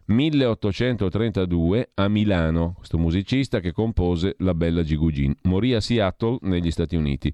1832 0.08 1.92
a 1.96 2.08
Milano, 2.08 2.74
questo 2.78 2.98
musicista 2.98 3.60
che 3.60 3.74
compose 3.74 4.36
La 4.40 4.54
bella 4.54 4.82
Gigugin. 4.82 5.36
Morì 5.44 5.74
a 5.74 5.82
Seattle 5.82 6.38
negli 6.44 6.72
Stati 6.72 6.96
Uniti. 6.96 7.34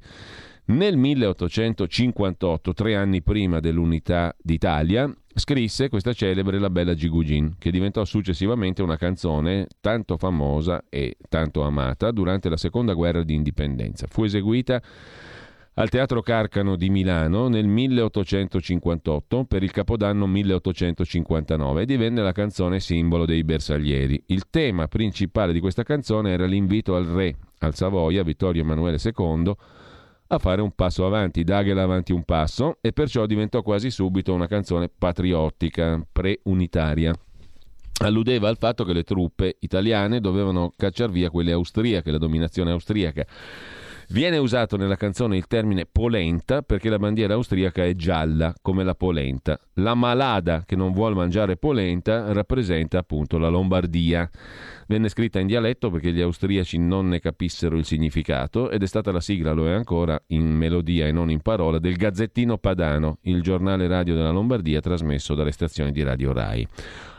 Nel 0.65 0.97
1858, 0.97 2.73
tre 2.73 2.95
anni 2.95 3.21
prima 3.21 3.59
dell'unità 3.59 4.35
d'Italia, 4.41 5.13
scrisse 5.35 5.89
questa 5.89 6.13
celebre 6.13 6.57
La 6.57 6.71
bella 6.71 6.95
Gigugin, 6.95 7.57
che 7.59 7.69
diventò 7.69 8.05
successivamente 8.05 8.81
una 8.81 8.97
canzone 8.97 9.67
tanto 9.79 10.17
famosa 10.17 10.85
e 10.89 11.17
tanto 11.29 11.61
amata 11.61 12.09
durante 12.09 12.49
la 12.49 12.57
seconda 12.57 12.93
guerra 12.93 13.23
di 13.23 13.35
indipendenza. 13.35 14.07
Fu 14.07 14.23
eseguita 14.23 14.81
al 15.75 15.89
Teatro 15.89 16.21
Carcano 16.21 16.75
di 16.75 16.89
Milano 16.89 17.47
nel 17.47 17.65
1858 17.65 19.45
per 19.45 19.63
il 19.63 19.71
Capodanno 19.71 20.27
1859 20.27 21.81
e 21.81 21.85
divenne 21.85 22.21
la 22.21 22.31
canzone 22.31 22.79
simbolo 22.79 23.25
dei 23.25 23.43
bersaglieri. 23.43 24.21
Il 24.27 24.49
tema 24.51 24.87
principale 24.87 25.51
di 25.51 25.59
questa 25.59 25.81
canzone 25.81 26.31
era 26.31 26.45
l'invito 26.45 26.95
al 26.95 27.05
re, 27.05 27.35
al 27.59 27.73
Savoia, 27.73 28.21
Vittorio 28.21 28.61
Emanuele 28.61 28.99
II, 29.03 29.51
a 30.27 30.37
fare 30.37 30.61
un 30.61 30.71
passo 30.75 31.07
avanti, 31.07 31.43
Daghela 31.43 31.81
avanti 31.81 32.11
un 32.11 32.23
passo, 32.23 32.77
e 32.79 32.91
perciò 32.91 33.25
diventò 33.25 33.63
quasi 33.63 33.89
subito 33.89 34.31
una 34.33 34.47
canzone 34.47 34.89
patriottica, 34.95 36.05
pre-unitaria. 36.11 37.13
Alludeva 38.03 38.47
al 38.47 38.57
fatto 38.57 38.83
che 38.83 38.93
le 38.93 39.03
truppe 39.03 39.57
italiane 39.59 40.19
dovevano 40.19 40.71
cacciar 40.75 41.09
via 41.09 41.29
quelle 41.29 41.51
austriache, 41.51 42.11
la 42.11 42.17
dominazione 42.17 42.71
austriaca. 42.71 43.25
Viene 44.09 44.38
usato 44.38 44.77
nella 44.77 44.95
canzone 44.95 45.38
il 45.38 45.47
termine 45.47 45.85
polenta 45.85 46.61
perché 46.61 46.89
la 46.89 46.99
bandiera 46.99 47.34
austriaca 47.34 47.84
è 47.84 47.95
gialla, 47.95 48.53
come 48.61 48.84
la 48.84 48.95
polenta. 48.95 49.57
La 49.75 49.93
malada 49.93 50.63
che 50.65 50.75
non 50.75 50.91
vuole 50.91 51.15
mangiare 51.15 51.57
polenta 51.57 52.31
rappresenta 52.34 52.99
appunto 52.99 53.38
la 53.38 53.49
Lombardia. 53.49 54.30
Venne 54.88 55.09
scritta 55.09 55.39
in 55.39 55.47
dialetto 55.47 55.89
perché 55.89 56.11
gli 56.11 56.21
austriaci 56.21 56.77
non 56.77 57.07
ne 57.07 57.19
capissero 57.19 57.77
il 57.77 57.85
significato 57.85 58.69
ed 58.69 58.84
è 58.84 58.88
stata 58.88 59.11
la 59.11 59.21
sigla, 59.21 59.53
lo 59.53 59.67
è 59.67 59.71
ancora, 59.71 60.21
in 60.27 60.45
melodia 60.45 61.07
e 61.07 61.11
non 61.11 61.31
in 61.31 61.41
parola, 61.41 61.80
del 61.80 61.95
Gazzettino 61.95 62.57
Padano, 62.57 63.17
il 63.21 63.41
giornale 63.41 63.88
radio 63.88 64.13
della 64.13 64.31
Lombardia 64.31 64.81
trasmesso 64.81 65.34
dalle 65.34 65.51
stazioni 65.51 65.91
di 65.91 66.03
Radio 66.03 66.34
Rai. 66.34 66.67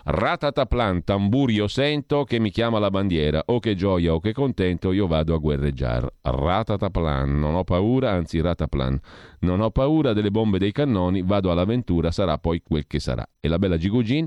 Ratataplan, 0.07 1.03
tamburio 1.03 1.67
sento 1.67 2.25
che 2.25 2.39
mi 2.39 2.51
chiama 2.51 2.79
la 2.79 2.91
bandiera, 2.91 3.43
o 3.47 3.59
che 3.59 3.75
gioia 3.75 4.13
o 4.13 4.21
che 4.21 4.35
contento, 4.35 4.93
io 4.93 5.07
vado 5.07 5.33
a 5.33 5.39
guerreggiar. 5.39 6.07
Ratataplan, 6.21 7.39
non 7.39 7.55
ho 7.55 7.65
paura, 7.65 8.11
anzi 8.11 8.39
rataplan, 8.43 9.01
non 9.41 9.63
ho 9.63 9.71
paura 9.71 10.13
delle 10.13 10.31
bombe 10.31 10.59
dei 10.59 10.73
cannoni, 10.73 11.23
vado 11.23 11.51
all'avventura, 11.51 12.11
sarà 12.11 12.37
poi 12.37 12.61
quel 12.63 12.87
che 12.87 13.01
sarà. 13.01 13.27
E 13.41 13.49
la 13.49 13.59
bella 13.59 13.79
Gigugin, 13.79 14.27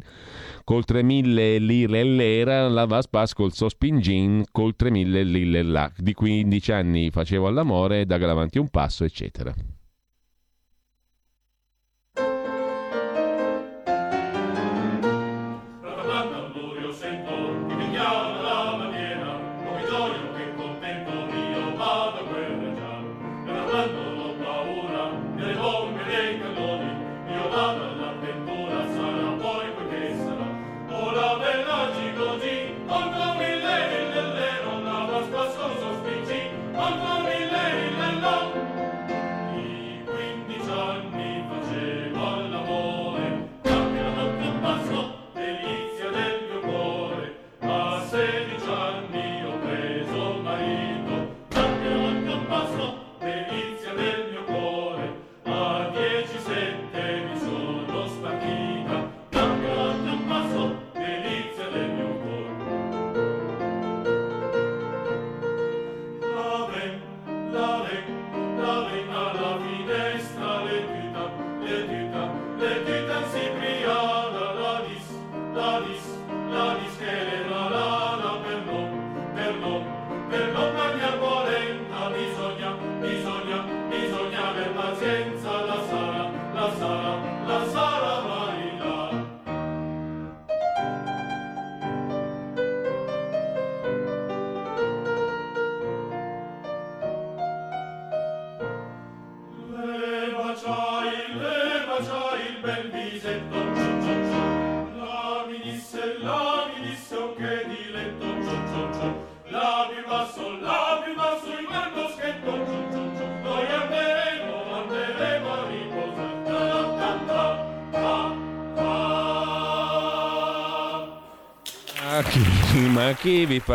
col 0.63 0.83
3000 0.83 1.59
lire 1.59 2.03
l'era, 2.03 2.67
la 2.67 2.85
Vaspas 2.85 3.33
col 3.33 3.53
sospingin, 3.53 4.45
col 4.51 4.75
3000 4.75 5.21
lire 5.21 5.61
là. 5.61 5.91
Di 5.95 6.13
15 6.13 6.71
anni 6.71 7.11
facevo 7.11 7.45
all'amore, 7.45 8.07
da 8.07 8.15
avanti 8.15 8.57
un 8.57 8.69
passo, 8.69 9.03
eccetera. 9.03 9.53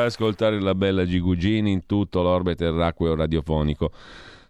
Fa 0.02 0.04
ascoltare 0.04 0.60
la 0.60 0.74
bella 0.74 1.04
Gigugini 1.04 1.70
in 1.70 1.86
tutto 1.86 2.22
l'orbe 2.22 2.56
terracqueo 2.56 3.14
radiofonico? 3.14 3.92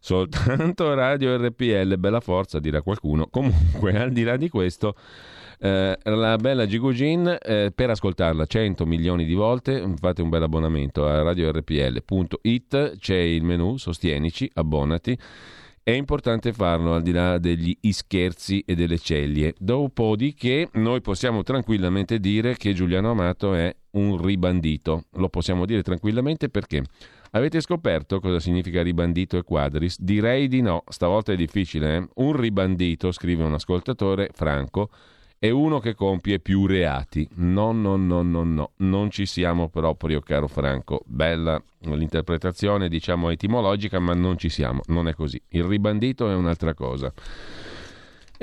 Soltanto 0.00 0.94
Radio 0.94 1.36
RPL, 1.36 1.96
bella 1.98 2.20
forza, 2.20 2.58
dirà 2.58 2.82
qualcuno. 2.82 3.26
Comunque, 3.28 3.96
al 3.96 4.10
di 4.12 4.24
là 4.24 4.36
di 4.36 4.48
questo, 4.48 4.96
eh, 5.60 5.96
la 6.02 6.36
bella 6.36 6.66
Gigugin, 6.66 7.36
eh, 7.40 7.70
per 7.74 7.90
ascoltarla 7.90 8.46
100 8.46 8.86
milioni 8.86 9.24
di 9.24 9.34
volte, 9.34 9.84
fate 10.00 10.22
un 10.22 10.28
bel 10.28 10.42
abbonamento 10.42 11.06
a 11.06 11.22
radiorpl.it, 11.22 12.96
c'è 12.98 13.16
il 13.16 13.44
menu, 13.44 13.76
sostienici, 13.76 14.50
abbonati 14.54 15.18
è 15.84 15.90
importante 15.90 16.52
farlo 16.52 16.94
al 16.94 17.02
di 17.02 17.10
là 17.10 17.38
degli 17.38 17.76
scherzi 17.90 18.62
e 18.64 18.76
delle 18.76 18.98
ceglie. 18.98 19.52
Dopodiché 19.58 20.68
noi 20.74 21.00
possiamo 21.00 21.42
tranquillamente 21.42 22.20
dire 22.20 22.56
che 22.56 22.72
Giuliano 22.72 23.10
Amato 23.10 23.52
è 23.54 23.74
un 23.92 24.22
ribandito. 24.22 25.04
Lo 25.12 25.28
possiamo 25.28 25.66
dire 25.66 25.82
tranquillamente 25.82 26.48
perché 26.48 26.82
avete 27.32 27.60
scoperto 27.60 28.20
cosa 28.20 28.40
significa 28.40 28.82
ribandito 28.82 29.36
e 29.36 29.42
quadris? 29.42 30.00
Direi 30.00 30.48
di 30.48 30.60
no, 30.60 30.84
stavolta 30.88 31.32
è 31.32 31.36
difficile. 31.36 31.96
Eh? 31.96 32.08
Un 32.16 32.36
ribandito, 32.36 33.12
scrive 33.12 33.44
un 33.44 33.54
ascoltatore, 33.54 34.30
Franco, 34.32 34.90
è 35.42 35.50
uno 35.50 35.80
che 35.80 35.94
compie 35.94 36.38
più 36.38 36.66
reati. 36.66 37.28
No, 37.34 37.72
no, 37.72 37.96
no, 37.96 38.22
no, 38.22 38.44
no, 38.44 38.70
non 38.76 39.10
ci 39.10 39.26
siamo 39.26 39.68
proprio, 39.68 40.20
caro 40.20 40.46
Franco. 40.46 41.02
Bella 41.04 41.60
l'interpretazione, 41.80 42.88
diciamo, 42.88 43.28
etimologica, 43.28 43.98
ma 43.98 44.14
non 44.14 44.38
ci 44.38 44.48
siamo, 44.48 44.82
non 44.86 45.08
è 45.08 45.14
così. 45.14 45.42
Il 45.48 45.64
ribandito 45.64 46.30
è 46.30 46.34
un'altra 46.34 46.74
cosa. 46.74 47.12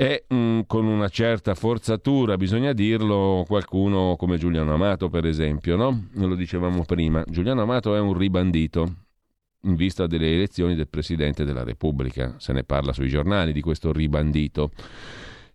E 0.00 0.24
mm, 0.32 0.60
con 0.66 0.86
una 0.86 1.10
certa 1.10 1.54
forzatura, 1.54 2.38
bisogna 2.38 2.72
dirlo, 2.72 3.44
qualcuno 3.46 4.16
come 4.16 4.38
Giuliano 4.38 4.72
Amato, 4.72 5.10
per 5.10 5.26
esempio, 5.26 5.76
no? 5.76 6.06
Lo 6.14 6.34
dicevamo 6.36 6.86
prima. 6.86 7.22
Giuliano 7.28 7.60
Amato 7.60 7.94
è 7.94 8.00
un 8.00 8.16
ribandito 8.16 8.94
in 9.64 9.74
vista 9.74 10.06
delle 10.06 10.32
elezioni 10.32 10.74
del 10.74 10.88
Presidente 10.88 11.44
della 11.44 11.64
Repubblica. 11.64 12.36
Se 12.38 12.54
ne 12.54 12.64
parla 12.64 12.94
sui 12.94 13.10
giornali 13.10 13.52
di 13.52 13.60
questo 13.60 13.92
ribandito. 13.92 14.70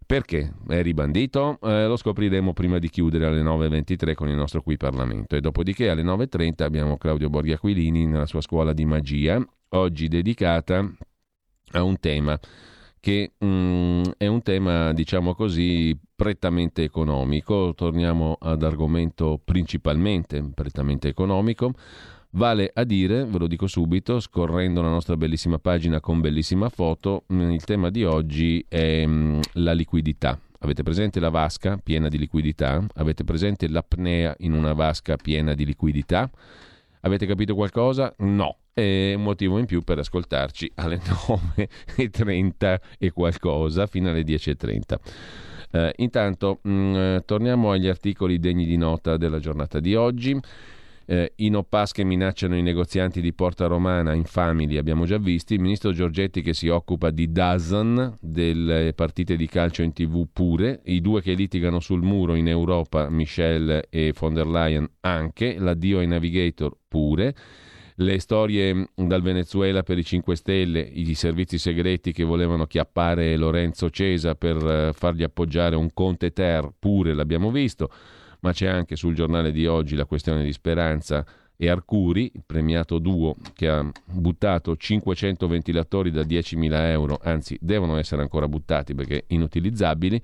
Perché 0.06 0.54
è 0.68 0.84
ribandito? 0.84 1.58
Eh, 1.64 1.88
lo 1.88 1.98
scopriremo 1.98 2.54
prima 2.54 2.78
di 2.78 2.92
chiudere 2.92 3.26
alle 3.26 3.42
9.23 3.42 4.14
con 4.14 4.30
il 4.30 4.36
nostro 4.36 4.62
qui 4.62 4.78
Parlamento 4.78 5.36
e 5.36 5.42
dopodiché 5.42 5.90
alle 5.90 6.04
9.30 6.04 6.62
abbiamo 6.62 6.98
Claudio 6.98 7.32
Borghi 7.32 7.54
Aquilini 7.54 8.06
nella 8.06 8.28
sua 8.28 8.42
scuola 8.42 8.74
di 8.74 8.86
magia, 8.86 9.44
oggi 9.70 10.08
dedicata 10.08 10.88
a 11.72 11.82
un 11.82 11.98
tema 12.00 12.40
che 13.06 13.34
mm, 13.46 14.02
è 14.18 14.26
un 14.26 14.42
tema, 14.42 14.92
diciamo 14.92 15.36
così, 15.36 15.96
prettamente 16.16 16.82
economico. 16.82 17.76
Torniamo 17.76 18.36
ad 18.40 18.64
argomento 18.64 19.40
principalmente 19.46 20.44
prettamente 20.56 21.08
economico. 21.08 21.74
Vale 22.32 22.72
a 22.74 22.84
dire, 22.84 23.26
ve 23.26 23.38
lo 23.38 23.46
dico 23.46 23.68
subito, 23.68 24.20
scorrendo 24.20 24.82
la 24.82 24.90
nostra 24.90 25.16
bellissima 25.16 25.60
pagina 25.60 26.00
con 26.00 26.20
bellissima 26.20 26.68
foto, 26.70 27.26
mm, 27.32 27.52
il 27.52 27.64
tema 27.64 27.92
di 27.92 28.04
oggi 28.04 28.66
è 28.68 29.06
mm, 29.06 29.40
la 29.54 29.74
liquidità. 29.74 30.40
Avete 30.62 30.82
presente 30.82 31.20
la 31.20 31.30
vasca 31.30 31.78
piena 31.78 32.08
di 32.08 32.18
liquidità? 32.18 32.84
Avete 32.96 33.24
presente 33.24 33.68
l'apnea 33.68 34.34
in 34.40 34.54
una 34.54 34.74
vasca 34.74 35.16
piena 35.16 35.54
di 35.54 35.64
liquidità? 35.64 36.28
Avete 37.02 37.28
capito 37.28 37.54
qualcosa? 37.54 38.12
No. 38.18 38.58
È 38.78 39.14
un 39.14 39.24
motivo 39.24 39.58
in 39.58 39.66
più 39.66 39.84
per 39.84 40.00
ascoltarci 40.00 40.70
alle 40.76 41.00
9.30 41.00 42.78
e 43.00 43.12
qualcosa 43.12 43.88
fino 43.88 44.10
alle 44.10 44.24
10.30. 44.24 44.96
Eh, 45.72 45.94
intanto 46.00 46.60
mh, 46.62 46.70
mm, 46.70 47.18
torniamo 47.24 47.72
agli 47.72 47.88
articoli 47.88 48.38
degni 48.38 48.66
di 48.66 48.76
nota 48.76 49.16
della 49.16 49.40
giornata 49.40 49.80
di 49.80 49.96
oggi. 49.96 50.38
Eh, 51.06 51.32
I 51.38 51.50
no 51.50 51.64
pass 51.64 51.94
che 51.94 52.04
minacciano 52.04 52.58
i 52.58 52.62
negozianti 52.62 53.22
di 53.22 53.32
Porta 53.32 53.68
Romana, 53.68 54.12
infami 54.12 54.68
li 54.68 54.76
abbiamo 54.76 55.06
già 55.06 55.20
visti. 55.20 55.54
Il 55.54 55.62
ministro 55.62 55.94
Giorgetti 55.94 56.42
che 56.42 56.54
si 56.54 56.68
occupa 56.68 57.12
di 57.12 57.32
Dazan, 57.32 58.18
delle 58.20 58.92
partite 58.94 59.38
di 59.38 59.48
calcio 59.48 59.84
in 59.84 59.94
tv 59.94 60.28
pure. 60.34 60.82
I 60.84 61.00
due 61.00 61.22
che 61.22 61.32
litigano 61.32 61.80
sul 61.80 62.02
muro 62.02 62.36
in 62.36 62.50
Europa, 62.50 63.10
Michel 63.10 63.86
e 63.90 64.14
von 64.20 64.34
der 64.34 64.48
Leyen 64.48 64.86
anche. 65.00 65.58
L'addio 65.58 66.00
ai 66.00 66.08
navigator 66.08 66.76
pure 66.90 67.34
le 67.96 68.20
storie 68.20 68.90
dal 68.96 69.22
Venezuela 69.22 69.84
per 69.84 69.98
i 69.98 70.04
5 70.04 70.36
Stelle, 70.36 70.80
i 70.80 71.14
servizi 71.16 71.58
segreti 71.58 72.12
che 72.12 72.24
volevano 72.24 72.66
chiappare 72.66 73.36
Lorenzo 73.38 73.90
Cesa 73.90 74.36
per 74.36 74.58
eh, 74.58 74.94
fargli 74.94 75.24
appoggiare 75.24 75.76
un 75.76 75.90
Conte 75.94 76.32
Ter, 76.32 76.72
pure 76.78 77.14
l'abbiamo 77.14 77.52
visto 77.52 77.90
ma 78.46 78.54
c'è 78.54 78.68
anche 78.68 78.96
sul 78.96 79.16
giornale 79.16 79.52
di 79.52 79.66
oggi 79.66 79.96
la 79.96 80.06
questione 80.06 80.44
di 80.44 80.54
Speranza 80.54 81.26
e 81.58 81.68
Arcuri, 81.68 82.32
premiato 82.46 83.00
duo 83.00 83.36
che 83.56 83.68
ha 83.68 83.90
buttato 84.06 84.78
500 84.78 85.48
ventilatori 85.48 86.12
da 86.12 86.22
10.000 86.22 86.90
euro, 86.90 87.20
anzi 87.24 87.58
devono 87.60 87.98
essere 87.98 88.22
ancora 88.22 88.48
buttati 88.48 88.94
perché 88.94 89.24
inutilizzabili. 89.28 90.22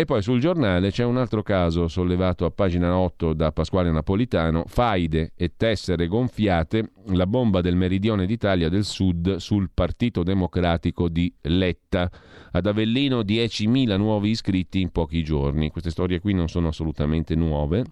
E 0.00 0.04
poi 0.04 0.22
sul 0.22 0.38
giornale 0.38 0.92
c'è 0.92 1.02
un 1.02 1.16
altro 1.16 1.42
caso 1.42 1.88
sollevato 1.88 2.44
a 2.44 2.52
pagina 2.52 2.96
8 2.96 3.32
da 3.32 3.50
Pasquale 3.50 3.90
Napolitano, 3.90 4.62
faide 4.68 5.32
e 5.34 5.54
tessere 5.56 6.06
gonfiate, 6.06 6.92
la 7.06 7.26
bomba 7.26 7.60
del 7.60 7.74
meridione 7.74 8.24
d'Italia 8.24 8.68
del 8.68 8.84
Sud 8.84 9.38
sul 9.38 9.70
Partito 9.74 10.22
Democratico 10.22 11.08
di 11.08 11.34
Letta. 11.40 12.08
Ad 12.52 12.66
Avellino 12.66 13.22
10.000 13.22 13.96
nuovi 13.96 14.30
iscritti 14.30 14.80
in 14.80 14.90
pochi 14.90 15.24
giorni. 15.24 15.70
Queste 15.70 15.90
storie 15.90 16.20
qui 16.20 16.32
non 16.32 16.46
sono 16.46 16.68
assolutamente 16.68 17.34
nuove, 17.34 17.84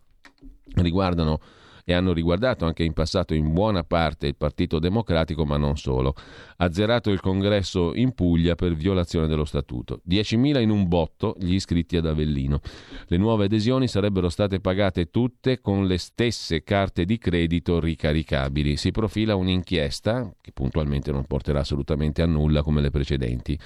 riguardano 0.76 1.40
e 1.88 1.94
hanno 1.94 2.12
riguardato 2.12 2.66
anche 2.66 2.82
in 2.82 2.92
passato 2.92 3.32
in 3.32 3.52
buona 3.52 3.84
parte 3.84 4.26
il 4.26 4.34
Partito 4.34 4.80
Democratico, 4.80 5.46
ma 5.46 5.56
non 5.56 5.76
solo. 5.76 6.14
Ha 6.56 6.72
zerato 6.72 7.12
il 7.12 7.20
congresso 7.20 7.94
in 7.94 8.12
Puglia 8.12 8.56
per 8.56 8.74
violazione 8.74 9.28
dello 9.28 9.44
statuto. 9.44 10.00
10.000 10.08 10.60
in 10.60 10.70
un 10.70 10.88
botto 10.88 11.36
gli 11.38 11.54
iscritti 11.54 11.96
ad 11.96 12.06
Avellino. 12.06 12.58
Le 13.06 13.16
nuove 13.18 13.44
adesioni 13.44 13.86
sarebbero 13.86 14.28
state 14.30 14.58
pagate 14.58 15.10
tutte 15.10 15.60
con 15.60 15.86
le 15.86 15.98
stesse 15.98 16.64
carte 16.64 17.04
di 17.04 17.18
credito 17.18 17.78
ricaricabili. 17.78 18.76
Si 18.76 18.90
profila 18.90 19.36
un'inchiesta 19.36 20.34
che 20.40 20.50
puntualmente 20.50 21.12
non 21.12 21.24
porterà 21.24 21.60
assolutamente 21.60 22.20
a 22.20 22.26
nulla 22.26 22.64
come 22.64 22.80
le 22.80 22.90
precedenti 22.90 23.56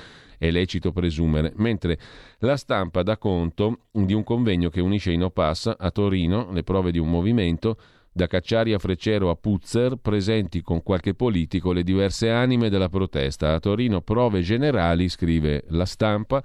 è 0.41 0.51
lecito 0.51 0.91
presumere, 0.91 1.53
mentre 1.57 1.99
la 2.39 2.57
stampa 2.57 3.03
dà 3.03 3.19
conto 3.19 3.81
di 3.91 4.15
un 4.15 4.25
convegno 4.25 4.71
che 4.71 4.81
unisce 4.81 5.13
i 5.13 5.19
No 5.19 5.29
Pass 5.29 5.71
a 5.77 5.91
Torino, 5.91 6.51
le 6.51 6.63
prove 6.63 6.91
di 6.91 6.99
un 6.99 7.11
movimento, 7.11 7.77
da 8.12 8.27
Cacciari 8.27 8.73
a 8.73 8.78
Freccero 8.78 9.31
a 9.31 9.37
Puzzer, 9.37 9.97
presenti 9.97 10.62
con 10.62 10.82
qualche 10.82 11.15
politico 11.15 11.73
le 11.73 11.82
diverse 11.82 12.31
anime 12.31 12.69
della 12.69 12.89
protesta. 12.89 13.55
A 13.55 13.61
Torino 13.61 14.01
prove 14.01 14.41
generali, 14.41 15.09
scrive 15.09 15.65
la 15.69 15.85
stampa, 15.87 16.43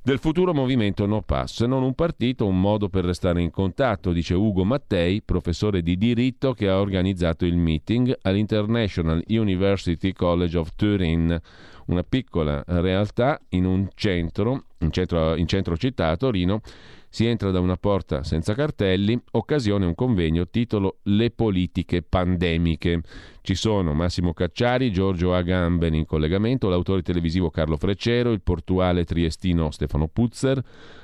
del 0.00 0.20
futuro 0.20 0.54
movimento 0.54 1.04
No 1.04 1.20
Pass, 1.20 1.64
non 1.64 1.82
un 1.82 1.92
partito, 1.94 2.46
un 2.46 2.58
modo 2.58 2.88
per 2.88 3.04
restare 3.04 3.42
in 3.42 3.50
contatto, 3.50 4.12
dice 4.12 4.32
Ugo 4.32 4.64
Mattei, 4.64 5.20
professore 5.22 5.82
di 5.82 5.98
diritto 5.98 6.54
che 6.54 6.68
ha 6.68 6.80
organizzato 6.80 7.44
il 7.44 7.56
meeting 7.58 8.16
all'International 8.22 9.22
University 9.26 10.12
College 10.12 10.56
of 10.56 10.70
Turin, 10.76 11.38
una 11.86 12.02
piccola 12.04 12.62
realtà 12.66 13.38
in 13.50 13.66
un 13.66 13.88
centro, 13.94 14.64
in 14.78 14.90
centro, 14.92 15.36
in 15.36 15.46
centro 15.46 15.76
città 15.76 16.08
a 16.08 16.16
Torino, 16.16 16.62
si 17.08 17.26
entra 17.26 17.50
da 17.50 17.60
una 17.60 17.76
porta 17.76 18.22
senza 18.22 18.54
cartelli, 18.54 19.20
occasione 19.32 19.86
un 19.86 19.94
convegno 19.94 20.48
titolo 20.48 20.98
Le 21.04 21.30
politiche 21.30 22.02
pandemiche. 22.02 23.00
Ci 23.40 23.54
sono 23.54 23.94
Massimo 23.94 24.34
Cacciari, 24.34 24.92
Giorgio 24.92 25.34
Agamben 25.34 25.94
in 25.94 26.04
collegamento, 26.04 26.68
l'autore 26.68 27.02
televisivo 27.02 27.50
Carlo 27.50 27.76
Freccero, 27.76 28.32
il 28.32 28.42
portuale 28.42 29.04
triestino 29.04 29.70
Stefano 29.70 30.08
Puzzer, 30.08 30.62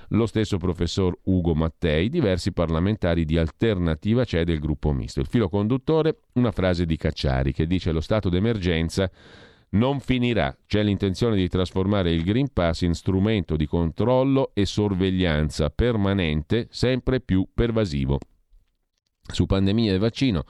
lo 0.09 0.27
stesso 0.27 0.59
professor 0.59 1.17
Ugo 1.25 1.55
Mattei, 1.55 2.11
diversi 2.11 2.53
parlamentari 2.53 3.25
di 3.25 3.39
alternativa 3.39 4.25
c'è 4.25 4.45
del 4.45 4.59
gruppo 4.59 4.93
misto. 4.93 5.21
Il 5.21 5.27
filo 5.27 5.49
conduttore, 5.49 6.19
una 6.35 6.51
frase 6.51 6.85
di 6.85 6.97
Cacciari 6.97 7.53
che 7.53 7.67
dice 7.67 7.93
lo 7.93 8.01
stato 8.01 8.29
d'emergenza 8.29 9.11
non 9.75 10.01
finirà. 10.01 10.57
C'è 10.67 10.83
l'intenzione 10.83 11.37
di 11.37 11.49
trasformare 11.49 12.13
il 12.13 12.25
Green 12.25 12.53
Pass 12.53 12.83
in 12.83 12.95
strumento 12.95 13.57
di 13.57 13.67
controllo 13.67 14.51
e 14.55 14.67
sorveglianza 14.67 15.71
permanente, 15.71 16.67
sempre 16.71 17.21
più 17.21 17.47
pervasivo. 17.53 18.19
Su 19.27 19.47
pandemia 19.47 19.95
e 19.95 19.99
vaccino 19.99 20.45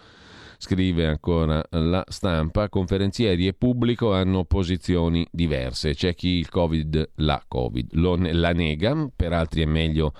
scrive 0.64 1.06
ancora 1.06 1.62
la 1.72 2.02
stampa, 2.08 2.70
conferenzieri 2.70 3.46
e 3.46 3.52
pubblico 3.52 4.14
hanno 4.14 4.44
posizioni 4.44 5.26
diverse. 5.30 5.92
C'è 5.92 6.14
chi 6.14 6.28
il 6.38 6.48
Covid, 6.48 7.10
la 7.16 7.44
Covid, 7.46 7.90
lo, 7.96 8.16
la 8.16 8.52
nega, 8.52 9.10
per 9.14 9.34
altri 9.34 9.60
è 9.60 9.66
meglio 9.66 10.14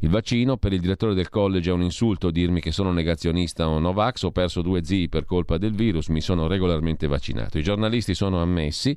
il 0.00 0.08
vaccino, 0.08 0.56
per 0.56 0.72
il 0.72 0.78
direttore 0.78 1.14
del 1.14 1.28
college 1.28 1.70
è 1.70 1.72
un 1.72 1.82
insulto 1.82 2.30
dirmi 2.30 2.60
che 2.60 2.70
sono 2.70 2.92
negazionista 2.92 3.68
o 3.68 3.80
Novax, 3.80 4.22
ho 4.22 4.30
perso 4.30 4.62
due 4.62 4.84
zii 4.84 5.08
per 5.08 5.24
colpa 5.24 5.58
del 5.58 5.72
virus, 5.72 6.06
mi 6.08 6.20
sono 6.20 6.46
regolarmente 6.46 7.08
vaccinato. 7.08 7.58
I 7.58 7.64
giornalisti 7.64 8.14
sono 8.14 8.40
ammessi. 8.40 8.96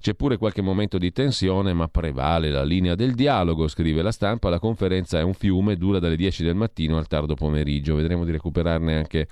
C'è 0.00 0.14
pure 0.14 0.36
qualche 0.36 0.62
momento 0.62 0.98
di 0.98 1.10
tensione, 1.10 1.72
ma 1.72 1.88
prevale 1.88 2.50
la 2.50 2.62
linea 2.62 2.94
del 2.94 3.14
dialogo, 3.14 3.66
scrive 3.66 4.02
la 4.02 4.12
stampa. 4.12 4.48
La 4.48 4.60
conferenza 4.60 5.18
è 5.18 5.22
un 5.22 5.34
fiume, 5.34 5.74
dura 5.74 5.98
dalle 5.98 6.14
10 6.14 6.44
del 6.44 6.54
mattino 6.54 6.96
al 6.96 7.08
tardo 7.08 7.34
pomeriggio. 7.34 7.96
Vedremo 7.96 8.24
di 8.24 8.30
recuperarne 8.30 8.96
anche 8.96 9.26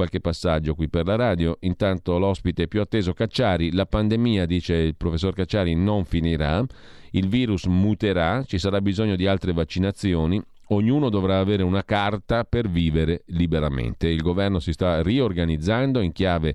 qualche 0.00 0.20
passaggio 0.20 0.74
qui 0.74 0.88
per 0.88 1.04
la 1.04 1.14
radio. 1.14 1.58
Intanto 1.60 2.18
l'ospite 2.18 2.68
più 2.68 2.80
atteso 2.80 3.12
Cacciari, 3.12 3.70
la 3.72 3.84
pandemia, 3.84 4.46
dice 4.46 4.74
il 4.74 4.96
professor 4.96 5.34
Cacciari, 5.34 5.74
non 5.74 6.06
finirà, 6.06 6.64
il 7.10 7.28
virus 7.28 7.66
muterà, 7.66 8.42
ci 8.44 8.58
sarà 8.58 8.80
bisogno 8.80 9.14
di 9.14 9.26
altre 9.26 9.52
vaccinazioni, 9.52 10.42
ognuno 10.68 11.10
dovrà 11.10 11.38
avere 11.38 11.62
una 11.62 11.84
carta 11.84 12.44
per 12.44 12.70
vivere 12.70 13.24
liberamente. 13.26 14.08
Il 14.08 14.22
governo 14.22 14.58
si 14.58 14.72
sta 14.72 15.02
riorganizzando 15.02 16.00
in 16.00 16.12
chiave 16.12 16.54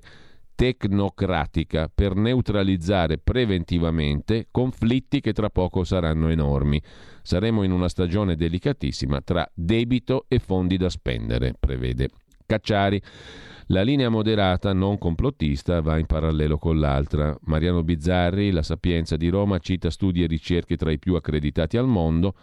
tecnocratica 0.56 1.88
per 1.94 2.16
neutralizzare 2.16 3.18
preventivamente 3.18 4.48
conflitti 4.50 5.20
che 5.20 5.32
tra 5.32 5.50
poco 5.50 5.84
saranno 5.84 6.30
enormi. 6.30 6.82
Saremo 7.22 7.62
in 7.62 7.70
una 7.70 7.88
stagione 7.88 8.34
delicatissima 8.34 9.20
tra 9.20 9.48
debito 9.54 10.24
e 10.26 10.40
fondi 10.40 10.76
da 10.76 10.88
spendere, 10.88 11.54
prevede 11.56 12.08
Cacciari. 12.46 13.02
La 13.66 13.82
linea 13.82 14.08
moderata, 14.08 14.72
non 14.72 14.96
complottista, 14.96 15.80
va 15.80 15.98
in 15.98 16.06
parallelo 16.06 16.56
con 16.56 16.78
l'altra. 16.78 17.36
Mariano 17.42 17.82
Bizzarri, 17.82 18.52
La 18.52 18.62
Sapienza 18.62 19.16
di 19.16 19.28
Roma, 19.28 19.58
cita 19.58 19.90
studi 19.90 20.22
e 20.22 20.26
ricerche 20.26 20.76
tra 20.76 20.92
i 20.92 20.98
più 20.98 21.14
accreditati 21.14 21.76
al 21.76 21.86
mondo 21.86 22.34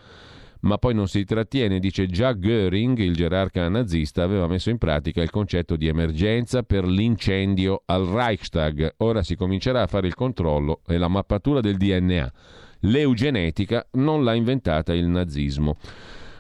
ma 0.63 0.77
poi 0.77 0.93
non 0.93 1.07
si 1.07 1.23
trattiene, 1.25 1.79
dice 1.79 2.07
già 2.07 2.33
Göring, 2.33 2.97
il 2.99 3.15
gerarca 3.15 3.67
nazista, 3.67 4.23
aveva 4.23 4.47
messo 4.47 4.69
in 4.69 4.77
pratica 4.77 5.21
il 5.21 5.29
concetto 5.29 5.75
di 5.75 5.87
emergenza 5.87 6.63
per 6.63 6.85
l'incendio 6.85 7.83
al 7.85 8.05
Reichstag. 8.05 8.95
Ora 8.97 9.23
si 9.23 9.35
comincerà 9.35 9.81
a 9.81 9.87
fare 9.87 10.07
il 10.07 10.15
controllo 10.15 10.81
e 10.87 10.97
la 10.97 11.09
mappatura 11.09 11.59
del 11.59 11.75
DNA. 11.75 12.31
L'eugenetica 12.79 13.85
non 13.93 14.23
l'ha 14.23 14.33
inventata 14.33 14.93
il 14.93 15.07
nazismo. 15.07 15.77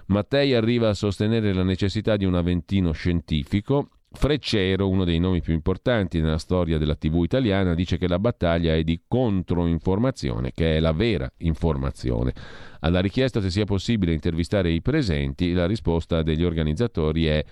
Mattei 0.07 0.53
arriva 0.53 0.89
a 0.89 0.93
sostenere 0.93 1.53
la 1.53 1.63
necessità 1.63 2.17
di 2.17 2.25
un 2.25 2.35
aventino 2.35 2.91
scientifico 2.91 3.89
Freccero, 4.15 4.89
uno 4.89 5.05
dei 5.05 5.17
nomi 5.17 5.41
più 5.41 5.53
importanti 5.53 6.21
nella 6.21 6.37
storia 6.37 6.77
della 6.77 6.95
TV 6.95 7.23
italiana, 7.23 7.73
dice 7.73 7.97
che 7.97 8.07
la 8.07 8.19
battaglia 8.19 8.75
è 8.75 8.83
di 8.83 9.01
controinformazione, 9.07 10.51
che 10.53 10.77
è 10.77 10.79
la 10.79 10.91
vera 10.91 11.29
informazione. 11.37 12.31
Alla 12.81 13.01
richiesta 13.01 13.41
se 13.41 13.49
sia 13.49 13.65
possibile 13.65 14.13
intervistare 14.13 14.69
i 14.69 14.81
presenti, 14.81 15.51
la 15.51 15.65
risposta 15.65 16.21
degli 16.21 16.43
organizzatori 16.43 17.25
è 17.25 17.43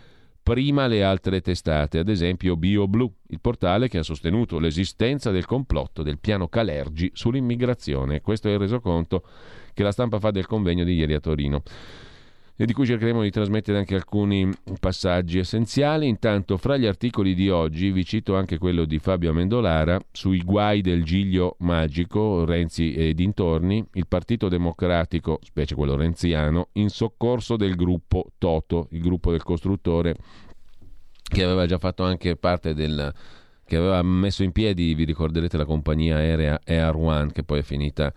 prima 0.42 0.86
le 0.86 1.04
altre 1.04 1.42
testate, 1.42 1.98
ad 1.98 2.10
esempio 2.10 2.56
BioBlue, 2.56 3.12
il 3.30 3.42
portale 3.42 3.90
che 3.90 3.98
ha 3.98 4.04
sostenuto 4.04 4.60
l'esistenza 4.60 5.32
del 5.32 5.46
complotto 5.46 6.04
del 6.04 6.20
piano 6.20 6.48
Calergi 6.48 7.10
sull'immigrazione. 7.14 8.22
Questo 8.22 8.50
è 8.50 8.52
il 8.52 8.60
resoconto 8.60 9.24
che 9.74 9.82
la 9.82 9.92
stampa 9.92 10.20
fa 10.20 10.30
del 10.30 10.46
convegno 10.46 10.84
di 10.84 10.94
ieri 10.94 11.16
a 11.16 11.20
Torino 11.20 11.64
e 12.62 12.66
di 12.68 12.74
cui 12.74 12.86
cercheremo 12.86 13.24
di 13.24 13.32
trasmettere 13.32 13.80
anche 13.80 13.96
alcuni 13.96 14.48
passaggi 14.80 15.40
essenziali. 15.40 16.08
Intanto, 16.08 16.58
fra 16.58 16.78
gli 16.78 16.86
articoli 16.86 17.34
di 17.34 17.50
oggi 17.50 17.90
vi 17.90 18.06
cito 18.06 18.36
anche 18.36 18.60
quello 18.60 18.86
di 18.86 19.00
Fabio 19.00 19.32
Amendolara 19.32 20.00
sui 20.12 20.44
guai 20.44 20.82
del 20.82 21.04
Giglio 21.04 21.56
Magico, 21.62 22.46
Renzi 22.46 22.94
e 22.94 23.16
dintorni, 23.16 23.84
il 23.94 24.06
Partito 24.08 24.48
Democratico, 24.48 25.40
specie 25.42 25.74
quello 25.74 25.96
renziano, 25.96 26.68
in 26.74 26.90
soccorso 26.90 27.58
del 27.58 27.74
gruppo 27.74 28.28
Toto, 28.38 28.90
il 28.92 29.02
gruppo 29.02 29.32
del 29.32 29.42
costruttore 29.42 30.16
che 31.24 31.44
aveva 31.44 31.66
già 31.66 31.80
fatto 31.80 32.04
anche 32.04 32.36
parte 32.36 32.76
del 32.76 33.12
che 33.72 33.78
aveva 33.78 34.02
messo 34.02 34.44
in 34.44 34.52
piedi, 34.52 34.94
vi 34.96 35.06
ricorderete, 35.06 35.56
la 35.56 35.64
compagnia 35.64 36.18
aerea 36.18 36.60
Air 36.66 36.94
One, 36.94 37.32
che 37.32 37.44
poi 37.44 37.60
è 37.60 37.62
finita 37.62 38.12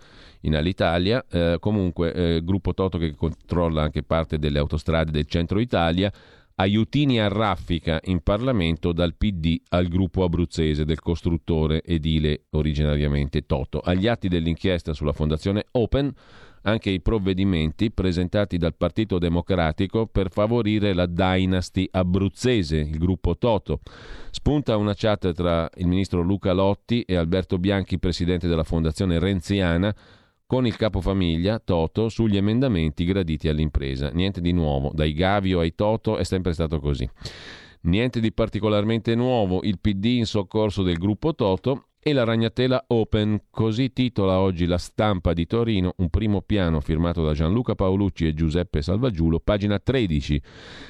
in 0.45 0.55
Alitalia. 0.55 1.23
Eh, 1.29 1.57
comunque, 1.59 2.13
eh, 2.13 2.43
gruppo 2.43 2.73
Toto 2.73 2.97
che 2.97 3.13
controlla 3.15 3.83
anche 3.83 4.03
parte 4.03 4.39
delle 4.39 4.59
autostrade 4.59 5.11
del 5.11 5.25
centro 5.25 5.59
Italia. 5.59 6.11
Aiutini 6.57 7.19
a 7.19 7.27
raffica 7.27 7.99
in 8.05 8.21
Parlamento 8.21 8.93
dal 8.93 9.15
PD 9.15 9.59
al 9.69 9.87
gruppo 9.87 10.23
abruzzese 10.23 10.85
del 10.85 11.01
costruttore 11.01 11.83
edile 11.83 12.45
originariamente 12.51 13.45
Toto. 13.45 13.79
Agli 13.79 14.07
atti 14.07 14.29
dell'inchiesta 14.29 14.93
sulla 14.93 15.11
fondazione 15.11 15.65
Open 15.71 16.13
anche 16.65 16.89
i 16.89 17.01
provvedimenti 17.01 17.91
presentati 17.91 18.57
dal 18.57 18.75
Partito 18.75 19.17
Democratico 19.17 20.07
per 20.07 20.31
favorire 20.31 20.93
la 20.93 21.05
dynasty 21.05 21.87
abruzzese, 21.89 22.77
il 22.77 22.97
gruppo 22.97 23.37
Toto. 23.37 23.81
Spunta 24.31 24.77
una 24.77 24.93
chat 24.95 25.31
tra 25.33 25.69
il 25.75 25.87
ministro 25.87 26.21
Luca 26.21 26.53
Lotti 26.53 27.01
e 27.01 27.15
Alberto 27.15 27.57
Bianchi, 27.57 27.99
presidente 27.99 28.47
della 28.47 28.63
Fondazione 28.63 29.19
Renziana, 29.19 29.93
con 30.45 30.65
il 30.65 30.75
capofamiglia 30.75 31.59
Toto 31.59 32.09
sugli 32.09 32.37
emendamenti 32.37 33.05
graditi 33.05 33.47
all'impresa. 33.47 34.09
Niente 34.09 34.41
di 34.41 34.51
nuovo, 34.51 34.91
dai 34.93 35.13
Gavio 35.13 35.59
ai 35.59 35.73
Toto 35.73 36.17
è 36.17 36.23
sempre 36.23 36.53
stato 36.53 36.79
così. 36.79 37.09
Niente 37.81 38.19
di 38.19 38.31
particolarmente 38.31 39.15
nuovo, 39.15 39.61
il 39.63 39.79
PD 39.79 40.05
in 40.05 40.25
soccorso 40.25 40.81
del 40.83 40.97
gruppo 40.97 41.35
Toto 41.35 41.89
e 42.07 42.13
la 42.13 42.23
ragnatela 42.23 42.83
Open, 42.89 43.45
così 43.49 43.91
titola 43.91 44.37
oggi 44.37 44.67
la 44.67 44.77
stampa 44.77 45.33
di 45.33 45.47
Torino, 45.47 45.95
un 45.97 46.11
primo 46.11 46.41
piano 46.41 46.79
firmato 46.79 47.25
da 47.25 47.33
Gianluca 47.33 47.73
Paolucci 47.73 48.27
e 48.27 48.35
Giuseppe 48.35 48.83
Salvagiulo, 48.83 49.39
pagina 49.39 49.79
13. 49.79 50.39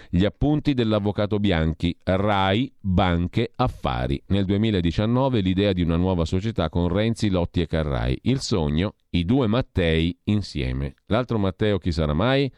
Gli 0.09 0.25
appunti 0.25 0.73
dell'avvocato 0.73 1.39
Bianchi, 1.39 1.97
RAI, 2.03 2.69
banche, 2.77 3.53
affari. 3.55 4.21
Nel 4.27 4.43
2019 4.43 5.39
l'idea 5.39 5.71
di 5.71 5.83
una 5.83 5.95
nuova 5.95 6.25
società 6.25 6.67
con 6.67 6.89
Renzi, 6.89 7.29
Lotti 7.29 7.61
e 7.61 7.67
Carrai. 7.67 8.19
Il 8.23 8.41
sogno, 8.41 8.95
i 9.11 9.23
due 9.23 9.47
Mattei 9.47 10.19
insieme. 10.25 10.95
L'altro 11.05 11.37
Matteo 11.37 11.77
chi 11.77 11.93
sarà 11.93 12.11
mai? 12.11 12.51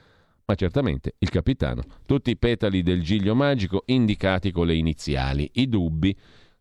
ma 0.49 0.55
certamente 0.55 1.15
il 1.19 1.29
capitano. 1.29 1.83
Tutti 2.05 2.31
i 2.31 2.37
petali 2.37 2.81
del 2.81 3.03
giglio 3.03 3.35
magico 3.35 3.83
indicati 3.87 4.49
con 4.51 4.65
le 4.65 4.75
iniziali, 4.75 5.47
i 5.55 5.67
dubbi 5.67 6.17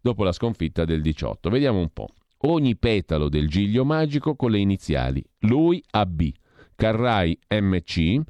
dopo 0.06 0.22
la 0.22 0.30
sconfitta 0.30 0.84
del 0.84 1.02
18. 1.02 1.50
Vediamo 1.50 1.80
un 1.80 1.88
po'. 1.92 2.06
Ogni 2.42 2.76
petalo 2.76 3.28
del 3.28 3.48
giglio 3.48 3.84
magico 3.84 4.36
con 4.36 4.52
le 4.52 4.58
iniziali. 4.58 5.24
Lui 5.40 5.82
AB, 5.90 6.30
Carrai 6.76 7.36
MC, 7.48 8.20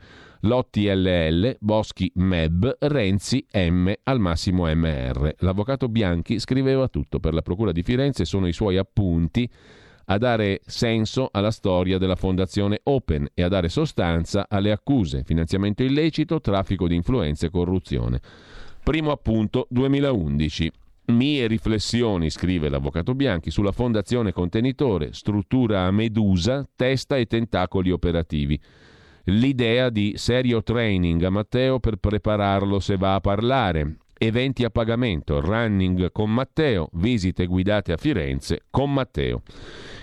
Lotti 0.40 0.86
LL, 0.86 1.54
Boschi 1.60 2.10
MEB, 2.14 2.76
Renzi 2.80 3.44
M, 3.52 3.92
al 4.04 4.20
massimo 4.20 4.64
MR. 4.74 5.34
L'avvocato 5.40 5.88
Bianchi 5.88 6.38
scriveva 6.38 6.88
tutto 6.88 7.20
per 7.20 7.34
la 7.34 7.42
Procura 7.42 7.72
di 7.72 7.82
Firenze, 7.82 8.24
sono 8.24 8.46
i 8.46 8.54
suoi 8.54 8.78
appunti 8.78 9.46
a 10.08 10.16
dare 10.16 10.60
senso 10.64 11.28
alla 11.30 11.50
storia 11.50 11.98
della 11.98 12.14
Fondazione 12.14 12.80
Open 12.84 13.28
e 13.34 13.42
a 13.42 13.48
dare 13.48 13.68
sostanza 13.68 14.46
alle 14.48 14.70
accuse, 14.70 15.24
finanziamento 15.24 15.82
illecito, 15.82 16.40
traffico 16.40 16.88
di 16.88 16.94
influenze 16.94 17.46
e 17.46 17.50
corruzione. 17.50 18.20
Primo 18.82 19.10
appunto 19.10 19.66
2011. 19.68 20.70
Mie 21.06 21.46
riflessioni, 21.46 22.30
scrive 22.30 22.68
l'avvocato 22.68 23.14
Bianchi, 23.14 23.52
sulla 23.52 23.70
fondazione 23.70 24.32
contenitore, 24.32 25.12
struttura 25.12 25.82
a 25.82 25.92
medusa, 25.92 26.68
testa 26.74 27.16
e 27.16 27.26
tentacoli 27.26 27.92
operativi. 27.92 28.60
L'idea 29.24 29.88
di 29.88 30.14
serio 30.16 30.64
training 30.64 31.22
a 31.22 31.30
Matteo 31.30 31.78
per 31.78 31.96
prepararlo 31.96 32.80
se 32.80 32.96
va 32.96 33.14
a 33.14 33.20
parlare. 33.20 33.98
Eventi 34.18 34.64
a 34.64 34.70
pagamento, 34.70 35.40
running 35.40 36.10
con 36.10 36.32
Matteo, 36.32 36.88
visite 36.94 37.46
guidate 37.46 37.92
a 37.92 37.96
Firenze 37.96 38.62
con 38.70 38.92
Matteo. 38.92 39.42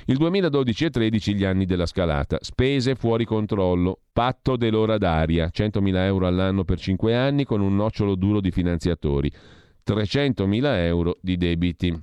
Il 0.05 0.17
2012 0.17 0.85
e 0.85 0.89
13 0.89 1.34
gli 1.34 1.43
anni 1.43 1.65
della 1.65 1.85
scalata, 1.85 2.38
spese 2.39 2.95
fuori 2.95 3.25
controllo, 3.25 3.99
patto 4.13 4.55
dell'ora 4.55 4.97
d'aria, 4.97 5.49
100.000 5.53 5.95
euro 6.05 6.27
all'anno 6.27 6.63
per 6.63 6.80
5 6.80 7.15
anni 7.15 7.43
con 7.43 7.59
un 7.59 7.75
nocciolo 7.75 8.15
duro 8.15 8.39
di 8.39 8.51
finanziatori. 8.51 9.31
300.000 9.85 10.64
euro 10.85 11.18
di 11.22 11.38
debiti. 11.38 12.01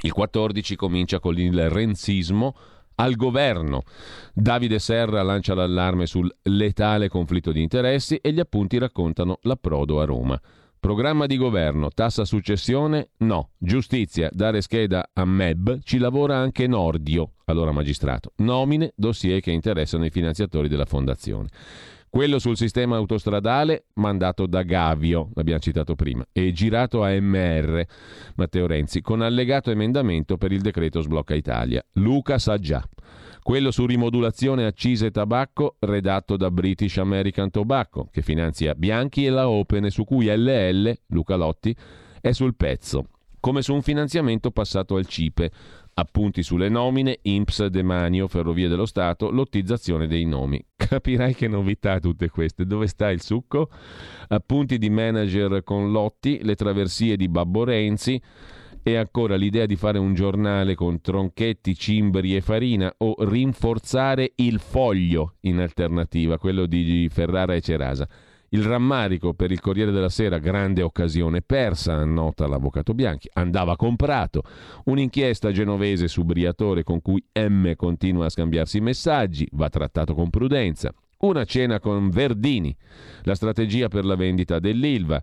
Il 0.00 0.12
14 0.12 0.76
comincia 0.76 1.20
con 1.20 1.38
il 1.38 1.70
renzismo 1.70 2.54
al 2.96 3.14
governo. 3.14 3.82
Davide 4.32 4.78
Serra 4.78 5.22
lancia 5.22 5.54
l'allarme 5.54 6.06
sul 6.06 6.32
letale 6.42 7.08
conflitto 7.08 7.52
di 7.52 7.62
interessi 7.62 8.16
e 8.16 8.32
gli 8.32 8.40
appunti 8.40 8.78
raccontano 8.78 9.38
l'approdo 9.42 10.00
a 10.00 10.04
Roma. 10.04 10.40
Programma 10.78 11.24
di 11.24 11.38
governo, 11.38 11.88
tassa 11.88 12.26
successione? 12.26 13.08
No. 13.18 13.52
Giustizia, 13.56 14.28
dare 14.30 14.60
scheda 14.60 15.08
a 15.14 15.24
MEB, 15.24 15.80
ci 15.82 15.96
lavora 15.96 16.36
anche 16.36 16.66
Nordio, 16.66 17.36
allora 17.46 17.72
magistrato. 17.72 18.32
Nomine, 18.36 18.92
dossier 18.94 19.40
che 19.40 19.50
interessano 19.50 20.04
i 20.04 20.10
finanziatori 20.10 20.68
della 20.68 20.84
fondazione. 20.84 21.48
Quello 22.14 22.38
sul 22.38 22.56
sistema 22.56 22.94
autostradale 22.94 23.86
mandato 23.94 24.46
da 24.46 24.62
Gavio, 24.62 25.30
l'abbiamo 25.34 25.58
citato 25.58 25.96
prima, 25.96 26.24
e 26.30 26.52
girato 26.52 27.02
a 27.02 27.10
MR, 27.10 27.84
Matteo 28.36 28.68
Renzi, 28.68 29.00
con 29.00 29.20
allegato 29.20 29.72
emendamento 29.72 30.36
per 30.36 30.52
il 30.52 30.60
decreto 30.60 31.00
Sblocca 31.00 31.34
Italia. 31.34 31.84
Luca 31.94 32.38
sa 32.38 32.56
già. 32.56 32.88
Quello 33.42 33.72
su 33.72 33.84
rimodulazione 33.84 34.64
accise 34.64 35.10
tabacco 35.10 35.74
redatto 35.80 36.36
da 36.36 36.52
British 36.52 36.98
American 36.98 37.50
Tobacco, 37.50 38.08
che 38.12 38.22
finanzia 38.22 38.76
Bianchi 38.76 39.26
e 39.26 39.30
la 39.30 39.48
Open 39.48 39.90
su 39.90 40.04
cui 40.04 40.26
LL, 40.26 40.96
Luca 41.08 41.34
Lotti, 41.34 41.74
è 42.20 42.30
sul 42.30 42.54
pezzo, 42.54 43.08
come 43.40 43.60
su 43.60 43.74
un 43.74 43.82
finanziamento 43.82 44.52
passato 44.52 44.94
al 44.94 45.06
CIPE, 45.06 45.50
Appunti 45.96 46.42
sulle 46.42 46.68
nomine, 46.68 47.20
INPS, 47.22 47.66
Demanio, 47.66 48.26
Ferrovie 48.26 48.66
dello 48.68 48.86
Stato, 48.86 49.30
lottizzazione 49.30 50.08
dei 50.08 50.24
nomi. 50.24 50.62
Capirai 50.74 51.34
che 51.34 51.46
novità 51.46 52.00
tutte 52.00 52.28
queste. 52.30 52.66
Dove 52.66 52.88
sta 52.88 53.10
il 53.10 53.22
succo? 53.22 53.70
Appunti 54.28 54.78
di 54.78 54.90
manager 54.90 55.62
con 55.62 55.92
Lotti, 55.92 56.40
le 56.42 56.56
traversie 56.56 57.16
di 57.16 57.28
Babbo 57.28 57.62
Renzi 57.62 58.20
e 58.86 58.96
ancora 58.96 59.36
l'idea 59.36 59.66
di 59.66 59.76
fare 59.76 59.98
un 59.98 60.14
giornale 60.14 60.74
con 60.74 61.00
tronchetti, 61.00 61.74
cimbri 61.74 62.36
e 62.36 62.42
farina 62.42 62.92
o 62.98 63.14
rinforzare 63.20 64.32
il 64.36 64.58
foglio 64.58 65.36
in 65.42 65.58
alternativa, 65.58 66.38
quello 66.38 66.66
di 66.66 67.08
Ferrara 67.10 67.54
e 67.54 67.60
Cerasa. 67.60 68.06
Il 68.54 68.62
rammarico 68.62 69.34
per 69.34 69.50
il 69.50 69.58
Corriere 69.58 69.90
della 69.90 70.08
Sera, 70.08 70.38
grande 70.38 70.80
occasione 70.80 71.42
persa, 71.42 71.94
annota 71.94 72.46
l'avvocato 72.46 72.94
Bianchi, 72.94 73.28
andava 73.32 73.74
comprato. 73.74 74.44
Un'inchiesta 74.84 75.50
genovese 75.50 76.06
su 76.06 76.22
Briatore 76.22 76.84
con 76.84 77.02
cui 77.02 77.20
M 77.32 77.74
continua 77.74 78.26
a 78.26 78.30
scambiarsi 78.30 78.78
messaggi, 78.78 79.48
va 79.54 79.68
trattato 79.68 80.14
con 80.14 80.30
prudenza. 80.30 80.94
Una 81.22 81.42
cena 81.42 81.80
con 81.80 82.10
Verdini, 82.10 82.72
la 83.22 83.34
strategia 83.34 83.88
per 83.88 84.04
la 84.04 84.14
vendita 84.14 84.60
dell'Ilva. 84.60 85.20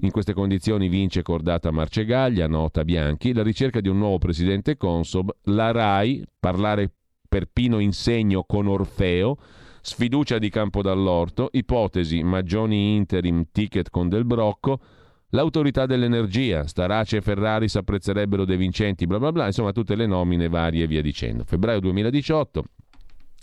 In 0.00 0.10
queste 0.10 0.34
condizioni 0.34 0.88
vince 0.88 1.22
cordata 1.22 1.70
Marcegaglia, 1.70 2.46
nota 2.46 2.84
Bianchi, 2.84 3.32
la 3.32 3.42
ricerca 3.42 3.80
di 3.80 3.88
un 3.88 3.96
nuovo 3.96 4.18
presidente 4.18 4.76
Consob, 4.76 5.34
la 5.44 5.70
RAI, 5.70 6.22
parlare 6.38 6.92
per 7.26 7.48
Pino 7.50 7.78
Insegno 7.78 8.44
con 8.44 8.66
Orfeo, 8.66 9.38
sfiducia 9.84 10.38
di 10.38 10.48
campo 10.48 10.80
dall'orto, 10.80 11.50
ipotesi, 11.52 12.22
Maggioni 12.22 12.94
interim, 12.94 13.44
ticket 13.52 13.90
con 13.90 14.08
Del 14.08 14.24
Brocco, 14.24 14.80
l'autorità 15.28 15.84
dell'energia, 15.84 16.66
Starace 16.66 17.18
e 17.18 17.20
Ferrari 17.20 17.68
si 17.68 17.76
apprezzerebbero 17.76 18.46
De 18.46 18.56
Vincenti, 18.56 19.06
bla 19.06 19.18
bla 19.18 19.30
bla, 19.30 19.44
insomma 19.44 19.72
tutte 19.72 19.94
le 19.94 20.06
nomine 20.06 20.48
varie 20.48 20.84
e 20.84 20.86
via 20.86 21.02
dicendo. 21.02 21.44
Febbraio 21.44 21.80
2018, 21.80 22.64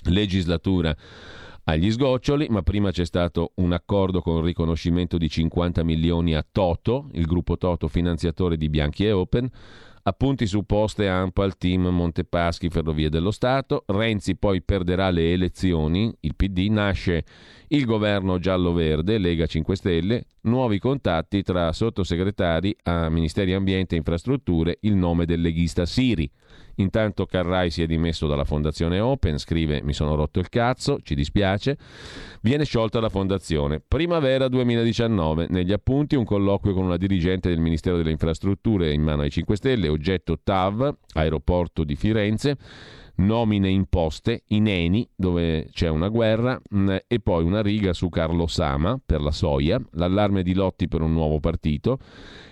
legislatura 0.10 0.96
agli 1.66 1.92
sgoccioli, 1.92 2.48
ma 2.50 2.64
prima 2.64 2.90
c'è 2.90 3.06
stato 3.06 3.52
un 3.58 3.72
accordo 3.72 4.22
con 4.22 4.42
riconoscimento 4.42 5.20
di 5.20 5.30
50 5.30 5.84
milioni 5.84 6.34
a 6.34 6.44
Toto, 6.50 7.10
il 7.12 7.28
gruppo 7.28 7.56
Toto 7.56 7.88
finanziatore 7.88 8.58
di 8.58 8.68
Bianchi 8.68 9.06
e 9.06 9.12
Open, 9.12 9.48
Appunti 10.04 10.48
su 10.48 10.64
poste 10.64 11.08
AMPAL, 11.08 11.58
team 11.58 11.88
Montepaschi, 11.88 12.70
Ferrovie 12.70 13.10
dello 13.10 13.30
Stato. 13.30 13.84
Renzi 13.86 14.36
poi 14.36 14.64
perderà 14.64 15.12
le 15.12 15.32
elezioni. 15.32 16.12
Il 16.22 16.36
PD 16.36 16.70
nasce 16.70 17.24
il 17.68 17.86
governo 17.86 18.40
giallo-verde, 18.40 19.20
Lega 19.20 19.46
5 19.46 19.76
Stelle. 19.76 20.26
Nuovi 20.42 20.80
contatti 20.80 21.44
tra 21.44 21.72
sottosegretari 21.72 22.76
a 22.84 23.10
Ministeri 23.10 23.54
Ambiente 23.54 23.94
e 23.94 24.00
Infrastrutture. 24.00 24.80
Il 24.82 24.96
nome 24.96 25.26
del 25.26 25.42
leghista 25.42 25.86
Siri. 25.86 26.30
Intanto 26.76 27.26
Carrai 27.26 27.70
si 27.70 27.82
è 27.82 27.86
dimesso 27.86 28.28
dalla 28.28 28.44
fondazione 28.44 29.00
Open, 29.00 29.38
scrive 29.38 29.82
mi 29.84 29.94
sono 29.94 30.16
rotto 30.16 30.40
il 30.40 30.50
cazzo, 30.50 31.00
ci 31.02 31.16
dispiace. 31.16 31.78
Viene 32.42 32.66
sciolta 32.66 33.00
la 33.00 33.10
fondazione. 33.10 33.82
Primavera 33.86 34.48
2019, 34.48 35.48
negli 35.50 35.72
appunti 35.72 36.16
un 36.16 36.26
colloquio 36.26 36.74
con 36.74 36.86
una 36.86 36.98
dirigente 36.98 37.50
del 37.50 37.60
Ministero 37.60 37.98
delle 37.98 38.12
Infrastrutture 38.12 38.92
in 38.92 39.02
mano 39.02 39.22
ai 39.22 39.30
5 39.30 39.56
Stelle, 39.56 39.88
oggetto 39.88 40.40
TAV, 40.44 40.96
aeroporto 41.14 41.84
di 41.84 41.96
Firenze 41.96 42.58
nomine 43.22 43.70
imposte, 43.70 44.44
in 44.48 44.68
Eni, 44.68 45.08
dove 45.16 45.70
c'è 45.72 45.88
una 45.88 46.08
guerra, 46.08 46.60
mh, 46.70 46.98
e 47.08 47.20
poi 47.20 47.44
una 47.44 47.62
riga 47.62 47.94
su 47.94 48.10
Carlo 48.10 48.48
Sama 48.48 49.00
per 49.04 49.22
la 49.22 49.32
soia, 49.32 49.80
l'allarme 49.92 50.44
di 50.44 50.54
Lotti 50.54 50.88
per 50.88 51.02
un 51.02 51.14
nuovo 51.14 51.40
partito, 51.40 52.00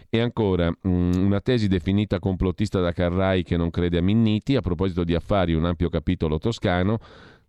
e 0.10 0.20
ancora 0.20 0.72
una 0.84 1.40
tesi 1.40 1.68
definita 1.68 2.20
complottista 2.20 2.80
da 2.80 2.92
Carrai 2.92 3.44
che 3.44 3.58
non 3.58 3.70
crede 3.70 4.00
a 4.00 4.02
Minniti, 4.02 4.56
a 4.56 4.62
proposito 4.62 5.04
di 5.04 5.14
affari, 5.14 5.54
un 5.54 5.66
ampio 5.66 5.90
capitolo 5.90 6.40
toscano, 6.40 6.98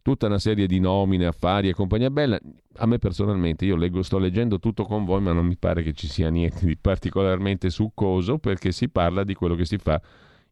tutta 0.03 0.27
una 0.27 0.39
serie 0.39 0.67
di 0.67 0.79
nomine, 0.79 1.27
affari 1.27 1.69
e 1.69 1.75
compagnia 1.75 2.11
bella. 2.11 2.39
A 2.77 2.87
me 2.87 2.99
personalmente, 2.99 3.65
io 3.65 3.77
leggo, 3.77 4.03
sto 4.03 4.19
leggendo 4.19 4.59
tutto 4.59 4.85
con 4.85 5.05
voi, 5.05 5.23
ma 5.23 5.33
non 5.33 5.47
mi 5.47 5.57
pare 5.57 5.83
che 5.83 5.95
ci 5.95 6.07
sia 6.07 6.29
niente 6.29 6.67
di 6.67 6.77
particolarmente 6.77 7.71
succoso 7.71 8.39
perché 8.39 8.73
si 8.73 8.91
parla 8.91 9.25
di 9.25 9.35
quello 9.35 9.55
che 9.55 9.65
si 9.65 9.79
fa 9.79 10.01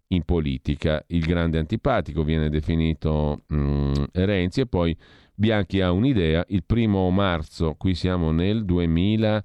in 0.08 0.22
politica. 0.24 1.04
Il 1.08 1.26
grande 1.26 1.58
antipatico 1.58 2.24
viene 2.24 2.48
definito 2.48 3.42
mh, 3.46 4.04
Renzi 4.12 4.60
e 4.60 4.66
poi 4.66 4.96
Bianchi 5.34 5.82
ha 5.82 5.92
un'idea. 5.92 6.42
Il 6.48 6.64
primo 6.64 7.08
marzo, 7.10 7.74
qui 7.74 7.94
siamo 7.94 8.30
nel 8.30 8.64
2000 8.64 9.44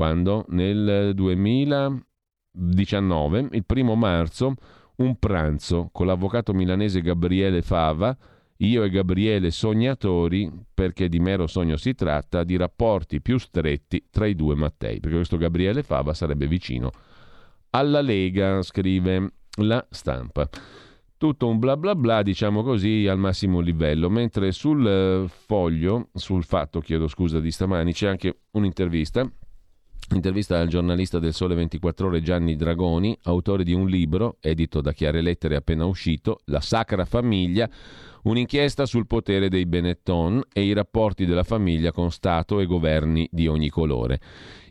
quando 0.00 0.46
nel 0.48 1.12
2019, 1.14 3.48
il 3.50 3.66
primo 3.66 3.94
marzo, 3.96 4.54
un 4.96 5.18
pranzo 5.18 5.90
con 5.92 6.06
l'avvocato 6.06 6.54
milanese 6.54 7.02
Gabriele 7.02 7.60
Fava, 7.60 8.16
io 8.56 8.82
e 8.82 8.88
Gabriele 8.88 9.50
sognatori, 9.50 10.50
perché 10.72 11.10
di 11.10 11.20
mero 11.20 11.46
sogno 11.46 11.76
si 11.76 11.94
tratta, 11.94 12.44
di 12.44 12.56
rapporti 12.56 13.20
più 13.20 13.36
stretti 13.36 14.06
tra 14.08 14.24
i 14.24 14.34
due 14.34 14.54
Mattei, 14.54 15.00
perché 15.00 15.16
questo 15.16 15.36
Gabriele 15.36 15.82
Fava 15.82 16.14
sarebbe 16.14 16.46
vicino 16.46 16.90
alla 17.68 18.00
Lega, 18.00 18.62
scrive 18.62 19.34
la 19.56 19.86
stampa. 19.90 20.48
Tutto 21.18 21.46
un 21.46 21.58
bla 21.58 21.76
bla 21.76 21.94
bla, 21.94 22.22
diciamo 22.22 22.62
così, 22.62 23.06
al 23.06 23.18
massimo 23.18 23.60
livello, 23.60 24.08
mentre 24.08 24.50
sul 24.52 24.86
eh, 24.86 25.26
foglio, 25.28 26.08
sul 26.14 26.42
fatto, 26.42 26.80
chiedo 26.80 27.06
scusa 27.06 27.38
di 27.38 27.50
stamani, 27.50 27.92
c'è 27.92 28.08
anche 28.08 28.44
un'intervista 28.52 29.30
Intervista 30.12 30.58
al 30.58 30.66
giornalista 30.66 31.20
del 31.20 31.32
Sole 31.32 31.54
24 31.54 32.08
Ore 32.08 32.20
Gianni 32.20 32.56
Dragoni, 32.56 33.16
autore 33.22 33.62
di 33.62 33.72
un 33.72 33.86
libro, 33.86 34.38
edito 34.40 34.80
da 34.80 34.92
Chiare 34.92 35.20
Lettere 35.20 35.54
appena 35.54 35.84
uscito, 35.84 36.40
La 36.46 36.60
Sacra 36.60 37.04
Famiglia, 37.04 37.70
un'inchiesta 38.24 38.86
sul 38.86 39.06
potere 39.06 39.48
dei 39.48 39.66
Benetton 39.66 40.42
e 40.52 40.64
i 40.64 40.72
rapporti 40.72 41.26
della 41.26 41.44
famiglia 41.44 41.92
con 41.92 42.10
Stato 42.10 42.58
e 42.58 42.66
governi 42.66 43.28
di 43.30 43.46
ogni 43.46 43.68
colore. 43.68 44.20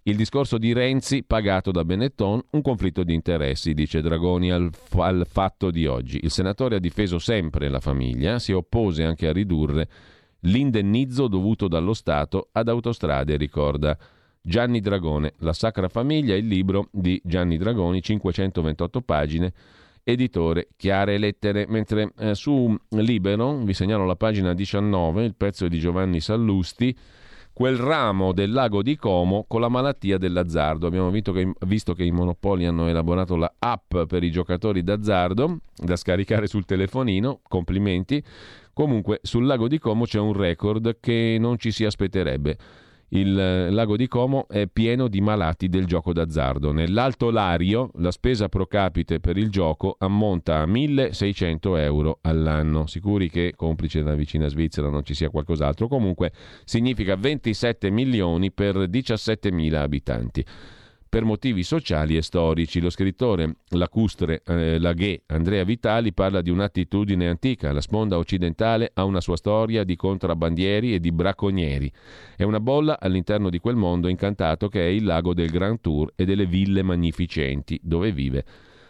Il 0.03 0.17
discorso 0.17 0.57
di 0.57 0.73
Renzi, 0.73 1.23
pagato 1.23 1.71
da 1.71 1.85
Benetton, 1.85 2.41
un 2.51 2.61
conflitto 2.61 3.03
di 3.03 3.13
interessi, 3.13 3.73
dice 3.73 4.01
Dragoni 4.01 4.51
al, 4.51 4.69
al 4.97 5.25
fatto 5.25 5.71
di 5.71 5.85
oggi. 5.85 6.19
Il 6.21 6.31
senatore 6.31 6.75
ha 6.75 6.79
difeso 6.79 7.17
sempre 7.17 7.69
la 7.69 7.79
famiglia, 7.79 8.39
si 8.39 8.51
oppose 8.51 9.05
anche 9.05 9.27
a 9.27 9.31
ridurre 9.31 9.89
l'indennizzo 10.41 11.27
dovuto 11.27 11.69
dallo 11.69 11.93
Stato 11.93 12.49
ad 12.51 12.67
autostrade, 12.67 13.37
ricorda 13.37 13.97
Gianni 14.41 14.79
Dragone, 14.79 15.33
La 15.39 15.53
Sacra 15.53 15.89
Famiglia, 15.89 16.35
il 16.35 16.47
libro 16.47 16.87
di 16.91 17.21
Gianni 17.23 17.57
Dragoni, 17.57 18.01
528 18.01 19.01
pagine, 19.01 19.53
editore 20.03 20.69
Chiare 20.75 21.17
Lettere, 21.17 21.65
mentre 21.67 22.13
eh, 22.17 22.35
su 22.35 22.75
Libero, 22.89 23.57
vi 23.57 23.73
segnalo 23.73 24.05
la 24.05 24.15
pagina 24.15 24.53
19, 24.53 25.23
il 25.23 25.35
pezzo 25.35 25.67
di 25.67 25.79
Giovanni 25.79 26.19
Sallusti, 26.19 26.95
quel 27.51 27.75
ramo 27.75 28.31
del 28.31 28.51
lago 28.51 28.81
di 28.81 28.95
Como 28.95 29.43
con 29.45 29.59
la 29.59 29.67
malattia 29.67 30.17
dell'azzardo. 30.17 30.87
Abbiamo 30.87 31.09
visto 31.09 31.33
che, 31.33 31.51
visto 31.67 31.93
che 31.93 32.03
i 32.03 32.11
monopoli 32.11 32.65
hanno 32.65 32.87
elaborato 32.87 33.35
la 33.35 33.53
app 33.59 33.97
per 34.07 34.23
i 34.23 34.31
giocatori 34.31 34.81
d'azzardo 34.81 35.59
da 35.75 35.97
scaricare 35.97 36.47
sul 36.47 36.63
telefonino, 36.63 37.41
complimenti. 37.45 38.23
Comunque 38.71 39.19
sul 39.23 39.45
lago 39.45 39.67
di 39.67 39.77
Como 39.77 40.05
c'è 40.05 40.19
un 40.19 40.31
record 40.31 40.99
che 41.01 41.35
non 41.37 41.57
ci 41.57 41.71
si 41.71 41.83
aspetterebbe 41.83 42.57
il 43.09 43.37
eh, 43.37 43.69
lago 43.71 43.95
di 43.95 44.07
Como 44.07 44.47
è 44.47 44.67
pieno 44.67 45.07
di 45.07 45.21
malati 45.21 45.69
del 45.69 45.85
gioco 45.85 46.13
d'azzardo. 46.13 46.71
Nell'Alto 46.71 47.31
Lario 47.31 47.91
la 47.95 48.11
spesa 48.11 48.49
pro 48.49 48.67
capite 48.67 49.19
per 49.19 49.37
il 49.37 49.49
gioco 49.49 49.95
ammonta 49.99 50.59
a 50.59 50.65
1600 50.65 51.77
euro 51.77 52.19
all'anno. 52.21 52.85
Sicuri 52.85 53.29
che, 53.29 53.53
complice 53.55 54.01
la 54.01 54.15
vicina 54.15 54.47
Svizzera, 54.47 54.89
non 54.89 55.03
ci 55.03 55.13
sia 55.13 55.29
qualcos'altro. 55.29 55.87
Comunque 55.87 56.31
significa 56.65 57.15
27 57.15 57.89
milioni 57.89 58.51
per 58.51 58.75
17.000 58.75 59.73
abitanti 59.75 60.45
per 61.09 61.23
motivi 61.23 61.63
sociali 61.63 62.15
e 62.15 62.21
storici. 62.21 62.79
Lo 62.79 62.91
scrittore 62.91 63.55
lacustre 63.69 64.43
eh, 64.45 64.79
Laghe 64.79 65.23
Andrea 65.25 65.63
Vitali 65.63 66.13
parla 66.13 66.41
di 66.41 66.51
un'attitudine 66.51 67.27
antica. 67.27 67.73
La 67.73 67.81
sponda 67.81 68.17
occidentale 68.17 68.91
ha 68.93 69.03
una 69.03 69.19
sua 69.19 69.35
storia 69.35 69.83
di 69.83 69.95
contrabbandieri 69.95 70.93
e 70.93 70.99
di 70.99 71.11
bracconieri. 71.11 71.91
È 72.37 72.43
una 72.43 72.59
bolla 72.59 72.99
all'interno 72.99 73.49
di 73.49 73.59
quel 73.59 73.75
mondo 73.75 74.07
incantato 74.07 74.69
che 74.69 74.81
è 74.81 74.89
il 74.89 75.03
lago 75.03 75.33
del 75.33 75.49
Grand 75.49 75.81
Tour 75.81 76.13
e 76.15 76.25
delle 76.25 76.45
ville 76.45 76.83
magnificenti 76.83 77.79
dove 77.81 78.11
vive 78.11 78.45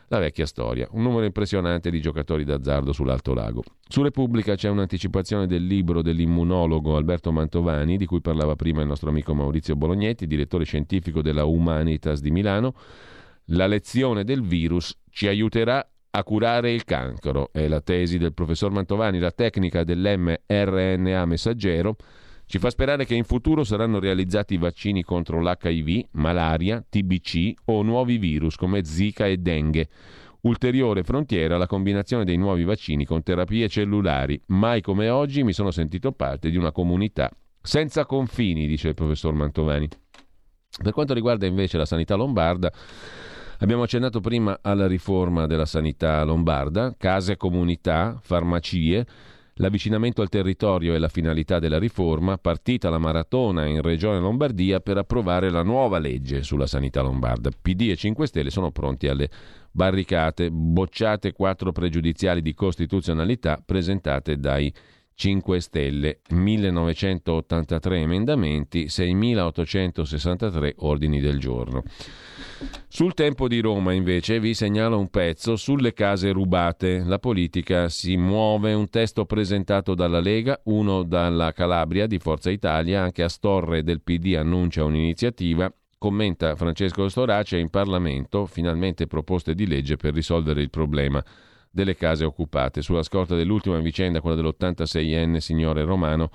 la 0.10 0.20
vecchia 0.20 0.46
storia. 0.46 0.88
Un 0.92 1.04
numero 1.04 1.26
impressionante 1.26 1.90
di 1.90 2.02
giocatori 2.02 2.44
d'azzardo 2.44 2.92
sull'Alto 2.92 3.34
Lago. 3.34 3.64
Su 3.88 4.02
Repubblica 4.02 4.56
c'è 4.56 4.70
un'anticipazione 4.70 5.48
del 5.48 5.66
libro 5.66 6.02
dell'immunologo 6.02 6.96
Alberto 6.96 7.32
Mantovani, 7.32 7.98
di 7.98 8.06
cui 8.06 8.22
parlava 8.22 8.56
prima 8.56 8.82
il 8.82 8.88
nostro 8.88 9.10
amico 9.10 9.34
Maurizio 9.34 9.76
Bolognetti, 9.76 10.28
direttore 10.28 10.66
scientifico 10.66 11.22
della 11.22 11.46
Humanitas 11.46 12.22
di 12.22 12.32
Milano. 12.32 12.74
La 13.52 13.68
lezione 13.68 14.24
del 14.24 14.42
virus 14.42 14.96
ci 15.10 15.28
aiuterà 15.28 15.88
a 16.12 16.24
curare 16.24 16.72
il 16.72 16.84
cancro. 16.86 17.50
È 17.52 17.68
la 17.68 17.82
tesi 17.82 18.18
del 18.18 18.34
professor 18.34 18.72
Mantovani. 18.72 19.20
La 19.20 19.32
tecnica 19.32 19.84
dell'mRNA 19.84 21.26
messaggero 21.26 21.96
ci 22.50 22.58
fa 22.58 22.72
sperare 22.72 23.06
che 23.06 23.14
in 23.14 23.26
futuro 23.26 23.64
saranno 23.64 24.00
realizzati 24.00 24.58
vaccini 24.58 25.04
contro 25.04 25.40
l'HIV, 25.40 26.08
malaria, 26.14 26.84
TBC 26.90 27.54
o 27.66 27.84
nuovi 27.84 28.18
virus 28.18 28.56
come 28.56 28.84
Zika 28.84 29.28
e 29.28 29.38
Dengue. 29.38 29.88
Ulteriore 30.42 31.04
frontiera 31.04 31.60
la 31.60 31.68
combinazione 31.68 32.26
dei 32.26 32.38
nuovi 32.38 32.64
vaccini 32.64 33.06
con 33.06 33.22
terapie 33.22 33.70
cellulari. 33.70 34.42
Mai 34.48 34.82
come 34.82 35.10
oggi 35.10 35.44
mi 35.44 35.54
sono 35.54 35.70
sentito 35.70 36.12
parte 36.12 36.50
di 36.50 36.58
una 36.58 36.72
comunità 36.72 37.30
senza 37.62 38.08
confini, 38.08 38.66
dice 38.66 38.88
il 38.88 38.96
professor 38.96 39.32
Mantovani. 39.32 39.88
Per 40.82 40.92
quanto 40.92 41.14
riguarda 41.14 41.46
invece 41.46 41.78
la 41.78 41.86
sanità 41.86 42.16
lombarda, 42.16 42.74
abbiamo 43.60 43.84
accennato 43.84 44.22
prima 44.22 44.58
alla 44.64 44.88
riforma 44.88 45.46
della 45.46 45.68
sanità 45.68 46.24
lombarda, 46.24 46.96
case 46.98 47.38
comunità, 47.38 48.18
farmacie, 48.20 49.06
L'avvicinamento 49.62 50.22
al 50.22 50.30
territorio 50.30 50.94
è 50.94 50.98
la 50.98 51.10
finalità 51.10 51.60
della 51.60 51.80
riforma, 51.80 52.38
partita 52.38 52.90
la 52.90 52.98
maratona 52.98 53.66
in 53.66 53.82
Regione 53.82 54.18
Lombardia 54.18 54.80
per 54.80 54.98
approvare 54.98 55.50
la 55.50 55.64
nuova 55.64 56.00
legge 56.00 56.44
sulla 56.44 56.66
sanità 56.66 57.02
lombarda. 57.02 57.50
PD 57.50 57.90
e 57.90 57.98
5 57.98 58.26
Stelle 58.26 58.52
sono 58.52 58.72
pronti 58.72 59.10
alle 59.10 59.30
barricate, 59.70 60.50
bocciate 60.50 61.34
quattro 61.34 61.74
pregiudiziali 61.74 62.42
di 62.42 62.54
costituzionalità 62.54 63.62
presentate 63.64 64.38
dai 64.38 64.74
5 65.20 65.60
Stelle, 65.60 66.22
1983 66.30 68.00
emendamenti, 68.00 68.86
6.863 68.86 70.76
ordini 70.78 71.20
del 71.20 71.40
giorno. 71.40 71.84
Sul 72.88 73.14
tempo 73.14 73.50
di 73.50 73.60
Roma 73.60 73.92
invece 73.92 74.40
vi 74.40 74.54
segnalo 74.54 74.98
un 74.98 75.10
pezzo 75.10 75.58
sulle 75.58 75.92
case 75.92 76.32
rubate. 76.32 77.04
La 77.06 77.20
politica 77.20 77.90
si 77.90 78.16
muove, 78.16 78.72
un 78.72 78.88
testo 78.90 79.26
presentato 79.26 79.94
dalla 79.94 80.22
Lega, 80.22 80.58
uno 80.66 81.04
dalla 81.04 81.52
Calabria 81.52 82.08
di 82.08 82.18
Forza 82.18 82.50
Italia, 82.50 83.04
anche 83.04 83.22
Astorre 83.22 83.84
del 83.84 84.00
PD 84.00 84.36
annuncia 84.38 84.86
un'iniziativa. 84.86 85.70
Commenta 85.98 86.56
Francesco 86.56 87.10
Storace 87.10 87.58
in 87.58 87.70
Parlamento, 87.70 88.46
finalmente 88.46 89.06
proposte 89.06 89.54
di 89.54 89.68
legge 89.68 89.98
per 89.98 90.14
risolvere 90.14 90.62
il 90.62 90.70
problema 90.70 91.22
delle 91.70 91.96
case 91.96 92.26
occupate. 92.26 92.82
Sulla 92.82 93.04
scorta 93.04 93.36
dell'ultima 93.36 93.80
vicenda, 93.80 94.22
quella 94.22 94.36
dell'86enne 94.36 95.38
signore 95.38 95.84
romano, 95.84 96.30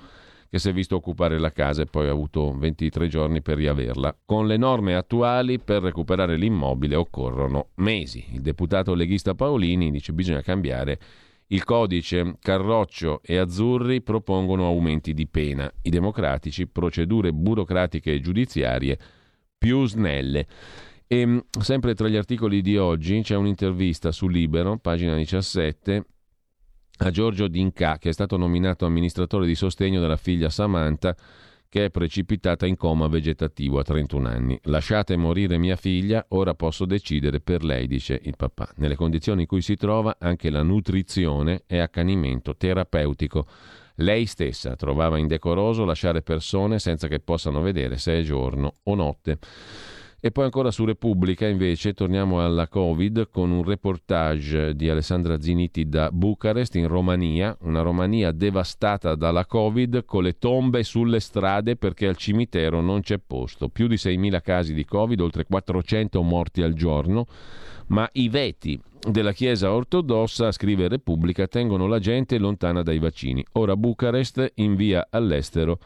che 0.49 0.59
si 0.59 0.69
è 0.69 0.73
visto 0.73 0.95
occupare 0.95 1.37
la 1.37 1.51
casa 1.51 1.81
e 1.81 1.85
poi 1.85 2.07
ha 2.07 2.11
avuto 2.11 2.55
23 2.57 3.07
giorni 3.07 3.41
per 3.41 3.57
riaverla. 3.57 4.17
Con 4.25 4.47
le 4.47 4.57
norme 4.57 4.95
attuali 4.95 5.59
per 5.59 5.81
recuperare 5.81 6.37
l'immobile 6.37 6.95
occorrono 6.95 7.69
mesi. 7.75 8.25
Il 8.31 8.41
deputato 8.41 8.93
leghista 8.93 9.33
Paolini 9.33 9.91
dice 9.91 10.07
che 10.07 10.13
bisogna 10.13 10.41
cambiare 10.41 10.99
il 11.47 11.63
codice 11.63 12.37
Carroccio 12.39 13.21
e 13.23 13.37
Azzurri 13.37 14.01
propongono 14.01 14.65
aumenti 14.65 15.13
di 15.13 15.27
pena, 15.27 15.71
i 15.83 15.89
democratici 15.89 16.67
procedure 16.67 17.33
burocratiche 17.33 18.13
e 18.13 18.19
giudiziarie 18.19 18.97
più 19.57 19.85
snelle. 19.85 20.47
E 21.07 21.45
sempre 21.59 21.93
tra 21.93 22.07
gli 22.07 22.15
articoli 22.15 22.61
di 22.61 22.77
oggi 22.77 23.21
c'è 23.21 23.35
un'intervista 23.35 24.11
su 24.11 24.27
Libero, 24.27 24.77
pagina 24.77 25.15
17, 25.15 26.05
a 26.97 27.11
Giorgio 27.11 27.47
D'Inca, 27.47 27.99
che 27.99 28.09
è 28.09 28.13
stato 28.13 28.37
nominato 28.37 28.85
amministratore 28.85 29.45
di 29.45 29.53
sostegno 29.53 29.99
della 29.99 30.17
figlia 30.17 30.49
Samantha, 30.49 31.15
che 31.69 31.85
è 31.85 31.89
precipitata 31.91 32.65
in 32.65 32.75
coma 32.75 33.07
vegetativo 33.07 33.77
a 33.77 33.83
31 33.83 34.27
anni. 34.27 34.59
Lasciate 34.63 35.15
morire 35.15 35.57
mia 35.57 35.75
figlia, 35.75 36.25
ora 36.29 36.55
posso 36.55 36.85
decidere 36.85 37.39
per 37.39 37.63
lei, 37.63 37.85
dice 37.85 38.19
il 38.23 38.35
papà. 38.35 38.71
Nelle 38.77 38.95
condizioni 38.95 39.41
in 39.41 39.47
cui 39.47 39.61
si 39.61 39.75
trova, 39.75 40.15
anche 40.17 40.49
la 40.49 40.63
nutrizione 40.63 41.63
è 41.67 41.77
accanimento 41.77 42.55
terapeutico. 42.55 43.45
Lei 43.95 44.25
stessa 44.25 44.75
trovava 44.75 45.19
indecoroso 45.19 45.85
lasciare 45.85 46.21
persone 46.21 46.79
senza 46.79 47.07
che 47.07 47.19
possano 47.19 47.61
vedere 47.61 47.97
se 47.97 48.19
è 48.19 48.21
giorno 48.23 48.75
o 48.83 48.95
notte. 48.95 49.37
E 50.25 50.31
poi 50.31 50.45
ancora 50.45 50.71
su 50.71 50.85
Repubblica 50.85 51.45
invece 51.45 51.93
torniamo 51.93 52.43
alla 52.43 52.67
Covid 52.67 53.29
con 53.29 53.51
un 53.51 53.61
reportage 53.61 54.75
di 54.75 54.89
Alessandra 54.89 55.39
Ziniti 55.39 55.87
da 55.87 56.09
Bucarest 56.11 56.73
in 56.77 56.87
Romania, 56.87 57.55
una 57.61 57.81
Romania 57.81 58.31
devastata 58.31 59.13
dalla 59.13 59.45
Covid 59.45 60.03
con 60.03 60.23
le 60.23 60.39
tombe 60.39 60.81
sulle 60.81 61.19
strade 61.19 61.75
perché 61.75 62.07
al 62.07 62.15
cimitero 62.15 62.81
non 62.81 63.01
c'è 63.01 63.19
posto. 63.19 63.69
Più 63.69 63.85
di 63.85 63.97
6.000 63.97 64.41
casi 64.41 64.73
di 64.73 64.83
Covid, 64.83 65.19
oltre 65.19 65.45
400 65.45 66.19
morti 66.23 66.63
al 66.63 66.73
giorno, 66.73 67.27
ma 67.89 68.09
i 68.13 68.27
veti 68.27 68.81
della 69.07 69.31
Chiesa 69.31 69.71
ortodossa, 69.71 70.51
scrive 70.51 70.87
Repubblica, 70.87 71.45
tengono 71.45 71.85
la 71.85 71.99
gente 71.99 72.39
lontana 72.39 72.81
dai 72.81 72.97
vaccini. 72.97 73.45
Ora 73.51 73.77
Bucarest 73.77 74.53
invia 74.55 75.05
all'estero 75.11 75.77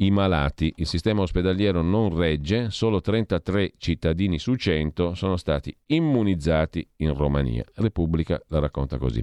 i 0.00 0.10
malati. 0.10 0.72
Il 0.76 0.86
sistema 0.86 1.22
ospedaliero 1.22 1.82
non 1.82 2.14
regge, 2.14 2.70
solo 2.70 3.00
33 3.00 3.72
cittadini 3.78 4.38
su 4.38 4.54
100 4.54 5.14
sono 5.14 5.36
stati 5.36 5.74
immunizzati 5.86 6.86
in 6.96 7.14
Romania. 7.14 7.64
Repubblica 7.76 8.40
la 8.48 8.58
racconta 8.60 8.98
così. 8.98 9.22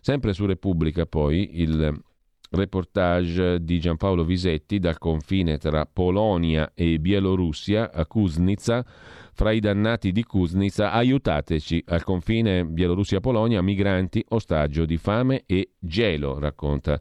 Sempre 0.00 0.32
su 0.32 0.46
Repubblica 0.46 1.06
poi 1.06 1.60
il 1.60 2.02
reportage 2.50 3.62
di 3.62 3.78
Giampaolo 3.78 4.24
Visetti 4.24 4.78
dal 4.78 4.98
confine 4.98 5.58
tra 5.58 5.86
Polonia 5.86 6.72
e 6.74 6.98
Bielorussia 6.98 7.92
a 7.92 8.06
Kuznitsa. 8.06 8.84
Fra 9.34 9.52
i 9.52 9.60
dannati 9.60 10.10
di 10.10 10.24
Kuznitsa, 10.24 10.90
aiutateci 10.90 11.84
al 11.88 12.02
confine 12.02 12.64
Bielorussia-Polonia, 12.64 13.62
migranti, 13.62 14.24
ostaggio 14.30 14.84
di 14.84 14.96
fame 14.96 15.44
e 15.46 15.74
gelo, 15.78 16.40
racconta 16.40 17.00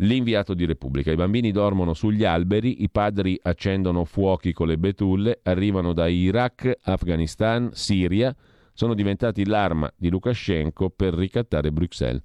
L'inviato 0.00 0.52
di 0.52 0.66
Repubblica. 0.66 1.10
I 1.10 1.16
bambini 1.16 1.52
dormono 1.52 1.94
sugli 1.94 2.24
alberi, 2.24 2.82
i 2.82 2.90
padri 2.90 3.38
accendono 3.42 4.04
fuochi 4.04 4.52
con 4.52 4.66
le 4.66 4.76
betulle, 4.76 5.40
arrivano 5.42 5.94
da 5.94 6.06
Iraq, 6.06 6.78
Afghanistan, 6.82 7.70
Siria, 7.72 8.34
sono 8.74 8.92
diventati 8.92 9.46
l'arma 9.46 9.90
di 9.96 10.10
Lukashenko 10.10 10.90
per 10.90 11.14
ricattare 11.14 11.72
Bruxelles. 11.72 12.22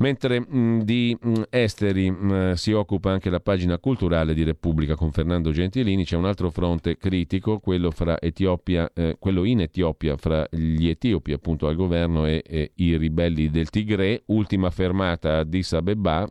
Mentre 0.00 0.40
mh, 0.40 0.82
di 0.84 1.16
mh, 1.18 1.42
esteri 1.48 2.10
mh, 2.10 2.52
si 2.52 2.70
occupa 2.72 3.10
anche 3.10 3.30
la 3.30 3.40
pagina 3.40 3.78
culturale 3.78 4.32
di 4.34 4.44
Repubblica 4.44 4.94
con 4.94 5.10
Fernando 5.10 5.50
Gentilini, 5.50 6.04
c'è 6.04 6.16
un 6.16 6.26
altro 6.26 6.50
fronte 6.50 6.98
critico, 6.98 7.58
quello, 7.58 7.90
Etiopia, 8.20 8.90
eh, 8.94 9.16
quello 9.18 9.44
in 9.44 9.62
Etiopia 9.62 10.16
fra 10.16 10.46
gli 10.50 10.86
etiopi 10.86 11.32
appunto 11.32 11.66
al 11.66 11.74
governo 11.74 12.26
e, 12.26 12.44
e 12.46 12.72
i 12.76 12.96
ribelli 12.96 13.50
del 13.50 13.70
Tigre, 13.70 14.22
ultima 14.26 14.70
fermata 14.70 15.30
a 15.30 15.38
Addis 15.38 15.72
Abeba, 15.72 16.28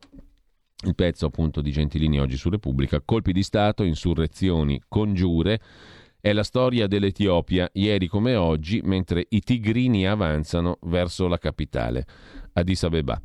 il 0.85 0.95
pezzo 0.95 1.25
appunto 1.25 1.61
di 1.61 1.71
Gentilini 1.71 2.19
oggi 2.19 2.37
su 2.37 2.49
Repubblica, 2.49 3.01
colpi 3.03 3.31
di 3.31 3.41
Stato, 3.41 3.83
insurrezioni, 3.83 4.81
congiure, 4.87 5.59
è 6.19 6.33
la 6.33 6.43
storia 6.43 6.87
dell'Etiopia, 6.87 7.69
ieri 7.73 8.07
come 8.07 8.35
oggi, 8.35 8.81
mentre 8.83 9.25
i 9.29 9.39
tigrini 9.39 10.07
avanzano 10.07 10.77
verso 10.83 11.27
la 11.27 11.37
capitale, 11.37 12.05
Addis 12.53 12.83
Abeba. 12.83 13.19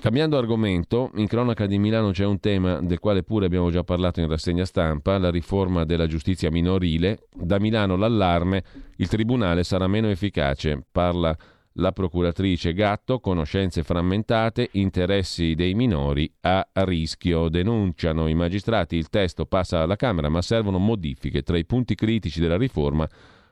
Cambiando 0.00 0.38
argomento, 0.38 1.10
in 1.16 1.26
cronaca 1.26 1.66
di 1.66 1.78
Milano 1.78 2.10
c'è 2.10 2.24
un 2.24 2.40
tema 2.40 2.80
del 2.80 2.98
quale 2.98 3.22
pure 3.22 3.44
abbiamo 3.44 3.70
già 3.70 3.84
parlato 3.84 4.20
in 4.20 4.28
rassegna 4.28 4.64
stampa, 4.64 5.18
la 5.18 5.30
riforma 5.30 5.84
della 5.84 6.06
giustizia 6.06 6.50
minorile. 6.50 7.26
Da 7.34 7.60
Milano 7.60 7.96
l'allarme, 7.96 8.64
il 8.96 9.08
tribunale 9.08 9.64
sarà 9.64 9.86
meno 9.86 10.08
efficace, 10.08 10.82
parla 10.90 11.36
la 11.76 11.92
procuratrice 11.92 12.72
Gatto, 12.72 13.20
conoscenze 13.20 13.82
frammentate, 13.82 14.68
interessi 14.72 15.54
dei 15.54 15.74
minori 15.74 16.30
a 16.40 16.66
rischio. 16.72 17.48
Denunciano 17.48 18.28
i 18.28 18.34
magistrati, 18.34 18.96
il 18.96 19.08
testo 19.08 19.46
passa 19.46 19.80
alla 19.80 19.96
Camera, 19.96 20.28
ma 20.28 20.42
servono 20.42 20.78
modifiche. 20.78 21.42
Tra 21.42 21.58
i 21.58 21.64
punti 21.64 21.94
critici 21.94 22.40
della 22.40 22.56
riforma 22.56 23.08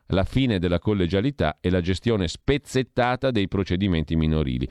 la 0.09 0.25
fine 0.25 0.59
della 0.59 0.79
collegialità 0.79 1.59
e 1.61 1.71
la 1.71 1.81
gestione 1.81 2.29
spezzettata 2.29 3.31
dei 3.31 3.49
procedimenti 3.49 4.17
minorili. 4.17 4.69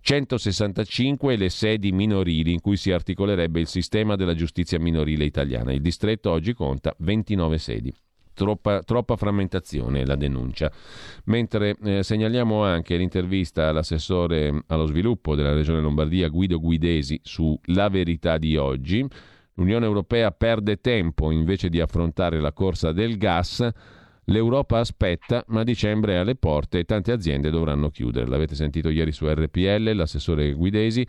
165 0.00 1.36
le 1.36 1.48
sedi 1.48 1.92
minorili 1.92 2.52
in 2.52 2.60
cui 2.60 2.76
si 2.76 2.92
articolerebbe 2.92 3.60
il 3.60 3.66
sistema 3.66 4.16
della 4.16 4.34
giustizia 4.34 4.78
minorile 4.78 5.24
italiana. 5.24 5.72
Il 5.72 5.80
distretto 5.80 6.30
oggi 6.30 6.54
conta 6.54 6.94
29 6.98 7.58
sedi 7.58 7.92
troppa, 8.38 8.82
troppa 8.82 9.16
frammentazione 9.16 10.06
la 10.06 10.14
denuncia. 10.14 10.70
Mentre 11.24 11.76
eh, 11.82 12.02
segnaliamo 12.02 12.62
anche 12.62 12.96
l'intervista 12.96 13.68
all'assessore 13.68 14.62
allo 14.68 14.86
sviluppo 14.86 15.34
della 15.34 15.52
Regione 15.52 15.80
Lombardia 15.80 16.28
Guido 16.28 16.60
Guidesi 16.60 17.18
su 17.22 17.58
La 17.66 17.88
verità 17.88 18.38
di 18.38 18.56
oggi. 18.56 19.04
L'Unione 19.54 19.86
Europea 19.86 20.30
perde 20.30 20.80
tempo 20.80 21.32
invece 21.32 21.68
di 21.68 21.80
affrontare 21.80 22.40
la 22.40 22.52
corsa 22.52 22.92
del 22.92 23.18
gas. 23.18 23.68
L'Europa 24.26 24.78
aspetta, 24.78 25.42
ma 25.48 25.64
dicembre 25.64 26.12
è 26.12 26.16
alle 26.16 26.36
porte 26.36 26.78
e 26.78 26.84
tante 26.84 27.10
aziende 27.10 27.50
dovranno 27.50 27.90
chiudere. 27.90 28.28
L'avete 28.28 28.54
sentito 28.54 28.88
ieri 28.88 29.10
su 29.10 29.26
RPL, 29.26 29.94
l'assessore 29.94 30.52
Guidesi. 30.52 31.04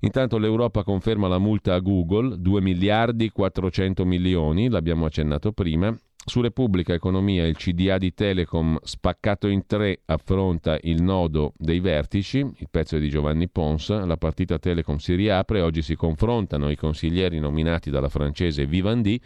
Intanto 0.00 0.36
l'Europa 0.36 0.84
conferma 0.84 1.28
la 1.28 1.38
multa 1.38 1.74
a 1.74 1.78
Google, 1.78 2.38
2 2.38 2.60
miliardi 2.60 3.30
400 3.30 4.04
milioni, 4.04 4.68
l'abbiamo 4.68 5.06
accennato 5.06 5.52
prima. 5.52 5.96
Su 6.26 6.40
Repubblica 6.40 6.94
Economia 6.94 7.46
il 7.46 7.54
CDA 7.54 7.98
di 7.98 8.14
Telecom 8.14 8.78
spaccato 8.82 9.46
in 9.46 9.66
tre 9.66 10.00
affronta 10.06 10.78
il 10.84 11.02
nodo 11.02 11.52
dei 11.58 11.80
vertici, 11.80 12.38
il 12.38 12.68
pezzo 12.70 12.96
è 12.96 12.98
di 12.98 13.10
Giovanni 13.10 13.46
Pons, 13.46 13.90
la 13.90 14.16
partita 14.16 14.58
Telecom 14.58 14.96
si 14.96 15.14
riapre, 15.16 15.60
oggi 15.60 15.82
si 15.82 15.96
confrontano 15.96 16.70
i 16.70 16.76
consiglieri 16.76 17.38
nominati 17.40 17.90
dalla 17.90 18.08
francese 18.08 18.64
Vivendi 18.64 19.20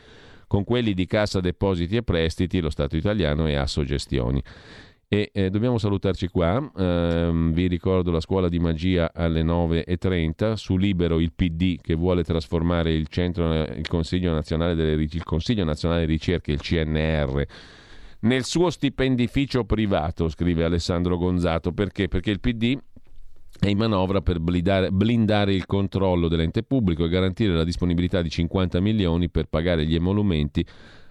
con 0.49 0.65
quelli 0.65 0.93
di 0.93 1.07
Cassa 1.07 1.39
Depositi 1.39 1.95
e 1.95 2.03
Prestiti, 2.03 2.59
lo 2.59 2.71
Stato 2.71 2.97
italiano 2.97 3.47
e 3.47 3.55
Asso 3.55 3.85
Gestioni. 3.85 4.43
E 5.11 5.31
eh, 5.33 5.49
dobbiamo 5.49 5.79
salutarci 5.79 6.29
qua. 6.29 6.71
Um, 6.75 7.51
vi 7.55 7.67
ricordo 7.67 8.11
la 8.11 8.21
scuola 8.21 8.51
di 8.51 8.59
magia 8.59 9.11
alle 9.15 9.43
9.30. 9.43 10.53
Su 10.53 10.77
Libero 10.77 11.19
il 11.19 11.33
PD 11.33 11.81
che 11.81 11.95
vuole 11.95 12.23
trasformare 12.23 12.93
il, 12.93 13.09
centro, 13.09 13.63
il, 13.63 13.89
Consiglio, 13.89 14.35
Nazionale 14.35 14.75
delle, 14.75 15.03
il 15.03 15.25
Consiglio 15.25 15.65
Nazionale 15.65 16.05
di 16.05 16.13
Ricerche, 16.13 16.53
il 16.53 16.61
CNR, 16.61 17.47
nel 18.21 18.45
suo 18.45 18.69
stipendificio 18.69 19.65
privato, 19.65 20.29
scrive 20.29 20.65
Alessandro 20.65 21.17
Gonzato. 21.17 21.73
Perché? 21.73 22.09
Perché 22.09 22.31
il 22.31 22.41
PD 22.41 22.79
è 23.61 23.69
in 23.69 23.79
manovra 23.79 24.21
per 24.21 24.41
blindare, 24.41 24.91
blindare, 24.91 25.55
il 25.55 25.65
controllo 25.65 26.29
dell'ente 26.29 26.63
pubblico 26.63 27.07
e 27.07 27.09
garantire 27.09 27.55
la 27.55 27.65
disponibilità 27.65 28.21
di 28.21 28.29
50 28.29 28.79
milioni 28.81 29.31
per 29.31 29.47
pagare 29.47 29.87
gli 29.87 29.95
emolumenti 29.95 30.63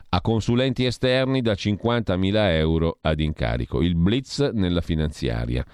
a 0.10 0.22
consulenti 0.22 0.86
esterni 0.86 1.42
da 1.42 1.54
50.000 1.54 2.34
euro 2.52 2.98
ad 3.02 3.20
incarico. 3.20 3.82
Il 3.82 3.96
blitz 3.96 4.40
nella 4.54 4.82
finanziaria. 4.82 5.66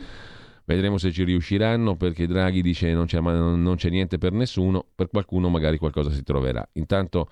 Vedremo 0.66 0.98
se 0.98 1.12
ci 1.12 1.24
riusciranno 1.24 1.96
perché 1.96 2.26
Draghi 2.26 2.62
dice 2.62 2.94
non 2.94 3.06
c'è, 3.06 3.20
non 3.20 3.76
c'è 3.76 3.90
niente 3.90 4.18
per 4.18 4.32
nessuno, 4.32 4.86
per 4.96 5.10
qualcuno 5.10 5.50
magari 5.50 5.78
qualcosa 5.78 6.10
si 6.10 6.24
troverà. 6.24 6.68
Intanto 6.74 7.30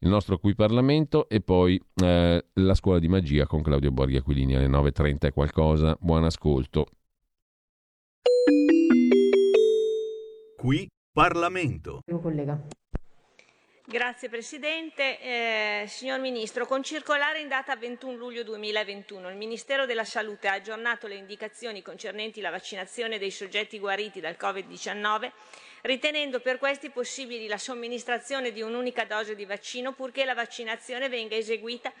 il 0.00 0.08
nostro 0.08 0.36
qui 0.38 0.54
Parlamento 0.56 1.28
e 1.28 1.40
poi 1.40 1.80
eh, 2.02 2.44
la 2.54 2.74
scuola 2.74 2.98
di 2.98 3.06
magia 3.06 3.46
con 3.46 3.62
Claudio 3.62 3.92
Borghi 3.92 4.16
Aquilini 4.16 4.56
alle 4.56 4.66
9.30 4.66 5.26
e 5.26 5.30
qualcosa. 5.30 5.96
Buon 6.00 6.24
ascolto. 6.24 6.86
Qui 10.56 10.88
Parlamento. 11.12 12.00
Collega. 12.20 12.60
Grazie 13.92 14.30
Presidente. 14.30 15.20
Eh, 15.20 15.84
signor 15.86 16.18
Ministro, 16.18 16.64
con 16.64 16.82
circolare 16.82 17.40
in 17.40 17.48
data 17.48 17.76
21 17.76 18.16
luglio 18.16 18.42
2021 18.42 19.28
il 19.28 19.36
Ministero 19.36 19.84
della 19.84 20.06
Salute 20.06 20.48
ha 20.48 20.54
aggiornato 20.54 21.06
le 21.06 21.16
indicazioni 21.16 21.82
concernenti 21.82 22.40
la 22.40 22.48
vaccinazione 22.48 23.18
dei 23.18 23.30
soggetti 23.30 23.78
guariti 23.78 24.18
dal 24.18 24.38
Covid-19 24.40 25.30
ritenendo 25.82 26.40
per 26.40 26.56
questi 26.56 26.88
possibili 26.88 27.46
la 27.48 27.58
somministrazione 27.58 28.50
di 28.50 28.62
un'unica 28.62 29.04
dose 29.04 29.34
di 29.34 29.44
vaccino 29.44 29.92
purché 29.92 30.24
la 30.24 30.32
vaccinazione 30.34 31.10
venga 31.10 31.36
eseguita 31.36 31.92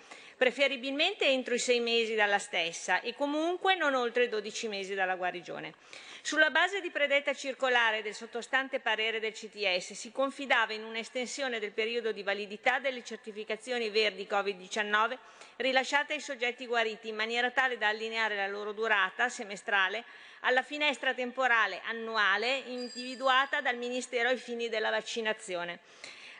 preferibilmente 0.42 1.24
entro 1.24 1.54
i 1.54 1.58
sei 1.60 1.78
mesi 1.78 2.16
dalla 2.16 2.40
stessa 2.40 3.00
e 3.00 3.14
comunque 3.14 3.76
non 3.76 3.94
oltre 3.94 4.24
i 4.24 4.28
12 4.28 4.66
mesi 4.66 4.92
dalla 4.92 5.14
guarigione. 5.14 5.72
Sulla 6.20 6.50
base 6.50 6.80
di 6.80 6.90
predetta 6.90 7.32
circolare 7.32 8.02
del 8.02 8.12
sottostante 8.12 8.80
parere 8.80 9.20
del 9.20 9.30
CTS 9.30 9.92
si 9.92 10.10
confidava 10.10 10.72
in 10.72 10.82
un'estensione 10.82 11.60
del 11.60 11.70
periodo 11.70 12.10
di 12.10 12.24
validità 12.24 12.80
delle 12.80 13.04
certificazioni 13.04 13.88
verdi 13.90 14.26
Covid-19 14.28 15.16
rilasciate 15.58 16.14
ai 16.14 16.20
soggetti 16.20 16.66
guariti 16.66 17.06
in 17.06 17.14
maniera 17.14 17.52
tale 17.52 17.78
da 17.78 17.86
allineare 17.86 18.34
la 18.34 18.48
loro 18.48 18.72
durata 18.72 19.28
semestrale 19.28 20.02
alla 20.40 20.62
finestra 20.62 21.14
temporale 21.14 21.82
annuale 21.84 22.64
individuata 22.66 23.60
dal 23.60 23.76
Ministero 23.76 24.30
ai 24.30 24.38
fini 24.38 24.68
della 24.68 24.90
vaccinazione. 24.90 25.78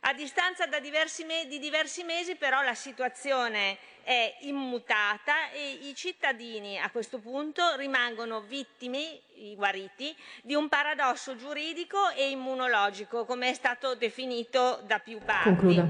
A 0.05 0.15
distanza 0.15 0.67
diversi 0.67 1.25
di 1.47 1.61
diversi 1.61 2.03
mesi 2.03 2.35
però 2.35 2.61
la 2.63 2.75
situazione 2.75 3.79
è 4.05 4.37
immutata 4.41 5.51
e 5.51 5.79
i 5.89 5.95
cittadini 5.95 6.79
a 6.79 6.91
questo 6.91 7.19
punto 7.19 7.77
rimangono 7.77 8.41
vittime, 8.41 9.21
i 9.37 9.55
guariti, 9.55 10.15
di 10.43 10.55
un 10.55 10.69
paradosso 10.69 11.37
giuridico 11.37 12.11
e 12.11 12.31
immunologico, 12.31 13.25
come 13.25 13.51
è 13.51 13.55
stato 13.55 13.95
definito 13.95 14.81
da 14.87 14.99
più 14.99 15.19
parti. 15.25 15.49
Concluda. 15.49 15.89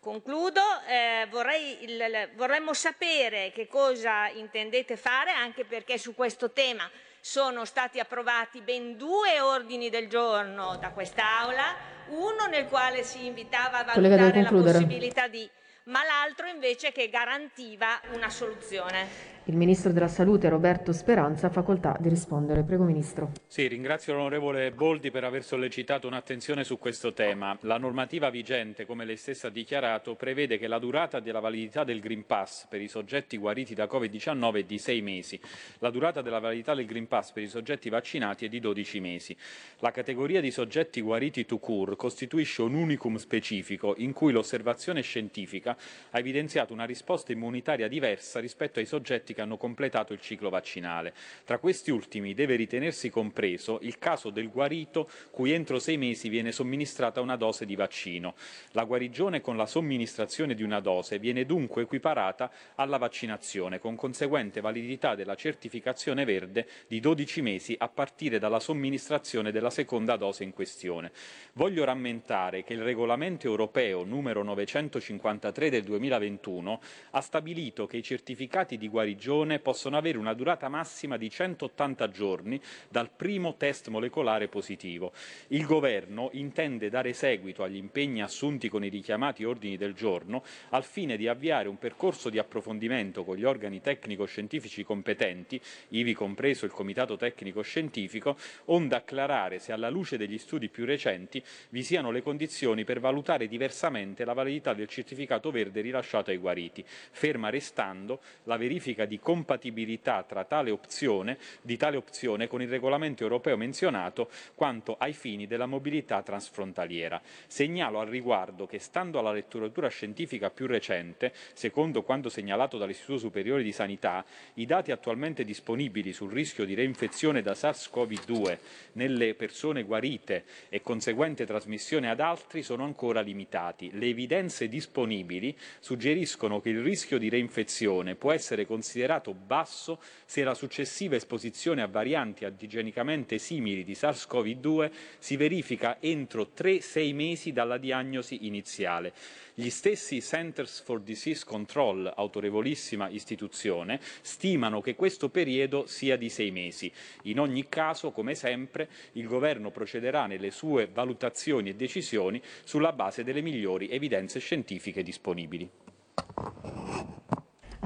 Concludo, 0.00 0.60
eh, 0.86 1.26
vorrei, 1.30 1.82
il, 1.82 2.30
vorremmo 2.36 2.72
sapere 2.72 3.50
che 3.52 3.66
cosa 3.66 4.28
intendete 4.28 4.96
fare, 4.96 5.32
anche 5.32 5.64
perché 5.64 5.98
su 5.98 6.14
questo 6.14 6.52
tema 6.52 6.88
sono 7.20 7.64
stati 7.64 7.98
approvati 7.98 8.60
ben 8.60 8.96
due 8.96 9.40
ordini 9.40 9.90
del 9.90 10.08
giorno 10.08 10.76
da 10.76 10.90
quest'Aula, 10.90 11.74
uno 12.10 12.46
nel 12.46 12.68
quale 12.68 13.02
si 13.02 13.26
invitava 13.26 13.78
a 13.78 13.84
valutare 13.84 14.42
la 14.42 14.48
possibilità 14.50 15.26
di 15.26 15.50
ma 15.86 16.02
l'altro 16.04 16.46
invece 16.46 16.92
che 16.92 17.08
garantiva 17.08 18.00
una 18.12 18.30
soluzione. 18.30 19.35
Il 19.48 19.56
Ministro 19.56 19.92
della 19.92 20.08
Salute 20.08 20.48
Roberto 20.48 20.92
Speranza 20.92 21.46
ha 21.46 21.50
facoltà 21.50 21.96
di 22.00 22.08
rispondere. 22.08 22.64
Prego 22.64 22.82
Ministro. 22.82 23.30
Sì, 23.46 23.68
ringrazio 23.68 24.12
l'onorevole 24.14 24.72
Boldi 24.72 25.12
per 25.12 25.22
aver 25.22 25.44
sollecitato 25.44 26.08
un'attenzione 26.08 26.64
su 26.64 26.80
questo 26.80 27.12
tema. 27.12 27.56
La 27.60 27.78
normativa 27.78 28.28
vigente, 28.28 28.86
come 28.86 29.04
lei 29.04 29.16
stessa 29.16 29.46
ha 29.46 29.50
dichiarato, 29.50 30.16
prevede 30.16 30.58
che 30.58 30.66
la 30.66 30.80
durata 30.80 31.20
della 31.20 31.38
validità 31.38 31.84
del 31.84 32.00
Green 32.00 32.26
Pass 32.26 32.66
per 32.66 32.80
i 32.80 32.88
soggetti 32.88 33.36
guariti 33.36 33.72
da 33.72 33.84
Covid-19 33.84 34.54
è 34.56 34.62
di 34.64 34.78
sei 34.78 35.00
mesi. 35.00 35.40
La 35.78 35.90
durata 35.90 36.22
della 36.22 36.40
validità 36.40 36.74
del 36.74 36.86
Green 36.86 37.06
Pass 37.06 37.30
per 37.30 37.44
i 37.44 37.48
soggetti 37.48 37.88
vaccinati 37.88 38.46
è 38.46 38.48
di 38.48 38.58
12 38.58 38.98
mesi. 38.98 39.36
La 39.78 39.92
categoria 39.92 40.40
di 40.40 40.50
soggetti 40.50 41.00
guariti 41.00 41.46
to 41.46 41.58
cure 41.58 41.94
costituisce 41.94 42.62
un 42.62 42.74
unicum 42.74 43.14
specifico 43.14 43.94
in 43.98 44.12
cui 44.12 44.32
l'osservazione 44.32 45.02
scientifica 45.02 45.76
ha 46.10 46.18
evidenziato 46.18 46.72
una 46.72 46.84
risposta 46.84 47.30
immunitaria 47.30 47.86
diversa 47.86 48.40
rispetto 48.40 48.80
ai 48.80 48.86
soggetti 48.86 49.34
che 49.36 49.42
hanno 49.42 49.58
completato 49.58 50.14
il 50.14 50.20
ciclo 50.20 50.48
vaccinale. 50.48 51.12
Tra 51.44 51.58
questi 51.58 51.90
ultimi 51.90 52.32
deve 52.32 52.56
ritenersi 52.56 53.10
compreso 53.10 53.78
il 53.82 53.98
caso 53.98 54.30
del 54.30 54.48
guarito 54.48 55.10
cui 55.30 55.52
entro 55.52 55.78
sei 55.78 55.98
mesi 55.98 56.30
viene 56.30 56.52
somministrata 56.52 57.20
una 57.20 57.36
dose 57.36 57.66
di 57.66 57.76
vaccino. 57.76 58.34
La 58.70 58.84
guarigione 58.84 59.42
con 59.42 59.58
la 59.58 59.66
somministrazione 59.66 60.54
di 60.54 60.62
una 60.62 60.80
dose 60.80 61.18
viene 61.18 61.44
dunque 61.44 61.82
equiparata 61.82 62.50
alla 62.76 62.96
vaccinazione, 62.96 63.78
con 63.78 63.94
conseguente 63.94 64.62
validità 64.62 65.14
della 65.14 65.34
certificazione 65.34 66.24
verde 66.24 66.66
di 66.88 66.98
12 66.98 67.42
mesi 67.42 67.74
a 67.78 67.88
partire 67.88 68.38
dalla 68.38 68.58
somministrazione 68.58 69.52
della 69.52 69.68
seconda 69.68 70.16
dose 70.16 70.44
in 70.44 70.54
questione. 70.54 71.12
Voglio 71.52 71.84
rammentare 71.84 72.64
che 72.64 72.72
il 72.72 72.80
regolamento 72.80 73.46
europeo 73.46 74.02
numero 74.02 74.42
953 74.42 75.68
del 75.68 75.82
2021 75.82 76.80
ha 77.10 77.20
stabilito 77.20 77.86
che 77.86 77.98
i 77.98 78.02
certificati 78.02 78.78
di 78.78 78.88
guarigione 78.88 79.24
guarigione 79.26 79.58
possono 79.58 79.96
avere 79.96 80.18
una 80.18 80.34
durata 80.34 80.68
massima 80.68 81.16
di 81.16 81.28
180 81.28 82.08
giorni 82.10 82.60
dal 82.88 83.10
primo 83.10 83.56
test 83.56 83.88
molecolare 83.88 84.46
positivo. 84.46 85.12
Il 85.48 85.66
Governo 85.66 86.30
intende 86.34 86.88
dare 86.88 87.12
seguito 87.12 87.64
agli 87.64 87.76
impegni 87.76 88.22
assunti 88.22 88.68
con 88.68 88.84
i 88.84 88.88
richiamati 88.88 89.42
ordini 89.42 89.76
del 89.76 89.94
giorno 89.94 90.44
al 90.70 90.84
fine 90.84 91.16
di 91.16 91.26
avviare 91.26 91.68
un 91.68 91.76
percorso 91.78 92.30
di 92.30 92.38
approfondimento 92.38 93.24
con 93.24 93.36
gli 93.36 93.44
organi 93.44 93.80
tecnico-scientifici 93.80 94.84
competenti, 94.84 95.60
ivi 95.88 96.14
compreso 96.14 96.64
il 96.64 96.70
Comitato 96.70 97.16
Tecnico 97.16 97.62
Scientifico, 97.62 98.36
onde 98.66 98.94
acclarare 98.94 99.58
se 99.58 99.72
alla 99.72 99.90
luce 99.90 100.16
degli 100.16 100.38
studi 100.38 100.68
più 100.68 100.84
recenti 100.84 101.42
vi 101.70 101.82
siano 101.82 102.12
le 102.12 102.22
condizioni 102.22 102.84
per 102.84 103.00
valutare 103.00 103.48
diversamente 103.48 104.24
la 104.24 104.34
validità 104.34 104.72
del 104.72 104.88
certificato 104.88 105.50
verde 105.50 105.80
rilasciato 105.80 106.30
ai 106.30 106.36
guariti, 106.36 106.84
ferma 106.86 107.50
restando 107.50 108.20
la 108.44 108.56
verifica 108.56 109.04
di 109.04 109.15
di 109.16 109.18
compatibilità 109.18 110.22
tra 110.24 110.44
tale 110.44 110.70
opzione, 110.70 111.38
di 111.62 111.78
tale 111.78 111.96
opzione 111.96 112.46
con 112.46 112.60
il 112.60 112.68
regolamento 112.68 113.22
europeo 113.22 113.56
menzionato 113.56 114.28
quanto 114.54 114.96
ai 114.98 115.14
fini 115.14 115.46
della 115.46 115.64
mobilità 115.64 116.22
transfrontaliera. 116.22 117.20
Segnalo 117.46 117.98
al 117.98 118.08
riguardo 118.08 118.66
che, 118.66 118.78
stando 118.78 119.18
alla 119.18 119.32
letteratura 119.32 119.88
scientifica 119.88 120.50
più 120.50 120.66
recente, 120.66 121.32
secondo 121.54 122.02
quanto 122.02 122.28
segnalato 122.28 122.76
dall'Istituto 122.76 123.18
Superiore 123.18 123.62
di 123.62 123.72
Sanità, 123.72 124.24
i 124.54 124.66
dati 124.66 124.92
attualmente 124.92 125.44
disponibili 125.44 126.12
sul 126.12 126.30
rischio 126.30 126.66
di 126.66 126.74
reinfezione 126.74 127.40
da 127.40 127.52
SARS-CoV-2 127.52 128.58
nelle 128.92 129.34
persone 129.34 129.84
guarite 129.84 130.44
e 130.68 130.82
conseguente 130.82 131.46
trasmissione 131.46 132.10
ad 132.10 132.20
altri 132.20 132.62
sono 132.62 132.84
ancora 132.84 133.22
limitati. 133.22 133.90
Le 133.92 134.06
evidenze 134.06 134.68
disponibili 134.68 135.56
suggeriscono 135.80 136.60
che 136.60 136.68
il 136.68 136.82
rischio 136.82 137.16
di 137.18 137.30
reinfezione 137.30 138.14
può 138.14 138.32
essere 138.32 138.66
considerato 138.66 139.04
considerato 139.06 139.34
basso 139.34 140.00
se 140.24 140.42
la 140.42 140.54
successiva 140.54 141.14
esposizione 141.14 141.80
a 141.80 141.86
varianti 141.86 142.44
antigenicamente 142.44 143.38
simili 143.38 143.84
di 143.84 143.92
SARS-CoV-2 143.92 144.90
si 145.18 145.36
verifica 145.36 145.98
entro 146.00 146.50
3-6 146.56 147.14
mesi 147.14 147.52
dalla 147.52 147.78
diagnosi 147.78 148.46
iniziale. 148.46 149.12
Gli 149.54 149.70
stessi 149.70 150.20
Centers 150.20 150.82
for 150.82 151.00
Disease 151.00 151.44
Control, 151.44 152.12
autorevolissima 152.14 153.08
istituzione, 153.08 154.00
stimano 154.22 154.80
che 154.80 154.96
questo 154.96 155.28
periodo 155.28 155.86
sia 155.86 156.16
di 156.16 156.28
sei 156.28 156.50
mesi. 156.50 156.92
In 157.22 157.38
ogni 157.38 157.68
caso, 157.68 158.10
come 158.10 158.34
sempre, 158.34 158.88
il 159.12 159.28
Governo 159.28 159.70
procederà 159.70 160.26
nelle 160.26 160.50
sue 160.50 160.88
valutazioni 160.92 161.70
e 161.70 161.76
decisioni 161.76 162.42
sulla 162.64 162.92
base 162.92 163.22
delle 163.22 163.40
migliori 163.40 163.88
evidenze 163.88 164.40
scientifiche 164.40 165.04
disponibili. 165.04 165.70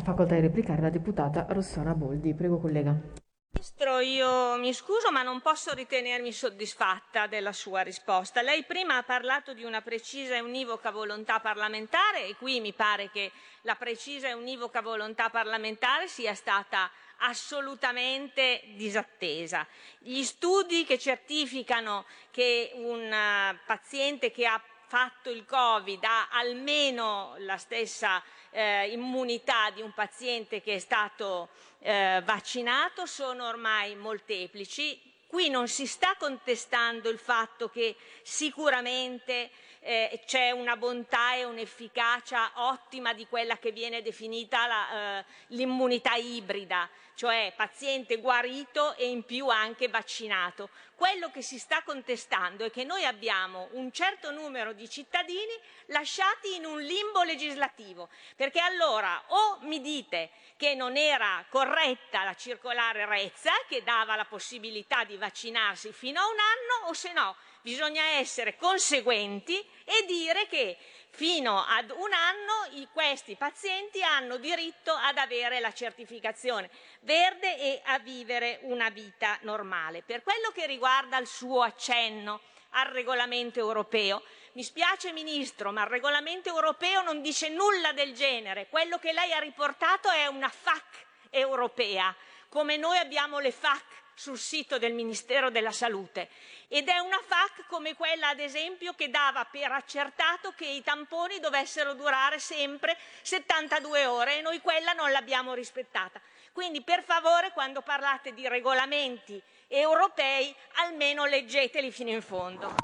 Ha 0.01 0.03
facoltà 0.03 0.35
di 0.35 0.41
replicare 0.41 0.81
la 0.81 0.89
deputata 0.89 1.45
Rossana 1.51 1.93
Boldi. 1.93 2.33
Prego, 2.33 2.59
collega. 2.59 2.99
Ministro, 3.53 3.99
io 3.99 4.57
mi 4.57 4.73
scuso 4.73 5.13
ma 5.13 5.23
non 5.23 5.43
posso 5.43 5.75
ritenermi 5.75 6.33
soddisfatta 6.33 7.27
della 7.27 7.53
sua 7.53 7.83
risposta. 7.83 8.41
Lei 8.41 8.65
prima 8.65 8.97
ha 8.97 9.03
parlato 9.03 9.53
di 9.53 9.63
una 9.63 9.83
precisa 9.83 10.37
e 10.37 10.41
univoca 10.41 10.91
volontà 10.91 11.39
parlamentare 11.41 12.25
e 12.25 12.37
qui 12.37 12.61
mi 12.61 12.73
pare 12.73 13.11
che 13.11 13.31
la 13.63 13.75
precisa 13.75 14.29
e 14.29 14.33
univoca 14.33 14.81
volontà 14.81 15.29
parlamentare 15.29 16.09
sia 16.09 16.35
stata 16.35 16.91
assolutamente 17.19 18.63
disattesa. 18.77 19.67
Gli 19.99 20.23
studi 20.23 20.87
che 20.87 20.99
certificano 20.99 22.07
che 22.31 22.71
un 22.75 23.03
eh, 23.03 23.59
paziente 23.67 24.31
che 24.31 24.47
ha 24.47 24.59
fatto 24.91 25.31
il 25.31 25.47
Covid 25.47 26.03
ha 26.03 26.31
almeno 26.33 27.37
la 27.39 27.59
stessa 27.59 28.21
eh, 28.51 28.89
immunità 28.91 29.71
di 29.71 29.83
un 29.83 29.95
paziente 29.95 30.61
che 30.61 30.75
è 30.75 30.79
stato 30.81 31.51
eh, 31.79 32.21
vaccinato 32.25 33.07
sono 33.07 33.47
ormai 33.47 33.95
molteplici. 33.95 35.01
Qui 35.29 35.49
non 35.49 35.69
si 35.69 35.87
sta 35.87 36.17
contestando 36.19 37.09
il 37.09 37.21
fatto 37.21 37.69
che 37.69 37.95
sicuramente 38.23 39.51
eh, 39.81 40.20
c'è 40.27 40.51
una 40.51 40.77
bontà 40.77 41.35
e 41.35 41.44
un'efficacia 41.44 42.52
ottima 42.57 43.15
di 43.15 43.27
quella 43.27 43.57
che 43.59 43.73
viene 43.73 44.02
definita 44.02 45.19
eh, 45.19 45.24
l'immunità 45.48 46.15
ibrida, 46.15 46.89
cioè 47.15 47.52
paziente 47.57 48.19
guarito 48.19 48.94
e 48.97 49.09
in 49.09 49.24
più 49.24 49.48
anche 49.48 49.89
vaccinato. 49.89 50.69
Quello 50.94 51.31
che 51.31 51.40
si 51.40 51.59
sta 51.59 51.82
contestando 51.82 52.66
è 52.66 52.70
che 52.70 52.85
noi 52.85 53.07
abbiamo 53.07 53.69
un 53.73 53.90
certo 53.90 54.31
numero 54.31 54.74
di 54.74 54.89
cittadini 54.89 55.59
lasciati 55.86 56.57
in 56.57 56.66
un 56.66 56.78
limbo 56.78 57.23
legislativo, 57.23 58.11
perché 58.36 58.61
allora 58.61 59.23
o 59.28 59.61
mi 59.62 59.81
dite 59.81 60.31
che 60.59 60.74
non 60.74 60.98
era 60.98 61.43
corretta 61.48 62.23
la 62.24 62.35
circolare 62.35 63.07
Rezza 63.07 63.52
che 63.66 63.82
dava 63.82 64.15
la 64.15 64.27
possibilità 64.27 65.05
di 65.05 65.16
vaccinarsi 65.16 65.90
fino 65.90 66.20
a 66.20 66.27
un 66.27 66.39
anno 66.39 66.89
o 66.90 66.93
se 66.93 67.12
no 67.15 67.35
bisogna 67.62 68.03
essere 68.19 68.57
conseguenti 68.57 69.59
e 69.85 70.05
dire 70.07 70.47
che 70.47 70.77
fino 71.11 71.65
ad 71.66 71.91
un 71.91 72.12
anno 72.12 72.61
questi 72.93 73.35
pazienti 73.37 74.03
hanno 74.03 74.37
diritto 74.37 74.93
ad 74.93 75.19
avere 75.19 75.61
la 75.61 75.73
certificazione 75.73 76.70
verde 77.01 77.59
e 77.59 77.81
a 77.85 77.99
vivere 77.99 78.61
una 78.62 78.91
vita 78.91 79.39
normale. 79.43 80.03
Per 80.03 80.23
quello 80.23 80.51
che 80.53 80.66
riguarda 80.66 81.19
il 81.19 81.27
suo 81.27 81.62
accenno 81.62 82.41
al 82.70 82.87
regolamento 82.87 83.59
europeo, 83.59 84.23
mi 84.53 84.62
spiace 84.62 85.12
Ministro, 85.12 85.73
ma 85.73 85.82
il 85.82 85.89
regolamento 85.89 86.49
europeo 86.49 87.03
non 87.03 87.20
dice 87.23 87.49
nulla 87.49 87.93
del 87.93 88.15
genere. 88.15 88.69
Quello 88.69 88.99
che 88.99 89.12
lei 89.12 89.32
ha 89.32 89.39
riportato 89.39 90.09
è 90.11 90.27
una 90.27 90.49
FAC 90.49 91.07
europea, 91.31 92.15
come 92.49 92.77
noi 92.77 92.99
abbiamo 92.99 93.39
le 93.39 93.53
FAC 93.53 94.00
sul 94.21 94.39
sito 94.39 94.77
del 94.77 94.93
Ministero 94.93 95.49
della 95.49 95.73
Salute 95.73 96.29
ed 96.69 96.89
è 96.89 96.99
una 96.99 97.19
FAC 97.27 97.67
come 97.67 97.95
quella 97.95 98.29
ad 98.29 98.39
esempio 98.39 98.93
che 98.93 99.09
dava 99.09 99.47
per 99.47 99.73
accertato 99.73 100.53
che 100.53 100.67
i 100.67 100.83
tamponi 100.83 101.41
dovessero 101.41 101.95
durare 101.95 102.39
sempre 102.39 102.99
72 103.23 104.05
ore 104.05 104.37
e 104.37 104.41
noi 104.43 104.61
quella 104.61 104.93
non 104.93 105.11
l'abbiamo 105.11 105.55
rispettata. 105.55 106.21
Quindi 106.53 106.83
per 106.83 107.03
favore 107.03 107.51
quando 107.53 107.81
parlate 107.81 108.35
di 108.35 108.47
regolamenti 108.47 109.41
europei 109.69 110.55
almeno 110.85 111.25
leggeteli 111.25 111.91
fino 111.91 112.11
in 112.11 112.21
fondo. 112.21 112.75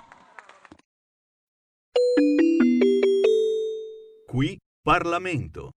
Qui 4.26 4.58
Parlamento. 4.82 5.75